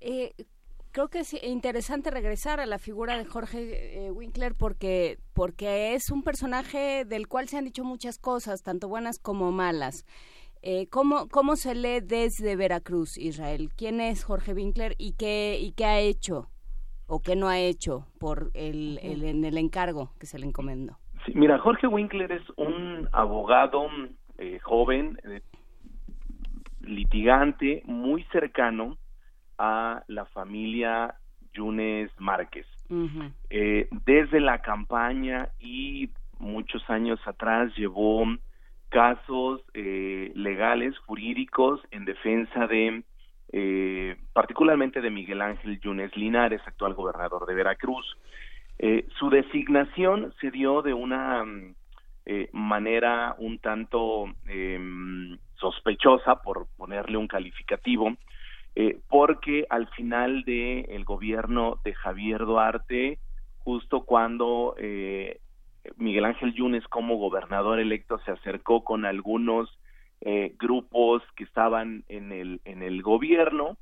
Eh, 0.00 0.32
creo 0.92 1.08
que 1.08 1.20
es 1.20 1.34
interesante 1.42 2.10
regresar 2.10 2.60
a 2.60 2.66
la 2.66 2.78
figura 2.78 3.16
de 3.16 3.24
Jorge 3.24 4.06
eh, 4.06 4.10
Winkler 4.10 4.54
porque 4.54 5.18
porque 5.32 5.94
es 5.94 6.10
un 6.10 6.22
personaje 6.22 7.04
del 7.04 7.28
cual 7.28 7.48
se 7.48 7.56
han 7.56 7.64
dicho 7.64 7.84
muchas 7.84 8.18
cosas, 8.18 8.62
tanto 8.62 8.88
buenas 8.88 9.18
como 9.18 9.52
malas. 9.52 10.04
Eh, 10.62 10.88
¿cómo, 10.88 11.28
¿Cómo 11.28 11.56
se 11.56 11.74
lee 11.74 12.00
desde 12.00 12.56
Veracruz, 12.56 13.16
Israel? 13.16 13.70
¿Quién 13.76 14.00
es 14.00 14.24
Jorge 14.24 14.52
Winkler 14.54 14.94
y 14.98 15.12
qué, 15.12 15.58
y 15.60 15.72
qué 15.72 15.84
ha 15.84 16.00
hecho 16.00 16.48
o 17.06 17.20
qué 17.20 17.36
no 17.36 17.48
ha 17.48 17.58
hecho 17.58 18.06
por 18.18 18.50
el, 18.54 18.98
el, 19.02 19.24
en 19.24 19.44
el 19.44 19.56
encargo 19.56 20.12
que 20.18 20.26
se 20.26 20.38
le 20.38 20.46
encomendó? 20.46 20.98
Sí, 21.24 21.32
mira, 21.34 21.58
Jorge 21.58 21.86
Winkler 21.86 22.32
es 22.32 22.42
un 22.56 23.08
abogado 23.12 23.88
eh, 24.38 24.58
joven, 24.62 25.18
eh, 25.24 25.42
litigante, 26.80 27.82
muy 27.86 28.24
cercano 28.32 28.96
a 29.58 30.02
la 30.06 30.26
familia 30.26 31.14
Yunes 31.52 32.10
Márquez. 32.18 32.66
eh, 33.50 33.88
desde 34.06 34.40
la 34.40 34.62
campaña 34.62 35.50
y 35.60 36.08
muchos 36.38 36.82
años 36.88 37.20
atrás 37.26 37.70
llevó 37.76 38.24
casos 38.88 39.62
eh, 39.74 40.32
legales, 40.34 40.96
jurídicos, 40.98 41.80
en 41.90 42.04
defensa 42.04 42.66
de, 42.66 43.02
eh, 43.52 44.16
particularmente 44.32 45.00
de 45.00 45.10
Miguel 45.10 45.42
Ángel 45.42 45.80
Yunes 45.80 46.16
Linares, 46.16 46.60
actual 46.66 46.94
gobernador 46.94 47.46
de 47.46 47.54
Veracruz. 47.54 48.16
Eh, 48.78 49.06
su 49.18 49.28
designación 49.30 50.32
se 50.40 50.50
dio 50.50 50.82
de 50.82 50.94
una 50.94 51.44
mm, 51.44 51.74
eh, 52.30 52.50
manera 52.52 53.34
un 53.38 53.58
tanto 53.58 54.26
em, 54.46 55.38
sospechosa, 55.54 56.42
por 56.42 56.66
ponerle 56.76 57.16
un 57.16 57.26
calificativo, 57.26 58.16
eh, 58.74 59.00
porque 59.08 59.66
al 59.70 59.88
final 59.88 60.44
del 60.44 60.84
el 60.90 61.04
gobierno 61.04 61.80
de 61.84 61.94
Javier 61.94 62.40
Duarte, 62.40 63.18
justo 63.58 64.02
cuando 64.02 64.74
eh, 64.78 65.40
Miguel 65.96 66.24
Ángel 66.24 66.54
Yunes 66.54 66.86
como 66.88 67.16
gobernador 67.16 67.80
electo 67.80 68.18
se 68.20 68.30
acercó 68.30 68.84
con 68.84 69.04
algunos 69.04 69.78
eh, 70.20 70.54
grupos 70.58 71.22
que 71.36 71.44
estaban 71.44 72.04
en 72.08 72.32
el, 72.32 72.60
en 72.64 72.82
el 72.82 73.02
gobierno, 73.02 73.76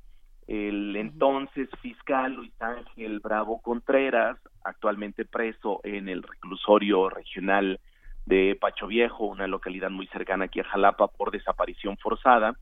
el 0.47 0.95
entonces 0.97 1.69
fiscal 1.81 2.35
Luis 2.35 2.53
Ángel 2.61 3.21
Bravo 3.21 3.61
Contreras, 3.61 4.39
actualmente 4.63 5.25
preso 5.25 5.81
en 5.83 6.09
el 6.09 6.23
reclusorio 6.23 7.09
regional 7.09 7.81
de 8.27 8.57
Pacho 8.61 8.87
Viejo, 8.87 9.25
una 9.25 9.47
localidad 9.47 9.91
muy 9.91 10.07
cercana 10.09 10.45
aquí 10.45 10.61
a 10.61 10.65
Jalapa 10.65 11.09
por 11.09 11.31
desaparición 11.31 11.97
forzada, 11.97 12.57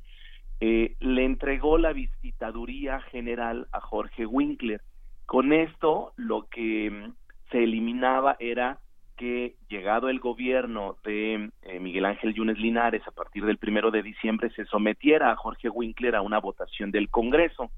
eh, 0.60 0.94
le 1.00 1.24
entregó 1.24 1.78
la 1.78 1.92
visitaduría 1.92 3.00
general 3.00 3.66
a 3.72 3.80
Jorge 3.80 4.24
Winkler. 4.24 4.80
Con 5.26 5.52
esto 5.52 6.12
lo 6.16 6.46
que 6.48 6.90
mm, 6.90 7.12
se 7.50 7.64
eliminaba 7.64 8.36
era 8.38 8.78
que 9.16 9.54
llegado 9.68 10.08
el 10.08 10.20
gobierno 10.20 10.96
de 11.04 11.50
eh, 11.62 11.80
Miguel 11.80 12.04
Ángel 12.04 12.34
Yunes 12.34 12.58
Linares 12.58 13.02
a 13.06 13.12
partir 13.12 13.44
del 13.44 13.58
primero 13.58 13.90
de 13.90 14.02
diciembre 14.02 14.50
se 14.50 14.64
sometiera 14.66 15.30
a 15.30 15.36
Jorge 15.36 15.68
Winkler 15.68 16.16
a 16.16 16.22
una 16.22 16.38
votación 16.38 16.90
del 16.90 17.10
Congreso. 17.10 17.70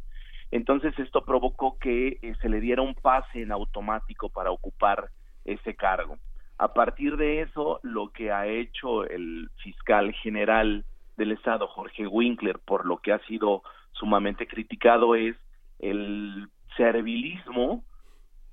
Entonces 0.50 0.98
esto 0.98 1.24
provocó 1.24 1.78
que 1.78 2.18
eh, 2.22 2.34
se 2.40 2.48
le 2.48 2.60
diera 2.60 2.82
un 2.82 2.94
pase 2.94 3.42
en 3.42 3.52
automático 3.52 4.28
para 4.28 4.50
ocupar 4.50 5.10
ese 5.44 5.74
cargo. 5.74 6.16
A 6.58 6.72
partir 6.72 7.16
de 7.16 7.42
eso, 7.42 7.80
lo 7.82 8.10
que 8.10 8.32
ha 8.32 8.46
hecho 8.46 9.04
el 9.04 9.50
fiscal 9.62 10.12
general 10.14 10.84
del 11.16 11.32
Estado, 11.32 11.66
Jorge 11.66 12.06
Winkler, 12.06 12.58
por 12.60 12.86
lo 12.86 12.98
que 12.98 13.12
ha 13.12 13.18
sido 13.26 13.62
sumamente 13.92 14.46
criticado, 14.46 15.14
es 15.14 15.36
el 15.78 16.48
servilismo 16.76 17.84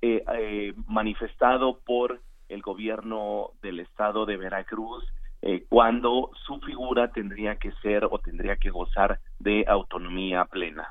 eh, 0.02 0.74
manifestado 0.86 1.80
por 1.86 2.20
el 2.48 2.62
gobierno 2.62 3.50
del 3.62 3.80
estado 3.80 4.26
de 4.26 4.36
Veracruz 4.36 5.04
eh, 5.42 5.66
cuando 5.68 6.30
su 6.46 6.58
figura 6.60 7.12
tendría 7.12 7.56
que 7.56 7.72
ser 7.82 8.06
o 8.10 8.18
tendría 8.18 8.56
que 8.56 8.70
gozar 8.70 9.20
de 9.38 9.64
autonomía 9.68 10.44
plena 10.46 10.88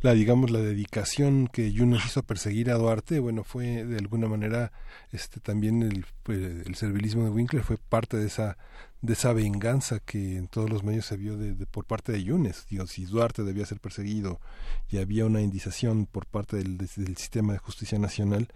la 0.00 0.14
digamos 0.14 0.50
la 0.50 0.60
dedicación 0.60 1.48
que 1.48 1.72
Yunes 1.72 2.04
hizo 2.06 2.20
a 2.20 2.22
perseguir 2.24 2.70
a 2.70 2.74
Duarte 2.74 3.18
bueno 3.20 3.44
fue 3.44 3.84
de 3.84 3.98
alguna 3.98 4.28
manera 4.28 4.72
este 5.12 5.40
también 5.40 5.82
el, 5.82 6.04
el 6.26 6.74
servilismo 6.74 7.24
de 7.24 7.30
Winkler 7.30 7.62
fue 7.62 7.76
parte 7.76 8.16
de 8.16 8.26
esa 8.26 8.56
de 9.00 9.12
esa 9.12 9.32
venganza 9.32 10.00
que 10.00 10.36
en 10.36 10.48
todos 10.48 10.68
los 10.68 10.82
medios 10.82 11.06
se 11.06 11.16
vio 11.16 11.36
de, 11.36 11.54
por 11.66 11.84
parte 11.84 12.10
de 12.10 12.22
Yunes. 12.24 12.66
Digo, 12.68 12.86
si 12.86 13.04
Duarte 13.04 13.44
debía 13.44 13.64
ser 13.64 13.80
perseguido 13.80 14.40
y 14.88 14.98
había 14.98 15.24
una 15.24 15.40
indización 15.40 16.06
por 16.06 16.26
parte 16.26 16.56
del, 16.56 16.78
del 16.78 17.16
sistema 17.16 17.52
de 17.52 17.60
justicia 17.60 17.98
nacional, 17.98 18.48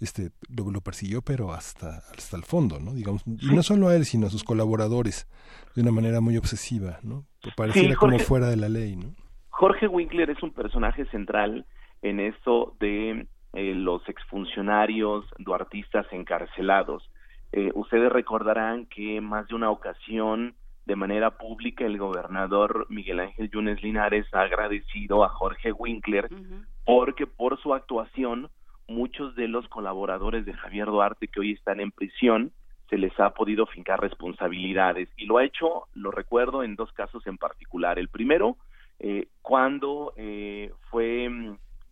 este 0.00 0.30
lo, 0.48 0.70
lo, 0.70 0.80
persiguió, 0.82 1.22
pero 1.22 1.52
hasta, 1.52 2.04
hasta 2.16 2.36
el 2.36 2.44
fondo, 2.44 2.78
¿no? 2.78 2.94
Digamos, 2.94 3.22
y 3.26 3.46
no 3.46 3.62
solo 3.62 3.88
a 3.88 3.96
él, 3.96 4.06
sino 4.06 4.28
a 4.28 4.30
sus 4.30 4.44
colaboradores, 4.44 5.26
de 5.74 5.82
una 5.82 5.90
manera 5.90 6.20
muy 6.20 6.36
obsesiva, 6.36 7.00
¿no? 7.02 7.26
Pareciera 7.56 7.96
como 7.96 8.18
fuera 8.20 8.48
de 8.48 8.56
la 8.56 8.68
ley, 8.68 8.94
¿no? 8.94 9.14
Jorge 9.58 9.88
Winkler 9.88 10.30
es 10.30 10.40
un 10.44 10.52
personaje 10.52 11.04
central 11.06 11.66
en 12.00 12.20
esto 12.20 12.76
de 12.78 13.26
eh, 13.54 13.74
los 13.74 14.08
exfuncionarios 14.08 15.24
duartistas 15.38 16.06
encarcelados. 16.12 17.10
Eh, 17.50 17.72
ustedes 17.74 18.12
recordarán 18.12 18.86
que 18.86 19.20
más 19.20 19.48
de 19.48 19.56
una 19.56 19.70
ocasión, 19.70 20.54
de 20.86 20.94
manera 20.94 21.32
pública, 21.38 21.84
el 21.84 21.98
gobernador 21.98 22.86
Miguel 22.88 23.18
Ángel 23.18 23.50
Yunes 23.50 23.82
Linares 23.82 24.32
ha 24.32 24.42
agradecido 24.42 25.24
a 25.24 25.28
Jorge 25.30 25.72
Winkler 25.72 26.28
porque 26.84 27.26
por 27.26 27.60
su 27.60 27.74
actuación 27.74 28.50
muchos 28.86 29.34
de 29.34 29.48
los 29.48 29.66
colaboradores 29.66 30.46
de 30.46 30.54
Javier 30.54 30.86
Duarte 30.86 31.26
que 31.26 31.40
hoy 31.40 31.54
están 31.54 31.80
en 31.80 31.90
prisión 31.90 32.52
se 32.88 32.96
les 32.96 33.18
ha 33.18 33.30
podido 33.30 33.66
fincar 33.66 34.00
responsabilidades. 34.00 35.08
Y 35.16 35.26
lo 35.26 35.38
ha 35.38 35.44
hecho, 35.44 35.88
lo 35.94 36.12
recuerdo, 36.12 36.62
en 36.62 36.76
dos 36.76 36.92
casos 36.92 37.26
en 37.26 37.38
particular. 37.38 37.98
El 37.98 38.08
primero, 38.08 38.56
eh, 39.00 39.28
cuando 39.42 40.12
eh, 40.16 40.72
fue 40.90 41.28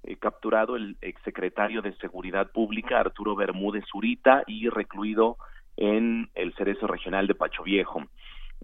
eh, 0.06 0.16
capturado 0.18 0.76
el 0.76 0.96
exsecretario 1.00 1.82
de 1.82 1.92
Seguridad 1.96 2.52
Pública, 2.52 3.00
Arturo 3.00 3.34
Bermúdez 3.34 3.84
Zurita, 3.90 4.44
y 4.46 4.68
recluido 4.68 5.36
en 5.76 6.30
el 6.36 6.54
Cerezo 6.54 6.86
Regional 6.86 7.26
de 7.26 7.34
Pacho 7.34 7.64
Viejo. 7.64 8.04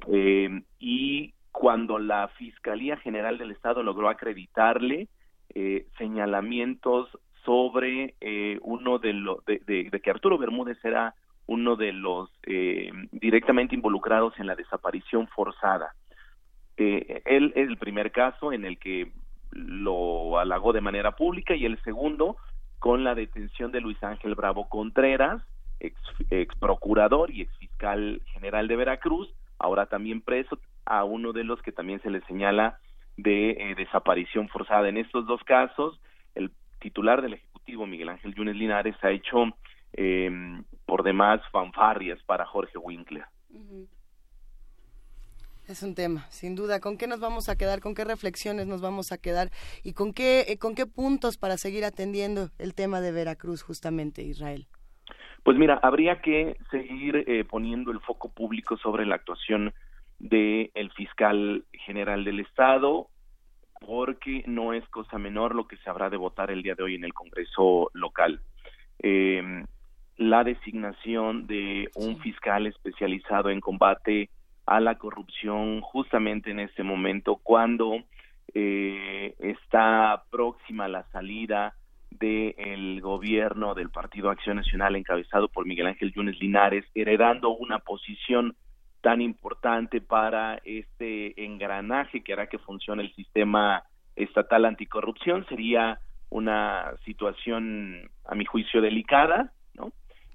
Eh, 0.07 0.63
y 0.79 1.35
cuando 1.51 1.99
la 1.99 2.29
Fiscalía 2.39 2.97
General 2.99 3.39
del 3.39 3.51
Estado 3.51 3.83
logró 3.83 4.09
acreditarle 4.09 5.09
eh, 5.55 5.87
señalamientos 5.99 7.09
sobre 7.45 8.15
uno 8.63 9.01
de 9.01 9.13
los 9.13 9.45
de, 9.45 9.59
de, 9.67 10.01
que 10.01 10.11
Arturo 10.11 10.39
Bermúdez 10.39 10.79
era 10.85 11.13
uno 11.47 11.75
de 11.75 11.93
los 11.93 12.31
directamente 13.11 13.75
involucrados 13.75 14.39
en 14.39 14.47
la 14.47 14.55
desaparición 14.55 15.27
forzada. 15.27 15.93
Él 17.25 17.53
es 17.55 17.69
el 17.69 17.77
primer 17.77 18.13
caso 18.13 18.53
en 18.53 18.65
el 18.65 18.79
que 18.79 19.13
lo 19.53 20.39
halagó 20.39 20.73
de 20.73 20.81
manera 20.81 21.13
pública 21.13 21.55
y 21.55 21.65
el 21.65 21.81
segundo 21.83 22.37
con 22.79 23.05
la 23.05 23.15
detención 23.15 23.71
de 23.71 23.81
Luis 23.81 24.03
Ángel 24.03 24.35
Bravo 24.35 24.69
Contreras, 24.69 25.43
ex, 25.79 25.97
procurador 26.59 27.31
y 27.31 27.43
ex 27.43 27.57
fiscal 27.59 28.21
general 28.33 28.67
de 28.67 28.77
Veracruz, 28.77 29.33
ahora 29.59 29.87
también 29.87 30.21
preso, 30.21 30.59
a 30.85 31.05
uno 31.05 31.33
de 31.33 31.45
los 31.45 31.63
que 31.63 31.71
también 31.71 32.01
se 32.03 32.11
le 32.11 32.23
señala 32.23 32.81
de 33.17 33.51
eh, 33.51 33.75
desaparición 33.77 34.49
forzada. 34.49 34.89
En 34.89 34.97
estos 34.97 35.27
dos 35.27 35.43
casos, 35.45 36.01
el 36.35 36.51
titular 36.81 37.23
del 37.23 37.35
Ejecutivo, 37.35 37.87
Miguel 37.87 38.09
Ángel 38.09 38.35
Yunes 38.35 38.57
Linares, 38.57 38.97
ha 39.03 39.11
hecho 39.11 39.53
eh, 39.93 40.61
por 40.85 41.05
demás 41.05 41.41
fanfarrias 41.53 42.21
para 42.25 42.47
Jorge 42.47 42.79
Winkler. 42.79 43.25
Es 45.73 45.83
un 45.83 45.95
tema, 45.95 46.27
sin 46.29 46.55
duda. 46.55 46.81
¿Con 46.81 46.99
qué 46.99 47.07
nos 47.07 47.19
vamos 47.19 47.49
a 47.49 47.57
quedar? 47.57 47.81
¿Con 47.81 47.95
qué 47.95 48.05
reflexiones 48.05 48.67
nos 48.67 48.83
vamos 48.83 49.11
a 49.11 49.17
quedar? 49.17 49.49
¿Y 49.83 49.95
con 49.95 50.13
qué, 50.13 50.45
eh, 50.49 50.59
con 50.59 50.75
qué 50.75 50.85
puntos 50.85 51.39
para 51.39 51.57
seguir 51.57 51.87
atendiendo 51.87 52.51
el 52.59 52.75
tema 52.75 53.01
de 53.01 53.11
Veracruz, 53.11 53.63
justamente, 53.63 54.21
Israel? 54.21 54.67
Pues 55.43 55.57
mira, 55.57 55.81
habría 55.83 56.21
que 56.21 56.59
seguir 56.71 57.25
eh, 57.27 57.47
poniendo 57.47 57.91
el 57.91 58.01
foco 58.01 58.29
público 58.31 58.77
sobre 58.77 59.07
la 59.07 59.15
actuación 59.15 59.73
del 60.19 60.71
el 60.75 60.93
fiscal 60.93 61.65
general 61.87 62.25
del 62.25 62.41
Estado, 62.41 63.09
porque 63.81 64.45
no 64.47 64.75
es 64.75 64.87
cosa 64.91 65.17
menor 65.17 65.55
lo 65.55 65.67
que 65.67 65.79
se 65.79 65.89
habrá 65.89 66.11
de 66.11 66.19
votar 66.19 66.51
el 66.51 66.63
día 66.63 66.75
de 66.75 66.83
hoy 66.83 66.97
en 66.97 67.05
el 67.05 67.15
Congreso 67.15 67.91
local. 67.95 68.43
Eh, 68.99 69.65
la 70.19 70.45
designación 70.45 71.47
de 71.47 71.89
un 71.95 72.21
fiscal 72.21 72.67
especializado 72.67 73.49
en 73.49 73.61
combate 73.61 74.29
a 74.67 74.81
la 74.81 74.97
corrupción 74.97 75.81
justamente 75.81 76.51
en 76.51 76.61
este 76.61 76.83
momento 76.83 77.37
cuando 77.43 77.97
eh, 78.55 79.35
está 79.39 80.25
próxima 80.31 80.89
la 80.89 81.05
salida 81.11 81.75
del 82.11 83.01
gobierno 83.01 83.75
del 83.75 83.91
Partido 83.91 84.31
Acción 84.31 84.57
Nacional 84.57 84.97
encabezado 84.97 85.49
por 85.49 85.67
Miguel 85.67 85.87
Ángel 85.89 86.13
Yunes 86.13 86.39
Linares, 86.41 86.85
heredando 86.95 87.51
una 87.51 87.79
posición 87.79 88.55
tan 89.01 89.21
importante 89.21 90.01
para 90.01 90.61
este 90.65 91.45
engranaje 91.45 92.23
que 92.23 92.33
hará 92.33 92.47
que 92.47 92.59
funcione 92.59 93.03
el 93.03 93.15
sistema 93.15 93.83
estatal 94.15 94.65
anticorrupción, 94.65 95.45
sería 95.49 95.99
una 96.31 96.95
situación, 97.05 98.11
a 98.25 98.35
mi 98.35 98.45
juicio, 98.45 98.81
delicada, 98.81 99.53
¿no? 99.75 99.93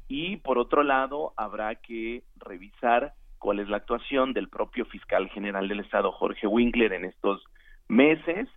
Y 0.07 0.37
por 0.37 0.57
otro 0.57 0.83
lado, 0.83 1.33
habrá 1.37 1.75
que 1.75 2.23
revisar 2.35 3.13
cuál 3.37 3.59
es 3.59 3.69
la 3.69 3.77
actuación 3.77 4.33
del 4.33 4.49
propio 4.49 4.85
fiscal 4.85 5.29
general 5.29 5.67
del 5.67 5.79
Estado, 5.79 6.11
Jorge 6.11 6.47
Winkler, 6.47 6.93
en 6.93 7.05
estos 7.05 7.43
meses 7.87 8.47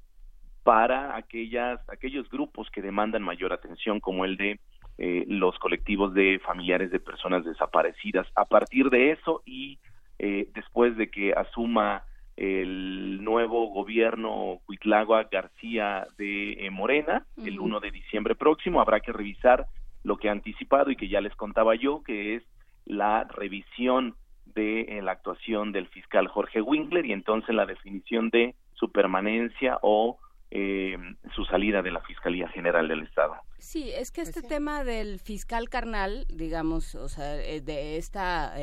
para 0.63 1.17
aquellas, 1.17 1.81
aquellos 1.89 2.29
grupos 2.29 2.71
que 2.71 2.83
demandan 2.83 3.23
mayor 3.23 3.53
atención, 3.53 4.01
como 4.01 4.25
el 4.25 4.37
de 4.37 4.61
eh, 4.99 5.25
los 5.29 5.59
colectivos 5.59 6.13
de 6.13 6.41
familiares 6.45 6.91
de 6.91 7.01
personas 7.01 7.45
desaparecidas. 7.45 8.27
A 8.35 8.45
partir 8.45 8.91
de 8.91 9.13
eso 9.13 9.43
y 9.47 9.79
eh, 10.19 10.49
después 10.55 10.97
de 10.97 11.11
que 11.11 11.33
asuma 11.33 12.05
el 12.37 13.23
nuevo 13.25 13.69
gobierno 13.69 14.61
Cuitlagua 14.67 15.29
García 15.31 16.07
de 16.19 16.53
eh, 16.53 16.71
Morena, 16.71 17.27
el 17.45 17.59
1 17.59 17.81
de 17.81 17.91
diciembre 17.91 18.35
próximo, 18.35 18.81
habrá 18.81 19.01
que 19.01 19.13
revisar 19.13 19.67
lo 20.05 20.17
que 20.17 20.29
ha 20.29 20.33
anticipado 20.33 20.91
y 20.91 20.97
que 20.97 21.09
ya 21.09 21.21
les 21.21 21.35
contaba 21.35 21.75
yo, 21.75 22.03
que 22.03 22.37
es 22.37 22.43
la 22.87 23.25
revisión 23.25 24.15
de 24.55 24.83
eh, 24.83 25.03
la 25.03 25.13
actuación 25.13 25.73
del 25.73 25.89
fiscal 25.89 26.29
Jorge 26.29 26.61
Winkler 26.61 27.07
y 27.07 27.13
entonces 27.13 27.55
la 27.55 27.67
definición 27.67 28.31
de 28.31 28.55
su 28.75 28.91
permanencia 28.91 29.79
o 29.83 30.19
eh, 30.51 30.97
su 31.35 31.45
salida 31.45 31.83
de 31.83 31.93
la 31.93 32.01
Fiscalía 32.01 32.49
General 32.49 32.89
del 32.89 33.03
Estado. 33.03 33.37
Sí, 33.59 33.91
es 33.91 34.11
que 34.11 34.23
este 34.23 34.43
tema 34.43 34.85
del 34.85 35.21
fiscal 35.21 35.69
carnal, 35.69 36.27
digamos, 36.29 36.95
o 36.95 37.09
sea, 37.09 37.37
eh, 37.43 37.61
de 37.61 37.97
esta 37.97 38.55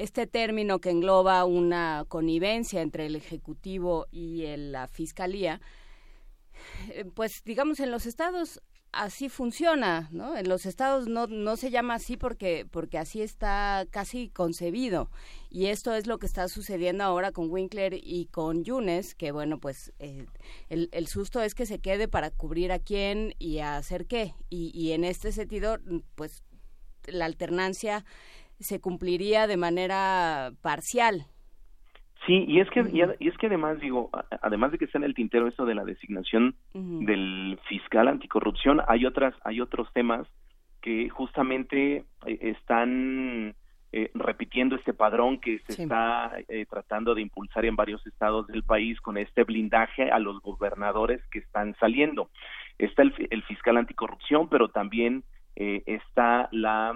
este 0.00 0.26
término 0.26 0.78
que 0.78 0.90
engloba 0.90 1.44
una 1.44 2.04
connivencia 2.08 2.80
entre 2.80 3.06
el 3.06 3.16
Ejecutivo 3.16 4.06
y 4.10 4.44
la 4.56 4.88
Fiscalía, 4.88 5.60
eh, 6.92 7.04
pues 7.14 7.44
digamos 7.44 7.80
en 7.80 7.90
los 7.90 8.06
estados 8.06 8.62
así 8.92 9.28
funciona, 9.28 10.08
¿no? 10.10 10.36
En 10.36 10.48
los 10.48 10.66
estados 10.66 11.06
no, 11.06 11.26
no 11.26 11.56
se 11.56 11.70
llama 11.70 11.94
así 11.94 12.16
porque, 12.16 12.66
porque 12.70 12.98
así 12.98 13.22
está 13.22 13.86
casi 13.90 14.28
concebido. 14.28 15.10
Y 15.48 15.66
esto 15.66 15.94
es 15.94 16.06
lo 16.06 16.18
que 16.18 16.26
está 16.26 16.48
sucediendo 16.48 17.04
ahora 17.04 17.32
con 17.32 17.50
Winkler 17.50 17.94
y 17.94 18.26
con 18.26 18.64
Yunes, 18.64 19.14
que 19.14 19.32
bueno, 19.32 19.58
pues 19.58 19.92
eh, 19.98 20.26
el, 20.68 20.88
el, 20.92 21.06
susto 21.06 21.42
es 21.42 21.54
que 21.54 21.66
se 21.66 21.78
quede 21.78 22.08
para 22.08 22.30
cubrir 22.30 22.72
a 22.72 22.78
quién 22.78 23.34
y 23.38 23.58
a 23.58 23.76
hacer 23.76 24.06
qué. 24.06 24.34
Y, 24.48 24.70
y 24.74 24.92
en 24.92 25.04
este 25.04 25.32
sentido, 25.32 25.78
pues 26.14 26.42
la 27.06 27.24
alternancia 27.24 28.04
se 28.58 28.80
cumpliría 28.80 29.46
de 29.46 29.56
manera 29.56 30.52
parcial, 30.60 31.26
Sí, 32.26 32.44
y 32.46 32.60
es 32.60 32.68
que 32.70 32.84
y, 32.92 33.28
es 33.28 33.38
que 33.38 33.46
además 33.46 33.80
digo, 33.80 34.10
además 34.42 34.72
de 34.72 34.78
que 34.78 34.84
está 34.84 34.98
en 34.98 35.04
el 35.04 35.14
tintero 35.14 35.48
eso 35.48 35.64
de 35.64 35.74
la 35.74 35.84
designación 35.84 36.54
del 36.74 37.58
fiscal 37.68 38.08
anticorrupción, 38.08 38.82
hay 38.88 39.06
otras 39.06 39.34
hay 39.44 39.60
otros 39.60 39.90
temas 39.94 40.26
que 40.82 41.08
justamente 41.08 42.04
eh, 42.26 42.38
están 42.40 43.54
eh, 43.92 44.10
repitiendo 44.14 44.76
este 44.76 44.92
padrón 44.92 45.40
que 45.40 45.60
se 45.60 45.82
está 45.82 46.32
eh, 46.48 46.66
tratando 46.68 47.14
de 47.14 47.22
impulsar 47.22 47.64
en 47.64 47.76
varios 47.76 48.06
estados 48.06 48.46
del 48.48 48.62
país 48.62 49.00
con 49.00 49.16
este 49.16 49.44
blindaje 49.44 50.10
a 50.10 50.18
los 50.18 50.40
gobernadores 50.40 51.22
que 51.30 51.38
están 51.38 51.74
saliendo. 51.80 52.30
Está 52.78 53.02
el, 53.02 53.14
el 53.30 53.42
fiscal 53.44 53.76
anticorrupción, 53.76 54.48
pero 54.48 54.68
también 54.68 55.24
está 55.56 56.48
la 56.52 56.94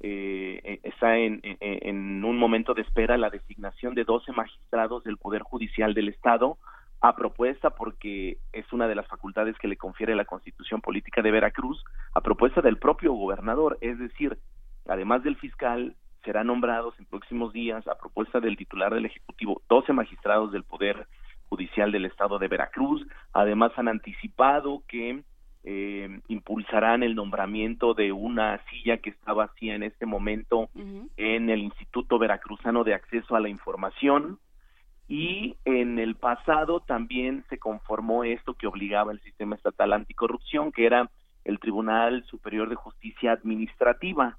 eh, 0.00 0.60
eh, 0.64 0.80
está 0.82 1.18
en, 1.18 1.40
en, 1.42 2.24
un 2.24 2.38
momento 2.38 2.74
de 2.74 2.82
espera 2.82 3.18
la 3.18 3.30
designación 3.30 3.94
de 3.94 4.04
12 4.04 4.32
magistrados 4.32 5.04
del 5.04 5.18
Poder 5.18 5.42
Judicial 5.42 5.94
del 5.94 6.08
Estado 6.08 6.58
a 7.00 7.16
propuesta, 7.16 7.70
porque 7.70 8.38
es 8.52 8.70
una 8.72 8.86
de 8.86 8.94
las 8.94 9.06
facultades 9.06 9.56
que 9.58 9.68
le 9.68 9.76
confiere 9.76 10.14
la 10.14 10.26
Constitución 10.26 10.80
Política 10.80 11.22
de 11.22 11.30
Veracruz, 11.30 11.82
a 12.14 12.20
propuesta 12.20 12.60
del 12.60 12.78
propio 12.78 13.12
gobernador, 13.14 13.78
es 13.80 13.98
decir, 13.98 14.38
además 14.86 15.22
del 15.22 15.36
fiscal, 15.36 15.96
serán 16.24 16.48
nombrados 16.48 16.94
en 16.98 17.06
próximos 17.06 17.52
días, 17.52 17.86
a 17.88 17.98
propuesta 17.98 18.40
del 18.40 18.56
titular 18.56 18.92
del 18.92 19.06
Ejecutivo, 19.06 19.62
12 19.68 19.92
magistrados 19.92 20.52
del 20.52 20.64
Poder 20.64 21.06
Judicial 21.48 21.90
del 21.90 22.04
Estado 22.04 22.38
de 22.38 22.48
Veracruz. 22.48 23.06
Además, 23.32 23.72
han 23.76 23.88
anticipado 23.88 24.82
que 24.86 25.22
eh, 25.64 26.20
impulsarán 26.28 27.02
el 27.02 27.14
nombramiento 27.14 27.94
de 27.94 28.12
una 28.12 28.64
silla 28.70 28.98
que 28.98 29.10
está 29.10 29.32
vacía 29.32 29.74
en 29.74 29.82
este 29.82 30.06
momento 30.06 30.70
en 31.16 31.50
el 31.50 31.60
Instituto 31.60 32.18
Veracruzano 32.18 32.82
de 32.84 32.94
Acceso 32.94 33.36
a 33.36 33.40
la 33.40 33.48
Información 33.48 34.38
y 35.10 35.56
en 35.64 35.98
el 35.98 36.14
pasado 36.14 36.78
también 36.78 37.44
se 37.50 37.58
conformó 37.58 38.22
esto 38.22 38.54
que 38.54 38.68
obligaba 38.68 39.10
el 39.10 39.20
sistema 39.22 39.56
estatal 39.56 39.92
anticorrupción, 39.92 40.70
que 40.70 40.86
era 40.86 41.10
el 41.44 41.58
Tribunal 41.58 42.24
Superior 42.26 42.68
de 42.68 42.76
Justicia 42.76 43.32
Administrativa. 43.32 44.38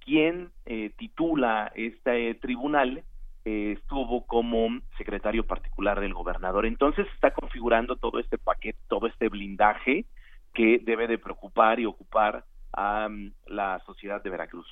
Quien 0.00 0.50
eh, 0.66 0.90
titula 0.98 1.70
este 1.76 2.34
tribunal 2.34 3.04
eh, 3.44 3.76
estuvo 3.78 4.26
como 4.26 4.80
secretario 4.98 5.46
particular 5.46 6.00
del 6.00 6.12
gobernador. 6.12 6.66
Entonces 6.66 7.06
está 7.14 7.30
configurando 7.30 7.94
todo 7.94 8.18
este 8.18 8.36
paquete, 8.36 8.80
todo 8.88 9.06
este 9.06 9.28
blindaje 9.28 10.06
que 10.54 10.80
debe 10.82 11.06
de 11.06 11.18
preocupar 11.18 11.80
y 11.80 11.86
ocupar 11.86 12.44
a 12.72 13.08
mm, 13.08 13.32
la 13.48 13.82
sociedad 13.84 14.22
de 14.22 14.30
Veracruz. 14.30 14.66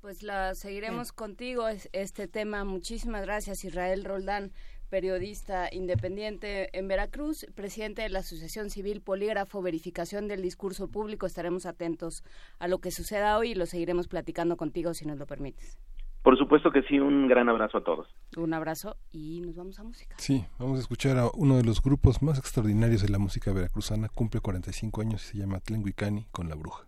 Pues 0.00 0.22
la 0.22 0.54
seguiremos 0.54 1.12
contigo 1.12 1.66
este 1.92 2.28
tema. 2.28 2.64
Muchísimas 2.64 3.22
gracias 3.22 3.64
Israel 3.64 4.04
Roldán, 4.04 4.52
periodista 4.88 5.68
independiente 5.72 6.70
en 6.76 6.86
Veracruz, 6.86 7.46
presidente 7.56 8.02
de 8.02 8.08
la 8.08 8.20
Asociación 8.20 8.70
Civil 8.70 9.00
Polígrafo 9.00 9.60
Verificación 9.60 10.28
del 10.28 10.40
Discurso 10.40 10.88
Público. 10.88 11.26
Estaremos 11.26 11.66
atentos 11.66 12.22
a 12.60 12.68
lo 12.68 12.78
que 12.78 12.92
suceda 12.92 13.36
hoy 13.36 13.50
y 13.50 13.54
lo 13.56 13.66
seguiremos 13.66 14.06
platicando 14.06 14.56
contigo 14.56 14.94
si 14.94 15.04
nos 15.04 15.18
lo 15.18 15.26
permites. 15.26 15.76
Por 16.22 16.36
supuesto 16.36 16.70
que 16.70 16.82
sí, 16.82 16.98
un 16.98 17.28
gran 17.28 17.48
abrazo 17.48 17.78
a 17.78 17.84
todos. 17.84 18.08
Un 18.36 18.52
abrazo 18.52 18.96
y 19.12 19.40
nos 19.40 19.56
vamos 19.56 19.78
a 19.78 19.84
música. 19.84 20.16
Sí, 20.18 20.44
vamos 20.58 20.78
a 20.78 20.80
escuchar 20.80 21.16
a 21.18 21.28
uno 21.34 21.56
de 21.56 21.64
los 21.64 21.80
grupos 21.80 22.22
más 22.22 22.38
extraordinarios 22.38 23.02
de 23.02 23.08
la 23.08 23.18
música 23.18 23.52
veracruzana, 23.52 24.08
cumple 24.08 24.40
45 24.40 25.00
años 25.00 25.24
y 25.24 25.28
se 25.28 25.38
llama 25.38 25.60
Tlenguicani 25.60 26.26
con 26.30 26.48
la 26.48 26.56
bruja. 26.56 26.87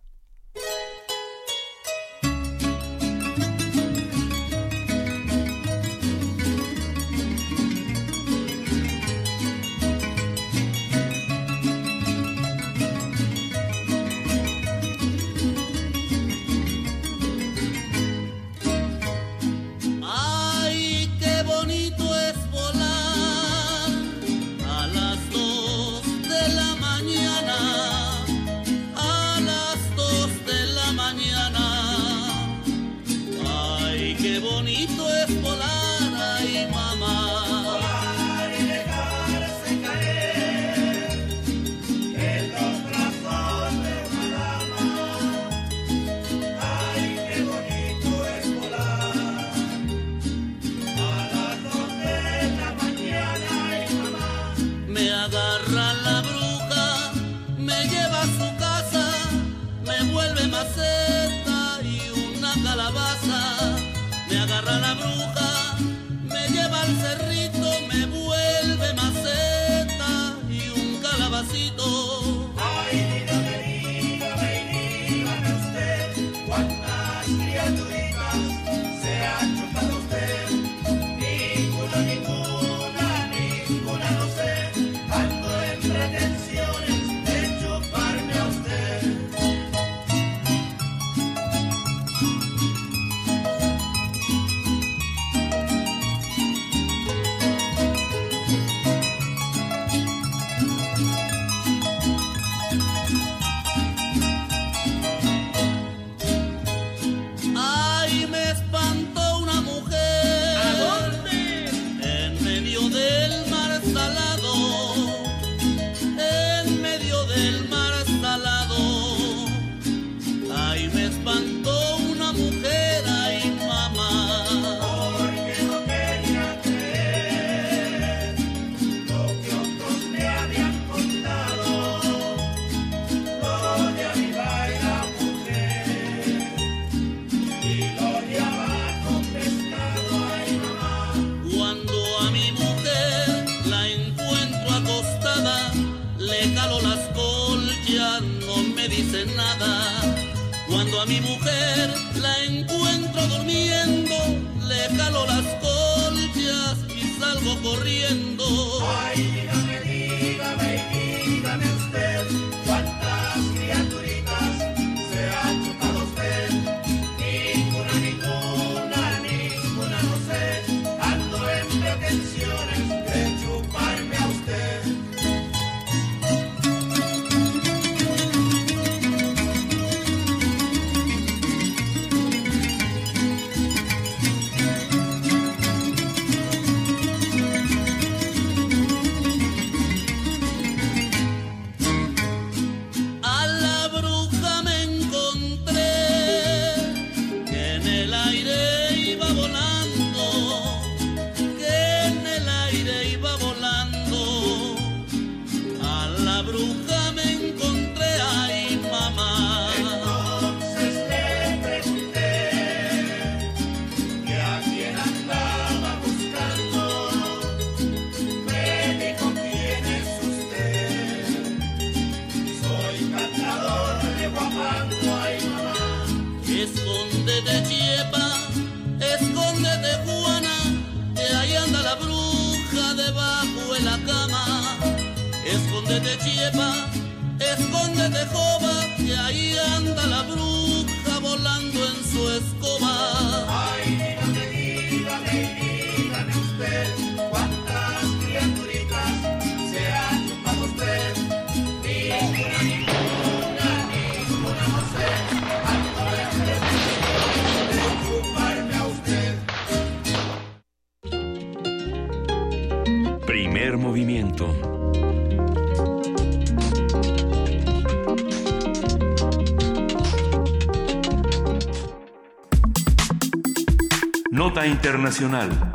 Internacional. 274.66 275.69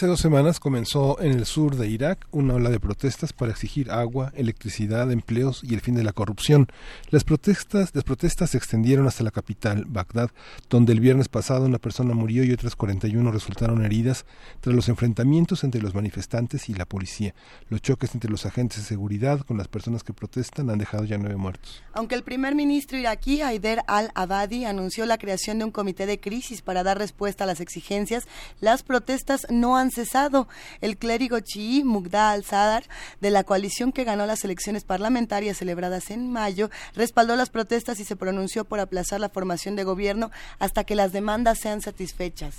Hace 0.00 0.06
dos 0.06 0.20
semanas 0.20 0.60
comenzó 0.60 1.20
en 1.20 1.32
el 1.32 1.44
sur 1.44 1.76
de 1.76 1.86
Irak 1.86 2.26
una 2.30 2.54
ola 2.54 2.70
de 2.70 2.80
protestas 2.80 3.34
para 3.34 3.52
exigir 3.52 3.90
agua, 3.90 4.32
electricidad, 4.34 5.12
empleos 5.12 5.60
y 5.62 5.74
el 5.74 5.82
fin 5.82 5.94
de 5.94 6.02
la 6.02 6.14
corrupción. 6.14 6.68
Las 7.10 7.22
protestas, 7.22 7.90
las 7.92 8.02
protestas 8.02 8.48
se 8.48 8.56
extendieron 8.56 9.06
hasta 9.06 9.24
la 9.24 9.30
capital, 9.30 9.84
Bagdad, 9.86 10.30
donde 10.70 10.94
el 10.94 11.00
viernes 11.00 11.28
pasado 11.28 11.66
una 11.66 11.76
persona 11.76 12.14
murió 12.14 12.44
y 12.44 12.52
otras 12.52 12.76
41 12.76 13.30
resultaron 13.30 13.84
heridas 13.84 14.24
tras 14.62 14.74
los 14.74 14.88
enfrentamientos 14.88 15.64
entre 15.64 15.82
los 15.82 15.94
manifestantes 15.94 16.70
y 16.70 16.74
la 16.74 16.86
policía. 16.86 17.34
Los 17.68 17.82
choques 17.82 18.14
entre 18.14 18.30
los 18.30 18.46
agentes 18.46 18.78
de 18.78 18.84
seguridad 18.84 19.40
con 19.40 19.58
las 19.58 19.68
personas 19.68 20.02
que 20.02 20.14
protestan 20.14 20.70
han 20.70 20.78
dejado 20.78 21.04
ya 21.04 21.18
nueve 21.18 21.36
muertos. 21.36 21.82
Aunque 21.92 22.14
el 22.14 22.22
primer 22.22 22.54
ministro 22.54 22.96
iraquí, 22.96 23.42
Haider 23.42 23.82
al-Abadi, 23.86 24.64
anunció 24.64 25.04
la 25.04 25.18
creación 25.18 25.58
de 25.58 25.66
un 25.66 25.72
comité 25.72 26.06
de 26.06 26.18
crisis 26.18 26.62
para 26.62 26.82
dar 26.82 26.96
respuesta 26.96 27.44
a 27.44 27.46
las 27.46 27.60
exigencias, 27.60 28.26
las 28.60 28.82
protestas 28.82 29.46
no 29.50 29.76
han 29.76 29.89
cesado. 29.90 30.48
El 30.80 30.96
clérigo 30.96 31.40
chií 31.40 31.84
Mugda 31.84 32.30
al-Sadar, 32.30 32.84
de 33.20 33.30
la 33.30 33.44
coalición 33.44 33.92
que 33.92 34.04
ganó 34.04 34.26
las 34.26 34.44
elecciones 34.44 34.84
parlamentarias 34.84 35.58
celebradas 35.58 36.10
en 36.10 36.30
mayo, 36.30 36.70
respaldó 36.94 37.36
las 37.36 37.50
protestas 37.50 38.00
y 38.00 38.04
se 38.04 38.16
pronunció 38.16 38.64
por 38.64 38.80
aplazar 38.80 39.20
la 39.20 39.28
formación 39.28 39.76
de 39.76 39.84
gobierno 39.84 40.30
hasta 40.58 40.84
que 40.84 40.94
las 40.94 41.12
demandas 41.12 41.58
sean 41.58 41.80
satisfechas. 41.80 42.56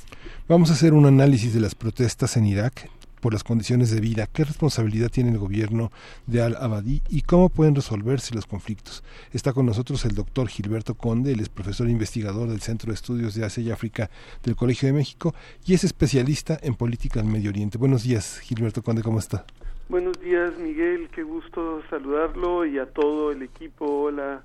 Vamos 0.47 0.69
a 0.69 0.73
hacer 0.73 0.93
un 0.93 1.05
análisis 1.05 1.53
de 1.53 1.59
las 1.59 1.75
protestas 1.75 2.37
en 2.37 2.45
Irak 2.45 2.89
por 3.21 3.33
las 3.33 3.43
condiciones 3.43 3.91
de 3.91 4.01
vida, 4.01 4.27
qué 4.27 4.43
responsabilidad 4.43 5.09
tiene 5.09 5.31
el 5.31 5.37
gobierno 5.37 5.91
de 6.25 6.41
Al-Abadi 6.41 7.01
y 7.09 7.21
cómo 7.21 7.49
pueden 7.49 7.75
resolverse 7.75 8.35
los 8.35 8.45
conflictos. 8.45 9.03
Está 9.31 9.53
con 9.53 9.65
nosotros 9.65 10.03
el 10.05 10.15
doctor 10.15 10.49
Gilberto 10.49 10.95
Conde, 10.95 11.31
él 11.31 11.39
es 11.39 11.49
profesor 11.49 11.87
e 11.87 11.91
investigador 11.91 12.49
del 12.49 12.61
Centro 12.61 12.89
de 12.89 12.95
Estudios 12.95 13.35
de 13.35 13.45
Asia 13.45 13.63
y 13.63 13.71
África 13.71 14.09
del 14.43 14.55
Colegio 14.55 14.87
de 14.87 14.93
México 14.93 15.33
y 15.65 15.73
es 15.73 15.83
especialista 15.83 16.59
en 16.61 16.75
política 16.75 17.19
en 17.19 17.31
Medio 17.31 17.51
Oriente. 17.51 17.77
Buenos 17.77 18.03
días, 18.03 18.39
Gilberto 18.39 18.81
Conde, 18.81 19.03
¿cómo 19.03 19.19
está? 19.19 19.45
Buenos 19.87 20.19
días, 20.19 20.57
Miguel, 20.57 21.09
qué 21.13 21.21
gusto 21.21 21.81
saludarlo 21.89 22.65
y 22.65 22.79
a 22.79 22.85
todo 22.87 23.31
el 23.31 23.43
equipo. 23.43 24.03
Hola, 24.03 24.41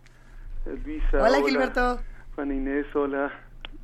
Luisa. 0.85 1.23
Hola, 1.23 1.41
Gilberto. 1.45 2.01
Juana 2.35 2.55
Inés, 2.55 2.87
hola. 2.95 3.33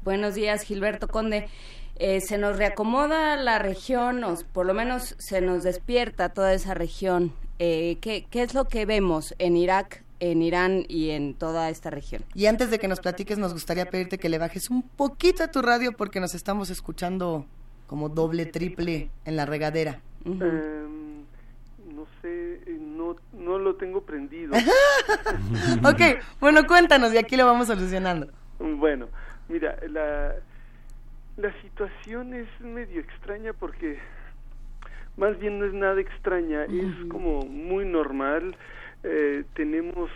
Buenos 0.05 0.35
días, 0.35 0.63
Gilberto 0.63 1.09
Conde. 1.09 1.49
Eh, 1.97 2.21
se 2.21 2.39
nos 2.39 2.57
reacomoda 2.57 3.37
la 3.37 3.59
región, 3.59 4.25
o 4.25 4.37
por 4.53 4.67
lo 4.67 4.75
menos 4.75 5.15
se 5.19 5.41
nos 5.41 5.63
despierta 5.63 6.31
toda 6.31 6.53
esa 6.55 6.75
región. 6.75 7.33
Eh, 7.59 7.99
¿qué, 8.01 8.27
¿Qué 8.31 8.43
es 8.43 8.55
lo 8.55 8.67
que 8.67 8.87
vemos 8.87 9.35
en 9.39 9.57
Irak, 9.57 10.03
en 10.21 10.43
Irán 10.43 10.85
y 10.89 11.11
en 11.11 11.35
toda 11.35 11.69
esta 11.71 11.91
región? 11.91 12.25
Y 12.35 12.47
antes 12.47 12.71
de 12.71 12.79
que 12.79 12.89
nos 12.89 13.01
platiques, 13.01 13.39
nos 13.39 13.53
gustaría 13.53 13.89
pedirte 13.89 14.19
que 14.19 14.29
le 14.29 14.39
bajes 14.39 14.71
un 14.71 14.83
poquito 14.83 15.45
a 15.45 15.49
tu 15.49 15.63
radio 15.63 15.93
porque 15.93 16.19
nos 16.19 16.35
estamos 16.35 16.71
escuchando 16.71 17.47
como 17.87 18.09
doble, 18.09 18.47
triple 18.47 19.11
en 19.27 19.37
la 19.37 19.45
regadera. 19.45 20.01
Em, 20.25 21.25
no 21.95 22.07
sé, 22.23 22.55
eh, 22.67 22.79
no, 22.81 23.17
no 23.33 23.59
lo 23.59 23.75
tengo 23.77 24.01
prendido. 24.03 24.55
ok, 25.85 26.01
bueno, 26.41 26.67
cuéntanos 26.67 27.13
y 27.13 27.19
aquí 27.19 27.37
lo 27.37 27.45
vamos 27.45 27.67
solucionando. 27.67 28.29
Bueno, 28.59 29.09
mira, 29.49 29.77
la, 29.89 30.37
la 31.37 31.53
situación 31.63 32.35
es 32.35 32.49
medio 32.61 33.01
extraña 33.01 33.53
porque 33.53 33.99
más 35.17 35.39
bien 35.39 35.59
no 35.59 35.67
es 35.67 35.73
nada 35.73 36.01
extraña, 36.01 36.65
es 36.65 36.95
como 37.09 37.43
muy 37.43 37.85
normal. 37.85 38.57
Eh, 39.03 39.45
tenemos 39.55 40.11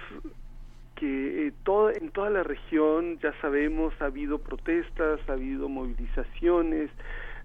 que 0.95 1.49
eh, 1.49 1.53
todo, 1.65 1.91
en 1.91 2.11
toda 2.11 2.31
la 2.31 2.43
región, 2.43 3.19
ya 3.19 3.33
sabemos, 3.41 3.93
ha 4.01 4.07
habido 4.07 4.39
protestas, 4.39 5.21
ha 5.29 5.33
habido 5.33 5.69
movilizaciones, 5.69 6.91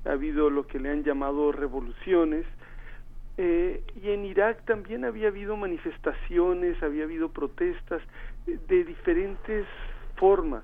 ha 0.05 0.11
habido 0.11 0.49
lo 0.49 0.67
que 0.67 0.79
le 0.79 0.89
han 0.89 1.03
llamado 1.03 1.51
revoluciones. 1.51 2.45
Eh, 3.37 3.83
y 4.01 4.09
en 4.09 4.25
Irak 4.25 4.65
también 4.65 5.05
había 5.05 5.29
habido 5.29 5.55
manifestaciones, 5.55 6.81
había 6.83 7.05
habido 7.05 7.29
protestas 7.29 8.01
eh, 8.47 8.57
de 8.67 8.83
diferentes 8.83 9.65
formas. 10.15 10.63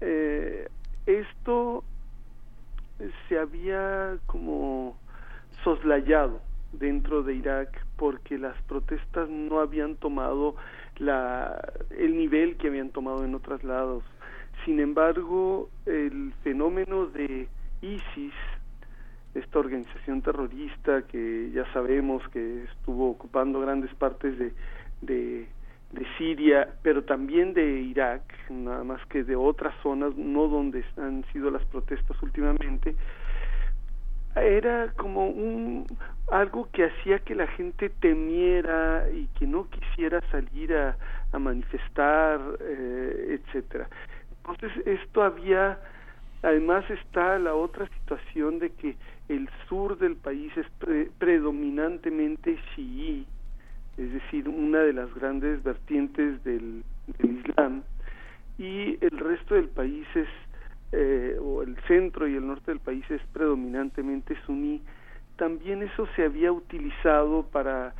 Eh, 0.00 0.68
esto 1.08 1.84
se 3.28 3.38
había 3.38 4.18
como 4.26 4.96
soslayado 5.64 6.40
dentro 6.72 7.22
de 7.22 7.34
Irak 7.34 7.86
porque 7.96 8.38
las 8.38 8.60
protestas 8.62 9.28
no 9.28 9.60
habían 9.60 9.96
tomado 9.96 10.56
la, 10.98 11.60
el 11.96 12.16
nivel 12.16 12.56
que 12.56 12.68
habían 12.68 12.90
tomado 12.90 13.24
en 13.24 13.34
otros 13.34 13.64
lados. 13.64 14.04
Sin 14.64 14.80
embargo, 14.80 15.70
el 15.86 16.32
fenómeno 16.42 17.06
de 17.06 17.48
ISIS, 17.80 18.34
esta 19.34 19.58
organización 19.58 20.20
terrorista 20.20 21.02
que 21.02 21.50
ya 21.52 21.64
sabemos 21.72 22.22
que 22.28 22.64
estuvo 22.64 23.10
ocupando 23.10 23.60
grandes 23.60 23.94
partes 23.94 24.38
de, 24.38 24.52
de, 25.00 25.48
de 25.92 26.06
Siria, 26.16 26.68
pero 26.82 27.04
también 27.04 27.54
de 27.54 27.80
Irak, 27.80 28.22
nada 28.50 28.84
más 28.84 29.04
que 29.06 29.24
de 29.24 29.36
otras 29.36 29.74
zonas, 29.82 30.14
no 30.16 30.48
donde 30.48 30.84
han 30.96 31.24
sido 31.32 31.50
las 31.50 31.64
protestas 31.66 32.22
últimamente, 32.22 32.94
era 34.36 34.92
como 34.96 35.28
un 35.28 35.86
algo 36.30 36.68
que 36.72 36.84
hacía 36.84 37.18
que 37.20 37.34
la 37.34 37.46
gente 37.46 37.88
temiera 37.88 39.08
y 39.10 39.26
que 39.38 39.46
no 39.46 39.68
quisiera 39.70 40.20
salir 40.30 40.74
a, 40.74 40.96
manifestar, 41.38 42.40
eh, 42.60 43.38
etcétera. 43.38 43.88
entonces 44.38 44.86
esto 44.86 45.22
había, 45.22 45.78
además 46.42 46.88
está 46.90 47.38
la 47.38 47.54
otra 47.54 47.86
situación 47.88 48.58
de 48.58 48.70
que 48.70 48.96
el 49.28 49.48
sur 49.68 49.98
del 49.98 50.16
país 50.16 50.52
es 50.56 50.66
predominantemente 51.18 52.58
chií, 52.74 53.26
es 53.98 54.12
decir, 54.12 54.48
una 54.48 54.80
de 54.80 54.92
las 54.92 55.12
grandes 55.14 55.62
vertientes 55.62 56.42
del, 56.44 56.84
Islam, 57.22 57.82
y 58.58 58.96
el 59.04 59.18
resto 59.18 59.54
del 59.54 59.68
país 59.68 60.06
es, 60.14 60.28
eh, 60.92 61.36
o 61.40 61.62
el 61.62 61.76
centro 61.86 62.26
y 62.26 62.36
el 62.36 62.46
norte 62.46 62.70
del 62.70 62.80
país 62.80 63.04
es 63.10 63.20
predominantemente 63.32 64.36
suní, 64.46 64.82
también 65.36 65.82
eso 65.82 66.06
se 66.16 66.24
había 66.24 66.52
utilizado 66.52 67.44
para 67.44 67.94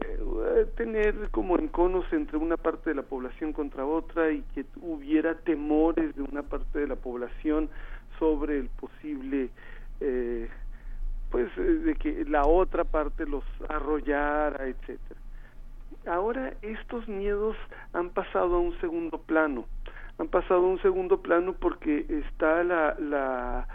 eh, 0.00 0.66
tener 0.76 1.28
como 1.30 1.58
enconos 1.58 2.04
entre 2.12 2.38
una 2.38 2.56
parte 2.56 2.90
de 2.90 2.96
la 2.96 3.02
población 3.02 3.52
contra 3.52 3.84
otra 3.84 4.30
y 4.30 4.42
que 4.54 4.64
hubiera 4.80 5.34
temores 5.34 6.14
de 6.16 6.22
una 6.22 6.42
parte 6.42 6.78
de 6.78 6.86
la 6.86 6.96
población 6.96 7.68
sobre 8.18 8.58
el 8.58 8.68
posible 8.68 9.50
eh, 10.00 10.48
pues 11.30 11.48
eh, 11.58 11.60
de 11.60 11.94
que 11.96 12.24
la 12.24 12.46
otra 12.46 12.84
parte 12.84 13.26
los 13.26 13.44
arrollara 13.68 14.66
etcétera 14.66 15.20
ahora 16.06 16.54
estos 16.62 17.06
miedos 17.08 17.56
han 17.92 18.10
pasado 18.10 18.56
a 18.56 18.60
un 18.60 18.78
segundo 18.80 19.18
plano. 19.18 19.66
Han 20.18 20.28
pasado 20.28 20.60
a 20.60 20.68
un 20.68 20.80
segundo 20.82 21.22
plano 21.22 21.54
porque 21.54 22.06
está 22.08 22.62
la 22.64 22.96
la 22.98 23.66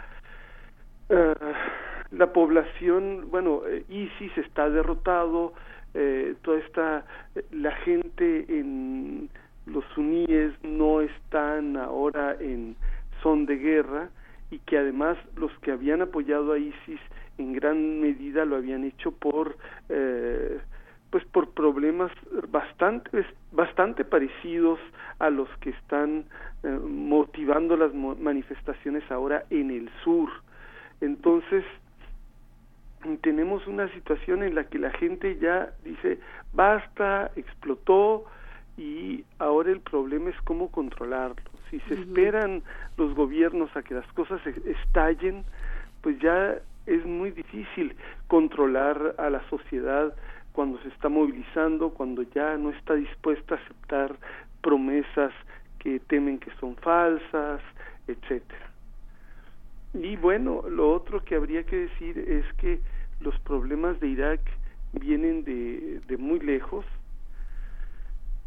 la 2.10 2.32
población 2.32 3.28
bueno 3.30 3.62
ISIS 3.88 4.36
está 4.36 4.68
derrotado 4.68 5.54
eh, 5.94 6.34
toda 6.42 6.58
esta 6.58 7.06
la 7.50 7.72
gente 7.76 8.44
en 8.48 9.30
los 9.66 9.84
suníes 9.94 10.52
no 10.62 11.00
están 11.00 11.76
ahora 11.76 12.36
en 12.40 12.76
son 13.22 13.46
de 13.46 13.56
guerra 13.56 14.10
y 14.50 14.58
que 14.60 14.78
además 14.78 15.16
los 15.36 15.52
que 15.60 15.72
habían 15.72 16.02
apoyado 16.02 16.52
a 16.52 16.58
ISIS 16.58 17.00
en 17.38 17.52
gran 17.52 18.00
medida 18.00 18.44
lo 18.44 18.56
habían 18.56 18.84
hecho 18.84 19.12
por 19.12 19.56
eh, 19.88 20.58
pues 21.10 21.24
por 21.26 21.50
problemas 21.50 22.12
bastante 22.50 23.24
bastante 23.52 24.04
parecidos 24.04 24.78
a 25.18 25.30
los 25.30 25.48
que 25.60 25.70
están 25.70 26.24
eh, 26.62 26.68
motivando 26.68 27.76
las 27.76 27.94
manifestaciones 27.94 29.02
ahora 29.10 29.44
en 29.50 29.70
el 29.70 29.90
sur 30.04 30.28
entonces 31.00 31.64
tenemos 33.20 33.66
una 33.66 33.88
situación 33.94 34.42
en 34.42 34.54
la 34.54 34.64
que 34.64 34.78
la 34.78 34.90
gente 34.90 35.38
ya 35.38 35.70
dice 35.84 36.18
basta, 36.52 37.30
explotó 37.36 38.24
y 38.76 39.24
ahora 39.38 39.70
el 39.70 39.80
problema 39.80 40.30
es 40.30 40.40
cómo 40.42 40.70
controlarlo. 40.70 41.50
Si 41.70 41.80
se 41.80 41.94
esperan 41.94 42.62
los 42.96 43.14
gobiernos 43.14 43.74
a 43.76 43.82
que 43.82 43.94
las 43.94 44.06
cosas 44.12 44.40
estallen, 44.46 45.44
pues 46.00 46.18
ya 46.20 46.56
es 46.86 47.04
muy 47.04 47.30
difícil 47.32 47.94
controlar 48.28 49.16
a 49.18 49.28
la 49.28 49.46
sociedad 49.50 50.14
cuando 50.58 50.82
se 50.82 50.88
está 50.88 51.08
movilizando, 51.08 51.90
cuando 51.90 52.22
ya 52.34 52.56
no 52.56 52.70
está 52.70 52.94
dispuesta 52.94 53.54
a 53.54 53.58
aceptar 53.58 54.16
promesas 54.60 55.32
que 55.78 56.00
temen 56.00 56.40
que 56.40 56.50
son 56.58 56.74
falsas, 56.78 57.60
etcétera. 58.08 58.68
Y 59.94 60.16
bueno, 60.16 60.64
lo 60.68 60.92
otro 60.92 61.22
que 61.22 61.36
habría 61.36 61.62
que 61.62 61.76
decir 61.76 62.18
es 62.18 62.44
que 62.54 62.80
los 63.20 63.38
problemas 63.42 64.00
de 64.00 64.08
Irak 64.08 64.40
vienen 64.94 65.44
de, 65.44 66.00
de 66.08 66.16
muy 66.16 66.40
lejos, 66.40 66.84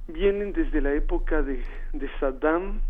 vienen 0.09 0.51
desde 0.51 0.81
la 0.81 0.91
época 0.91 1.41
de, 1.41 1.63
de 1.93 2.09
Saddam, 2.19 2.81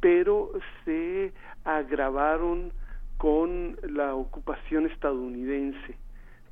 pero 0.00 0.50
se 0.84 1.32
agravaron 1.64 2.70
con 3.16 3.78
la 3.82 4.14
ocupación 4.14 4.84
estadounidense. 4.84 6.03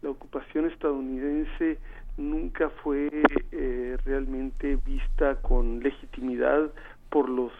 La 0.02 0.10
ocupación 0.10 0.66
estadounidense 0.66 1.78
nunca 2.16 2.68
fue 2.82 3.08
eh, 3.52 3.96
realmente 4.04 4.76
vista 4.84 5.36
con 5.36 5.80
legitimidad 5.80 6.70
por 7.08 7.28
los 7.28 7.52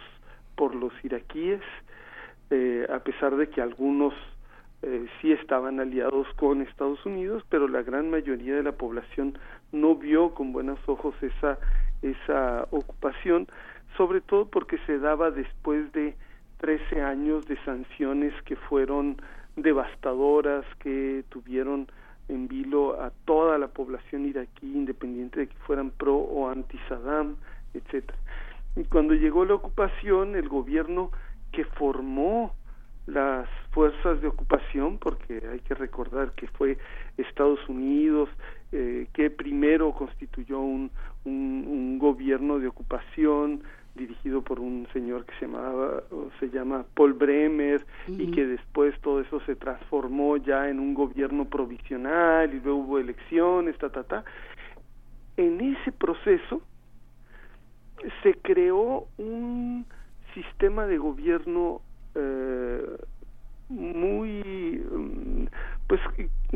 por 0.56 0.74
los 0.74 0.92
iraquíes 1.02 1.62
eh, 2.50 2.86
a 2.92 2.98
pesar 2.98 3.34
de 3.36 3.48
que 3.48 3.62
algunos 3.62 4.12
eh, 4.82 5.06
sí 5.20 5.32
estaban 5.32 5.80
aliados 5.80 6.26
con 6.36 6.60
Estados 6.60 7.04
Unidos, 7.06 7.42
pero 7.48 7.66
la 7.66 7.82
gran 7.82 8.10
mayoría 8.10 8.56
de 8.56 8.62
la 8.62 8.72
población 8.72 9.38
no 9.72 9.94
vio 9.94 10.34
con 10.34 10.52
buenos 10.52 10.78
ojos 10.86 11.14
esa, 11.22 11.58
esa 12.02 12.66
ocupación, 12.70 13.48
sobre 13.96 14.20
todo 14.20 14.50
porque 14.50 14.76
se 14.86 14.98
daba 14.98 15.30
después 15.30 15.90
de 15.92 16.14
13 16.58 17.00
años 17.00 17.46
de 17.46 17.56
sanciones 17.64 18.34
que 18.42 18.56
fueron 18.56 19.16
devastadoras, 19.56 20.66
que 20.80 21.24
tuvieron 21.30 21.86
en 22.32 22.48
vilo 22.48 23.00
a 23.00 23.10
toda 23.24 23.58
la 23.58 23.68
población 23.68 24.26
iraquí, 24.26 24.66
independiente 24.66 25.40
de 25.40 25.46
que 25.48 25.56
fueran 25.66 25.90
pro 25.90 26.16
o 26.16 26.48
anti 26.48 26.78
Saddam, 26.88 27.36
etcétera. 27.74 28.18
Y 28.76 28.84
cuando 28.84 29.14
llegó 29.14 29.44
la 29.44 29.54
ocupación, 29.54 30.34
el 30.34 30.48
gobierno 30.48 31.10
que 31.52 31.64
formó 31.64 32.54
las 33.06 33.48
fuerzas 33.72 34.20
de 34.20 34.28
ocupación, 34.28 34.98
porque 34.98 35.42
hay 35.50 35.60
que 35.60 35.74
recordar 35.74 36.32
que 36.32 36.46
fue 36.46 36.78
Estados 37.16 37.58
Unidos 37.68 38.28
eh, 38.70 39.08
que 39.12 39.28
primero 39.28 39.92
constituyó 39.92 40.60
un, 40.60 40.90
un, 41.24 41.98
gobierno 41.98 42.58
de 42.58 42.68
ocupación 42.68 43.62
dirigido 43.94 44.42
por 44.42 44.58
un 44.58 44.86
señor 44.92 45.26
que 45.26 45.34
se 45.38 45.46
llamaba 45.46 46.02
o 46.10 46.30
se 46.40 46.48
llama 46.48 46.84
Paul 46.94 47.12
Bremer 47.12 47.84
y 48.08 48.30
que 48.30 48.46
después 48.46 48.98
todo 49.00 49.20
eso 49.20 49.40
se 49.40 49.54
transformó 49.54 50.38
ya 50.38 50.68
en 50.70 50.78
un 50.78 50.94
gobierno 50.94 51.44
provisional 51.44 52.54
y 52.54 52.60
luego 52.60 52.78
hubo 52.78 52.98
elecciones, 52.98 53.76
ta 53.78 53.90
ta 53.90 54.04
ta. 54.04 54.24
En 55.36 55.60
ese 55.60 55.92
proceso 55.92 56.62
se 58.22 58.34
creó 58.34 59.06
un 59.18 59.86
sistema 60.34 60.86
de 60.86 60.98
gobierno 60.98 61.82
eh, 62.14 62.96
muy 63.68 64.82
mm, 64.90 65.46
pues 65.86 66.00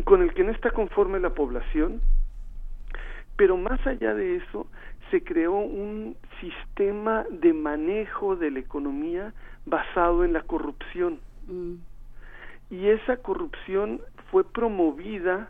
con 0.05 0.23
el 0.23 0.33
que 0.35 0.45
no 0.45 0.53
está 0.53 0.71
conforme 0.71 1.21
la 1.21 1.35
población 1.35 2.01
pero 3.37 3.57
más 3.57 3.85
allá 3.87 4.15
de 4.15 4.37
eso 4.37 4.67
se 5.11 5.23
creó 5.23 5.55
un 5.55 6.17
sistema 6.41 7.25
de 7.31 7.53
manejo 7.53 8.37
de 8.37 8.51
la 8.51 8.59
economía 8.59 9.33
basado 9.65 10.25
en 10.25 10.33
la 10.33 10.43
corrupción. 10.43 11.21
Mm. 11.49 11.75
y 12.71 12.89
esa 12.89 13.19
corrupción 13.19 14.01
fue 14.33 14.43
promovida 14.43 15.49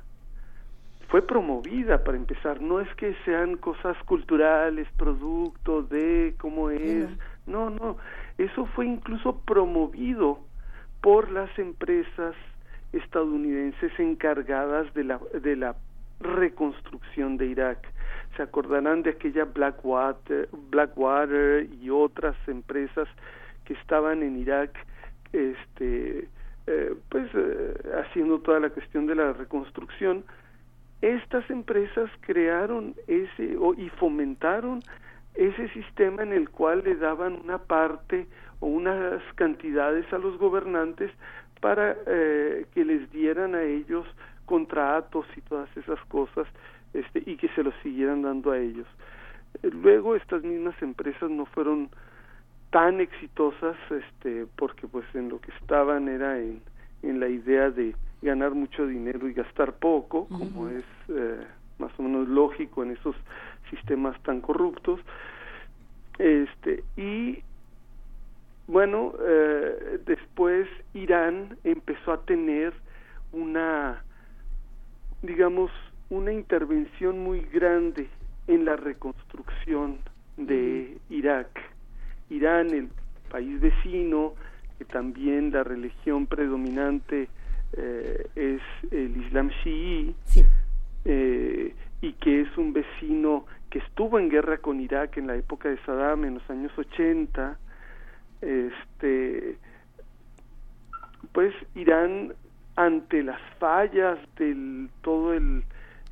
fue 1.09 1.23
promovida 1.23 2.03
para 2.05 2.17
empezar. 2.17 2.61
No 2.61 2.81
es 2.81 2.95
que 2.97 3.15
sean 3.25 3.57
cosas 3.57 3.97
culturales 4.05 4.89
producto 4.97 5.83
de 5.83 6.35
cómo 6.39 6.71
es. 6.71 7.09
No 7.47 7.71
no. 7.71 7.97
Eso 8.39 8.67
fue 8.75 8.87
incluso 8.87 9.41
promovido 9.41 10.41
por 11.01 11.31
las 11.31 11.57
empresas 11.59 12.35
estadounidenses 12.93 13.93
encargadas 13.99 14.93
de 14.95 15.05
la, 15.05 15.21
de 15.41 15.57
la 15.57 15.77
reconstrucción 16.21 17.37
de 17.37 17.47
Irak. 17.47 17.79
Se 18.37 18.43
acordarán 18.43 19.03
de 19.03 19.11
aquella 19.11 19.45
Blackwater, 19.45 20.49
Blackwater 20.71 21.69
y 21.81 21.91
otras 21.91 22.37
empresas 22.47 23.09
que 23.65 23.75
estaban 23.75 24.23
en 24.23 24.37
Irak, 24.37 24.71
este, 25.33 26.29
eh, 26.67 26.95
pues 27.09 27.29
eh, 27.35 27.75
haciendo 28.05 28.39
toda 28.41 28.61
la 28.61 28.71
cuestión 28.71 29.07
de 29.07 29.15
la 29.15 29.33
reconstrucción. 29.33 30.25
Estas 31.03 31.49
empresas 31.51 32.11
crearon 32.21 32.95
ese 33.07 33.57
y 33.77 33.89
fomentaron 33.91 34.83
ese 35.35 35.69
sistema 35.69 36.23
en 36.23 36.33
el 36.33 36.49
cual 36.49 36.83
le 36.85 36.97
daban 36.97 37.35
una 37.45 37.59
parte 37.59 38.27
o 38.61 38.67
unas 38.67 39.23
cantidades 39.35 40.11
a 40.13 40.19
los 40.19 40.39
gobernantes 40.39 41.11
para 41.61 41.97
eh, 42.07 42.67
que 42.75 42.85
les 42.85 43.11
dieran 43.13 43.55
a 43.55 43.63
ellos 43.63 44.07
contratos 44.47 45.27
y 45.37 45.41
todas 45.43 45.69
esas 45.77 46.01
cosas 46.07 46.47
este, 46.95 47.23
y 47.27 47.37
que 47.37 47.49
se 47.49 47.63
los 47.63 47.75
siguieran 47.83 48.23
dando 48.23 48.53
a 48.53 48.59
ellos. 48.59 48.87
Luego 49.63 50.17
estas 50.17 50.43
mismas 50.43 50.81
empresas 50.83 51.31
no 51.31 51.47
fueron 51.47 51.91
tan 52.71 53.01
exitosas 53.01 53.77
este, 53.91 54.47
porque 54.57 54.87
pues 54.87 55.05
en 55.15 55.29
lo 55.29 55.41
que 55.41 55.51
estaban 55.61 56.09
era 56.09 56.39
en, 56.39 56.61
en 57.03 57.21
la 57.21 57.29
idea 57.29 57.71
de 57.71 57.95
ganar 58.23 58.55
mucho 58.55 58.87
dinero 58.87 59.29
y 59.29 59.35
gastar 59.35 59.75
poco, 59.75 60.27
como 60.29 60.69
es 60.69 60.85
eh, 61.09 61.47
más 61.79 61.93
o 61.99 62.03
menos 62.03 62.29
lógico 62.29 62.83
en 62.83 62.93
esos 62.93 63.15
sistemas 63.71 64.21
tan 64.23 64.41
corruptos 64.41 65.01
este 66.19 66.83
y 66.97 67.43
bueno 68.67 69.13
eh, 69.21 70.01
después 70.07 70.67
Irán 70.95 71.59
empezó 71.65 72.13
a 72.13 72.23
tener 72.23 72.73
una 73.33 74.03
digamos 75.27 75.71
una 76.09 76.33
intervención 76.33 77.19
muy 77.19 77.41
grande 77.41 78.09
en 78.47 78.65
la 78.65 78.77
reconstrucción 78.77 79.99
de 80.37 80.99
Irak. 81.11 81.49
Irán 82.31 82.71
el 82.71 82.89
país 83.31 83.61
vecino, 83.61 84.35
que 84.79 84.85
también 84.85 85.53
la 85.53 85.65
religión 85.65 86.27
predominante 86.27 87.29
eh, 87.73 88.27
es 88.37 88.93
el 88.93 89.17
Islam 89.17 89.51
chií, 89.63 90.15
eh, 91.05 91.75
y 92.01 92.13
que 92.15 92.43
es 92.43 92.57
un 92.57 92.73
vecino 92.73 93.47
que 93.71 93.79
estuvo 93.81 94.19
en 94.19 94.29
guerra 94.29 94.59
con 94.59 94.81
Irak 94.81 95.17
en 95.17 95.27
la 95.27 95.37
época 95.37 95.69
de 95.69 95.79
Saddam 95.79 96.25
en 96.25 96.35
los 96.35 96.51
años 96.51 96.73
80, 96.77 97.59
este, 98.43 99.57
pues 101.33 101.53
Irán 101.75 102.35
ante 102.77 103.23
las 103.23 103.41
fallas 103.59 104.19
del 104.37 104.91
todo 105.03 105.33
el 105.35 105.65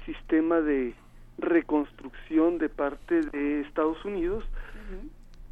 sistema 0.06 0.60
de 0.60 0.94
reconstrucción 1.38 2.58
de 2.58 2.68
parte 2.68 3.20
de 3.20 3.60
Estados 3.60 4.02
Unidos, 4.04 4.44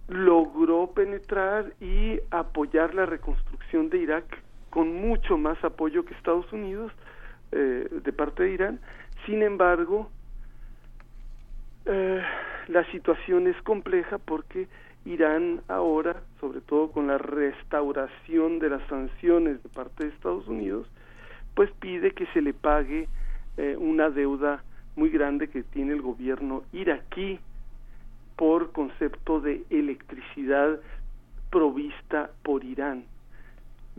logró 0.09 0.93
penetrar 0.93 1.72
y 1.80 2.20
apoyar 2.30 2.94
la 2.94 3.06
reconstrucción 3.06 3.89
de 3.89 3.98
Irak 3.98 4.24
con 4.70 4.94
mucho 4.94 5.36
más 5.36 5.62
apoyo 5.64 6.05
que 6.05 6.14
Estados 6.14 6.51
Unidos 6.52 6.93
eh, 7.52 7.89
de 7.90 8.12
parte 8.12 8.44
de 8.44 8.52
Irán. 8.52 8.80
Sin 9.26 9.43
embargo, 9.43 10.10
eh, 11.84 12.22
la 12.68 12.90
situación 12.90 13.47
es 13.48 13.60
compleja 13.62 14.18
porque 14.18 14.68
Irán 15.05 15.60
ahora, 15.68 16.22
sobre 16.40 16.60
todo 16.60 16.90
con 16.90 17.09
la 17.09 17.18
restauración 17.18 18.59
de 18.60 18.70
las 18.70 18.86
sanciones 18.89 19.62
de 19.62 19.68
parte 19.68 20.05
de 20.05 20.10
Estados 20.10 20.47
Unidos, 20.47 20.89
pues 21.55 21.70
pide 21.81 22.12
que 22.12 22.27
se 22.27 22.41
le 22.41 22.53
pague 22.53 23.09
eh, 23.57 23.77
una 23.79 24.11
deuda 24.11 24.62
muy 24.97 25.11
grande 25.11 25.49
que 25.49 25.62
tiene 25.62 25.93
el 25.93 26.03
gobierno 26.03 26.65
iraquí 26.73 27.39
por 28.37 28.73
concepto 28.73 29.41
de 29.41 29.65
electricidad 29.70 30.81
provista 31.51 32.31
por 32.43 32.65
Irán. 32.65 33.05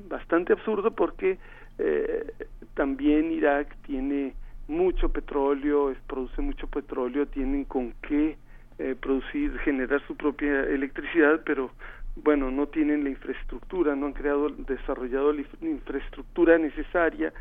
Bastante 0.10 0.54
absurdo 0.54 0.92
porque 0.92 1.38
eh, 1.78 2.34
también 2.74 3.32
Irak 3.32 3.76
tiene 3.86 4.34
mucho 4.68 5.10
petróleo, 5.10 5.94
produce 6.08 6.42
mucho 6.42 6.68
petróleo, 6.68 7.28
tienen 7.28 7.66
con 7.66 7.94
qué 8.02 8.38
eh, 8.80 8.96
producir, 9.00 9.58
generar 9.60 10.02
su 10.08 10.16
propia 10.16 10.64
electricidad, 10.64 11.42
pero 11.46 11.72
bueno, 12.15 12.52
no 12.52 12.68
tienen 12.68 13.03
la 13.03 13.10
infraestructura, 13.10 13.95
no 13.95 14.07
han 14.07 14.14
creado, 14.14 14.49
desarrollado 14.49 15.34
la 15.34 15.44
infraestructura 15.61 16.57
necesaria 16.57 17.34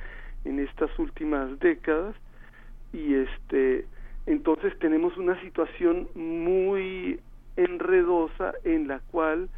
en 0.44 0.58
estas 0.58 0.96
últimas 0.98 1.58
décadas. 1.60 2.16
Y 2.92 3.14
este 3.14 3.86
entonces 4.26 4.78
tenemos 4.78 5.16
una 5.16 5.40
situación 5.40 6.08
muy 6.14 7.18
enredosa 7.56 8.54
en 8.64 8.86
la 8.86 9.00
cual 9.10 9.48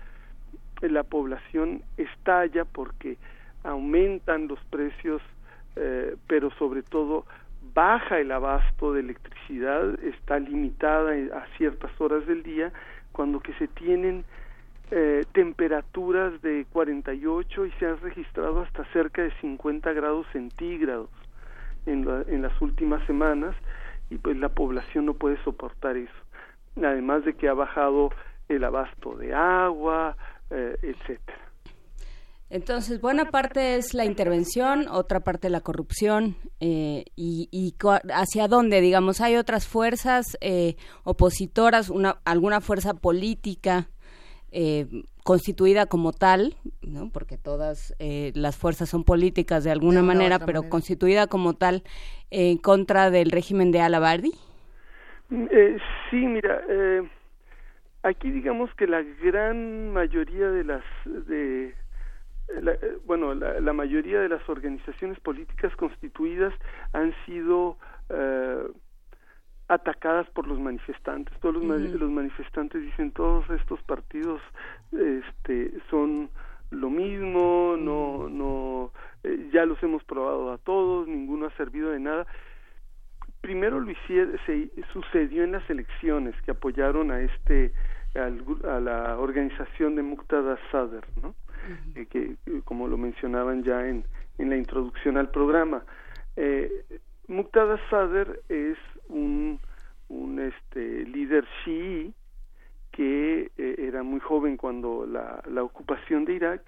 la 0.81 1.03
población 1.03 1.83
estalla 1.97 2.65
porque 2.65 3.17
aumentan 3.63 4.49
los 4.49 4.59
precios 4.71 5.23
eh, 5.77 6.17
pero 6.27 6.51
sobre 6.53 6.83
todo 6.83 7.27
baja 7.75 8.21
el 8.21 8.31
abasto 8.33 8.93
de 8.93 9.01
electricidad 9.01 9.99
está 10.05 10.39
limitada 10.39 11.13
a 11.37 11.47
ciertas 11.57 11.91
horas 12.01 12.27
del 12.27 12.43
día 12.43 12.73
cuando 13.13 13.41
que 13.41 13.53
se 13.55 13.69
tienen 13.69 14.25
eh, 14.91 15.25
temperaturas 15.33 16.41
de 16.43 16.67
48 16.73 17.67
y 17.67 17.71
se 17.73 17.87
han 17.87 18.01
registrado 18.01 18.61
hasta 18.61 18.85
cerca 18.93 19.23
de 19.23 19.33
50 19.41 19.93
grados 19.93 20.27
centígrados 20.33 21.09
en, 21.87 22.07
en 22.29 22.43
las 22.43 22.61
últimas 22.61 23.05
semanas 23.07 23.55
y 24.11 24.19
pues 24.19 24.37
la 24.37 24.49
población 24.49 25.07
no 25.07 25.15
puede 25.15 25.43
soportar 25.45 25.97
eso. 25.97 26.13
Además 26.77 27.25
de 27.25 27.35
que 27.35 27.49
ha 27.49 27.55
bajado 27.55 28.11
el 28.49 28.65
abasto 28.65 29.17
de 29.17 29.35
agua, 29.35 30.17
eh, 30.51 30.77
etcétera. 30.83 31.39
Entonces, 32.51 33.01
buena 33.01 33.31
parte 33.31 33.77
es 33.77 33.95
la 33.95 34.05
intervención, 34.05 34.87
otra 34.89 35.21
parte 35.21 35.49
la 35.49 35.61
corrupción 35.61 36.37
eh, 36.61 37.05
y, 37.17 37.49
y, 37.51 37.75
hacia 38.13 38.47
dónde, 38.47 38.81
digamos, 38.81 39.21
hay 39.21 39.37
otras 39.37 39.67
fuerzas 39.67 40.37
eh, 40.41 40.77
opositoras, 41.03 41.89
una, 41.89 42.19
alguna 42.25 42.61
fuerza 42.61 42.95
política 42.95 43.89
eh, 44.55 44.87
constituida 45.25 45.87
como 45.87 46.13
tal, 46.13 46.55
¿no? 46.81 47.11
porque 47.11 47.37
todas 47.37 47.95
eh, 47.99 48.31
las 48.35 48.57
fuerzas 48.57 48.89
son 48.89 49.03
políticas 49.03 49.65
de 49.65 49.73
alguna 49.73 50.03
manera, 50.03 50.39
pero 50.39 50.69
constituida 50.69 51.27
como 51.27 51.55
tal 51.55 51.83
en 52.31 52.59
contra 52.59 53.11
del 53.11 53.31
régimen 53.33 53.73
de 53.73 53.81
Alabardi? 53.81 54.33
Mm, 55.31 55.47
eh, 55.51 55.79
sí, 56.09 56.17
mira, 56.17 56.63
eh, 56.69 57.03
aquí 58.05 58.31
digamos 58.31 58.73
que 58.77 58.87
la 58.87 59.03
gran 59.03 59.93
mayoría 59.93 60.51
de 60.51 60.65
las 60.65 60.85
de 61.05 61.75
la, 62.61 62.77
bueno 63.05 63.35
la, 63.35 63.59
la, 63.61 63.73
mayoría 63.73 64.21
de 64.21 64.29
las 64.29 64.47
organizaciones 64.49 65.19
políticas 65.21 65.75
constituidas 65.77 66.53
han 66.93 67.15
sido 67.25 67.79
eh, 68.11 68.69
atacadas 69.69 70.29
por 70.31 70.47
los 70.47 70.59
manifestantes. 70.61 71.39
Todos 71.41 71.63
los, 71.63 71.81
los, 71.81 72.11
manifestantes 72.11 72.83
dicen 72.83 73.13
todos 73.13 73.49
estos 73.51 73.83
partidos 73.83 74.41
este, 74.93 75.73
son 75.91 76.31
lo 76.71 76.91
mismo, 76.91 77.77
no, 77.79 78.29
no, 78.29 78.93
eh, 79.23 79.49
ya 79.53 79.65
los 79.65 79.83
hemos 79.83 80.03
probado 80.05 80.53
a 80.53 80.59
todos, 80.59 81.07
ninguno 81.09 81.47
ha 81.47 81.51
servido 81.57 81.91
de 81.91 82.01
nada. 82.01 82.27
Primero 83.41 83.81
lo 83.81 83.91
hicieron, 83.91 84.39
se 84.47 84.71
sucedió 84.93 85.45
en 85.45 85.53
las 85.53 85.69
elecciones 85.69 86.35
que 86.43 86.51
apoyaron 86.51 87.11
a 87.11 87.21
este 87.21 87.73
a 88.17 88.79
la 88.79 89.19
organización 89.19 89.97
de 89.97 90.03
Muqtada 90.03 90.57
Sadr, 90.71 91.05
¿no? 91.21 91.35
Eh, 91.97 92.07
que 92.07 92.37
como 92.65 92.87
lo 92.87 92.97
mencionaban 92.97 93.65
ya 93.65 93.89
en, 93.89 94.05
en 94.39 94.51
la 94.51 94.57
introducción 94.57 95.17
al 95.17 95.31
programa. 95.31 95.83
Eh, 96.37 96.71
Muqtada 97.27 97.79
Sadr 97.91 98.41
es 98.49 98.77
un, 99.09 99.61
un 100.09 100.41
este, 100.41 101.05
líder 101.05 101.45
chií 101.65 102.13
que 102.93 103.51
eh, 103.59 103.75
era 103.79 104.03
muy 104.03 104.21
joven 104.21 104.57
cuando 104.57 105.07
la, 105.07 105.43
la 105.51 105.63
ocupación 105.63 106.25
de 106.25 106.35
Irak 106.35 106.63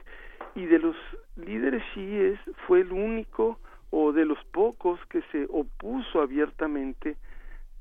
y 0.55 0.65
de 0.67 0.79
los 0.79 0.97
líderes 1.37 1.83
chiíes 1.95 2.39
fue 2.67 2.81
el 2.81 2.93
único 2.93 3.59
o 3.91 4.13
de 4.13 4.25
los 4.25 4.43
pocos 4.47 4.99
que 5.07 5.23
se 5.33 5.47
opuso 5.51 6.21
abiertamente 6.21 7.17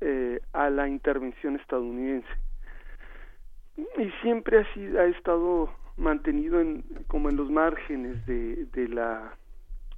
eh, 0.00 0.40
a 0.52 0.70
la 0.70 0.88
intervención 0.88 1.56
estadounidense. 1.56 2.28
Y 3.76 4.10
siempre 4.22 4.60
ha, 4.60 4.74
sido, 4.74 5.00
ha 5.00 5.06
estado 5.06 5.70
mantenido 5.96 6.60
en, 6.60 6.82
como 7.08 7.28
en 7.30 7.36
los 7.36 7.50
márgenes 7.50 8.24
de, 8.26 8.66
de 8.66 8.88
la 8.88 9.36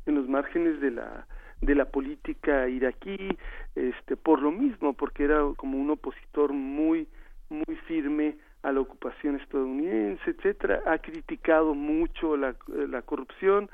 en 0.07 0.15
los 0.15 0.29
márgenes 0.29 0.81
de 0.81 0.91
la 0.91 1.27
de 1.61 1.75
la 1.75 1.87
política 1.87 2.69
iraquí, 2.69 3.29
este, 3.75 4.17
por 4.17 4.41
lo 4.43 4.51
mismo, 4.51 4.93
porque 4.93 5.25
era 5.25 5.41
como 5.57 5.79
un 5.79 5.91
opositor 5.91 6.53
muy, 6.53 7.09
muy 7.49 7.77
firme 7.87 8.37
a 8.63 8.73
la 8.73 8.81
ocupación 8.81 9.37
estadounidense, 9.37 10.31
etcétera, 10.31 10.83
ha 10.87 10.99
criticado 10.99 11.75
mucho 11.75 12.37
la, 12.37 12.55
la 12.67 13.03
corrupción 13.03 13.71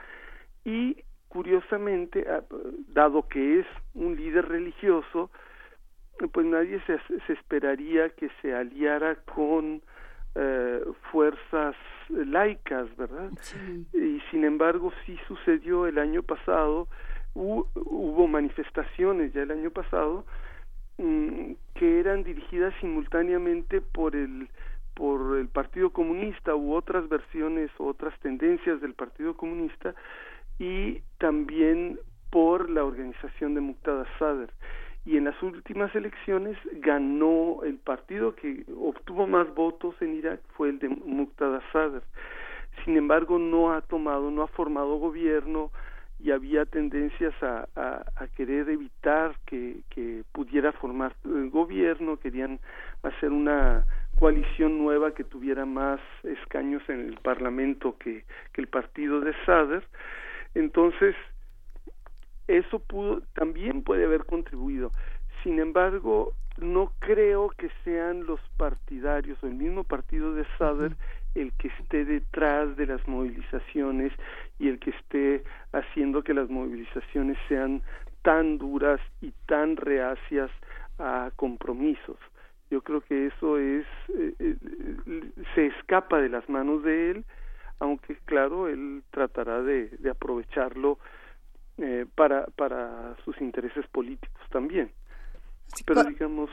y 0.64 0.96
curiosamente, 1.28 2.24
dado 2.92 3.26
que 3.28 3.60
es 3.60 3.66
un 3.94 4.14
líder 4.14 4.48
religioso, 4.48 5.30
pues 6.32 6.46
nadie 6.46 6.80
se, 6.86 6.98
se 7.26 7.32
esperaría 7.32 8.10
que 8.10 8.30
se 8.40 8.54
aliara 8.54 9.16
con 9.16 9.82
eh, 10.36 10.84
fuerzas 11.10 11.74
laicas, 12.08 12.94
¿verdad? 12.96 13.30
Y 13.92 14.20
sin 14.30 14.44
embargo 14.44 14.92
sí 15.04 15.18
sucedió 15.26 15.86
el 15.86 15.98
año 15.98 16.22
pasado 16.22 16.88
hubo 17.34 18.26
manifestaciones 18.28 19.32
ya 19.32 19.42
el 19.42 19.50
año 19.50 19.70
pasado 19.70 20.24
mm, 20.98 21.52
que 21.74 22.00
eran 22.00 22.22
dirigidas 22.22 22.74
simultáneamente 22.80 23.80
por 23.80 24.14
el 24.16 24.48
por 24.94 25.38
el 25.38 25.48
Partido 25.48 25.90
Comunista. 25.90 26.54
U 26.54 26.74
otras 26.74 27.08
versiones 27.08 27.70
u 27.78 27.86
otras 27.86 28.18
tendencias 28.20 28.80
del 28.80 28.94
Partido 28.94 29.36
Comunista 29.36 29.94
y 30.58 31.00
también 31.18 31.98
por 32.30 32.70
la 32.70 32.84
organización 32.84 33.54
de 33.54 33.60
Muqtada 33.60 34.06
Sadr. 34.18 34.50
Y 35.04 35.18
en 35.18 35.24
las 35.24 35.42
últimas 35.42 35.94
elecciones 35.94 36.56
ganó 36.74 37.62
el 37.62 37.76
partido 37.76 38.34
que 38.34 38.64
obtuvo 38.76 39.26
más 39.26 39.52
votos 39.54 39.94
en 40.00 40.14
Irak 40.14 40.40
fue 40.56 40.70
el 40.70 40.78
de 40.78 40.88
Muqtada 40.88 41.60
Sadr. 41.72 42.02
Sin 42.84 42.96
embargo 42.96 43.38
no 43.38 43.72
ha 43.72 43.82
tomado 43.82 44.30
no 44.30 44.42
ha 44.42 44.48
formado 44.48 44.96
gobierno 44.96 45.70
y 46.24 46.30
había 46.30 46.64
tendencias 46.64 47.34
a, 47.42 47.68
a, 47.76 48.26
querer 48.28 48.70
evitar 48.70 49.36
que, 49.44 49.80
que 49.90 50.24
pudiera 50.32 50.72
formar 50.72 51.14
el 51.26 51.50
gobierno, 51.50 52.16
querían 52.16 52.60
hacer 53.02 53.30
una 53.30 53.84
coalición 54.18 54.78
nueva 54.78 55.12
que 55.12 55.22
tuviera 55.22 55.66
más 55.66 56.00
escaños 56.22 56.82
en 56.88 57.00
el 57.08 57.18
Parlamento 57.18 57.98
que, 57.98 58.24
que 58.54 58.62
el 58.62 58.68
partido 58.68 59.20
de 59.20 59.34
Sader. 59.44 59.86
Entonces, 60.54 61.14
eso 62.48 62.78
pudo, 62.78 63.20
también 63.34 63.82
puede 63.82 64.06
haber 64.06 64.24
contribuido. 64.24 64.92
Sin 65.42 65.60
embargo, 65.60 66.32
no 66.56 66.90
creo 67.00 67.50
que 67.50 67.68
sean 67.84 68.24
los 68.24 68.40
partidarios 68.56 69.36
o 69.42 69.46
el 69.46 69.56
mismo 69.56 69.84
partido 69.84 70.32
de 70.32 70.46
Sader 70.56 70.96
el 71.34 71.52
que 71.54 71.68
esté 71.68 72.04
detrás 72.04 72.76
de 72.76 72.86
las 72.86 73.06
movilizaciones 73.08 74.12
y 74.58 74.68
el 74.68 74.78
que 74.78 74.90
esté 74.90 75.44
haciendo 75.72 76.22
que 76.22 76.34
las 76.34 76.48
movilizaciones 76.48 77.36
sean 77.48 77.82
tan 78.22 78.58
duras 78.58 79.00
y 79.20 79.32
tan 79.46 79.76
reacias 79.76 80.50
a 80.98 81.30
compromisos. 81.36 82.16
Yo 82.70 82.82
creo 82.82 83.00
que 83.02 83.26
eso 83.26 83.58
es 83.58 83.86
eh, 84.08 84.34
eh, 84.38 84.56
se 85.54 85.66
escapa 85.66 86.18
de 86.20 86.28
las 86.28 86.48
manos 86.48 86.82
de 86.82 87.10
él, 87.10 87.24
aunque 87.78 88.16
claro 88.24 88.68
él 88.68 89.02
tratará 89.10 89.62
de, 89.62 89.88
de 89.98 90.10
aprovecharlo 90.10 90.98
eh, 91.78 92.06
para 92.14 92.46
para 92.56 93.16
sus 93.24 93.38
intereses 93.40 93.86
políticos 93.88 94.42
también. 94.50 94.90
Pero 95.86 96.04
digamos 96.04 96.50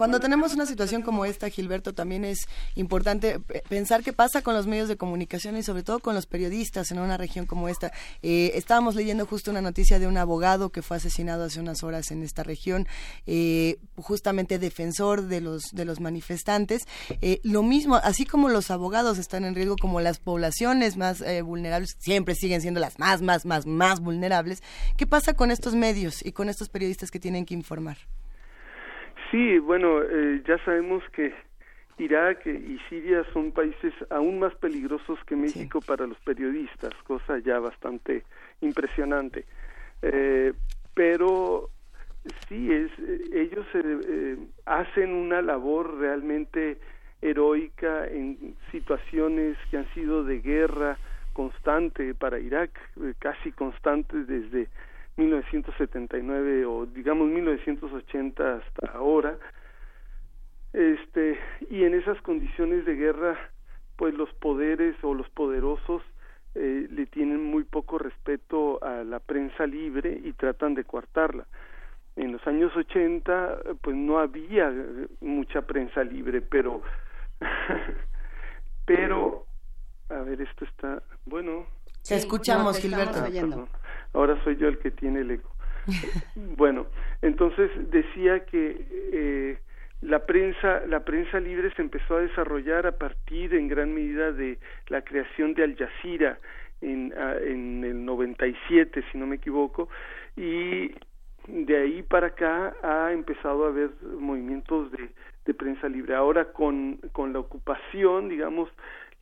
cuando 0.00 0.18
tenemos 0.18 0.54
una 0.54 0.64
situación 0.64 1.02
como 1.02 1.26
esta, 1.26 1.50
Gilberto, 1.50 1.92
también 1.92 2.24
es 2.24 2.48
importante 2.74 3.38
pensar 3.68 4.02
qué 4.02 4.14
pasa 4.14 4.40
con 4.40 4.54
los 4.54 4.66
medios 4.66 4.88
de 4.88 4.96
comunicación 4.96 5.58
y 5.58 5.62
sobre 5.62 5.82
todo 5.82 5.98
con 5.98 6.14
los 6.14 6.24
periodistas 6.24 6.90
en 6.90 7.00
una 7.00 7.18
región 7.18 7.44
como 7.44 7.68
esta. 7.68 7.92
Eh, 8.22 8.52
estábamos 8.54 8.94
leyendo 8.94 9.26
justo 9.26 9.50
una 9.50 9.60
noticia 9.60 9.98
de 9.98 10.06
un 10.06 10.16
abogado 10.16 10.70
que 10.70 10.80
fue 10.80 10.96
asesinado 10.96 11.44
hace 11.44 11.60
unas 11.60 11.82
horas 11.82 12.10
en 12.12 12.22
esta 12.22 12.42
región, 12.42 12.88
eh, 13.26 13.76
justamente 13.96 14.58
defensor 14.58 15.26
de 15.26 15.42
los 15.42 15.64
de 15.72 15.84
los 15.84 16.00
manifestantes. 16.00 16.84
Eh, 17.20 17.40
lo 17.42 17.62
mismo, 17.62 17.96
así 17.96 18.24
como 18.24 18.48
los 18.48 18.70
abogados 18.70 19.18
están 19.18 19.44
en 19.44 19.54
riesgo, 19.54 19.76
como 19.76 20.00
las 20.00 20.18
poblaciones 20.18 20.96
más 20.96 21.22
vulnerables 21.44 21.96
siempre 21.98 22.34
siguen 22.34 22.62
siendo 22.62 22.80
las 22.80 22.98
más, 22.98 23.20
más, 23.20 23.44
más, 23.44 23.66
más 23.66 24.00
vulnerables. 24.00 24.62
¿Qué 24.96 25.06
pasa 25.06 25.34
con 25.34 25.50
estos 25.50 25.74
medios 25.74 26.24
y 26.24 26.32
con 26.32 26.48
estos 26.48 26.70
periodistas 26.70 27.10
que 27.10 27.20
tienen 27.20 27.44
que 27.44 27.52
informar? 27.52 27.98
Sí, 29.30 29.58
bueno, 29.60 30.02
eh, 30.02 30.42
ya 30.44 30.58
sabemos 30.64 31.04
que 31.10 31.32
Irak 31.98 32.46
y 32.46 32.78
Siria 32.88 33.24
son 33.32 33.52
países 33.52 33.94
aún 34.10 34.40
más 34.40 34.54
peligrosos 34.56 35.18
que 35.24 35.36
México 35.36 35.80
para 35.80 36.06
los 36.06 36.18
periodistas, 36.20 36.92
cosa 37.04 37.38
ya 37.38 37.60
bastante 37.60 38.24
impresionante. 38.60 39.44
Eh, 40.02 40.52
pero 40.94 41.70
sí, 42.48 42.72
es, 42.72 42.90
ellos 43.32 43.66
eh, 43.74 44.36
hacen 44.66 45.12
una 45.12 45.42
labor 45.42 45.98
realmente 45.98 46.78
heroica 47.22 48.08
en 48.08 48.56
situaciones 48.72 49.56
que 49.70 49.76
han 49.76 49.94
sido 49.94 50.24
de 50.24 50.40
guerra 50.40 50.98
constante 51.34 52.14
para 52.14 52.40
Irak, 52.40 52.70
casi 53.20 53.52
constante 53.52 54.24
desde 54.24 54.68
1979 55.20 56.64
o 56.64 56.86
digamos 56.86 57.28
1980 57.28 58.54
hasta 58.54 58.92
ahora 58.92 59.38
este 60.72 61.38
y 61.68 61.84
en 61.84 61.94
esas 61.94 62.20
condiciones 62.22 62.84
de 62.86 62.94
guerra 62.94 63.38
pues 63.96 64.14
los 64.14 64.32
poderes 64.34 64.96
o 65.02 65.12
los 65.14 65.28
poderosos 65.30 66.02
eh, 66.54 66.88
le 66.90 67.06
tienen 67.06 67.44
muy 67.44 67.64
poco 67.64 67.98
respeto 67.98 68.82
a 68.82 69.04
la 69.04 69.20
prensa 69.20 69.66
libre 69.66 70.20
y 70.24 70.32
tratan 70.32 70.74
de 70.74 70.84
coartarla. 70.84 71.46
En 72.16 72.32
los 72.32 72.44
años 72.46 72.74
80 72.74 73.58
pues 73.82 73.94
no 73.94 74.18
había 74.18 74.72
mucha 75.20 75.62
prensa 75.62 76.02
libre 76.02 76.40
pero 76.40 76.82
pero 78.86 79.44
a 80.08 80.22
ver 80.22 80.40
esto 80.40 80.64
está 80.64 81.02
bueno. 81.26 81.66
Te 82.06 82.16
escuchamos 82.16 82.78
Gilberto 82.78 83.22
ahora 84.12 84.42
soy 84.44 84.56
yo 84.56 84.68
el 84.68 84.78
que 84.78 84.90
tiene 84.90 85.20
el 85.20 85.30
eco. 85.32 85.54
bueno, 86.56 86.86
entonces 87.22 87.70
decía 87.90 88.44
que 88.44 88.86
eh, 89.12 89.58
la 90.02 90.24
prensa 90.26 90.86
la 90.86 91.04
prensa 91.04 91.40
libre 91.40 91.72
se 91.74 91.82
empezó 91.82 92.16
a 92.16 92.20
desarrollar 92.20 92.86
a 92.86 92.92
partir 92.92 93.54
en 93.54 93.68
gran 93.68 93.94
medida 93.94 94.32
de 94.32 94.58
la 94.88 95.02
creación 95.02 95.54
de 95.54 95.64
Al 95.64 95.76
Jazeera 95.76 96.38
en, 96.80 97.12
en 97.42 97.84
el 97.84 98.04
97 98.04 99.04
si 99.12 99.18
no 99.18 99.26
me 99.26 99.36
equivoco 99.36 99.90
y 100.36 100.94
de 101.46 101.76
ahí 101.76 102.02
para 102.02 102.28
acá 102.28 102.74
ha 102.82 103.12
empezado 103.12 103.66
a 103.66 103.68
haber 103.68 103.90
movimientos 104.18 104.90
de, 104.92 105.10
de 105.44 105.54
prensa 105.54 105.88
libre 105.88 106.14
ahora 106.14 106.46
con 106.52 106.96
con 107.12 107.34
la 107.34 107.40
ocupación 107.40 108.30
digamos 108.30 108.70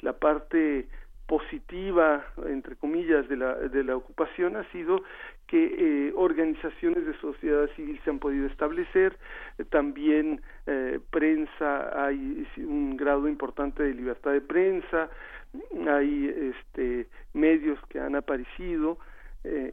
la 0.00 0.12
parte 0.12 0.86
positiva, 1.28 2.24
entre 2.46 2.74
comillas, 2.76 3.28
de 3.28 3.36
la, 3.36 3.54
de 3.54 3.84
la 3.84 3.94
ocupación 3.94 4.56
ha 4.56 4.64
sido 4.72 5.02
que 5.46 5.60
eh, 6.08 6.12
organizaciones 6.16 7.04
de 7.04 7.14
sociedad 7.18 7.68
civil 7.76 8.00
se 8.02 8.10
han 8.10 8.18
podido 8.18 8.46
establecer, 8.46 9.14
eh, 9.58 9.64
también 9.64 10.40
eh, 10.66 10.98
prensa, 11.10 12.06
hay 12.06 12.48
un 12.56 12.96
grado 12.96 13.28
importante 13.28 13.82
de 13.82 13.92
libertad 13.92 14.32
de 14.32 14.40
prensa, 14.40 15.10
hay 15.86 16.52
este, 16.56 17.06
medios 17.34 17.78
que 17.90 18.00
han 18.00 18.16
aparecido, 18.16 18.98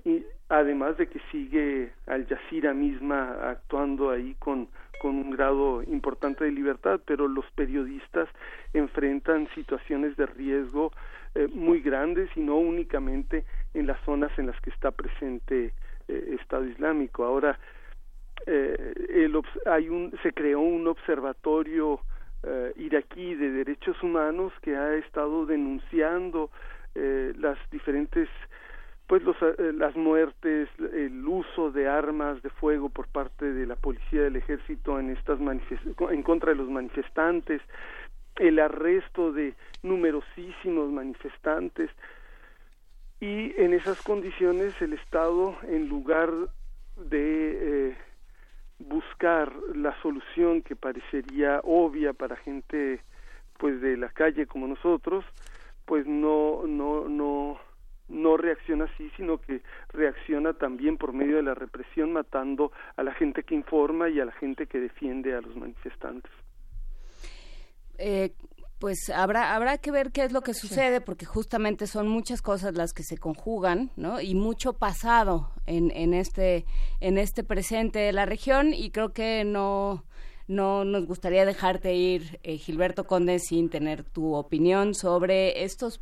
y 0.05 0.23
además 0.47 0.95
de 0.95 1.07
que 1.07 1.19
sigue 1.31 1.91
Al 2.05 2.25
Jazeera 2.27 2.73
misma 2.73 3.49
actuando 3.49 4.11
ahí 4.11 4.35
con, 4.39 4.69
con 5.01 5.15
un 5.15 5.31
grado 5.31 5.83
importante 5.83 6.45
de 6.45 6.51
libertad, 6.51 7.01
pero 7.05 7.27
los 7.27 7.45
periodistas 7.55 8.29
enfrentan 8.73 9.49
situaciones 9.55 10.15
de 10.15 10.27
riesgo 10.27 10.91
eh, 11.37 11.49
muy 11.53 11.81
grandes 11.81 12.29
y 12.37 12.39
no 12.39 12.55
únicamente 12.55 13.43
en 13.73 13.87
las 13.87 13.99
zonas 14.05 14.31
en 14.39 14.47
las 14.47 14.57
que 14.61 14.69
está 14.69 14.91
presente 14.91 15.73
eh, 16.07 16.37
Estado 16.39 16.63
Islámico. 16.63 17.25
Ahora 17.25 17.59
eh, 18.47 18.93
el, 19.09 19.37
hay 19.65 19.89
un, 19.89 20.17
se 20.23 20.31
creó 20.31 20.61
un 20.61 20.87
observatorio 20.87 21.99
iraquí 22.75 23.33
de 23.33 23.49
derechos 23.49 24.01
humanos 24.03 24.53
que 24.61 24.75
ha 24.77 24.93
estado 24.97 25.47
denunciando 25.47 26.51
las 26.93 27.57
diferentes 27.71 28.29
pues 29.07 29.23
los, 29.23 29.35
las 29.57 29.95
muertes, 29.95 30.69
el 30.93 31.27
uso 31.27 31.71
de 31.71 31.87
armas 31.87 32.43
de 32.43 32.51
fuego 32.51 32.89
por 32.89 33.07
parte 33.07 33.51
de 33.51 33.65
la 33.65 33.75
policía 33.75 34.21
del 34.21 34.35
ejército 34.35 34.99
en 34.99 35.09
estas 35.09 35.39
en 35.39 36.21
contra 36.21 36.51
de 36.51 36.57
los 36.57 36.69
manifestantes, 36.69 37.63
el 38.37 38.59
arresto 38.59 39.31
de 39.31 39.53
numerosísimos 39.83 40.91
manifestantes 40.91 41.89
y 43.19 43.53
en 43.61 43.73
esas 43.73 44.01
condiciones 44.01 44.79
el 44.81 44.93
Estado 44.93 45.55
en 45.63 45.87
lugar 45.87 46.31
de 46.97 47.89
eh, 47.89 47.97
buscar 48.79 49.53
la 49.73 49.99
solución 50.01 50.61
que 50.61 50.75
parecería 50.75 51.61
obvia 51.63 52.13
para 52.13 52.35
gente 52.35 53.01
pues 53.57 53.79
de 53.81 53.95
la 53.95 54.09
calle 54.09 54.47
como 54.47 54.67
nosotros 54.67 55.23
pues 55.85 56.05
no 56.05 56.63
no 56.67 57.07
no 57.07 57.59
no 58.07 58.37
reacciona 58.37 58.85
así, 58.85 59.11
sino 59.17 59.39
que 59.39 59.61
reacciona 59.89 60.53
también 60.53 60.97
por 60.97 61.13
medio 61.13 61.37
de 61.37 61.43
la 61.43 61.55
represión, 61.55 62.13
matando 62.13 62.71
a 62.97 63.03
la 63.03 63.13
gente 63.13 63.43
que 63.43 63.55
informa 63.55 64.09
y 64.09 64.19
a 64.19 64.25
la 64.25 64.31
gente 64.33 64.67
que 64.67 64.79
defiende 64.79 65.33
a 65.33 65.41
los 65.41 65.55
manifestantes. 65.55 66.31
Eh, 67.97 68.33
pues 68.79 69.09
habrá 69.09 69.55
habrá 69.55 69.77
que 69.77 69.91
ver 69.91 70.11
qué 70.11 70.23
es 70.23 70.31
lo 70.31 70.41
que 70.41 70.53
sucede 70.53 70.99
porque 71.01 71.25
justamente 71.25 71.87
son 71.87 72.07
muchas 72.07 72.41
cosas 72.41 72.75
las 72.75 72.93
que 72.93 73.03
se 73.03 73.17
conjugan 73.17 73.89
no 73.95 74.19
y 74.19 74.35
mucho 74.35 74.73
pasado 74.73 75.51
en, 75.65 75.91
en 75.91 76.13
este 76.13 76.65
en 76.99 77.17
este 77.17 77.43
presente 77.43 77.99
de 77.99 78.11
la 78.11 78.25
región 78.25 78.73
y 78.73 78.91
creo 78.91 79.13
que 79.13 79.43
no 79.45 80.03
no 80.47 80.83
nos 80.83 81.07
gustaría 81.07 81.45
dejarte 81.45 81.95
ir 81.95 82.39
eh, 82.43 82.57
Gilberto 82.57 83.05
Conde 83.05 83.39
sin 83.39 83.69
tener 83.69 84.03
tu 84.03 84.35
opinión 84.35 84.93
sobre 84.93 85.63
estos 85.63 86.01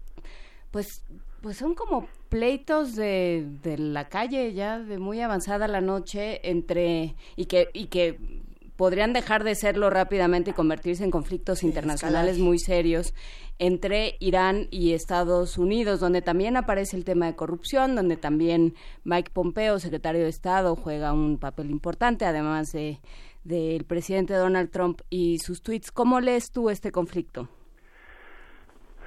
pues 0.72 1.03
pues 1.41 1.57
son 1.57 1.76
como 1.76 2.07
pleitos 2.30 2.95
de, 2.95 3.45
de 3.61 3.78
la 3.78 4.10
calle 4.10 4.53
ya 4.53 4.80
de 4.80 4.98
muy 4.98 5.22
avanzada 5.22 5.68
la 5.68 5.82
noche 5.82 6.49
entre 6.49 7.15
y 7.36 7.45
que 7.45 7.70
y 7.74 7.86
que 7.86 8.43
podrían 8.75 9.13
dejar 9.13 9.43
de 9.43 9.55
serlo 9.55 9.89
rápidamente 9.89 10.51
y 10.51 10.53
convertirse 10.53 11.03
en 11.03 11.11
conflictos 11.11 11.63
internacionales 11.63 12.39
muy 12.39 12.59
serios 12.59 13.13
entre 13.59 14.15
Irán 14.19 14.67
y 14.71 14.93
Estados 14.93 15.57
Unidos, 15.57 15.99
donde 15.99 16.21
también 16.21 16.57
aparece 16.57 16.97
el 16.97 17.05
tema 17.05 17.27
de 17.27 17.35
corrupción, 17.35 17.95
donde 17.95 18.17
también 18.17 18.73
Mike 19.03 19.31
Pompeo, 19.33 19.79
secretario 19.79 20.23
de 20.23 20.29
Estado, 20.29 20.75
juega 20.75 21.13
un 21.13 21.39
papel 21.39 21.69
importante, 21.69 22.25
además 22.25 22.71
de 22.71 22.99
del 23.43 23.83
presidente 23.83 24.33
Donald 24.33 24.71
Trump 24.71 25.01
y 25.09 25.39
sus 25.39 25.61
tweets. 25.61 25.91
¿Cómo 25.91 26.19
lees 26.21 26.51
tú 26.51 26.69
este 26.69 26.91
conflicto? 26.91 27.49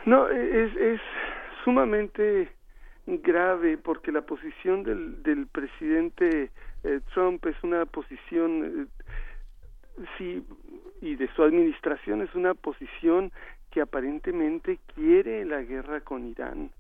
No, 0.05 0.29
es, 0.29 0.77
es 0.77 1.01
sumamente 1.65 2.51
grave 3.07 3.79
porque 3.79 4.13
la 4.13 4.23
posición 4.23 4.83
del, 4.83 5.23
del 5.23 5.47
presidente 5.47 6.51
eh, 6.85 7.01
Trump 7.15 7.45
es 7.47 7.57
una 7.63 7.87
posición 7.87 8.89
eh, 8.89 8.96
sí, 10.19 10.45
y 11.01 11.17
de 11.17 11.29
su 11.35 11.43
administración 11.43 12.23
es 12.23 12.35
una 12.35 12.55
posición 12.55 13.33
que 13.71 13.81
aparentemente 13.81 14.79
quiere 14.95 15.45
la 15.45 15.63
guerra 15.63 16.01
con 16.01 16.27
Irán. 16.27 16.71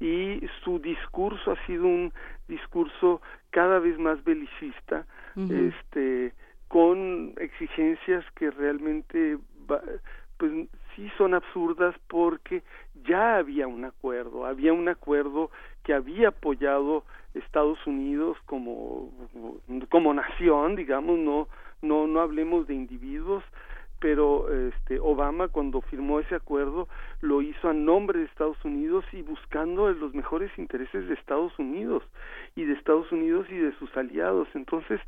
Y 0.00 0.42
su 0.62 0.78
discurso 0.78 1.52
ha 1.52 1.66
sido 1.66 1.86
un 1.86 2.12
discurso 2.48 3.22
cada 3.50 3.78
vez 3.78 3.98
más 3.98 4.22
belicista 4.24 5.06
este 5.36 6.32
con 6.68 7.32
exigencias 7.38 8.24
que 8.34 8.50
realmente 8.50 9.38
pues 10.36 10.52
sí 10.94 11.10
son 11.16 11.34
absurdas 11.34 11.94
porque 12.08 12.62
ya 13.06 13.36
había 13.36 13.66
un 13.66 13.84
acuerdo, 13.84 14.46
había 14.46 14.72
un 14.72 14.88
acuerdo 14.88 15.50
que 15.84 15.94
había 15.94 16.28
apoyado 16.28 17.04
Estados 17.34 17.78
Unidos 17.86 18.36
como 18.46 19.10
como 19.90 20.14
nación, 20.14 20.76
digamos, 20.76 21.18
no 21.18 21.48
no 21.84 22.06
no 22.06 22.20
hablemos 22.20 22.66
de 22.66 22.74
individuos, 22.74 23.44
pero 24.00 24.52
este 24.52 24.98
Obama 25.00 25.48
cuando 25.48 25.80
firmó 25.80 26.20
ese 26.20 26.34
acuerdo 26.34 26.88
lo 27.20 27.40
hizo 27.40 27.68
a 27.68 27.72
nombre 27.72 28.18
de 28.18 28.26
Estados 28.26 28.62
Unidos 28.64 29.04
y 29.12 29.22
buscando 29.22 29.90
los 29.92 30.12
mejores 30.14 30.50
intereses 30.58 31.08
de 31.08 31.14
Estados 31.14 31.58
Unidos 31.58 32.02
y 32.54 32.64
de 32.64 32.74
Estados 32.74 33.10
Unidos 33.12 33.46
y 33.48 33.56
de 33.56 33.72
sus 33.78 33.96
aliados. 33.96 34.48
Entonces, 34.54 35.00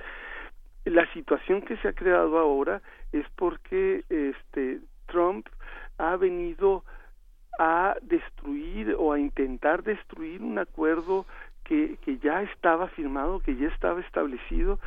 la 0.86 1.06
situación 1.12 1.62
que 1.62 1.76
se 1.78 1.88
ha 1.88 1.92
creado 1.92 2.38
ahora 2.38 2.80
es 3.12 3.26
porque 3.36 4.04
este 4.08 4.80
Trump 5.06 5.46
ha 5.98 6.16
venido 6.16 6.84
a 7.58 7.96
destruir 8.02 8.94
o 8.98 9.12
a 9.12 9.18
intentar 9.18 9.82
destruir 9.82 10.42
un 10.42 10.58
acuerdo 10.58 11.26
que, 11.64 11.98
que 12.02 12.18
ya 12.18 12.42
estaba 12.42 12.88
firmado, 12.88 13.40
que 13.40 13.56
ya 13.56 13.68
estaba 13.68 14.00
establecido, 14.00 14.78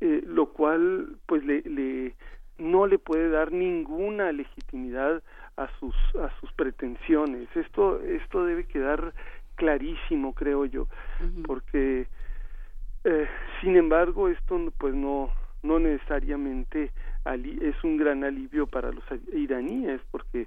eh, 0.00 0.22
lo 0.26 0.46
cual 0.46 1.16
pues 1.26 1.44
le, 1.44 1.62
le 1.62 2.14
no 2.58 2.86
le 2.86 2.98
puede 2.98 3.28
dar 3.28 3.52
ninguna 3.52 4.32
legitimidad 4.32 5.22
a 5.56 5.68
sus 5.78 5.94
a 6.16 6.30
sus 6.40 6.52
pretensiones. 6.52 7.48
Esto 7.54 8.00
esto 8.02 8.44
debe 8.44 8.64
quedar 8.64 9.12
clarísimo, 9.56 10.34
creo 10.34 10.66
yo, 10.66 10.86
porque 11.46 12.06
eh, 13.04 13.28
sin 13.60 13.76
embargo 13.76 14.28
esto 14.28 14.72
pues 14.78 14.94
no 14.94 15.30
no 15.62 15.78
necesariamente 15.78 16.92
es 17.34 17.82
un 17.82 17.96
gran 17.96 18.22
alivio 18.22 18.66
para 18.66 18.92
los 18.92 19.04
iraníes 19.32 20.00
porque 20.10 20.46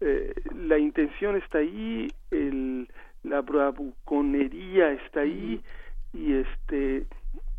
eh, 0.00 0.34
la 0.54 0.78
intención 0.78 1.36
está 1.36 1.58
ahí, 1.58 2.08
el, 2.30 2.88
la 3.22 3.40
bravuconería 3.40 4.92
está 4.92 5.20
ahí 5.20 5.60
y 6.12 6.34
este 6.34 7.06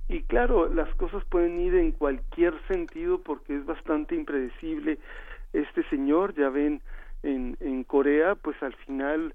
y 0.08 0.22
claro 0.24 0.74
las 0.74 0.94
cosas 0.96 1.24
pueden 1.26 1.60
ir 1.60 1.76
en 1.76 1.92
cualquier 1.92 2.54
sentido 2.68 3.22
porque 3.22 3.56
es 3.56 3.66
bastante 3.66 4.16
impredecible 4.16 5.00
este 5.54 5.84
señor 5.90 6.34
ya 6.36 6.50
ven 6.50 6.82
en, 7.24 7.58
en 7.60 7.84
Corea 7.84 8.36
pues 8.36 8.62
al 8.62 8.76
final 8.86 9.34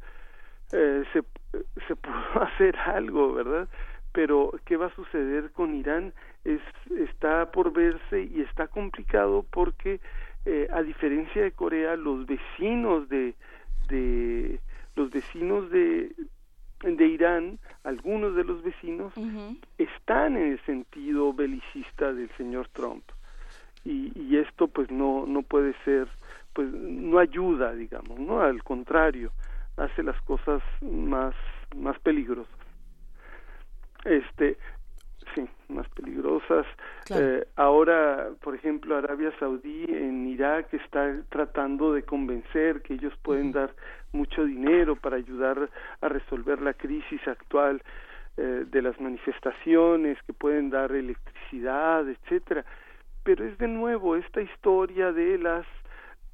eh, 0.72 1.04
se 1.12 1.22
se 1.86 1.96
pudo 1.96 2.42
hacer 2.42 2.76
algo 2.76 3.32
verdad 3.34 3.68
pero 4.12 4.52
qué 4.64 4.76
va 4.76 4.86
a 4.86 4.94
suceder 4.94 5.52
con 5.52 5.74
Irán 5.74 6.12
es 6.44 6.60
está 6.98 7.50
por 7.50 7.72
verse 7.72 8.22
y 8.22 8.42
está 8.42 8.68
complicado 8.68 9.44
porque 9.50 10.00
eh, 10.44 10.68
a 10.72 10.82
diferencia 10.82 11.42
de 11.42 11.52
Corea 11.52 11.96
los 11.96 12.26
vecinos 12.26 13.08
de 13.08 13.34
de 13.88 14.60
los 14.96 15.10
vecinos 15.10 15.70
de 15.70 16.12
de 16.82 17.06
Irán, 17.06 17.58
algunos 17.84 18.34
de 18.36 18.44
los 18.44 18.62
vecinos, 18.62 19.12
están 19.78 20.36
en 20.36 20.52
el 20.52 20.60
sentido 20.64 21.32
belicista 21.32 22.12
del 22.12 22.30
señor 22.36 22.68
Trump. 22.68 23.04
Y, 23.84 24.12
y, 24.14 24.36
esto 24.36 24.68
pues 24.68 24.90
no, 24.90 25.24
no 25.26 25.42
puede 25.42 25.74
ser, 25.84 26.08
pues 26.52 26.68
no 26.70 27.18
ayuda, 27.18 27.72
digamos, 27.72 28.18
¿no? 28.18 28.40
Al 28.40 28.62
contrario, 28.62 29.32
hace 29.76 30.02
las 30.02 30.20
cosas 30.22 30.62
más, 30.82 31.34
más 31.76 31.98
peligrosas. 32.00 32.52
Este, 34.04 34.58
sí, 35.34 35.48
más 35.68 35.88
peligrosas. 35.90 36.66
Eh, 37.10 37.46
ahora, 37.56 38.28
por 38.40 38.54
ejemplo, 38.54 38.96
Arabia 38.96 39.32
Saudí 39.38 39.84
en 39.88 40.26
Irak 40.26 40.72
está 40.72 41.22
tratando 41.28 41.92
de 41.92 42.02
convencer 42.02 42.82
que 42.82 42.94
ellos 42.94 43.14
pueden 43.22 43.52
dar 43.52 43.74
mucho 44.12 44.44
dinero 44.44 44.96
para 44.96 45.16
ayudar 45.16 45.70
a 46.00 46.08
resolver 46.08 46.60
la 46.60 46.74
crisis 46.74 47.20
actual 47.26 47.82
eh, 48.36 48.64
de 48.70 48.82
las 48.82 49.00
manifestaciones, 49.00 50.18
que 50.26 50.32
pueden 50.32 50.70
dar 50.70 50.92
electricidad, 50.92 52.08
etcétera. 52.08 52.64
Pero 53.24 53.44
es 53.44 53.58
de 53.58 53.68
nuevo 53.68 54.16
esta 54.16 54.40
historia 54.40 55.12
de 55.12 55.38
las, 55.38 55.66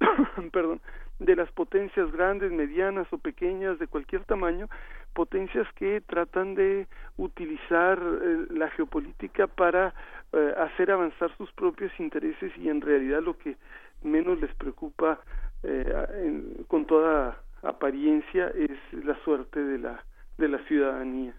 perdón, 0.52 0.80
de 1.18 1.36
las 1.36 1.50
potencias 1.52 2.10
grandes, 2.12 2.52
medianas 2.52 3.06
o 3.12 3.18
pequeñas 3.18 3.78
de 3.78 3.86
cualquier 3.86 4.24
tamaño 4.24 4.68
potencias 5.14 5.66
que 5.76 6.00
tratan 6.02 6.54
de 6.54 6.86
utilizar 7.16 7.98
eh, 7.98 8.46
la 8.50 8.68
geopolítica 8.70 9.46
para 9.46 9.94
eh, 10.32 10.54
hacer 10.58 10.90
avanzar 10.90 11.34
sus 11.38 11.50
propios 11.52 11.92
intereses 11.98 12.52
y 12.58 12.68
en 12.68 12.80
realidad 12.80 13.22
lo 13.22 13.38
que 13.38 13.56
menos 14.02 14.38
les 14.40 14.54
preocupa 14.56 15.20
eh, 15.62 16.64
con 16.68 16.86
toda 16.86 17.38
apariencia 17.62 18.48
es 18.48 18.70
la 19.04 19.16
suerte 19.24 19.60
de 19.60 19.78
la 19.78 20.04
de 20.36 20.48
la 20.48 20.58
ciudadanía. 20.66 21.32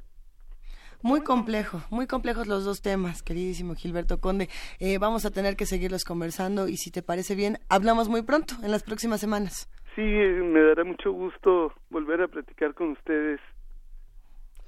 Muy 1.04 1.22
complejo, 1.22 1.82
muy 1.92 2.08
complejos 2.08 2.48
los 2.48 2.64
dos 2.64 2.82
temas, 2.82 3.22
queridísimo 3.22 3.76
Gilberto 3.76 4.22
Conde. 4.22 4.48
vamos 5.00 5.26
a 5.26 5.32
tener 5.32 5.58
que 5.58 5.66
seguirlos 5.66 6.06
conversando 6.06 6.70
y 6.70 6.78
si 6.78 6.90
te 6.92 7.04
parece 7.04 7.36
bien, 7.36 7.58
hablamos 7.70 8.08
muy 8.08 8.24
pronto, 8.24 8.56
en 8.64 8.72
las 8.72 8.84
próximas 8.84 9.20
semanas. 9.20 9.70
Sí, 9.96 10.02
me 10.02 10.62
dará 10.62 10.86
mucho 10.86 11.12
gusto 11.12 11.74
volver 11.90 12.22
a 12.22 12.30
platicar 12.30 12.74
con 12.74 12.92
ustedes 12.92 13.42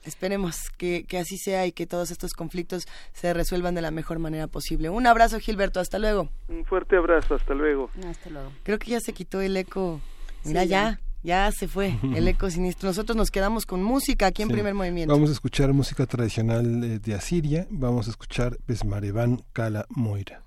Esperemos 0.07 0.69
que, 0.77 1.05
que, 1.05 1.17
así 1.17 1.37
sea 1.37 1.65
y 1.67 1.71
que 1.71 1.85
todos 1.85 2.11
estos 2.11 2.33
conflictos 2.33 2.87
se 3.13 3.33
resuelvan 3.33 3.75
de 3.75 3.81
la 3.81 3.91
mejor 3.91 4.19
manera 4.19 4.47
posible. 4.47 4.89
Un 4.89 5.05
abrazo, 5.05 5.39
Gilberto. 5.39 5.79
Hasta 5.79 5.99
luego. 5.99 6.29
Un 6.47 6.65
fuerte 6.65 6.95
abrazo. 6.95 7.35
Hasta 7.35 7.53
luego. 7.53 7.89
Hasta 8.07 8.29
luego. 8.29 8.51
Creo 8.63 8.79
que 8.79 8.91
ya 8.91 8.99
se 8.99 9.13
quitó 9.13 9.41
el 9.41 9.57
eco. 9.57 9.99
Mira, 10.45 10.63
ya. 10.63 10.99
ya. 11.23 11.51
se 11.51 11.67
fue 11.67 11.97
el 12.15 12.27
eco 12.27 12.49
sinistro. 12.49 12.87
Nosotros 12.89 13.15
nos 13.15 13.31
quedamos 13.31 13.65
con 13.65 13.83
música 13.83 14.27
aquí 14.27 14.43
en 14.43 14.49
primer 14.49 14.73
movimiento. 14.73 15.13
Vamos 15.13 15.29
a 15.29 15.33
escuchar 15.33 15.73
música 15.73 16.05
tradicional 16.05 16.83
eh, 16.83 16.99
de 16.99 17.13
Asiria. 17.13 17.67
Vamos 17.69 18.07
a 18.07 18.11
escuchar 18.11 18.57
Besmarevan 18.65 19.43
Kala 19.53 19.85
Moira. 19.89 20.43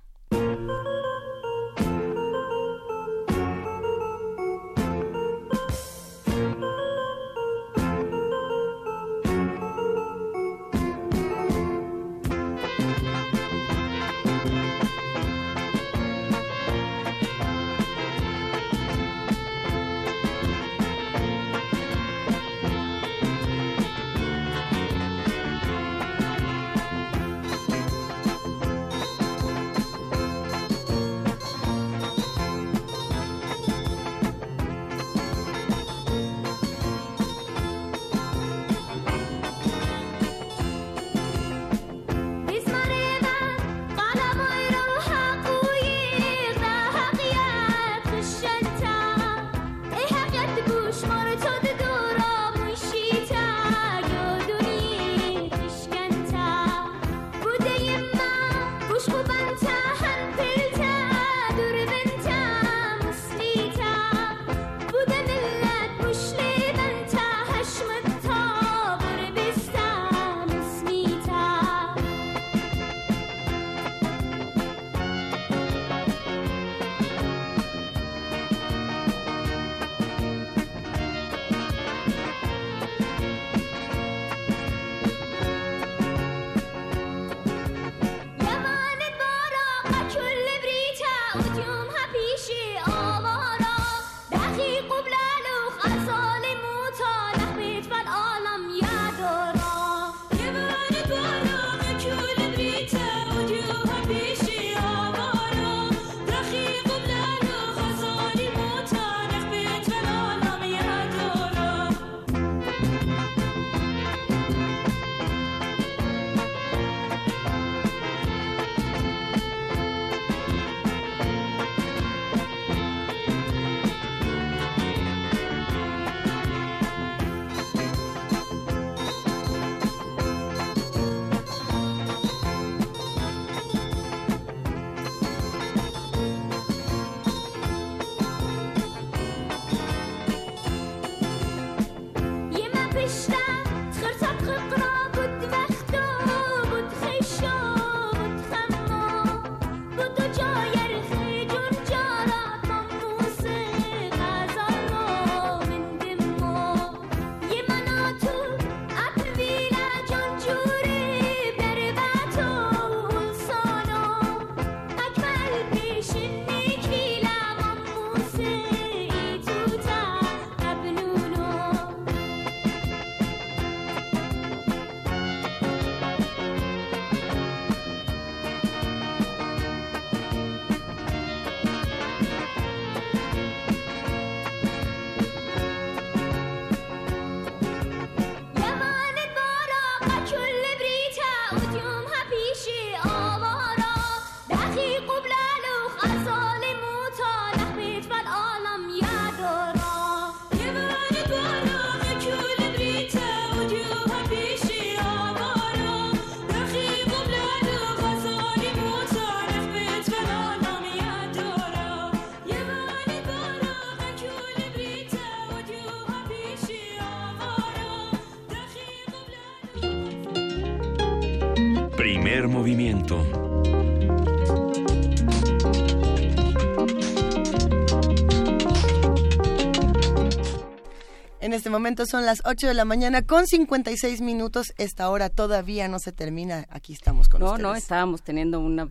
Momento 231.90 232.06
son 232.06 232.24
las 232.24 232.40
8 232.44 232.68
de 232.68 232.74
la 232.74 232.84
mañana 232.84 233.22
con 233.22 233.48
56 233.48 234.20
minutos. 234.20 234.72
Esta 234.78 235.10
hora 235.10 235.28
todavía 235.28 235.88
no 235.88 235.98
se 235.98 236.12
termina. 236.12 236.66
Aquí 236.70 236.92
estamos 236.92 237.28
con 237.28 237.40
no, 237.40 237.46
ustedes. 237.46 237.62
No, 237.62 237.74
estábamos 237.74 238.22
teniendo 238.22 238.60
una 238.60 238.88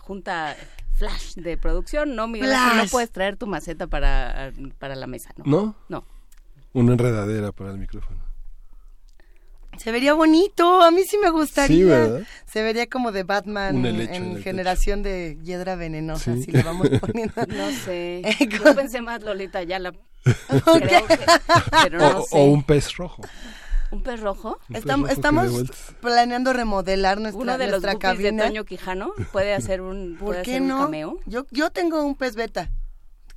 junta 0.00 0.56
flash 0.94 1.34
de 1.36 1.56
producción. 1.56 2.16
No, 2.16 2.26
Miguel, 2.26 2.50
no 2.50 2.86
puedes 2.90 3.12
traer 3.12 3.36
tu 3.36 3.46
maceta 3.46 3.86
para, 3.86 4.52
para 4.80 4.96
la 4.96 5.06
mesa. 5.06 5.30
¿no? 5.36 5.44
¿No? 5.44 5.76
No. 5.88 6.04
Una 6.72 6.92
enredadera 6.92 7.52
para 7.52 7.70
el 7.70 7.78
micrófono. 7.78 8.18
Se 9.82 9.92
vería 9.92 10.12
bonito, 10.12 10.82
a 10.82 10.90
mí 10.90 11.04
sí 11.04 11.16
me 11.16 11.30
gustaría. 11.30 11.76
Sí, 11.76 11.84
¿verdad? 11.84 12.20
Se 12.44 12.62
vería 12.62 12.86
como 12.88 13.12
de 13.12 13.22
Batman 13.22 13.84
en, 13.86 14.00
en 14.14 14.42
generación 14.42 15.02
de 15.02 15.38
hiedra 15.42 15.74
venenosa, 15.74 16.34
sí. 16.34 16.42
si 16.44 16.52
le 16.52 16.62
vamos 16.62 16.88
poniendo. 17.00 17.32
no 17.48 17.70
sé. 17.84 18.22
Yo 18.62 18.74
pensé 18.74 19.00
más 19.00 19.22
Lolita 19.22 19.62
ya 19.62 19.78
la 19.78 19.92
Creo 20.64 21.06
que, 21.06 21.18
pero 21.82 21.98
no 21.98 22.18
o, 22.18 22.22
sé. 22.26 22.36
o, 22.38 22.44
un 22.44 22.62
pez 22.62 22.94
rojo. 22.96 23.22
¿Un 23.90 24.02
pez 24.02 24.20
rojo? 24.20 24.58
Un 24.68 24.76
estamos 24.76 25.08
pez 25.08 25.16
rojo 25.16 25.62
estamos 25.62 25.96
planeando 26.00 26.52
remodelar 26.52 27.18
nuestra, 27.18 27.40
Uno 27.42 27.56
de 27.56 27.68
nuestra 27.68 27.92
los 27.94 28.00
cabina. 28.00 28.42
de 28.44 28.48
Toño 28.50 28.64
Quijano 28.66 29.12
puede 29.32 29.54
hacer 29.54 29.80
un, 29.80 30.16
¿Por 30.18 30.26
puede 30.28 30.42
qué 30.42 30.50
hacer 30.56 30.62
no? 30.62 30.76
un 30.76 30.84
cameo. 30.84 31.18
Yo, 31.24 31.46
yo 31.50 31.70
tengo 31.70 32.02
un 32.04 32.16
pez 32.16 32.34
beta. 32.36 32.70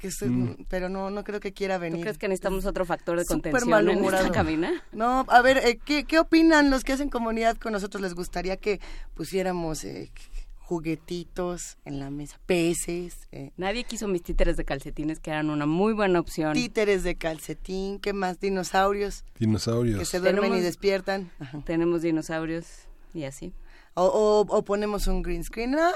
Que 0.04 0.10
es, 0.10 0.22
Mm. 0.22 0.66
Pero 0.68 0.90
no, 0.90 1.10
no 1.10 1.24
creo 1.24 1.40
que 1.40 1.54
quiera 1.54 1.78
venir. 1.78 2.00
¿Tú 2.00 2.02
crees 2.02 2.18
que 2.18 2.28
necesitamos 2.28 2.66
otro 2.66 2.84
factor 2.86 3.18
de 3.18 3.24
Súper 3.24 3.54
contención 3.54 3.80
en 3.80 3.86
malhumorado. 3.88 4.26
esta 4.26 4.36
cabina? 4.36 4.84
No, 4.92 5.26
a 5.30 5.42
ver, 5.42 5.60
eh, 5.60 5.80
¿qué, 5.86 6.04
¿qué 6.04 6.20
opinan 6.20 6.70
los 6.70 6.84
que 6.84 6.92
hacen 6.92 7.10
comunidad 7.10 7.56
con 7.56 7.72
nosotros? 7.72 8.02
¿Les 8.02 8.14
gustaría 8.14 8.58
que 8.58 8.82
pusiéramos 9.14 9.86
eh, 9.86 10.12
juguetitos 10.60 11.78
en 11.86 12.00
la 12.00 12.10
mesa, 12.10 12.38
peces, 12.46 13.16
eh, 13.32 13.52
Nadie 13.56 13.86
quiso 13.86 14.08
mis 14.10 14.24
títeres 14.24 14.58
de 14.58 14.66
calcetines, 14.66 15.20
que 15.20 15.30
eran 15.32 15.50
una 15.50 15.66
muy 15.66 15.94
buena 15.94 16.20
opción. 16.20 16.54
títeres 16.54 17.04
de 17.04 17.16
calcetín, 17.16 18.00
¿qué 18.00 18.12
más? 18.12 18.40
Dinosaurios 18.42 19.24
Dinosaurios. 19.40 20.00
que 20.00 20.06
se 20.06 20.20
duermen 20.20 20.54
y 20.56 20.60
despiertan. 20.60 21.32
Ajá. 21.40 21.62
Tenemos 21.66 22.02
dinosaurios 22.02 22.66
y 23.14 23.24
así. 23.24 23.54
O, 23.96 24.06
o, 24.06 24.40
o 24.58 24.64
ponemos 24.64 25.06
un 25.08 25.22
green 25.22 25.44
screen. 25.44 25.76
Ah, 25.78 25.92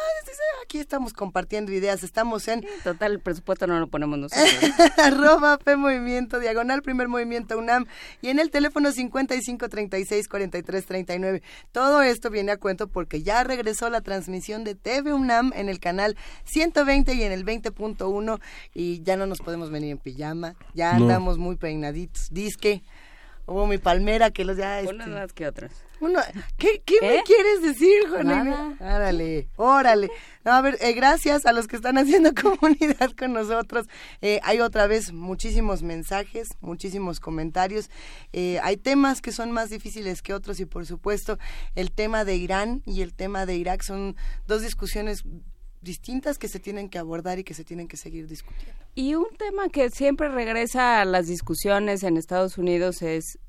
aquí 0.64 0.78
estamos 0.80 1.14
compartiendo 1.14 1.72
ideas. 1.72 2.04
Estamos 2.04 2.48
en 2.48 2.64
Total, 2.84 3.14
el 3.14 3.20
presupuesto 3.20 3.66
no 3.66 3.80
lo 3.80 3.88
ponemos 3.88 4.20
nosotros. 4.20 4.48
arroba 4.98 5.58
P 5.58 5.76
Movimiento, 5.78 6.40
diagonal 6.40 6.82
Primer 6.84 7.08
Movimiento 7.08 7.58
UNAM 7.58 7.86
y 8.22 8.30
en 8.30 8.40
el 8.40 8.52
teléfono 8.52 8.92
55 8.92 9.68
36 9.70 10.28
43 10.28 10.86
39. 10.86 11.42
Todo 11.72 12.02
esto 12.04 12.30
viene 12.30 12.52
a 12.52 12.58
cuento 12.58 12.88
porque 12.88 13.24
ya 13.24 13.44
regresó 13.44 13.90
la 13.90 14.02
transmisión 14.02 14.64
de 14.64 14.76
TV 14.76 15.14
UNAM 15.14 15.52
en 15.56 15.68
el 15.70 15.80
canal 15.80 16.16
120 16.44 17.14
y 17.16 17.24
en 17.24 17.32
el 17.32 17.46
20.1 17.46 18.40
y 18.74 19.02
ya 19.02 19.16
no 19.18 19.26
nos 19.26 19.40
podemos 19.40 19.72
venir 19.72 19.92
en 19.92 19.98
pijama, 19.98 20.56
ya 20.74 20.94
No. 20.94 21.06
andamos 21.06 21.38
muy 21.38 21.56
peinaditos. 21.56 22.30
Disque, 22.32 22.84
hubo 23.48 23.66
mi 23.66 23.78
palmera 23.80 24.30
que 24.30 24.46
los 24.46 24.56
ya... 24.58 24.80
este, 24.82 24.94
Unas 24.94 25.08
más 25.08 25.34
que 25.34 25.48
otras. 25.48 25.72
uno- 26.00 26.20
¿Qué, 26.58 26.84
qué 26.86 26.96
me 27.02 27.16
¿Eh? 27.16 27.24
quieres 27.26 27.62
decir, 27.64 28.08
Juana? 28.10 28.44
Nada. 28.44 28.76
Órale, 28.98 29.48
órale. 29.56 30.10
No, 30.46 30.52
a 30.52 30.62
ver, 30.62 30.78
eh, 30.82 30.94
gracias 30.94 31.46
a 31.46 31.54
los 31.54 31.68
que 31.68 31.76
están 31.76 31.98
haciendo 31.98 32.32
comunidad 32.42 33.12
con 33.18 33.34
nosotros. 33.34 33.88
Eh, 34.22 34.40
hay 34.44 34.60
otra 34.60 34.86
vez 34.86 35.12
muchísimos 35.12 35.82
mensajes, 35.82 36.50
muchísimos 36.62 37.20
comentarios. 37.20 37.90
Eh, 38.34 38.60
hay 38.64 38.78
temas 38.78 39.22
que 39.22 39.32
son 39.32 39.52
más 39.52 39.70
difíciles 39.70 40.22
que 40.22 40.34
otros 40.34 40.60
y 40.60 40.66
por 40.66 40.86
supuesto 40.86 41.38
el 41.76 41.92
tema 41.92 42.26
de 42.26 42.36
Irán 42.36 42.84
y 42.86 43.02
el 43.02 43.14
tema 43.14 43.46
de 43.46 43.56
Irak 43.56 43.82
son 43.82 44.16
dos 44.46 44.62
discusiones 44.62 45.24
distintas 45.88 46.38
que 46.38 46.48
se 46.48 46.60
tienen 46.60 46.90
que 46.90 47.00
abordar 47.00 47.40
y 47.40 47.44
que 47.44 47.56
se 47.56 47.64
tienen 47.64 47.88
que 47.88 47.98
seguir 47.98 48.28
discutiendo. 48.28 48.80
Y 48.94 49.16
un 49.16 49.30
tema 49.38 49.70
que 49.70 49.90
siempre 49.90 50.30
regresa 50.30 51.02
a 51.02 51.06
las 51.06 51.26
discusiones 51.26 52.04
en 52.04 52.18
Estados 52.18 52.60
Unidos 52.60 53.02
es, 53.02 53.40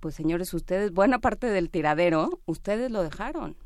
pues 0.00 0.14
señores, 0.14 0.54
ustedes, 0.54 0.92
buena 0.92 1.18
parte 1.18 1.48
del 1.48 1.68
tiradero, 1.68 2.40
ustedes 2.46 2.90
lo 2.90 3.02
dejaron. 3.02 3.56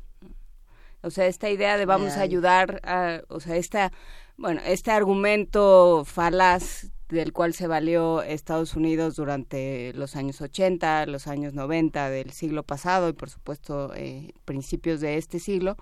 O 1.01 1.09
sea, 1.09 1.27
esta 1.27 1.49
idea 1.49 1.77
de 1.77 1.85
vamos 1.85 2.13
a 2.13 2.21
Ay. 2.21 2.23
ayudar 2.23 2.81
a, 2.83 3.21
o 3.29 3.39
sea, 3.39 3.55
esta, 3.55 3.91
bueno, 4.37 4.61
este 4.65 4.91
argumento 4.91 6.03
falaz 6.05 6.87
del 7.09 7.31
cual 7.31 7.53
se 7.53 7.67
valió 7.67 8.21
Estados 8.21 8.75
Unidos 8.75 9.15
durante 9.15 9.93
los 9.93 10.15
años 10.15 10.41
80, 10.41 11.05
los 11.05 11.27
años 11.27 11.53
90 11.53 12.09
del 12.09 12.31
siglo 12.31 12.63
pasado 12.63 13.09
y 13.09 13.13
por 13.13 13.29
supuesto 13.29 13.93
eh, 13.95 14.33
principios 14.45 14.99
de 14.99 15.17
este 15.17 15.39
siglo, 15.39 15.77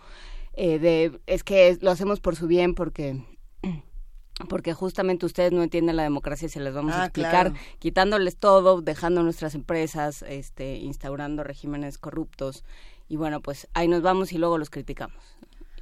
eh, 0.54 0.80
de, 0.80 1.20
es 1.28 1.44
que 1.44 1.78
lo 1.82 1.92
hacemos 1.92 2.20
por 2.20 2.36
su 2.36 2.48
bien 2.48 2.74
porque 2.76 3.24
porque 4.50 4.74
justamente 4.74 5.26
ustedes 5.26 5.52
no 5.52 5.62
entienden 5.64 5.96
la 5.96 6.04
democracia 6.04 6.48
y 6.48 6.50
se 6.50 6.60
les 6.60 6.74
vamos 6.74 6.94
a 6.94 7.04
Ah, 7.04 7.06
explicar 7.06 7.52
claro. 7.52 7.66
quitándoles 7.80 8.38
todo, 8.38 8.82
dejando 8.82 9.22
nuestras 9.24 9.54
empresas, 9.56 10.24
este, 10.24 10.78
instaurando 10.78 11.44
regímenes 11.44 11.98
corruptos 11.98 12.64
y 13.08 13.18
bueno, 13.18 13.42
pues 13.42 13.68
ahí 13.74 13.88
nos 13.88 14.02
vamos 14.02 14.32
y 14.32 14.38
luego 14.38 14.58
los 14.58 14.70
criticamos. 14.70 15.18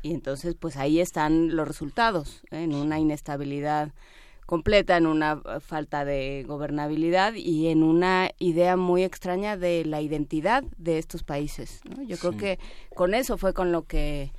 Y 0.02 0.14
entonces 0.14 0.56
pues 0.60 0.78
ahí 0.78 1.00
están 1.00 1.56
los 1.56 1.68
resultados, 1.68 2.41
¿eh? 2.52 2.64
en 2.64 2.74
una 2.74 3.00
inestabilidad 3.00 3.94
completa, 4.46 4.98
en 4.98 5.06
una 5.06 5.40
falta 5.60 6.06
de 6.06 6.44
gobernabilidad 6.48 7.34
y 7.36 7.68
en 7.68 7.84
una 7.84 8.32
idea 8.40 8.76
muy 8.78 9.04
extraña 9.04 9.58
de 9.58 9.86
la 9.86 10.02
identidad 10.02 10.64
de 10.78 10.98
estos 10.98 11.24
países. 11.24 11.82
¿no? 11.88 12.02
Yo 12.02 12.18
creo 12.18 12.36
que 12.36 12.60
con 12.96 13.14
eso 13.14 13.38
fue 13.38 13.54
con 13.54 13.72
lo 13.72 13.84
que 13.84 14.32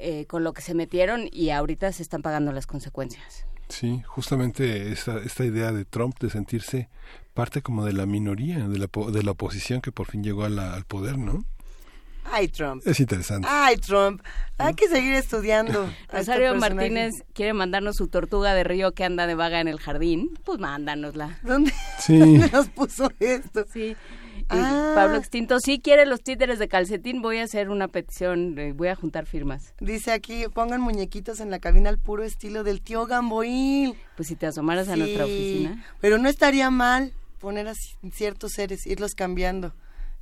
eh, 0.00 0.26
con 0.26 0.44
lo 0.44 0.52
que 0.52 0.62
se 0.62 0.74
metieron 0.74 1.28
y 1.32 1.50
ahorita 1.50 1.92
se 1.92 2.02
están 2.02 2.22
pagando 2.22 2.52
las 2.52 2.66
consecuencias. 2.66 3.44
Sí, 3.68 4.02
justamente 4.06 4.92
esta, 4.92 5.18
esta 5.18 5.44
idea 5.44 5.72
de 5.72 5.84
Trump 5.84 6.18
de 6.20 6.30
sentirse 6.30 6.88
parte 7.34 7.60
como 7.62 7.84
de 7.84 7.92
la 7.92 8.06
minoría, 8.06 8.66
de 8.66 8.78
la, 8.78 8.88
de 9.12 9.22
la 9.22 9.30
oposición 9.32 9.80
que 9.80 9.92
por 9.92 10.06
fin 10.10 10.24
llegó 10.24 10.44
a 10.44 10.48
la- 10.48 10.74
al 10.74 10.84
poder, 10.84 11.18
¿no? 11.18 11.44
Ay, 12.30 12.48
Trump. 12.48 12.82
Es 12.86 13.00
interesante. 13.00 13.48
Ay, 13.50 13.76
Trump. 13.76 14.20
Hay 14.58 14.74
que 14.74 14.86
seguir 14.88 15.14
estudiando. 15.14 15.84
este 16.12 16.16
Rosario. 16.18 16.54
Martínez 16.56 17.24
quiere 17.32 17.54
mandarnos 17.54 17.96
su 17.96 18.08
tortuga 18.08 18.52
de 18.52 18.64
río 18.64 18.92
que 18.92 19.04
anda 19.04 19.26
de 19.26 19.34
vaga 19.34 19.60
en 19.60 19.68
el 19.68 19.80
jardín. 19.80 20.38
Pues 20.44 20.58
mándanosla. 20.58 21.38
¿Dónde, 21.42 21.72
Sí. 22.00 22.18
dónde 22.18 22.50
nos 22.50 22.68
puso 22.68 23.10
esto? 23.20 23.64
Sí. 23.72 23.96
Y 24.50 24.56
Ah. 24.56 24.92
Pablo 24.94 25.16
Extinto 25.18 25.60
sí 25.60 25.80
quiere 25.80 26.06
los 26.06 26.22
títeres 26.22 26.58
de 26.58 26.68
calcetín. 26.68 27.20
Voy 27.22 27.38
a 27.38 27.44
hacer 27.44 27.68
una 27.70 27.86
petición, 27.88 28.58
eh, 28.58 28.72
voy 28.72 28.88
a 28.88 28.94
juntar 28.96 29.26
firmas. 29.26 29.74
Dice 29.80 30.10
aquí, 30.12 30.46
pongan 30.52 30.80
muñequitos 30.80 31.40
en 31.40 31.50
la 31.50 31.58
cabina 31.58 31.90
al 31.90 31.98
puro 31.98 32.24
estilo 32.24 32.64
del 32.64 32.80
tío 32.80 33.06
Gamboín. 33.06 33.94
Pues 34.16 34.28
si 34.28 34.36
te 34.36 34.46
asomaras 34.46 34.88
a 34.88 34.96
nuestra 34.96 35.24
oficina. 35.24 35.84
Pero 36.00 36.18
no 36.18 36.28
estaría 36.28 36.70
mal 36.70 37.12
poner 37.38 37.68
así 37.68 37.94
ciertos 38.12 38.52
seres, 38.52 38.86
irlos 38.86 39.14
cambiando. 39.14 39.74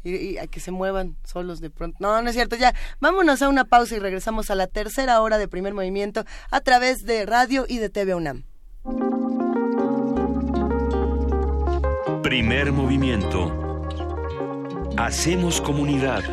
Y, 0.04 0.14
y 0.14 0.38
a 0.38 0.46
que 0.46 0.60
se 0.60 0.70
muevan 0.70 1.16
solos 1.24 1.60
de 1.60 1.70
pronto. 1.70 1.96
No, 2.00 2.20
no 2.22 2.28
es 2.28 2.34
cierto. 2.36 2.54
Ya, 2.56 2.74
vámonos 3.00 3.42
a 3.42 3.48
una 3.48 3.64
pausa 3.64 3.96
y 3.96 3.98
regresamos 3.98 4.50
a 4.50 4.54
la 4.54 4.66
tercera 4.66 5.20
hora 5.20 5.38
de 5.38 5.48
primer 5.48 5.72
movimiento 5.74 6.24
a 6.50 6.60
través 6.60 6.98
de 7.04 7.26
radio 7.26 7.64
y 7.68 7.78
de 7.78 7.88
TV 7.88 8.14
UNAM. 8.14 8.44
Primer 12.22 12.72
movimiento. 12.72 13.65
Hacemos 14.96 15.60
comunidad. 15.60 16.24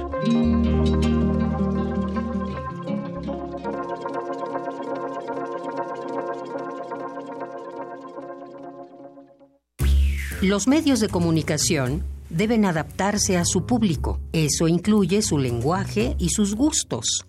Los 10.41 10.68
medios 10.68 10.99
de 11.02 11.10
comunicación 11.10 12.03
deben 12.30 12.65
adaptarse 12.65 13.38
a 13.38 13.45
su 13.45 13.65
público. 13.65 14.19
Eso 14.31 14.68
incluye 14.68 15.22
su 15.22 15.38
lenguaje 15.38 16.15
y 16.18 16.30
sus 16.30 16.56
gustos. 16.56 17.26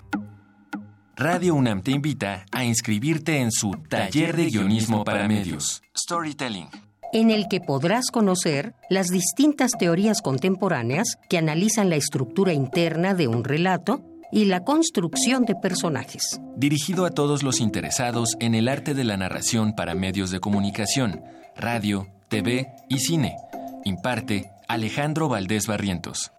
Radio 1.16 1.54
UNAM 1.54 1.82
te 1.82 1.90
invita 1.90 2.46
a 2.52 2.64
inscribirte 2.64 3.40
en 3.40 3.50
su 3.50 3.72
taller 3.88 4.36
de 4.36 4.50
guionismo 4.50 5.04
para 5.04 5.28
medios, 5.28 5.82
Storytelling. 5.96 6.68
En 7.14 7.30
el 7.30 7.46
que 7.48 7.60
podrás 7.60 8.10
conocer 8.10 8.74
las 8.90 9.08
distintas 9.08 9.70
teorías 9.78 10.20
contemporáneas 10.20 11.16
que 11.30 11.38
analizan 11.38 11.88
la 11.88 11.96
estructura 11.96 12.52
interna 12.52 13.14
de 13.14 13.28
un 13.28 13.44
relato 13.44 14.02
y 14.32 14.46
la 14.46 14.64
construcción 14.64 15.44
de 15.44 15.54
personajes. 15.54 16.40
Dirigido 16.56 17.06
a 17.06 17.10
todos 17.10 17.44
los 17.44 17.60
interesados 17.60 18.36
en 18.40 18.56
el 18.56 18.66
arte 18.66 18.94
de 18.94 19.04
la 19.04 19.16
narración 19.16 19.74
para 19.76 19.94
medios 19.94 20.32
de 20.32 20.40
comunicación, 20.40 21.22
radio, 21.56 22.08
TV 22.28 22.66
y 22.88 22.98
cine. 22.98 23.36
Imparte 23.84 24.50
Alejandro 24.66 25.28
Valdés 25.28 25.68
Barrientos. 25.68 26.32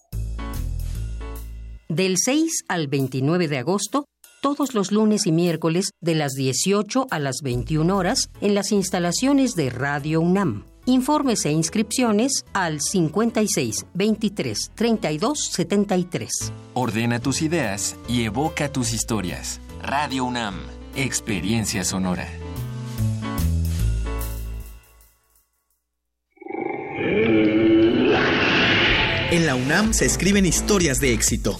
Del 1.87 2.17
6 2.17 2.65
al 2.67 2.87
29 2.87 3.47
de 3.47 3.59
agosto, 3.59 4.05
todos 4.45 4.75
los 4.75 4.91
lunes 4.91 5.25
y 5.25 5.31
miércoles 5.31 5.89
de 6.01 6.13
las 6.13 6.33
18 6.33 7.07
a 7.09 7.17
las 7.17 7.37
21 7.41 7.97
horas 7.97 8.29
en 8.41 8.53
las 8.53 8.71
instalaciones 8.71 9.55
de 9.55 9.71
Radio 9.71 10.21
UNAM. 10.21 10.65
Informes 10.85 11.47
e 11.47 11.51
inscripciones 11.51 12.45
al 12.53 12.79
56 12.79 13.87
23 13.95 14.71
32 14.75 15.47
73. 15.51 16.31
Ordena 16.75 17.19
tus 17.19 17.41
ideas 17.41 17.95
y 18.07 18.25
evoca 18.25 18.71
tus 18.71 18.93
historias. 18.93 19.59
Radio 19.81 20.25
UNAM, 20.25 20.59
Experiencia 20.95 21.83
Sonora. 21.83 22.29
En 29.31 29.47
la 29.47 29.55
UNAM 29.55 29.91
se 29.95 30.05
escriben 30.05 30.45
historias 30.45 30.99
de 30.99 31.15
éxito. 31.15 31.59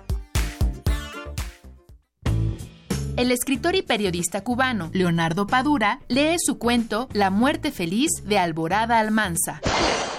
El 3.17 3.31
escritor 3.31 3.75
y 3.75 3.81
periodista 3.81 4.43
cubano 4.43 4.89
Leonardo 4.93 5.45
Padura 5.45 5.99
lee 6.07 6.37
su 6.39 6.57
cuento 6.57 7.09
La 7.13 7.29
muerte 7.29 7.71
feliz 7.71 8.09
de 8.25 8.37
Alborada 8.37 8.99
Almanza. 8.99 9.59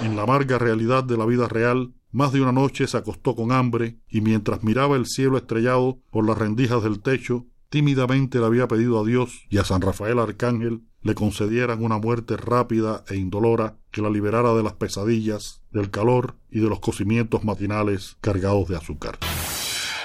En 0.02 0.14
la 0.14 0.22
amarga 0.22 0.58
realidad 0.58 1.02
de 1.02 1.16
la 1.16 1.24
vida 1.24 1.48
real, 1.48 1.94
más 2.10 2.32
de 2.32 2.42
una 2.42 2.52
noche 2.52 2.86
se 2.86 2.98
acostó 2.98 3.34
con 3.34 3.50
hambre 3.50 3.96
y 4.08 4.20
mientras 4.20 4.62
miraba 4.62 4.96
el 4.96 5.06
cielo 5.06 5.38
estrellado 5.38 6.00
por 6.10 6.26
las 6.26 6.36
rendijas 6.36 6.82
del 6.82 7.00
techo, 7.00 7.46
tímidamente 7.70 8.38
le 8.38 8.46
había 8.46 8.68
pedido 8.68 9.00
a 9.00 9.04
Dios 9.04 9.46
y 9.48 9.56
a 9.58 9.64
San 9.64 9.80
Rafael 9.80 10.18
Arcángel 10.18 10.82
le 11.00 11.14
concedieran 11.14 11.82
una 11.82 11.98
muerte 11.98 12.36
rápida 12.36 13.04
e 13.08 13.16
indolora 13.16 13.76
que 13.90 14.02
la 14.02 14.10
liberara 14.10 14.52
de 14.52 14.62
las 14.62 14.74
pesadillas, 14.74 15.62
del 15.70 15.90
calor 15.90 16.36
y 16.50 16.60
de 16.60 16.68
los 16.68 16.80
cocimientos 16.80 17.42
matinales 17.42 18.18
cargados 18.20 18.68
de 18.68 18.76
azúcar. 18.76 19.18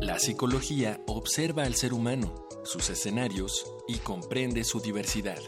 La 0.00 0.18
psicología 0.18 1.00
observa 1.06 1.62
al 1.62 1.76
ser 1.76 1.92
humano, 1.92 2.34
sus 2.64 2.90
escenarios 2.90 3.64
y 3.86 3.98
comprende 3.98 4.64
su 4.64 4.80
diversidad. 4.80 5.38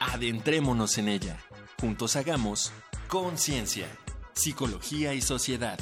Adentrémonos 0.00 0.98
en 0.98 1.08
ella. 1.08 1.38
Juntos 1.80 2.16
hagamos 2.16 2.72
conciencia, 3.06 3.86
psicología 4.32 5.14
y 5.14 5.20
sociedad. 5.20 5.78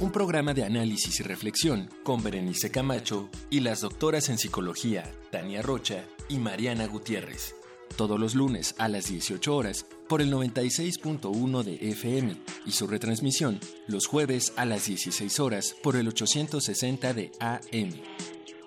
Un 0.00 0.10
programa 0.10 0.52
de 0.52 0.64
análisis 0.64 1.20
y 1.20 1.22
reflexión 1.22 1.88
con 2.02 2.24
Berenice 2.24 2.72
Camacho 2.72 3.28
y 3.50 3.60
las 3.60 3.82
doctoras 3.82 4.30
en 4.30 4.38
psicología 4.38 5.08
Tania 5.30 5.62
Rocha 5.62 6.02
y 6.28 6.38
Mariana 6.38 6.88
Gutiérrez 6.88 7.54
todos 7.96 8.20
los 8.20 8.34
lunes 8.34 8.74
a 8.78 8.88
las 8.88 9.08
18 9.08 9.54
horas 9.54 9.86
por 10.08 10.20
el 10.20 10.32
96.1 10.32 11.62
de 11.62 11.90
FM 11.90 12.36
y 12.66 12.72
su 12.72 12.86
retransmisión 12.86 13.58
los 13.88 14.06
jueves 14.06 14.52
a 14.56 14.64
las 14.64 14.86
16 14.86 15.40
horas 15.40 15.74
por 15.82 15.96
el 15.96 16.08
860 16.08 17.14
de 17.14 17.32
AM. 17.40 17.90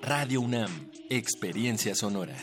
Radio 0.01 0.41
UNAM, 0.41 0.89
Experiencia 1.09 1.95
Sonora. 1.95 2.35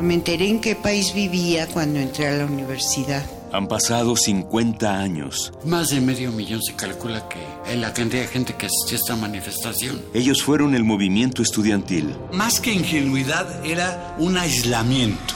Me 0.00 0.14
enteré 0.14 0.48
en 0.48 0.60
qué 0.60 0.74
país 0.74 1.14
vivía 1.14 1.68
cuando 1.68 2.00
entré 2.00 2.26
a 2.26 2.32
la 2.32 2.46
universidad. 2.46 3.41
Han 3.52 3.68
pasado 3.68 4.16
50 4.16 4.98
años. 4.98 5.52
Más 5.66 5.88
de 5.90 6.00
medio 6.00 6.32
millón 6.32 6.62
se 6.62 6.74
calcula 6.74 7.28
que 7.28 7.38
es 7.70 7.78
la 7.78 7.92
cantidad 7.92 8.22
de 8.22 8.28
gente 8.28 8.54
que 8.54 8.64
asistió 8.64 8.96
a 8.96 9.00
esta 9.00 9.16
manifestación. 9.16 10.00
Ellos 10.14 10.42
fueron 10.42 10.74
el 10.74 10.84
movimiento 10.84 11.42
estudiantil. 11.42 12.14
Más 12.32 12.60
que 12.60 12.72
ingenuidad, 12.72 13.64
era 13.64 14.16
un 14.18 14.38
aislamiento. 14.38 15.34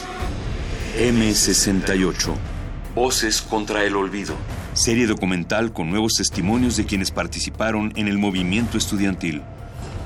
M68. 0.98 2.34
Voces 2.94 3.42
contra 3.42 3.84
el 3.84 3.94
olvido. 3.96 4.34
Serie 4.72 5.06
documental 5.06 5.74
con 5.74 5.90
nuevos 5.90 6.14
testimonios 6.14 6.78
de 6.78 6.86
quienes 6.86 7.10
participaron 7.10 7.92
en 7.96 8.08
el 8.08 8.16
movimiento 8.16 8.78
estudiantil. 8.78 9.42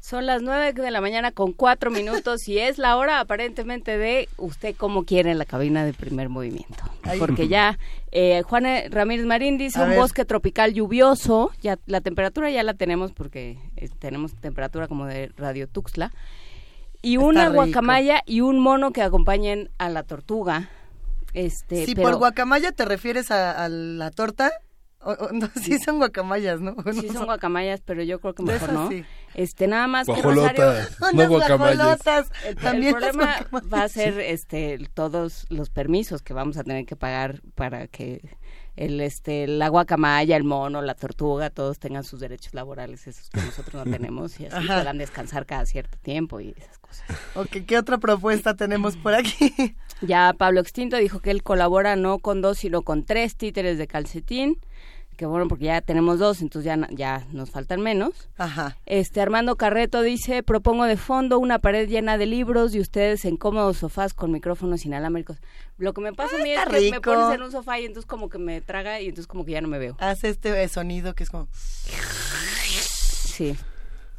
Son 0.08 0.24
las 0.24 0.40
nueve 0.40 0.72
de 0.72 0.90
la 0.90 1.00
mañana 1.02 1.32
con 1.32 1.52
cuatro 1.52 1.90
minutos 1.90 2.48
y 2.48 2.58
es 2.58 2.78
la 2.78 2.96
hora 2.96 3.20
aparentemente 3.20 3.98
de 3.98 4.28
usted 4.38 4.74
cómo 4.74 5.04
quiere 5.04 5.30
en 5.32 5.38
la 5.38 5.44
cabina 5.44 5.84
de 5.84 5.92
primer 5.92 6.30
movimiento. 6.30 6.82
Porque 7.18 7.46
ya 7.48 7.78
eh, 8.10 8.40
Juan 8.42 8.64
Ramírez 8.90 9.26
Marín 9.26 9.58
dice 9.58 9.78
A 9.80 9.82
un 9.84 9.90
ver. 9.90 9.98
bosque 9.98 10.24
tropical 10.24 10.72
lluvioso, 10.72 11.50
ya 11.60 11.78
la 11.86 12.00
temperatura 12.00 12.50
ya 12.50 12.62
la 12.62 12.72
tenemos 12.72 13.12
porque 13.12 13.58
eh, 13.76 13.90
tenemos 13.98 14.34
temperatura 14.34 14.88
como 14.88 15.04
de 15.04 15.30
Radio 15.36 15.68
Tuxtla. 15.68 16.10
Y 17.02 17.16
Está 17.16 17.26
una 17.26 17.42
rico. 17.44 17.54
guacamaya 17.56 18.22
y 18.24 18.40
un 18.40 18.60
mono 18.60 18.92
que 18.92 19.02
acompañen 19.02 19.68
a 19.76 19.90
la 19.90 20.04
tortuga. 20.04 20.70
Este, 21.34 21.84
Si 21.84 21.94
pero 21.94 22.08
por 22.08 22.16
guacamaya 22.18 22.72
te 22.72 22.86
refieres 22.86 23.30
a, 23.30 23.62
a 23.62 23.68
la 23.68 24.10
torta, 24.10 24.50
o- 25.02 25.12
o- 25.12 25.32
no, 25.32 25.48
sí 25.62 25.78
son 25.78 25.98
guacamayas, 25.98 26.60
¿no? 26.62 26.74
sí 26.94 27.08
son 27.10 27.24
guacamayas, 27.26 27.82
pero 27.84 28.02
yo 28.02 28.18
creo 28.20 28.34
que 28.34 28.42
mejor 28.42 28.72
no. 28.72 28.88
sí. 28.88 29.04
Este, 29.34 29.66
nada 29.66 29.86
más 29.86 30.06
que 30.06 30.12
Guajolota, 30.12 30.84
Rosario... 30.88 31.12
no 31.12 31.28
guajolotas, 31.28 32.30
El, 32.44 32.48
el 32.50 32.56
también 32.56 32.92
las 33.00 33.10
problema 33.12 33.46
va 33.72 33.82
a 33.82 33.88
ser 33.88 34.18
este 34.20 34.78
todos 34.94 35.46
los 35.48 35.70
permisos 35.70 36.22
que 36.22 36.34
vamos 36.34 36.56
a 36.56 36.64
tener 36.64 36.86
que 36.86 36.96
pagar 36.96 37.40
para 37.54 37.86
que 37.86 38.36
el 38.78 39.00
este 39.00 39.46
la 39.46 39.68
guacamaya, 39.68 40.36
el 40.36 40.44
mono, 40.44 40.80
la 40.82 40.94
tortuga, 40.94 41.50
todos 41.50 41.78
tengan 41.78 42.04
sus 42.04 42.20
derechos 42.20 42.54
laborales, 42.54 43.06
esos 43.06 43.28
que 43.28 43.40
nosotros 43.40 43.84
no 43.84 43.90
tenemos 43.90 44.38
y 44.40 44.46
así 44.46 44.56
Ajá. 44.56 44.76
puedan 44.76 44.98
descansar 44.98 45.46
cada 45.46 45.66
cierto 45.66 45.98
tiempo 45.98 46.40
y 46.40 46.54
esas 46.56 46.78
cosas. 46.78 47.04
Ok, 47.34 47.66
¿qué 47.66 47.76
otra 47.76 47.98
propuesta 47.98 48.54
tenemos 48.54 48.96
por 48.96 49.14
aquí? 49.14 49.74
Ya 50.00 50.32
Pablo 50.38 50.60
Extinto 50.60 50.96
dijo 50.96 51.18
que 51.20 51.32
él 51.32 51.42
colabora 51.42 51.96
no 51.96 52.20
con 52.20 52.40
dos, 52.40 52.58
sino 52.58 52.82
con 52.82 53.04
tres 53.04 53.34
títeres 53.36 53.78
de 53.78 53.88
calcetín, 53.88 54.58
que 55.18 55.26
bueno, 55.26 55.48
porque 55.48 55.64
ya 55.64 55.80
tenemos 55.80 56.20
dos, 56.20 56.42
entonces 56.42 56.64
ya, 56.64 56.88
ya 56.92 57.26
nos 57.32 57.50
faltan 57.50 57.80
menos. 57.80 58.28
Ajá. 58.38 58.78
Este 58.86 59.20
Armando 59.20 59.56
Carreto 59.56 60.02
dice, 60.02 60.44
propongo 60.44 60.84
de 60.84 60.96
fondo 60.96 61.40
una 61.40 61.58
pared 61.58 61.88
llena 61.88 62.18
de 62.18 62.26
libros 62.26 62.72
y 62.72 62.78
ustedes 62.78 63.24
en 63.24 63.36
cómodos 63.36 63.78
sofás 63.78 64.14
con 64.14 64.30
micrófonos 64.30 64.86
inalámbricos. 64.86 65.38
Lo 65.76 65.92
que 65.92 66.02
me 66.02 66.12
pasa 66.12 66.36
a 66.36 66.38
mí 66.38 66.52
es 66.52 66.64
que 66.64 66.90
me 66.92 67.00
pones 67.00 67.34
en 67.34 67.42
un 67.42 67.50
sofá 67.50 67.80
y 67.80 67.86
entonces 67.86 68.06
como 68.06 68.28
que 68.28 68.38
me 68.38 68.60
traga 68.60 69.00
y 69.00 69.08
entonces 69.08 69.26
como 69.26 69.44
que 69.44 69.52
ya 69.52 69.60
no 69.60 69.66
me 69.66 69.80
veo. 69.80 69.96
Hace 69.98 70.28
este 70.28 70.68
sonido 70.68 71.16
que 71.16 71.24
es 71.24 71.30
como... 71.30 71.48
Sí. 71.52 73.56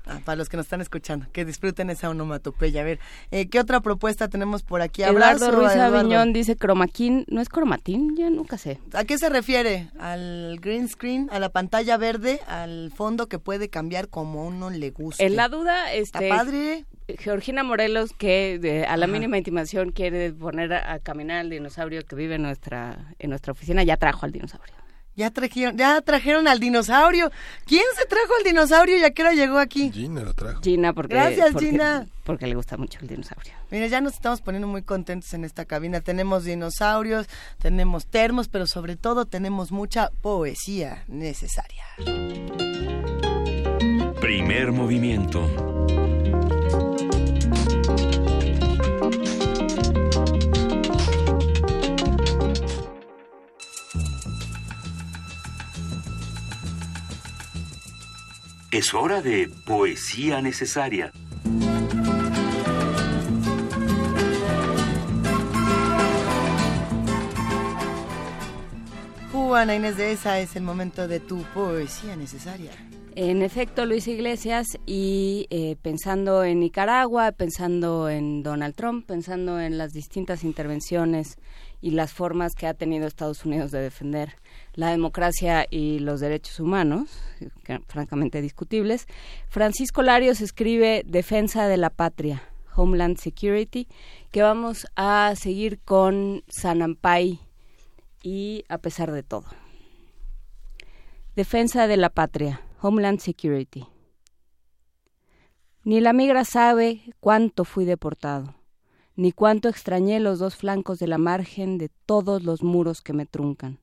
Ah, 0.10 0.20
para 0.26 0.36
los 0.38 0.50
que 0.50 0.58
nos 0.58 0.66
están 0.66 0.82
escuchando, 0.82 1.28
que 1.32 1.46
disfruten 1.46 1.90
esa 1.90 2.10
onomatopeya. 2.10 2.82
A 2.82 2.84
ver, 2.84 3.00
eh, 3.32 3.48
¿qué 3.48 3.60
otra 3.60 3.80
propuesta 3.82 4.28
tenemos 4.28 4.64
por 4.64 4.82
aquí? 4.82 5.04
Eduardo 5.04 5.46
Abrazo 5.46 5.52
Ruiz 5.52 5.72
Eduardo. 5.74 5.98
Aviñón 6.00 6.34
dice 6.34 6.56
cromaquín, 6.56 7.26
¿no 7.28 7.42
es 7.42 7.50
cromatín? 7.50 8.16
Ya 8.18 8.30
nunca 8.30 8.58
sé. 8.58 8.80
¿A 8.94 9.04
qué 9.06 9.18
se 9.18 9.30
refiere? 9.30 9.90
¿Al 10.00 10.58
green 10.62 10.90
screen? 10.90 11.30
¿A 11.32 11.40
la 11.40 11.50
pantalla 11.50 11.98
verde? 11.98 12.40
¿Al 12.48 12.92
fondo 12.96 13.28
que 13.28 13.40
puede 13.40 13.70
cambiar 13.70 14.08
como 14.10 14.42
a 14.42 14.46
uno 14.46 14.70
le 14.70 14.90
guste? 14.92 15.26
En 15.26 15.36
la 15.36 15.48
duda, 15.48 15.94
este, 15.94 16.24
Está 16.28 16.36
padre. 16.44 16.86
Georgina 17.18 17.64
Morelos, 17.64 18.14
que 18.14 18.60
de- 18.60 18.86
a 18.86 18.96
la 18.98 19.08
mínima 19.08 19.38
intimación 19.38 19.92
quiere 19.92 20.32
poner 20.32 20.74
a, 20.74 20.94
a 20.94 21.00
caminar 21.00 21.38
al 21.40 21.50
dinosaurio 21.50 22.04
que 22.06 22.16
vive 22.16 22.36
en 22.36 22.44
nuestra, 22.44 23.14
en 23.18 23.30
nuestra 23.32 23.52
oficina, 23.52 23.84
ya 23.84 23.98
trajo 23.98 24.26
al 24.26 24.32
dinosaurio. 24.32 24.74
Ya 25.20 25.32
trajeron, 25.32 25.76
ya 25.78 26.00
trajeron 26.00 26.48
al 26.48 26.62
dinosaurio. 26.62 27.30
¿Quién 27.66 27.84
se 27.98 28.06
trajo 28.06 28.34
al 28.38 28.46
dinosaurio 28.46 28.98
y 28.98 29.04
a 29.04 29.12
qué 29.12 29.22
hora 29.22 29.34
llegó 29.34 29.58
aquí? 29.60 29.92
Gina 29.92 30.22
lo 30.22 30.34
trajo. 30.34 30.62
Gina, 30.64 30.94
porque, 30.94 31.14
Gracias, 31.14 31.52
porque- 31.52 31.72
Gina. 31.72 32.08
Porque 32.24 32.48
le 32.48 32.56
gusta 32.56 32.78
mucho 32.78 33.00
el 33.02 33.08
dinosaurio. 33.08 33.52
Mira, 33.70 33.88
ya 33.88 34.00
nos 34.00 34.14
estamos 34.14 34.40
poniendo 34.40 34.68
muy 34.70 34.82
contentos 34.82 35.34
en 35.34 35.44
esta 35.44 35.66
cabina. 35.66 36.00
Tenemos 36.00 36.46
dinosaurios, 36.46 37.28
tenemos 37.58 38.06
termos, 38.08 38.48
pero 38.48 38.66
sobre 38.66 38.96
todo 38.96 39.26
tenemos 39.26 39.74
mucha 39.74 40.10
poesía 40.22 41.04
necesaria. 41.10 41.84
Primer 44.22 44.72
movimiento. 44.72 45.50
Es 58.72 58.94
hora 58.94 59.24
de 59.24 59.50
poesía 59.66 60.44
necesaria. 60.44 61.12
Juana 69.32 69.76
Inés 69.76 69.98
de 69.98 70.12
esa 70.12 70.40
es 70.40 70.56
el 70.56 70.62
momento 70.62 71.08
de 71.08 71.20
tu 71.20 71.42
poesía 71.56 72.16
necesaria. 72.16 72.70
En 73.16 73.42
efecto, 73.42 73.88
Luis 73.88 74.08
Iglesias, 74.08 74.68
y 74.86 75.48
eh, 75.50 75.76
pensando 75.82 76.44
en 76.44 76.60
Nicaragua, 76.60 77.32
pensando 77.32 78.08
en 78.08 78.44
Donald 78.44 78.76
Trump, 78.76 79.08
pensando 79.08 79.60
en 79.60 79.80
las 79.80 79.94
distintas 79.94 80.44
intervenciones 80.44 81.38
y 81.82 81.92
las 81.92 82.14
formas 82.14 82.56
que 82.56 82.68
ha 82.68 82.74
tenido 82.74 83.08
Estados 83.08 83.46
Unidos 83.46 83.72
de 83.72 83.80
defender 83.80 84.36
la 84.74 84.90
democracia 84.90 85.66
y 85.70 86.00
los 86.00 86.20
derechos 86.20 86.60
humanos, 86.60 87.10
francamente 87.88 88.42
discutibles, 88.42 89.08
Francisco 89.48 90.02
Larios 90.02 90.42
escribe 90.42 91.04
Defensa 91.06 91.68
de 91.68 91.78
la 91.78 91.90
Patria, 91.90 92.44
Homeland 92.76 93.18
Security, 93.18 93.88
que 94.32 94.42
vamos 94.42 94.88
a 94.96 95.34
seguir 95.36 95.80
con 95.80 96.44
Sanampay 96.48 97.40
y 98.24 98.64
a 98.70 98.78
pesar 98.78 99.12
de 99.12 99.24
todo. 99.24 99.46
Defensa 101.36 101.88
de 101.88 101.98
la 101.98 102.10
patria, 102.10 102.62
Homeland 102.82 103.20
Security. 103.20 103.86
Ni 105.84 106.02
la 106.02 106.14
migra 106.14 106.44
sabe 106.44 107.02
cuánto 107.20 107.64
fui 107.64 107.86
deportado, 107.86 108.56
ni 109.20 109.34
cuánto 109.34 109.68
extrañé 109.68 110.22
los 110.22 110.40
dos 110.40 110.56
flancos 110.56 110.98
de 110.98 111.06
la 111.06 111.18
margen 111.18 111.78
de 111.78 111.90
todos 112.06 112.44
los 112.44 112.64
muros 112.64 113.02
que 113.02 113.12
me 113.12 113.26
truncan. 113.26 113.82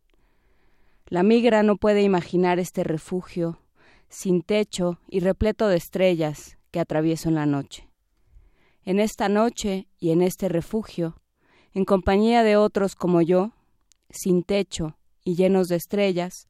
La 1.08 1.22
migra 1.22 1.62
no 1.62 1.76
puede 1.76 2.00
imaginar 2.00 2.58
este 2.58 2.84
refugio 2.84 3.60
sin 4.08 4.40
techo 4.40 4.98
y 5.10 5.20
repleto 5.20 5.68
de 5.68 5.76
estrellas 5.76 6.56
que 6.70 6.80
atravieso 6.80 7.28
en 7.28 7.34
la 7.34 7.44
noche. 7.44 7.86
En 8.82 8.98
esta 8.98 9.28
noche 9.28 9.88
y 9.98 10.12
en 10.12 10.22
este 10.22 10.48
refugio, 10.48 11.20
en 11.74 11.84
compañía 11.84 12.42
de 12.42 12.56
otros 12.56 12.94
como 12.94 13.20
yo, 13.20 13.52
sin 14.08 14.42
techo 14.42 14.96
y 15.22 15.34
llenos 15.34 15.68
de 15.68 15.76
estrellas, 15.76 16.48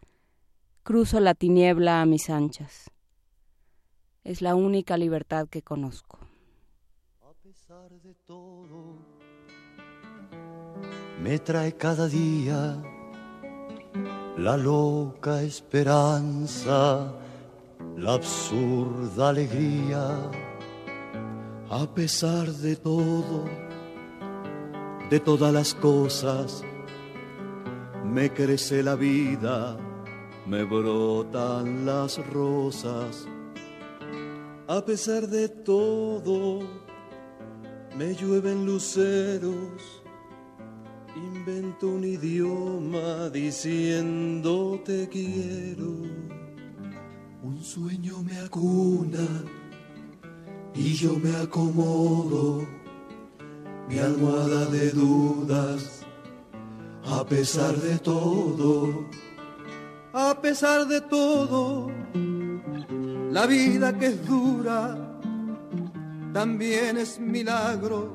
cruzo 0.84 1.18
la 1.18 1.34
tiniebla 1.34 2.02
a 2.02 2.06
mis 2.06 2.30
anchas. 2.30 2.92
Es 4.22 4.42
la 4.42 4.54
única 4.54 4.96
libertad 4.96 5.48
que 5.48 5.62
conozco. 5.62 6.25
Me 11.26 11.38
trae 11.40 11.72
cada 11.76 12.06
día 12.06 12.80
la 14.36 14.56
loca 14.56 15.42
esperanza, 15.42 17.12
la 17.96 18.14
absurda 18.14 19.30
alegría. 19.30 20.30
A 21.68 21.86
pesar 21.94 22.46
de 22.46 22.76
todo, 22.76 23.44
de 25.10 25.18
todas 25.18 25.52
las 25.52 25.74
cosas, 25.74 26.62
me 28.04 28.32
crece 28.32 28.84
la 28.84 28.94
vida, 28.94 29.76
me 30.46 30.62
brotan 30.62 31.84
las 31.84 32.24
rosas. 32.28 33.26
A 34.68 34.84
pesar 34.84 35.26
de 35.26 35.48
todo, 35.48 36.85
me 37.96 38.14
llueven 38.14 38.66
luceros 38.66 40.02
invento 41.16 41.88
un 41.88 42.04
idioma 42.04 43.30
diciendo 43.30 44.80
te 44.84 45.08
quiero. 45.08 45.92
Un 47.42 47.62
sueño 47.62 48.22
me 48.22 48.38
acuna 48.40 49.26
y 50.74 50.94
yo 50.94 51.16
me 51.18 51.34
acomodo, 51.36 52.66
mi 53.88 53.98
almohada 53.98 54.66
de 54.66 54.90
dudas, 54.90 56.04
a 57.04 57.24
pesar 57.24 57.76
de 57.76 57.98
todo, 57.98 59.06
a 60.12 60.38
pesar 60.42 60.86
de 60.88 61.00
todo, 61.00 61.90
la 63.30 63.46
vida 63.46 63.96
que 63.96 64.06
es 64.06 64.26
dura 64.26 65.05
también 66.36 66.98
es 66.98 67.18
milagro, 67.18 68.12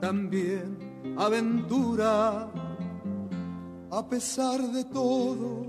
también 0.00 1.14
aventura. 1.18 2.50
A 3.90 4.08
pesar 4.08 4.58
de 4.72 4.84
todo, 4.84 5.66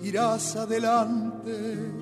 irás 0.00 0.56
adelante, 0.56 1.92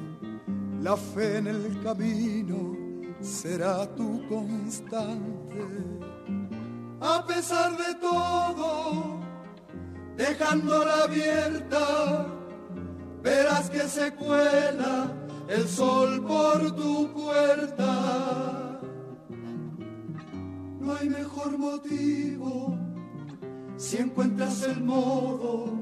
la 0.81 0.97
fe 0.97 1.39
en 1.39 1.49
el 1.49 1.83
camino 1.83 2.77
será 3.21 3.85
tu 3.97 4.25
constante. 4.29 5.67
A 7.01 7.27
pesar 7.27 7.77
de 7.77 7.95
todo, 7.97 9.19
dejándola 10.17 11.03
abierta, 11.03 12.27
verás 13.25 13.69
que 13.69 13.89
se 13.89 14.15
cuela 14.15 15.22
el 15.53 15.69
sol 15.69 16.25
por 16.25 16.75
tu 16.75 17.13
puerta. 17.13 18.81
No 20.81 20.95
hay 20.95 21.11
mejor 21.11 21.59
motivo 21.59 22.79
si 23.77 23.99
encuentras 23.99 24.63
el 24.63 24.83
modo 24.83 25.75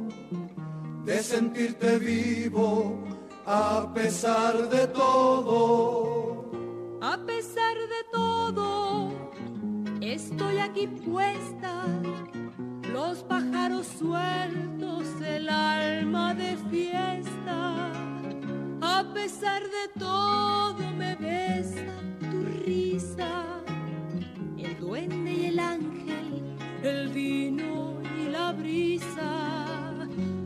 de 1.05 1.23
sentirte 1.23 1.99
vivo 1.99 2.99
a 3.47 3.93
pesar 3.95 4.69
de 4.69 4.89
todo. 4.89 6.51
A 7.01 7.17
pesar 7.25 7.77
de 7.95 8.03
todo, 8.13 9.13
estoy 10.01 10.59
aquí 10.59 10.89
puesta. 10.89 11.85
Los 12.93 13.19
pájaros 13.23 13.87
sueltos, 13.87 15.07
el 15.25 15.49
alma 15.49 16.35
de 16.35 16.57
fiesta. 16.71 18.10
A 18.99 19.05
pesar 19.15 19.63
de 19.63 19.85
todo, 19.99 20.83
me 20.99 21.15
besa 21.15 21.95
tu 22.31 22.39
risa 22.65 23.63
el 24.59 24.79
duende 24.79 25.33
y 25.33 25.47
el 25.47 25.59
ángel, 25.59 26.57
el 26.83 27.09
vino 27.09 28.01
y 28.19 28.29
la 28.29 28.53
brisa. 28.53 29.31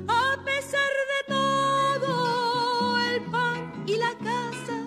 A 0.08 0.44
pesar 0.44 0.92
de 1.12 1.34
todo, 1.34 2.98
el 2.98 3.22
pan 3.22 3.84
y 3.86 3.96
la 3.96 4.12
casa, 4.18 4.78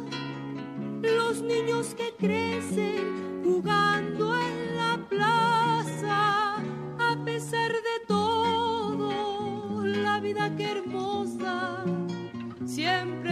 los 1.02 1.42
niños 1.42 1.96
que 1.96 2.14
crecen 2.18 3.42
jugando 3.44 4.40
en 4.40 4.78
la 4.78 4.98
plaza. 5.10 6.56
A 7.00 7.26
pesar 7.26 7.72
de 7.72 8.06
todo, 8.08 9.84
la 9.84 10.20
vida 10.20 10.56
que 10.56 10.72
hermosa 10.72 11.84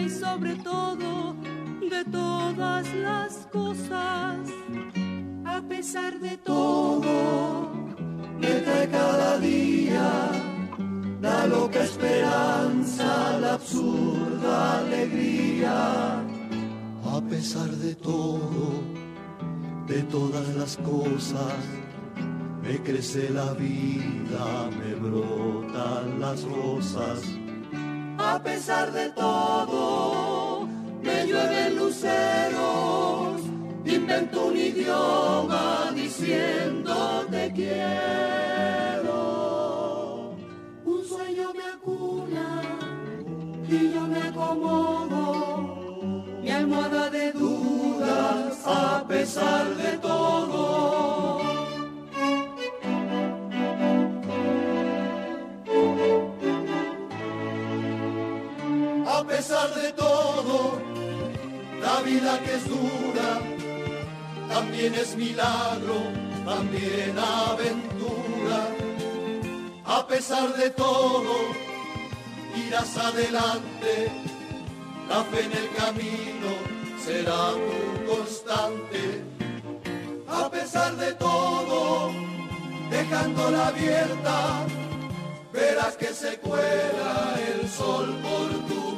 sobre 0.09 0.55
todo 0.55 1.35
de 1.81 2.05
todas 2.05 2.93
las 2.95 3.47
cosas. 3.51 4.39
A 5.45 5.61
pesar 5.61 6.19
de 6.19 6.37
todo, 6.37 7.69
me 8.39 8.61
trae 8.61 8.89
cada 8.89 9.37
día 9.39 10.31
la 11.21 11.47
loca 11.47 11.83
esperanza, 11.83 13.37
la 13.39 13.53
absurda 13.55 14.79
alegría. 14.79 16.23
A 17.03 17.21
pesar 17.29 17.69
de 17.69 17.95
todo, 17.95 18.83
de 19.87 20.01
todas 20.03 20.47
las 20.55 20.77
cosas, 20.77 21.59
me 22.61 22.81
crece 22.81 23.29
la 23.29 23.53
vida, 23.53 24.69
me 24.79 24.95
brotan 24.95 26.19
las 26.19 26.43
rosas. 26.43 27.44
A 28.27 28.39
pesar 28.39 28.91
de 28.91 29.09
todo, 29.11 30.67
me 31.03 31.27
llueven 31.27 31.75
luceros, 31.75 33.41
invento 33.85 34.47
un 34.47 34.57
idioma 34.57 35.91
diciendo 35.93 37.27
te 37.29 37.53
quiero. 37.53 39.13
Un 40.85 41.05
sueño 41.05 41.53
me 41.53 41.65
acuna 41.75 42.63
y 43.69 43.91
yo 43.93 44.01
me 44.01 44.21
acomodo, 44.23 45.85
mi 46.41 46.49
almohada 46.49 47.11
de 47.11 47.31
dudas 47.31 48.65
a 48.65 49.05
pesar 49.07 49.75
de 49.75 49.97
todo. 49.99 51.44
Pesar 59.47 59.75
de 59.75 59.91
todo, 59.91 60.81
la 61.79 62.01
vida 62.01 62.39
que 62.39 62.55
es 62.55 62.67
dura, 62.67 63.29
también 64.49 64.95
es 64.95 65.15
milagro, 65.15 65.97
también 66.43 67.15
aventura. 67.15 68.59
A 69.85 70.07
pesar 70.07 70.51
de 70.55 70.71
todo, 70.71 71.35
irás 72.55 72.97
adelante, 72.97 74.11
la 75.07 75.23
fe 75.25 75.45
en 75.45 75.51
el 75.51 75.69
camino 75.75 76.49
será 77.05 77.51
tu 77.65 78.15
constante. 78.15 79.21
A 80.27 80.49
pesar 80.49 80.95
de 80.95 81.13
todo, 81.13 82.11
dejándola 82.89 83.67
abierta, 83.67 84.65
verás 85.53 85.95
que 85.97 86.07
se 86.07 86.39
cuela 86.39 87.35
el 87.47 87.69
sol 87.69 88.07
por 88.23 88.49
tu 88.67 88.94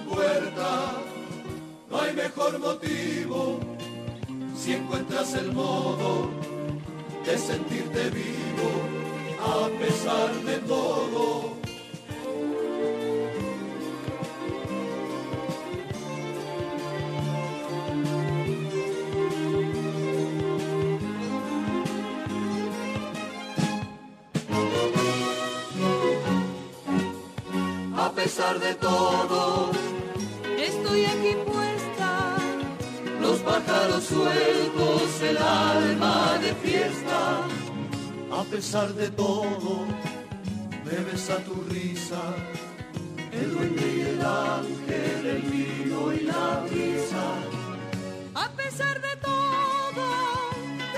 No 1.89 2.01
hay 2.01 2.13
mejor 2.13 2.59
motivo 2.59 3.59
si 4.57 4.73
encuentras 4.73 5.33
el 5.35 5.53
modo 5.53 6.29
de 7.25 7.37
sentirte 7.37 8.09
vivo 8.09 8.69
a 9.41 9.69
pesar 9.79 10.33
de 10.43 10.57
todo. 10.67 11.55
A 27.95 28.11
pesar 28.11 28.59
de 28.59 28.73
todo, 28.75 29.76
pájaros 33.67 34.03
sueltos, 34.03 35.21
el 35.21 35.37
alma 35.37 36.37
de 36.41 36.53
fiesta. 36.55 37.41
A 38.31 38.43
pesar 38.43 38.93
de 38.93 39.09
todo, 39.09 39.85
me 40.85 40.97
besa 41.11 41.37
tu 41.43 41.55
risa, 41.69 42.21
el 43.31 43.51
duende 43.53 43.87
y 43.97 44.01
el 44.01 44.21
ángel, 44.21 45.25
el 45.35 45.41
vino 45.41 46.13
y 46.13 46.19
la 46.21 46.65
brisa. 46.69 47.25
A 48.35 48.49
pesar 48.51 49.01
de 49.01 49.15
todo, 49.21 50.05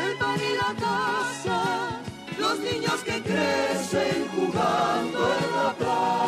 el 0.05 0.17
pan 0.17 0.39
y 0.49 0.53
la 0.63 0.71
casa, 0.87 2.01
Los 2.37 2.59
niños 2.59 2.99
que 3.03 3.21
crecen 3.21 4.27
jugando 4.33 5.19
en 5.39 5.55
la 5.57 5.73
plaza. 5.77 6.18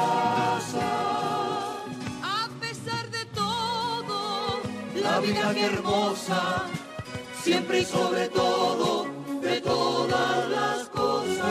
Vida 5.21 5.53
hermosa, 5.55 6.65
siempre 7.41 7.81
y 7.81 7.85
sobre 7.85 8.27
todo, 8.29 9.05
de 9.41 9.61
todas 9.61 10.49
las 10.49 10.89
cosas. 10.89 11.45